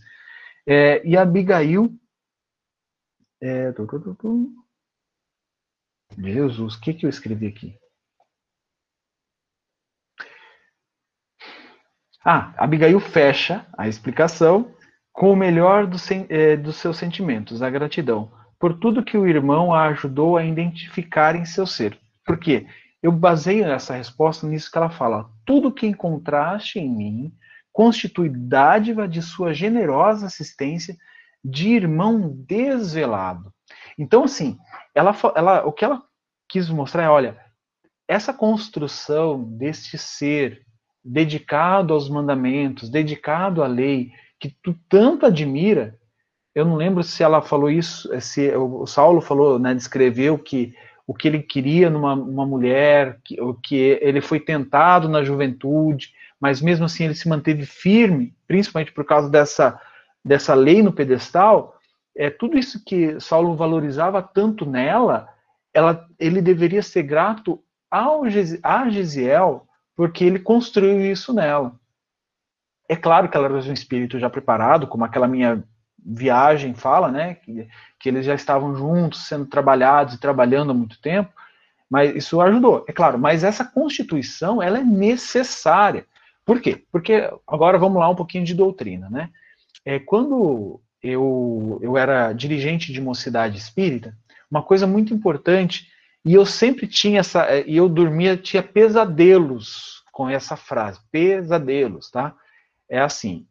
É, 0.67 1.05
e 1.05 1.17
Abigail. 1.17 1.93
É, 3.41 3.71
Jesus, 6.17 6.75
o 6.75 6.81
que, 6.81 6.93
que 6.93 7.05
eu 7.05 7.09
escrevi 7.09 7.47
aqui? 7.47 7.80
Ah, 12.23 12.53
Abigail 12.57 12.99
fecha 12.99 13.65
a 13.77 13.87
explicação 13.87 14.71
com 15.11 15.31
o 15.31 15.35
melhor 15.35 15.87
do, 15.87 15.97
eh, 16.29 16.55
dos 16.55 16.77
seus 16.77 16.97
sentimentos, 16.97 17.61
a 17.61 17.69
gratidão, 17.69 18.31
por 18.59 18.77
tudo 18.77 19.03
que 19.03 19.17
o 19.17 19.27
irmão 19.27 19.73
a 19.73 19.87
ajudou 19.87 20.37
a 20.37 20.45
identificar 20.45 21.35
em 21.35 21.45
seu 21.45 21.65
ser. 21.65 21.97
Por 22.25 22.37
quê? 22.37 22.67
eu 23.01 23.11
baseio 23.11 23.65
essa 23.65 23.95
resposta 23.95 24.45
nisso 24.45 24.71
que 24.71 24.77
ela 24.77 24.89
fala. 24.89 25.29
Tudo 25.45 25.73
que 25.73 25.87
encontraste 25.87 26.79
em 26.79 26.89
mim 26.89 27.33
constitui 27.73 28.29
dádiva 28.29 29.07
de 29.07 29.21
sua 29.21 29.53
generosa 29.53 30.27
assistência 30.27 30.95
de 31.43 31.69
irmão 31.69 32.35
desvelado. 32.47 33.51
Então, 33.97 34.25
assim, 34.25 34.57
ela, 34.93 35.15
ela, 35.35 35.65
o 35.65 35.71
que 35.71 35.83
ela 35.83 36.03
quis 36.47 36.69
mostrar 36.69 37.03
é, 37.03 37.09
olha, 37.09 37.39
essa 38.07 38.33
construção 38.33 39.43
deste 39.43 39.97
ser 39.97 40.63
dedicado 41.03 41.93
aos 41.93 42.09
mandamentos, 42.09 42.89
dedicado 42.89 43.63
à 43.63 43.67
lei, 43.67 44.11
que 44.39 44.49
tu 44.61 44.75
tanto 44.89 45.25
admira, 45.25 45.97
eu 46.53 46.65
não 46.65 46.75
lembro 46.75 47.03
se 47.03 47.23
ela 47.23 47.41
falou 47.41 47.69
isso, 47.69 48.09
se 48.19 48.53
o 48.55 48.85
Saulo 48.85 49.21
falou, 49.21 49.57
né, 49.57 49.73
descreveu 49.73 50.37
que 50.37 50.73
o 51.07 51.13
que 51.13 51.27
ele 51.27 51.41
queria 51.41 51.89
numa 51.89 52.45
mulher, 52.45 53.19
que, 53.23 53.41
o 53.41 53.53
que 53.53 53.99
ele 54.01 54.21
foi 54.21 54.39
tentado 54.39 55.09
na 55.09 55.23
juventude, 55.23 56.13
mas 56.39 56.61
mesmo 56.61 56.85
assim 56.85 57.05
ele 57.05 57.15
se 57.15 57.27
manteve 57.27 57.65
firme, 57.65 58.33
principalmente 58.47 58.91
por 58.91 59.05
causa 59.05 59.29
dessa, 59.29 59.79
dessa 60.23 60.53
lei 60.53 60.81
no 60.81 60.93
pedestal, 60.93 61.77
é 62.15 62.29
tudo 62.29 62.57
isso 62.57 62.83
que 62.85 63.19
Saulo 63.19 63.55
valorizava 63.55 64.21
tanto 64.21 64.65
nela, 64.65 65.27
ela, 65.73 66.05
ele 66.19 66.41
deveria 66.41 66.81
ser 66.81 67.03
grato 67.03 67.61
ao, 67.89 68.23
a 68.63 68.89
Gisiel, 68.89 69.67
porque 69.95 70.23
ele 70.23 70.39
construiu 70.39 71.11
isso 71.11 71.33
nela. 71.33 71.79
É 72.87 72.95
claro 72.95 73.29
que 73.29 73.37
ela 73.37 73.45
era 73.45 73.55
um 73.55 73.73
espírito 73.73 74.19
já 74.19 74.29
preparado, 74.29 74.87
como 74.87 75.05
aquela 75.05 75.27
minha 75.27 75.63
viagem 76.03 76.73
fala, 76.73 77.11
né, 77.11 77.35
que, 77.35 77.67
que 77.99 78.09
eles 78.09 78.25
já 78.25 78.33
estavam 78.33 78.75
juntos, 78.75 79.27
sendo 79.27 79.45
trabalhados 79.45 80.15
e 80.15 80.19
trabalhando 80.19 80.71
há 80.71 80.73
muito 80.73 80.99
tempo, 80.99 81.31
mas 81.89 82.15
isso 82.15 82.41
ajudou, 82.41 82.83
é 82.87 82.91
claro, 82.91 83.19
mas 83.19 83.43
essa 83.43 83.63
constituição, 83.63 84.61
ela 84.61 84.79
é 84.79 84.83
necessária. 84.83 86.05
Por 86.45 86.59
quê? 86.59 86.83
Porque, 86.91 87.29
agora 87.47 87.77
vamos 87.77 87.99
lá 87.99 88.09
um 88.09 88.15
pouquinho 88.15 88.43
de 88.43 88.55
doutrina, 88.55 89.09
né, 89.09 89.29
é, 89.85 89.99
quando 89.99 90.81
eu, 91.01 91.79
eu 91.81 91.97
era 91.97 92.33
dirigente 92.33 92.91
de 92.91 93.01
mocidade 93.01 93.57
espírita, 93.57 94.15
uma 94.49 94.61
coisa 94.61 94.85
muito 94.85 95.13
importante, 95.13 95.90
e 96.23 96.33
eu 96.33 96.45
sempre 96.45 96.87
tinha 96.87 97.19
essa, 97.19 97.59
e 97.61 97.75
eu 97.75 97.89
dormia, 97.89 98.37
tinha 98.37 98.61
pesadelos 98.61 100.03
com 100.11 100.29
essa 100.29 100.55
frase, 100.55 100.99
pesadelos, 101.11 102.11
tá? 102.11 102.35
É 102.89 102.99
assim, 102.99 103.47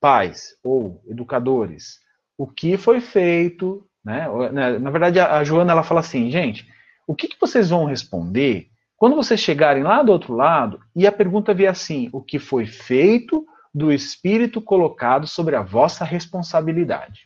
pais 0.00 0.56
ou 0.62 1.02
educadores, 1.06 2.00
o 2.38 2.46
que 2.46 2.76
foi 2.76 3.00
feito, 3.00 3.86
né? 4.04 4.26
né 4.50 4.78
na 4.78 4.90
verdade, 4.90 5.20
a 5.20 5.44
Joana 5.44 5.72
ela 5.72 5.82
fala 5.82 6.00
assim, 6.00 6.30
gente, 6.30 6.66
o 7.06 7.14
que, 7.14 7.28
que 7.28 7.40
vocês 7.40 7.70
vão 7.70 7.84
responder 7.84 8.68
quando 8.96 9.16
vocês 9.16 9.40
chegarem 9.40 9.82
lá 9.82 10.02
do 10.02 10.12
outro 10.12 10.34
lado 10.34 10.80
e 10.94 11.06
a 11.06 11.12
pergunta 11.12 11.52
vier 11.52 11.70
assim, 11.70 12.08
o 12.12 12.22
que 12.22 12.38
foi 12.38 12.66
feito 12.66 13.44
do 13.74 13.92
espírito 13.92 14.62
colocado 14.62 15.26
sobre 15.26 15.56
a 15.56 15.62
vossa 15.62 16.04
responsabilidade? 16.04 17.24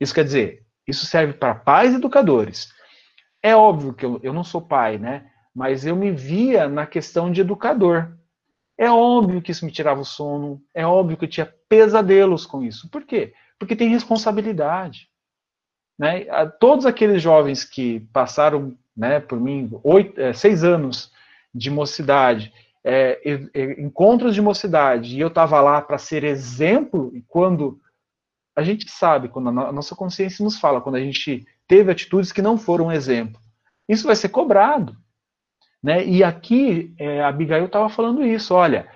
Isso 0.00 0.12
quer 0.14 0.24
dizer, 0.24 0.66
isso 0.86 1.06
serve 1.06 1.32
para 1.32 1.54
pais 1.54 1.94
educadores. 1.94 2.72
É 3.42 3.54
óbvio 3.54 3.92
que 3.92 4.04
eu, 4.04 4.20
eu 4.22 4.32
não 4.32 4.44
sou 4.44 4.60
pai, 4.60 4.98
né? 4.98 5.30
Mas 5.54 5.86
eu 5.86 5.96
me 5.96 6.10
via 6.10 6.68
na 6.68 6.86
questão 6.86 7.30
de 7.30 7.40
educador. 7.40 8.16
É 8.78 8.90
óbvio 8.90 9.40
que 9.40 9.50
isso 9.50 9.64
me 9.64 9.72
tirava 9.72 10.00
o 10.00 10.04
sono, 10.04 10.62
é 10.74 10.86
óbvio 10.86 11.16
que 11.16 11.24
eu 11.24 11.30
tinha 11.30 11.52
pesadelos 11.68 12.44
com 12.44 12.62
isso. 12.62 12.90
Por 12.90 13.04
quê? 13.04 13.32
Porque 13.58 13.74
tem 13.74 13.88
responsabilidade. 13.88 15.08
Né? 15.98 16.26
Todos 16.60 16.84
aqueles 16.84 17.22
jovens 17.22 17.64
que 17.64 18.00
passaram 18.12 18.76
né, 18.94 19.18
por 19.18 19.40
mim 19.40 19.70
oito, 19.82 20.20
é, 20.20 20.32
seis 20.32 20.62
anos 20.62 21.10
de 21.54 21.70
mocidade, 21.70 22.52
é, 22.84 23.20
é, 23.54 23.80
encontros 23.80 24.34
de 24.34 24.42
mocidade, 24.42 25.16
e 25.16 25.20
eu 25.20 25.28
estava 25.28 25.60
lá 25.60 25.80
para 25.80 25.98
ser 25.98 26.22
exemplo, 26.22 27.10
e 27.14 27.22
quando 27.22 27.80
a 28.56 28.62
gente 28.62 28.90
sabe, 28.90 29.28
quando 29.28 29.48
a 29.48 29.72
nossa 29.72 29.94
consciência 29.94 30.42
nos 30.42 30.58
fala, 30.58 30.80
quando 30.80 30.96
a 30.96 31.00
gente 31.00 31.46
teve 31.68 31.92
atitudes 31.92 32.32
que 32.32 32.40
não 32.40 32.56
foram 32.56 32.90
exemplo, 32.90 33.38
isso 33.86 34.06
vai 34.06 34.16
ser 34.16 34.30
cobrado. 34.30 34.96
Né? 35.82 36.04
E 36.06 36.24
aqui 36.24 36.94
é, 36.98 37.22
Abigail 37.22 37.66
estava 37.66 37.88
falando 37.90 38.24
isso, 38.24 38.54
olha, 38.54 38.88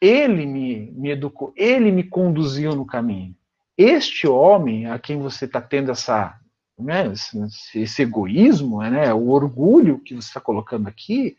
ele 0.00 0.44
me, 0.44 0.90
me 0.90 1.10
educou, 1.10 1.52
ele 1.56 1.92
me 1.92 2.02
conduziu 2.02 2.74
no 2.74 2.84
caminho. 2.84 3.34
Este 3.78 4.26
homem 4.26 4.86
a 4.86 4.98
quem 4.98 5.18
você 5.18 5.44
está 5.44 5.60
tendo 5.60 5.90
essa, 5.92 6.38
né, 6.78 7.06
esse, 7.12 7.80
esse, 7.80 8.02
egoísmo, 8.02 8.82
né, 8.82 9.14
o 9.14 9.28
orgulho 9.28 10.00
que 10.00 10.14
você 10.14 10.28
está 10.28 10.40
colocando 10.40 10.88
aqui, 10.88 11.36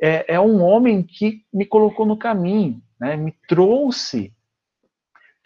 é, 0.00 0.34
é, 0.34 0.40
um 0.40 0.62
homem 0.62 1.02
que 1.02 1.42
me 1.52 1.66
colocou 1.66 2.06
no 2.06 2.16
caminho, 2.16 2.82
né, 2.98 3.16
me 3.16 3.34
trouxe 3.48 4.32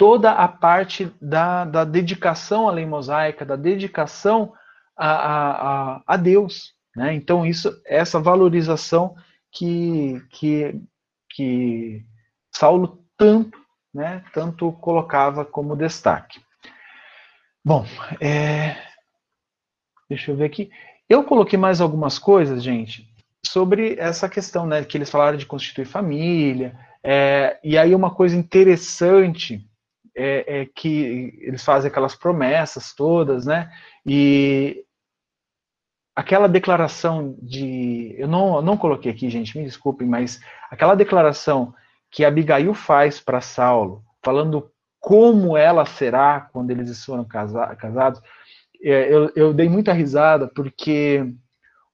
toda 0.01 0.33
a 0.33 0.49
parte 0.49 1.13
da, 1.21 1.67
da 1.67 1.85
dedicação 1.85 2.67
à 2.67 2.73
lei 2.73 2.87
mosaica, 2.87 3.45
da 3.45 3.55
dedicação 3.55 4.55
a, 4.97 5.11
a, 5.11 6.03
a, 6.07 6.17
Deus. 6.17 6.73
Né? 6.97 7.13
Então, 7.13 7.45
isso, 7.45 7.79
essa 7.85 8.19
valorização 8.19 9.15
que, 9.53 10.19
que, 10.31 10.81
que 11.29 12.03
Saulo 12.51 13.05
tanto, 13.15 13.59
né, 13.93 14.25
tanto 14.33 14.73
colocava 14.73 15.45
como 15.45 15.77
destaque. 15.77 16.41
Bom, 17.63 17.85
é, 18.23 18.77
deixa 20.09 20.31
eu 20.31 20.37
ver 20.37 20.47
aqui. 20.47 20.71
Eu 21.11 21.25
coloquei 21.25 21.59
mais 21.59 21.79
algumas 21.79 22.19
coisas, 22.19 22.63
gente, 22.63 23.07
sobre 23.45 23.97
essa 23.99 24.31
questão, 24.31 24.67
né, 24.67 24.83
que 24.83 24.97
eles 24.97 25.11
falaram 25.11 25.37
de 25.37 25.45
constituir 25.45 25.85
família, 25.85 26.75
é, 27.05 27.61
e 27.63 27.77
aí 27.77 27.95
uma 27.95 28.15
coisa 28.15 28.35
interessante 28.35 29.70
é, 30.21 30.61
é, 30.61 30.67
que 30.67 31.39
eles 31.41 31.65
fazem 31.65 31.91
aquelas 31.91 32.15
promessas 32.15 32.95
todas, 32.95 33.47
né, 33.47 33.71
e 34.05 34.85
aquela 36.15 36.49
declaração 36.49 37.37
de. 37.41 38.15
Eu 38.19 38.29
não, 38.29 38.61
não 38.61 38.77
coloquei 38.77 39.11
aqui, 39.11 39.31
gente, 39.31 39.57
me 39.57 39.65
desculpem, 39.65 40.07
mas 40.07 40.41
aquela 40.71 40.95
declaração 40.95 41.75
que 42.11 42.25
Abigail 42.25 42.75
faz 42.75 43.21
para 43.21 43.41
Saulo, 43.41 44.05
falando 44.23 44.71
como 44.99 45.57
ela 45.57 45.87
será 45.87 46.49
quando 46.53 46.71
eles 46.71 47.03
foram 47.05 47.25
casa, 47.25 47.75
casados, 47.77 48.21
é, 48.83 49.13
eu, 49.13 49.33
eu, 49.35 49.55
dei 49.55 49.69
muita 49.69 49.93
risada, 49.93 50.49
porque 50.49 51.25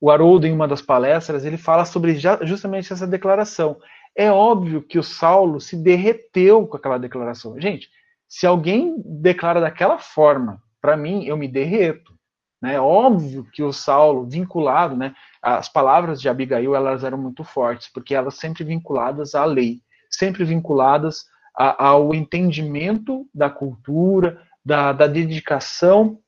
o 0.00 0.10
Haroldo, 0.10 0.46
em 0.46 0.52
uma 0.52 0.66
das 0.66 0.82
palestras, 0.82 1.44
ele 1.44 1.56
fala 1.56 1.84
sobre 1.84 2.16
justamente 2.42 2.92
essa 2.92 3.06
declaração. 3.06 3.78
É 4.14 4.30
óbvio 4.30 4.82
que 4.82 4.98
o 4.98 5.02
Saulo 5.02 5.60
se 5.60 5.76
derreteu 5.76 6.66
com 6.66 6.76
aquela 6.76 6.98
declaração. 6.98 7.60
Gente, 7.60 7.90
se 8.28 8.46
alguém 8.46 8.96
declara 9.04 9.60
daquela 9.60 9.98
forma, 9.98 10.60
para 10.80 10.96
mim, 10.96 11.24
eu 11.24 11.36
me 11.36 11.48
derreto. 11.48 12.14
Né? 12.60 12.80
Óbvio 12.80 13.46
que 13.52 13.62
o 13.62 13.72
Saulo, 13.72 14.26
vinculado, 14.26 14.96
né, 14.96 15.14
as 15.42 15.68
palavras 15.68 16.20
de 16.20 16.28
Abigail, 16.28 16.74
elas 16.74 17.04
eram 17.04 17.18
muito 17.18 17.44
fortes, 17.44 17.88
porque 17.92 18.14
elas 18.14 18.36
sempre 18.36 18.64
vinculadas 18.64 19.34
à 19.34 19.44
lei, 19.44 19.80
sempre 20.10 20.44
vinculadas 20.44 21.24
a, 21.56 21.86
ao 21.88 22.14
entendimento 22.14 23.28
da 23.34 23.50
cultura, 23.50 24.40
da, 24.64 24.92
da 24.92 25.06
dedicação 25.06 26.18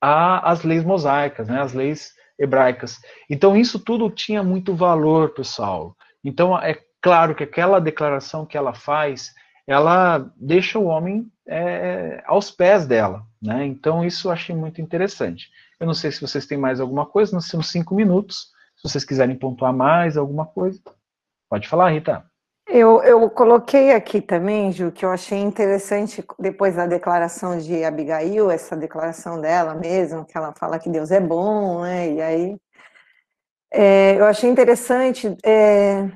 às 0.00 0.64
leis 0.64 0.84
mosaicas, 0.84 1.46
né, 1.46 1.60
às 1.60 1.72
leis 1.72 2.12
hebraicas. 2.38 2.98
Então, 3.30 3.56
isso 3.56 3.78
tudo 3.78 4.10
tinha 4.10 4.42
muito 4.42 4.74
valor 4.74 5.32
para 5.32 5.44
Saulo. 5.44 5.96
Então, 6.24 6.58
é 6.58 6.76
claro 7.00 7.34
que 7.34 7.44
aquela 7.44 7.80
declaração 7.80 8.44
que 8.44 8.56
ela 8.56 8.74
faz, 8.74 9.32
ela 9.66 10.30
deixa 10.36 10.78
o 10.78 10.86
homem 10.86 11.30
é, 11.46 12.22
aos 12.26 12.50
pés 12.50 12.86
dela. 12.86 13.22
Né? 13.40 13.64
Então, 13.66 14.04
isso 14.04 14.28
eu 14.28 14.32
achei 14.32 14.54
muito 14.54 14.80
interessante. 14.80 15.50
Eu 15.78 15.86
não 15.86 15.94
sei 15.94 16.10
se 16.10 16.20
vocês 16.20 16.46
têm 16.46 16.58
mais 16.58 16.80
alguma 16.80 17.06
coisa, 17.06 17.32
nós 17.32 17.48
temos 17.48 17.70
cinco 17.70 17.94
minutos. 17.94 18.50
Se 18.76 18.88
vocês 18.88 19.04
quiserem 19.04 19.36
pontuar 19.36 19.72
mais 19.72 20.16
alguma 20.16 20.46
coisa, 20.46 20.80
pode 21.48 21.68
falar, 21.68 21.90
Rita. 21.90 22.24
Eu, 22.66 23.02
eu 23.02 23.28
coloquei 23.28 23.92
aqui 23.92 24.20
também, 24.20 24.70
Ju, 24.72 24.92
que 24.92 25.04
eu 25.04 25.10
achei 25.10 25.38
interessante, 25.38 26.24
depois 26.38 26.76
da 26.76 26.86
declaração 26.86 27.58
de 27.58 27.84
Abigail, 27.84 28.50
essa 28.50 28.76
declaração 28.76 29.40
dela 29.40 29.74
mesmo, 29.74 30.24
que 30.24 30.36
ela 30.38 30.52
fala 30.52 30.78
que 30.78 30.88
Deus 30.88 31.10
é 31.10 31.20
bom, 31.20 31.82
né? 31.82 32.12
E 32.12 32.22
aí. 32.22 32.56
É, 33.74 34.16
eu 34.18 34.26
achei 34.26 34.48
interessante 34.50 35.34
é, 35.42 36.08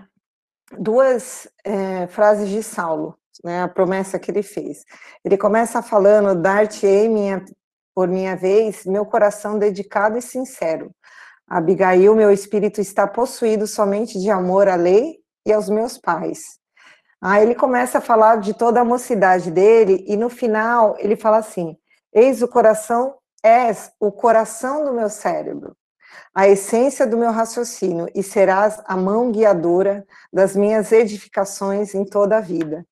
duas 0.78 1.48
é, 1.64 2.06
frases 2.06 2.48
de 2.48 2.62
Saulo 2.62 3.18
né, 3.44 3.62
a 3.62 3.68
promessa 3.68 4.18
que 4.18 4.30
ele 4.30 4.42
fez. 4.42 4.84
Ele 5.24 5.36
começa 5.36 5.82
falando: 5.82 6.40
Dar-te-ei 6.40 7.08
minha, 7.08 7.44
por 7.94 8.08
minha 8.08 8.36
vez 8.36 8.84
meu 8.84 9.06
coração 9.06 9.58
dedicado 9.58 10.18
e 10.18 10.22
sincero. 10.22 10.90
Abigail, 11.48 12.14
meu 12.16 12.32
espírito 12.32 12.80
está 12.80 13.06
possuído 13.06 13.66
somente 13.66 14.18
de 14.18 14.30
amor 14.30 14.68
à 14.68 14.74
lei 14.74 15.16
e 15.46 15.52
aos 15.52 15.68
meus 15.68 15.96
pais. 15.96 16.58
Aí 17.22 17.42
ele 17.42 17.54
começa 17.54 17.98
a 17.98 18.00
falar 18.00 18.36
de 18.36 18.52
toda 18.52 18.80
a 18.80 18.84
mocidade 18.84 19.50
dele 19.50 20.04
e 20.06 20.16
no 20.16 20.28
final 20.28 20.96
ele 20.98 21.16
fala 21.16 21.38
assim: 21.38 21.76
Eis 22.12 22.42
o 22.42 22.48
coração, 22.48 23.14
és 23.42 23.90
o 24.00 24.10
coração 24.12 24.84
do 24.84 24.92
meu 24.92 25.08
cérebro. 25.08 25.76
a 26.34 26.48
essência 26.48 27.06
do 27.06 27.16
meu 27.16 27.30
raciocínio, 27.30 28.08
e 28.14 28.22
serás 28.22 28.80
a 28.86 28.96
mão 28.96 29.32
guiadora 29.32 30.04
das 30.32 30.54
minhas 30.54 30.92
edificações 30.92 31.94
em 31.94 32.04
toda 32.04 32.38
a 32.38 32.40
vida. 32.40 32.86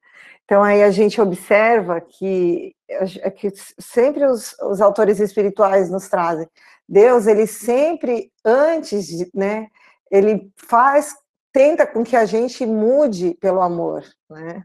Então, 0.45 0.62
aí 0.62 0.83
a 0.83 0.91
gente 0.91 1.21
observa 1.21 2.01
que, 2.01 2.75
é 2.89 3.31
que 3.31 3.51
sempre 3.79 4.27
os, 4.27 4.55
os 4.61 4.81
autores 4.81 5.19
espirituais 5.19 5.91
nos 5.91 6.09
trazem, 6.09 6.49
Deus, 6.89 7.27
ele 7.27 7.47
sempre, 7.47 8.31
antes, 8.45 9.07
de, 9.07 9.31
né, 9.35 9.69
ele 10.11 10.51
faz, 10.57 11.15
tenta 11.53 11.87
com 11.87 12.05
que 12.05 12.15
a 12.15 12.27
gente 12.27 12.66
mude 12.66 13.35
pelo 13.41 13.62
amor, 13.62 14.05
né? 14.29 14.62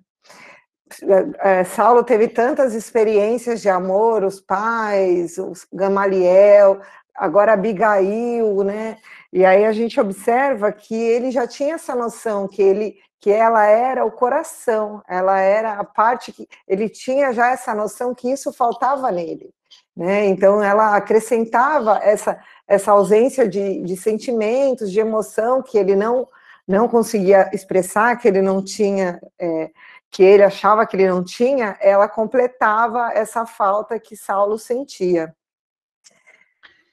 É, 1.41 1.63
Saulo 1.63 2.03
teve 2.03 2.27
tantas 2.27 2.73
experiências 2.73 3.61
de 3.61 3.69
amor, 3.69 4.23
os 4.23 4.41
pais, 4.41 5.37
os 5.37 5.65
Gamaliel, 5.71 6.81
agora 7.15 7.53
Abigail, 7.53 8.63
né? 8.63 8.97
E 9.31 9.45
aí 9.45 9.65
a 9.65 9.71
gente 9.71 9.99
observa 9.99 10.71
que 10.71 10.95
ele 10.95 11.29
já 11.29 11.45
tinha 11.45 11.75
essa 11.75 11.93
noção 11.93 12.47
que 12.47 12.61
ele 12.61 12.97
que 13.19 13.29
ela 13.31 13.65
era 13.65 14.05
o 14.05 14.11
coração, 14.11 15.01
ela 15.07 15.39
era 15.39 15.73
a 15.73 15.83
parte 15.83 16.31
que 16.31 16.47
ele 16.67 16.87
tinha 16.87 17.33
já 17.33 17.49
essa 17.49 17.75
noção 17.75 18.15
que 18.15 18.31
isso 18.31 18.53
faltava 18.53 19.11
nele, 19.11 19.53
né? 19.95 20.25
Então 20.25 20.63
ela 20.63 20.95
acrescentava 20.95 21.99
essa 22.01 22.39
essa 22.67 22.91
ausência 22.91 23.47
de, 23.47 23.81
de 23.81 23.97
sentimentos, 23.97 24.91
de 24.91 24.99
emoção 24.99 25.61
que 25.61 25.77
ele 25.77 25.95
não 25.95 26.27
não 26.67 26.87
conseguia 26.87 27.49
expressar, 27.51 28.15
que 28.17 28.27
ele 28.27 28.41
não 28.41 28.63
tinha 28.63 29.19
é, 29.39 29.71
que 30.11 30.23
ele 30.23 30.43
achava 30.43 30.85
que 30.85 30.95
ele 30.95 31.07
não 31.07 31.23
tinha, 31.23 31.77
ela 31.79 32.07
completava 32.07 33.11
essa 33.13 33.45
falta 33.45 33.99
que 33.99 34.15
Saulo 34.15 34.57
sentia. 34.57 35.33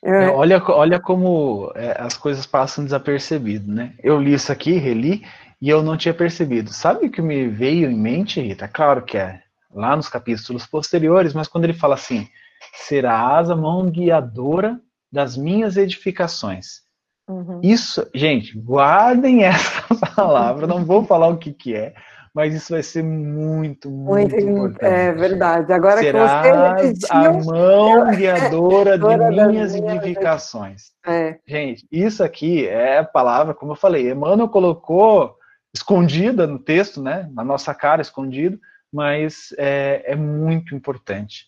É, 0.02 0.24
é 0.24 0.28
olha, 0.28 0.62
olha 0.68 1.00
como 1.00 1.72
é, 1.74 1.96
as 1.98 2.16
coisas 2.16 2.46
passam 2.46 2.84
desapercebido, 2.84 3.72
né? 3.72 3.94
Eu 4.02 4.20
li 4.20 4.34
isso 4.34 4.52
aqui, 4.52 4.72
reli, 4.72 5.24
e 5.60 5.68
eu 5.68 5.82
não 5.82 5.96
tinha 5.96 6.14
percebido. 6.14 6.72
Sabe 6.72 7.06
o 7.06 7.10
que 7.10 7.22
me 7.22 7.48
veio 7.48 7.90
em 7.90 7.96
mente, 7.96 8.40
Rita? 8.40 8.68
Claro 8.68 9.02
que 9.02 9.16
é 9.16 9.40
lá 9.72 9.96
nos 9.96 10.08
capítulos 10.08 10.66
posteriores, 10.66 11.34
mas 11.34 11.48
quando 11.48 11.64
ele 11.64 11.74
fala 11.74 11.94
assim, 11.94 12.28
serás 12.74 13.50
a 13.50 13.56
mão 13.56 13.90
guiadora 13.90 14.80
das 15.10 15.36
minhas 15.36 15.76
edificações. 15.76 16.86
Uhum. 17.28 17.60
Isso, 17.62 18.08
gente, 18.14 18.56
guardem 18.58 19.42
essa 19.44 19.82
palavra, 20.14 20.66
não 20.66 20.84
vou 20.84 21.04
falar 21.04 21.28
o 21.28 21.38
que, 21.38 21.52
que 21.52 21.74
é, 21.74 21.94
mas 22.34 22.54
isso 22.54 22.72
vai 22.72 22.82
ser 22.82 23.02
muito, 23.02 23.90
muito, 23.90 24.34
muito 24.34 24.36
importante. 24.36 24.84
É 24.84 25.12
verdade. 25.12 25.72
Agora 25.72 26.00
Serás 26.00 26.80
que 26.80 26.94
você 27.00 27.06
a 27.10 27.32
mão 27.32 28.14
guiadora 28.14 28.96
de 28.98 29.46
minhas 29.48 29.74
edificações. 29.74 30.92
É. 31.06 31.38
Gente, 31.46 31.86
isso 31.90 32.22
aqui 32.22 32.66
é 32.66 32.98
a 32.98 33.04
palavra, 33.04 33.54
como 33.54 33.72
eu 33.72 33.76
falei, 33.76 34.10
Emmanuel 34.10 34.48
colocou 34.48 35.35
escondida 35.76 36.46
no 36.46 36.58
texto, 36.58 37.02
né, 37.02 37.30
na 37.32 37.44
nossa 37.44 37.74
cara, 37.74 38.02
escondido, 38.02 38.58
mas 38.92 39.54
é, 39.58 40.12
é 40.12 40.16
muito 40.16 40.74
importante 40.74 41.46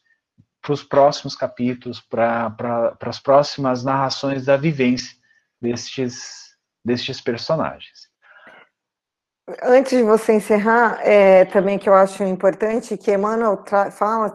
para 0.61 0.73
os 0.73 0.83
próximos 0.83 1.35
capítulos, 1.35 2.01
para 2.01 2.97
as 3.01 3.19
próximas 3.19 3.83
narrações 3.83 4.45
da 4.45 4.57
vivência 4.57 5.17
destes, 5.61 6.57
destes 6.85 7.21
personagens. 7.21 8.08
Antes 9.63 9.97
de 9.97 10.03
você 10.03 10.35
encerrar, 10.35 11.01
é, 11.03 11.47
também 11.47 11.79
que 11.79 11.89
eu 11.89 11.95
acho 11.95 12.23
importante, 12.23 12.99
que 12.99 13.11
Emmanuel 13.11 13.65
fala 13.91 14.29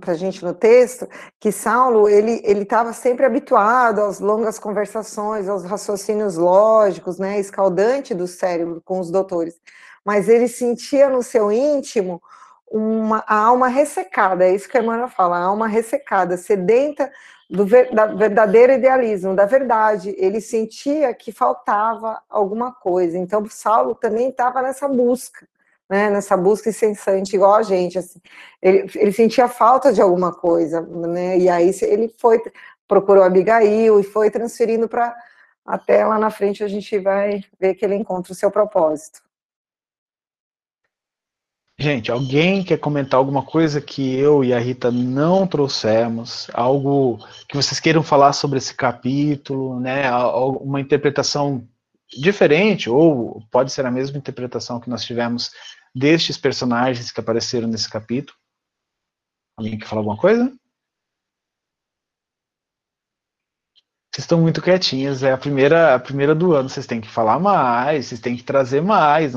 para 0.00 0.12
a 0.12 0.14
gente 0.14 0.44
no 0.44 0.54
texto, 0.54 1.08
que 1.40 1.50
Saulo, 1.50 2.08
ele 2.08 2.40
estava 2.46 2.92
sempre 2.92 3.26
habituado 3.26 4.00
às 4.00 4.20
longas 4.20 4.60
conversações, 4.60 5.48
aos 5.48 5.64
raciocínios 5.64 6.36
lógicos, 6.36 7.18
né, 7.18 7.40
escaldante 7.40 8.14
do 8.14 8.28
cérebro 8.28 8.80
com 8.84 9.00
os 9.00 9.10
doutores, 9.10 9.56
mas 10.04 10.28
ele 10.28 10.46
sentia 10.46 11.08
no 11.08 11.20
seu 11.20 11.50
íntimo 11.50 12.22
uma, 12.70 13.24
a 13.26 13.38
alma 13.38 13.66
ressecada, 13.66 14.44
é 14.44 14.54
isso 14.54 14.68
que 14.68 14.78
Emmanuel 14.78 15.08
fala, 15.08 15.36
a 15.36 15.42
alma 15.42 15.66
ressecada, 15.66 16.36
sedenta 16.36 17.10
do 17.50 17.66
ver, 17.66 17.92
da 17.92 18.06
verdadeiro 18.06 18.72
idealismo, 18.72 19.34
da 19.34 19.44
verdade. 19.44 20.14
Ele 20.16 20.40
sentia 20.40 21.12
que 21.12 21.32
faltava 21.32 22.22
alguma 22.30 22.72
coisa. 22.72 23.18
Então, 23.18 23.44
Saulo 23.50 23.94
também 23.94 24.28
estava 24.28 24.62
nessa 24.62 24.86
busca, 24.86 25.46
né? 25.88 26.08
nessa 26.10 26.36
busca 26.36 26.68
incessante, 26.68 27.34
igual 27.34 27.54
a 27.54 27.62
gente. 27.62 27.98
Assim. 27.98 28.20
Ele, 28.62 28.88
ele 28.94 29.12
sentia 29.12 29.48
falta 29.48 29.92
de 29.92 30.00
alguma 30.00 30.32
coisa, 30.32 30.80
né? 30.80 31.36
e 31.38 31.48
aí 31.48 31.72
ele 31.82 32.14
foi, 32.16 32.40
procurou 32.86 33.24
Abigail 33.24 33.98
e 33.98 34.04
foi 34.04 34.30
transferindo 34.30 34.88
para. 34.88 35.14
Até 35.66 36.04
lá 36.04 36.18
na 36.18 36.30
frente 36.30 36.64
a 36.64 36.68
gente 36.68 36.98
vai 36.98 37.44
ver 37.60 37.74
que 37.74 37.84
ele 37.84 37.94
encontra 37.94 38.32
o 38.32 38.34
seu 38.34 38.50
propósito. 38.50 39.20
Gente, 41.82 42.12
alguém 42.12 42.62
quer 42.62 42.76
comentar 42.76 43.16
alguma 43.16 43.42
coisa 43.42 43.80
que 43.80 44.14
eu 44.14 44.44
e 44.44 44.52
a 44.52 44.58
Rita 44.58 44.90
não 44.90 45.46
trouxemos? 45.46 46.46
Algo 46.52 47.16
que 47.48 47.56
vocês 47.56 47.80
queiram 47.80 48.02
falar 48.02 48.34
sobre 48.34 48.58
esse 48.58 48.74
capítulo, 48.74 49.80
né? 49.80 50.02
Uma 50.60 50.78
interpretação 50.78 51.66
diferente, 52.10 52.90
ou 52.90 53.42
pode 53.50 53.72
ser 53.72 53.86
a 53.86 53.90
mesma 53.90 54.18
interpretação 54.18 54.78
que 54.78 54.90
nós 54.90 55.02
tivemos 55.02 55.52
destes 55.94 56.36
personagens 56.36 57.10
que 57.10 57.18
apareceram 57.18 57.66
nesse 57.66 57.88
capítulo? 57.88 58.36
Alguém 59.56 59.78
quer 59.78 59.86
falar 59.86 60.00
alguma 60.00 60.18
coisa? 60.18 60.44
Vocês 64.12 64.24
estão 64.24 64.38
muito 64.38 64.60
quietinhas, 64.60 65.22
é 65.22 65.32
a 65.32 65.38
primeira, 65.38 65.94
a 65.94 65.98
primeira 65.98 66.34
do 66.34 66.52
ano, 66.52 66.68
vocês 66.68 66.86
têm 66.86 67.00
que 67.00 67.08
falar 67.08 67.38
mais, 67.38 68.06
vocês 68.06 68.20
têm 68.20 68.36
que 68.36 68.42
trazer 68.42 68.82
mais, 68.82 69.32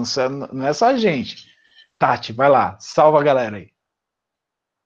não 0.51 0.67
é 0.67 0.73
só 0.73 0.87
a 0.87 0.97
gente. 0.97 1.52
Tati, 2.03 2.33
vai 2.33 2.49
lá, 2.49 2.77
salva 2.81 3.21
a 3.21 3.23
galera 3.23 3.55
aí. 3.55 3.71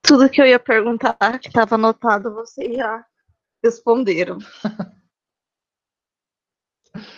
Tudo 0.04 0.30
que 0.30 0.40
eu 0.40 0.46
ia 0.46 0.60
perguntar, 0.60 1.40
que 1.40 1.48
estava 1.48 1.74
anotado, 1.74 2.32
vocês 2.32 2.76
já 2.76 3.04
responderam. 3.64 4.38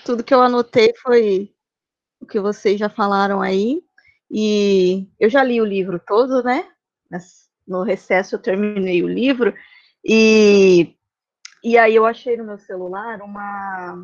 Tudo 0.06 0.24
que 0.24 0.34
eu 0.34 0.42
anotei 0.42 0.94
foi 1.02 1.54
o 2.22 2.26
que 2.26 2.40
vocês 2.40 2.80
já 2.80 2.88
falaram 2.88 3.42
aí. 3.42 3.84
E 4.32 5.06
eu 5.20 5.30
já 5.30 5.44
li 5.44 5.60
o 5.60 5.66
livro 5.66 6.00
todo, 6.00 6.44
né? 6.44 6.72
No 7.68 7.84
recesso 7.84 8.36
eu 8.36 8.42
terminei 8.42 9.04
o 9.04 9.10
livro. 9.10 9.54
E, 10.02 10.96
e 11.62 11.78
aí 11.78 11.94
eu 11.94 12.06
achei 12.06 12.38
no 12.38 12.46
meu 12.46 12.58
celular 12.58 13.22
uma. 13.22 14.02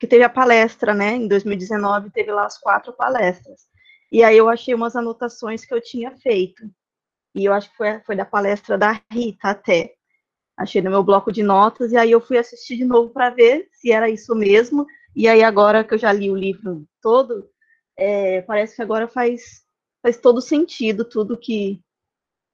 que 0.00 0.06
teve 0.08 0.24
a 0.24 0.28
palestra, 0.28 0.92
né? 0.92 1.12
Em 1.12 1.28
2019 1.28 2.10
teve 2.10 2.32
lá 2.32 2.44
as 2.44 2.58
quatro 2.58 2.92
palestras. 2.92 3.68
E 4.10 4.22
aí 4.22 4.36
eu 4.36 4.48
achei 4.48 4.74
umas 4.74 4.96
anotações 4.96 5.64
que 5.64 5.74
eu 5.74 5.80
tinha 5.80 6.16
feito. 6.16 6.62
E 7.34 7.44
eu 7.44 7.52
acho 7.52 7.70
que 7.70 7.76
foi, 7.76 8.00
foi 8.00 8.16
da 8.16 8.24
palestra 8.24 8.78
da 8.78 9.00
Rita 9.12 9.48
até. 9.50 9.94
Achei 10.56 10.80
no 10.80 10.90
meu 10.90 11.02
bloco 11.02 11.30
de 11.30 11.42
notas, 11.42 11.92
e 11.92 11.96
aí 11.96 12.10
eu 12.10 12.20
fui 12.20 12.38
assistir 12.38 12.76
de 12.78 12.84
novo 12.84 13.10
para 13.10 13.28
ver 13.30 13.68
se 13.72 13.92
era 13.92 14.08
isso 14.08 14.34
mesmo. 14.34 14.86
E 15.14 15.28
aí, 15.28 15.42
agora 15.42 15.84
que 15.84 15.94
eu 15.94 15.98
já 15.98 16.12
li 16.12 16.30
o 16.30 16.36
livro 16.36 16.86
todo, 17.02 17.48
é, 17.96 18.40
parece 18.42 18.76
que 18.76 18.82
agora 18.82 19.06
faz, 19.06 19.64
faz 20.02 20.16
todo 20.16 20.40
sentido 20.40 21.04
tudo 21.04 21.36
que 21.36 21.82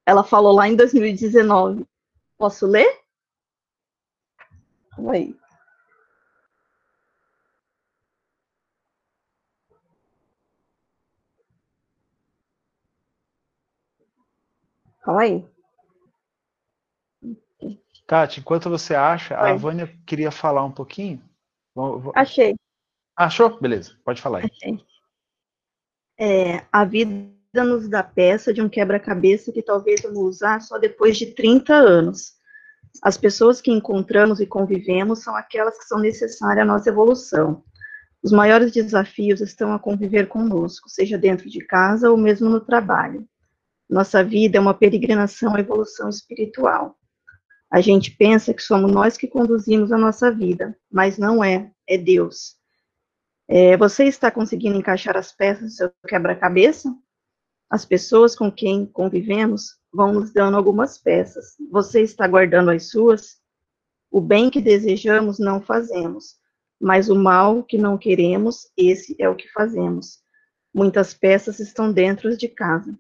ela 0.07 0.25
falou 0.25 0.53
lá 0.53 0.69
em 0.69 0.75
2019. 0.75 1.87
Posso 2.37 2.67
ler? 2.67 2.89
Calma 4.91 5.13
aí. 5.13 5.42
Calma 15.03 15.23
aí. 15.23 15.45
Tati, 18.07 18.41
enquanto 18.41 18.71
você 18.71 18.95
acha, 18.95 19.41
Oi. 19.41 19.51
a 19.51 19.55
Vânia 19.55 19.99
queria 20.07 20.31
falar 20.31 20.65
um 20.65 20.73
pouquinho. 20.73 21.23
Achei. 22.15 22.55
Achou? 23.17 23.61
Beleza, 23.61 23.97
pode 24.05 24.21
falar 24.21 24.39
aí. 24.39 24.45
Achei. 24.45 24.85
É, 26.19 26.65
a 26.71 26.85
vida 26.85 27.33
nos 27.65 27.89
dá 27.89 28.03
peça 28.03 28.53
de 28.53 28.63
um 28.63 28.69
quebra-cabeça 28.69 29.53
que 29.53 29.63
talvez 29.63 30.03
vamos 30.03 30.19
usar 30.19 30.61
só 30.61 30.79
depois 30.79 31.17
de 31.17 31.27
30 31.35 31.75
anos. 31.75 32.35
As 33.03 33.17
pessoas 33.17 33.61
que 33.61 33.73
encontramos 33.73 34.41
e 34.41 34.47
convivemos 34.47 35.23
são 35.23 35.35
aquelas 35.35 35.79
que 35.79 35.85
são 35.85 35.99
necessárias 35.99 36.63
à 36.63 36.65
nossa 36.65 36.91
evolução. 36.91 37.65
Os 38.23 38.31
maiores 38.31 38.71
desafios 38.71 39.41
estão 39.41 39.73
a 39.73 39.79
conviver 39.79 40.29
conosco, 40.29 40.89
seja 40.89 41.19
dentro 41.19 41.51
de 41.51 41.65
casa 41.65 42.11
ou 42.11 42.17
mesmo 42.17 42.49
no 42.49 42.61
trabalho. 42.61 43.27
Nossa 43.93 44.25
vida 44.25 44.57
é 44.57 44.61
uma 44.61 44.73
peregrinação 44.73 45.55
à 45.55 45.61
evolução 45.61 46.09
espiritual. 46.09 46.97
A 47.71 47.83
gente 47.83 48.11
pensa 48.11 48.55
que 48.55 48.63
somos 48.63 48.91
nós 48.91 49.19
que 49.19 49.29
conduzimos 49.29 49.93
a 49.93 49.99
nossa 49.99 50.31
vida, 50.31 50.75
mas 50.91 51.19
não 51.19 51.45
é, 51.45 51.71
é 51.87 51.99
Deus. 51.99 52.57
É, 53.47 53.77
você 53.77 54.05
está 54.05 54.31
conseguindo 54.31 54.79
encaixar 54.79 55.15
as 55.15 55.31
peças 55.31 55.63
do 55.65 55.71
seu 55.77 55.93
quebra-cabeça? 56.09 56.91
As 57.69 57.85
pessoas 57.85 58.35
com 58.35 58.51
quem 58.51 58.87
convivemos 58.87 59.77
vão 59.93 60.11
nos 60.15 60.33
dando 60.33 60.57
algumas 60.57 60.97
peças. 60.97 61.55
Você 61.71 62.01
está 62.01 62.27
guardando 62.27 62.71
as 62.71 62.89
suas? 62.89 63.43
O 64.11 64.23
bem 64.23 64.49
que 64.49 64.63
desejamos 64.63 65.39
não 65.39 65.61
fazemos. 65.61 66.41
mas 66.81 67.11
o 67.11 67.15
mal 67.15 67.63
que 67.63 67.77
não 67.77 67.99
queremos, 67.99 68.73
esse 68.75 69.15
é 69.19 69.29
o 69.29 69.37
que 69.37 69.49
fazemos. 69.53 70.19
Muitas 70.75 71.13
peças 71.13 71.61
estão 71.61 71.93
dentro 71.93 72.35
de 72.37 72.49
casa. 72.49 72.99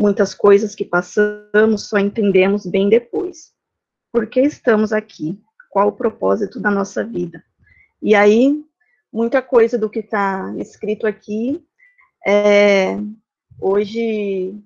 Muitas 0.00 0.32
coisas 0.32 0.74
que 0.74 0.82
passamos 0.82 1.86
só 1.86 1.98
entendemos 1.98 2.64
bem 2.64 2.88
depois. 2.88 3.52
Por 4.10 4.26
que 4.26 4.40
estamos 4.40 4.94
aqui? 4.94 5.38
Qual 5.68 5.88
o 5.88 5.92
propósito 5.92 6.58
da 6.58 6.70
nossa 6.70 7.04
vida? 7.04 7.44
E 8.00 8.14
aí, 8.14 8.64
muita 9.12 9.42
coisa 9.42 9.76
do 9.76 9.90
que 9.90 9.98
está 9.98 10.54
escrito 10.56 11.06
aqui, 11.06 11.62
é, 12.26 12.96
hoje 13.60 14.58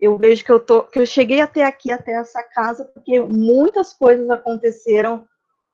eu 0.00 0.16
vejo 0.16 0.42
que 0.42 0.50
eu, 0.50 0.58
tô, 0.58 0.84
que 0.84 0.98
eu 0.98 1.04
cheguei 1.04 1.42
até 1.42 1.66
aqui, 1.66 1.92
até 1.92 2.12
essa 2.12 2.42
casa, 2.42 2.86
porque 2.86 3.20
muitas 3.20 3.92
coisas 3.92 4.30
aconteceram 4.30 5.28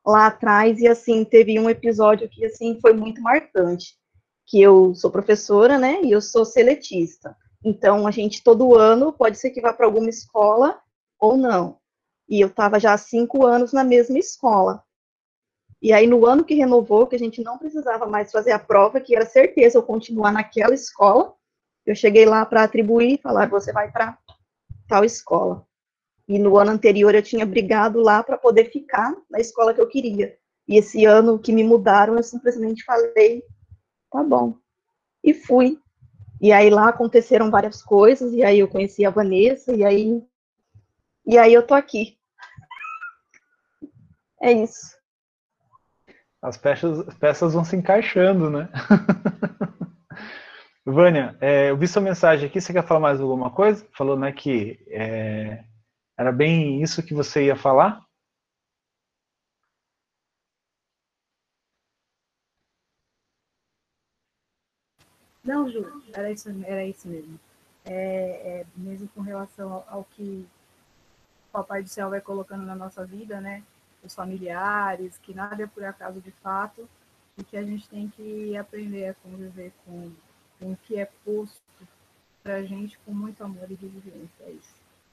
lá 0.05 0.27
atrás, 0.27 0.81
e 0.81 0.89
assim, 0.89 1.25
teve 1.25 1.57
um 1.61 1.71
episódio 1.71 2.29
que 2.29 2.45
assim 2.45 2.81
foi 2.81 2.93
muito 2.93 3.23
marcante, 3.23 3.95
que 4.45 4.61
eu 4.61 4.93
sou 4.93 5.09
professora, 5.09 5.79
né, 5.79 6.01
e 6.03 6.11
eu 6.11 6.21
sou 6.21 6.45
seletista. 6.45 7.37
Então, 7.65 8.07
a 8.07 8.11
gente 8.11 8.45
todo 8.45 8.77
ano 8.77 9.11
pode 9.11 9.39
ser 9.39 9.51
que 9.51 9.61
vá 9.61 9.73
para 9.73 9.87
alguma 9.87 10.11
escola 10.11 10.79
ou 11.19 11.37
não. 11.37 11.79
E 12.29 12.41
eu 12.41 12.49
estava 12.49 12.79
já 12.79 12.93
há 12.93 12.99
cinco 12.99 13.47
anos 13.47 13.73
na 13.73 13.83
mesma 13.83 14.19
escola. 14.19 14.85
E 15.81 15.93
aí, 15.93 16.07
no 16.07 16.27
ano 16.27 16.45
que 16.45 16.55
renovou, 16.55 17.07
que 17.07 17.17
a 17.17 17.19
gente 17.19 17.43
não 17.43 17.59
precisava 17.59 18.07
mais 18.07 18.31
fazer 18.31 18.53
a 18.53 18.59
prova, 18.59 19.01
que 19.01 19.17
era 19.17 19.27
certeza 19.27 19.79
eu 19.79 19.83
continuar 19.83 20.33
naquela 20.33 20.75
escola, 20.75 21.35
eu 21.87 21.95
cheguei 21.95 22.25
lá 22.25 22.45
para 22.45 22.63
atribuir 22.63 23.15
e 23.15 23.23
falar: 23.23 23.49
você 23.49 23.73
vai 23.73 23.91
para 23.91 24.19
tal 24.89 25.05
escola. 25.05 25.67
E 26.27 26.39
no 26.39 26.57
ano 26.57 26.71
anterior 26.71 27.15
eu 27.15 27.23
tinha 27.23 27.45
brigado 27.45 28.01
lá 28.01 28.23
para 28.23 28.39
poder 28.39 28.71
ficar 28.71 29.15
na 29.31 29.39
escola 29.39 29.75
que 29.75 29.81
eu 29.81 29.89
queria. 29.89 30.37
E 30.67 30.79
esse 30.79 31.05
ano 31.05 31.39
que 31.39 31.53
me 31.53 31.63
mudaram, 31.63 32.17
eu 32.17 32.23
simplesmente 32.23 32.85
falei: 32.85 33.43
tá 34.11 34.23
bom. 34.23 34.57
E 35.23 35.35
fui. 35.35 35.79
E 36.41 36.53
aí 36.53 36.71
lá 36.71 36.89
aconteceram 36.89 37.51
várias 37.51 37.83
coisas, 37.83 38.33
e 38.33 38.43
aí 38.43 38.59
eu 38.59 38.69
conheci 38.69 39.05
a 39.05 39.11
Vanessa, 39.11 39.75
e 39.75 39.85
aí. 39.85 40.23
E 41.27 41.39
aí 41.39 41.55
eu 41.55 41.67
tô 41.67 41.75
aqui. 41.75 42.19
É 44.43 44.53
isso. 44.53 44.95
As 46.43 46.59
peças, 46.59 47.15
peças 47.15 47.55
vão 47.55 47.65
se 47.65 47.75
encaixando, 47.75 48.51
né? 48.51 48.69
Vânia, 50.85 51.35
é, 51.41 51.71
eu 51.71 51.79
vi 51.79 51.89
sua 51.89 52.03
mensagem 52.03 52.47
aqui, 52.47 52.61
você 52.61 52.71
quer 52.71 52.87
falar 52.87 53.01
mais 53.01 53.19
alguma 53.19 53.51
coisa? 53.51 53.89
Falou, 53.97 54.19
né, 54.19 54.31
que 54.31 54.79
é, 54.89 55.65
era 56.19 56.31
bem 56.31 56.83
isso 56.83 57.03
que 57.03 57.15
você 57.15 57.47
ia 57.47 57.57
falar? 57.57 58.05
Não, 65.43 65.67
Ju, 65.71 65.94
era 66.15 66.31
isso, 66.31 66.49
era 66.65 66.85
isso 66.85 67.09
mesmo. 67.09 67.39
É, 67.85 67.93
é, 67.95 68.67
mesmo 68.77 69.09
com 69.09 69.21
relação 69.21 69.73
ao, 69.73 69.87
ao, 69.89 70.05
que 70.05 70.47
o 71.49 71.53
Papai 71.53 71.83
do 71.83 71.89
Céu 71.89 72.09
vai 72.09 72.21
colocando 72.21 72.65
na 72.65 72.75
nossa 72.75 73.05
vida, 73.05 73.41
né? 73.41 73.63
Os 74.03 74.15
familiares, 74.15 75.19
que 75.19 75.35
nada 75.35 75.63
é 75.63 75.67
por 75.67 75.85
acaso 75.85 76.21
de 76.21 76.31
fato, 76.31 76.89
e 77.37 77.45
que 77.45 77.57
a 77.57 77.63
gente 77.63 77.89
tem 77.89 78.09
que 78.09 78.57
aprender 78.57 79.09
a 79.09 79.15
conviver 79.15 79.73
com 79.85 80.11
com 80.59 80.73
o 80.73 80.77
que 80.77 80.99
é 80.99 81.09
posto 81.25 81.61
para 82.43 82.57
a 82.57 82.63
gente 82.63 82.99
com 83.05 83.13
muito 83.13 83.43
amor 83.43 83.71
e 83.71 83.77
diligência. 83.77 84.45
É 84.47 84.51
isso. 84.51 84.75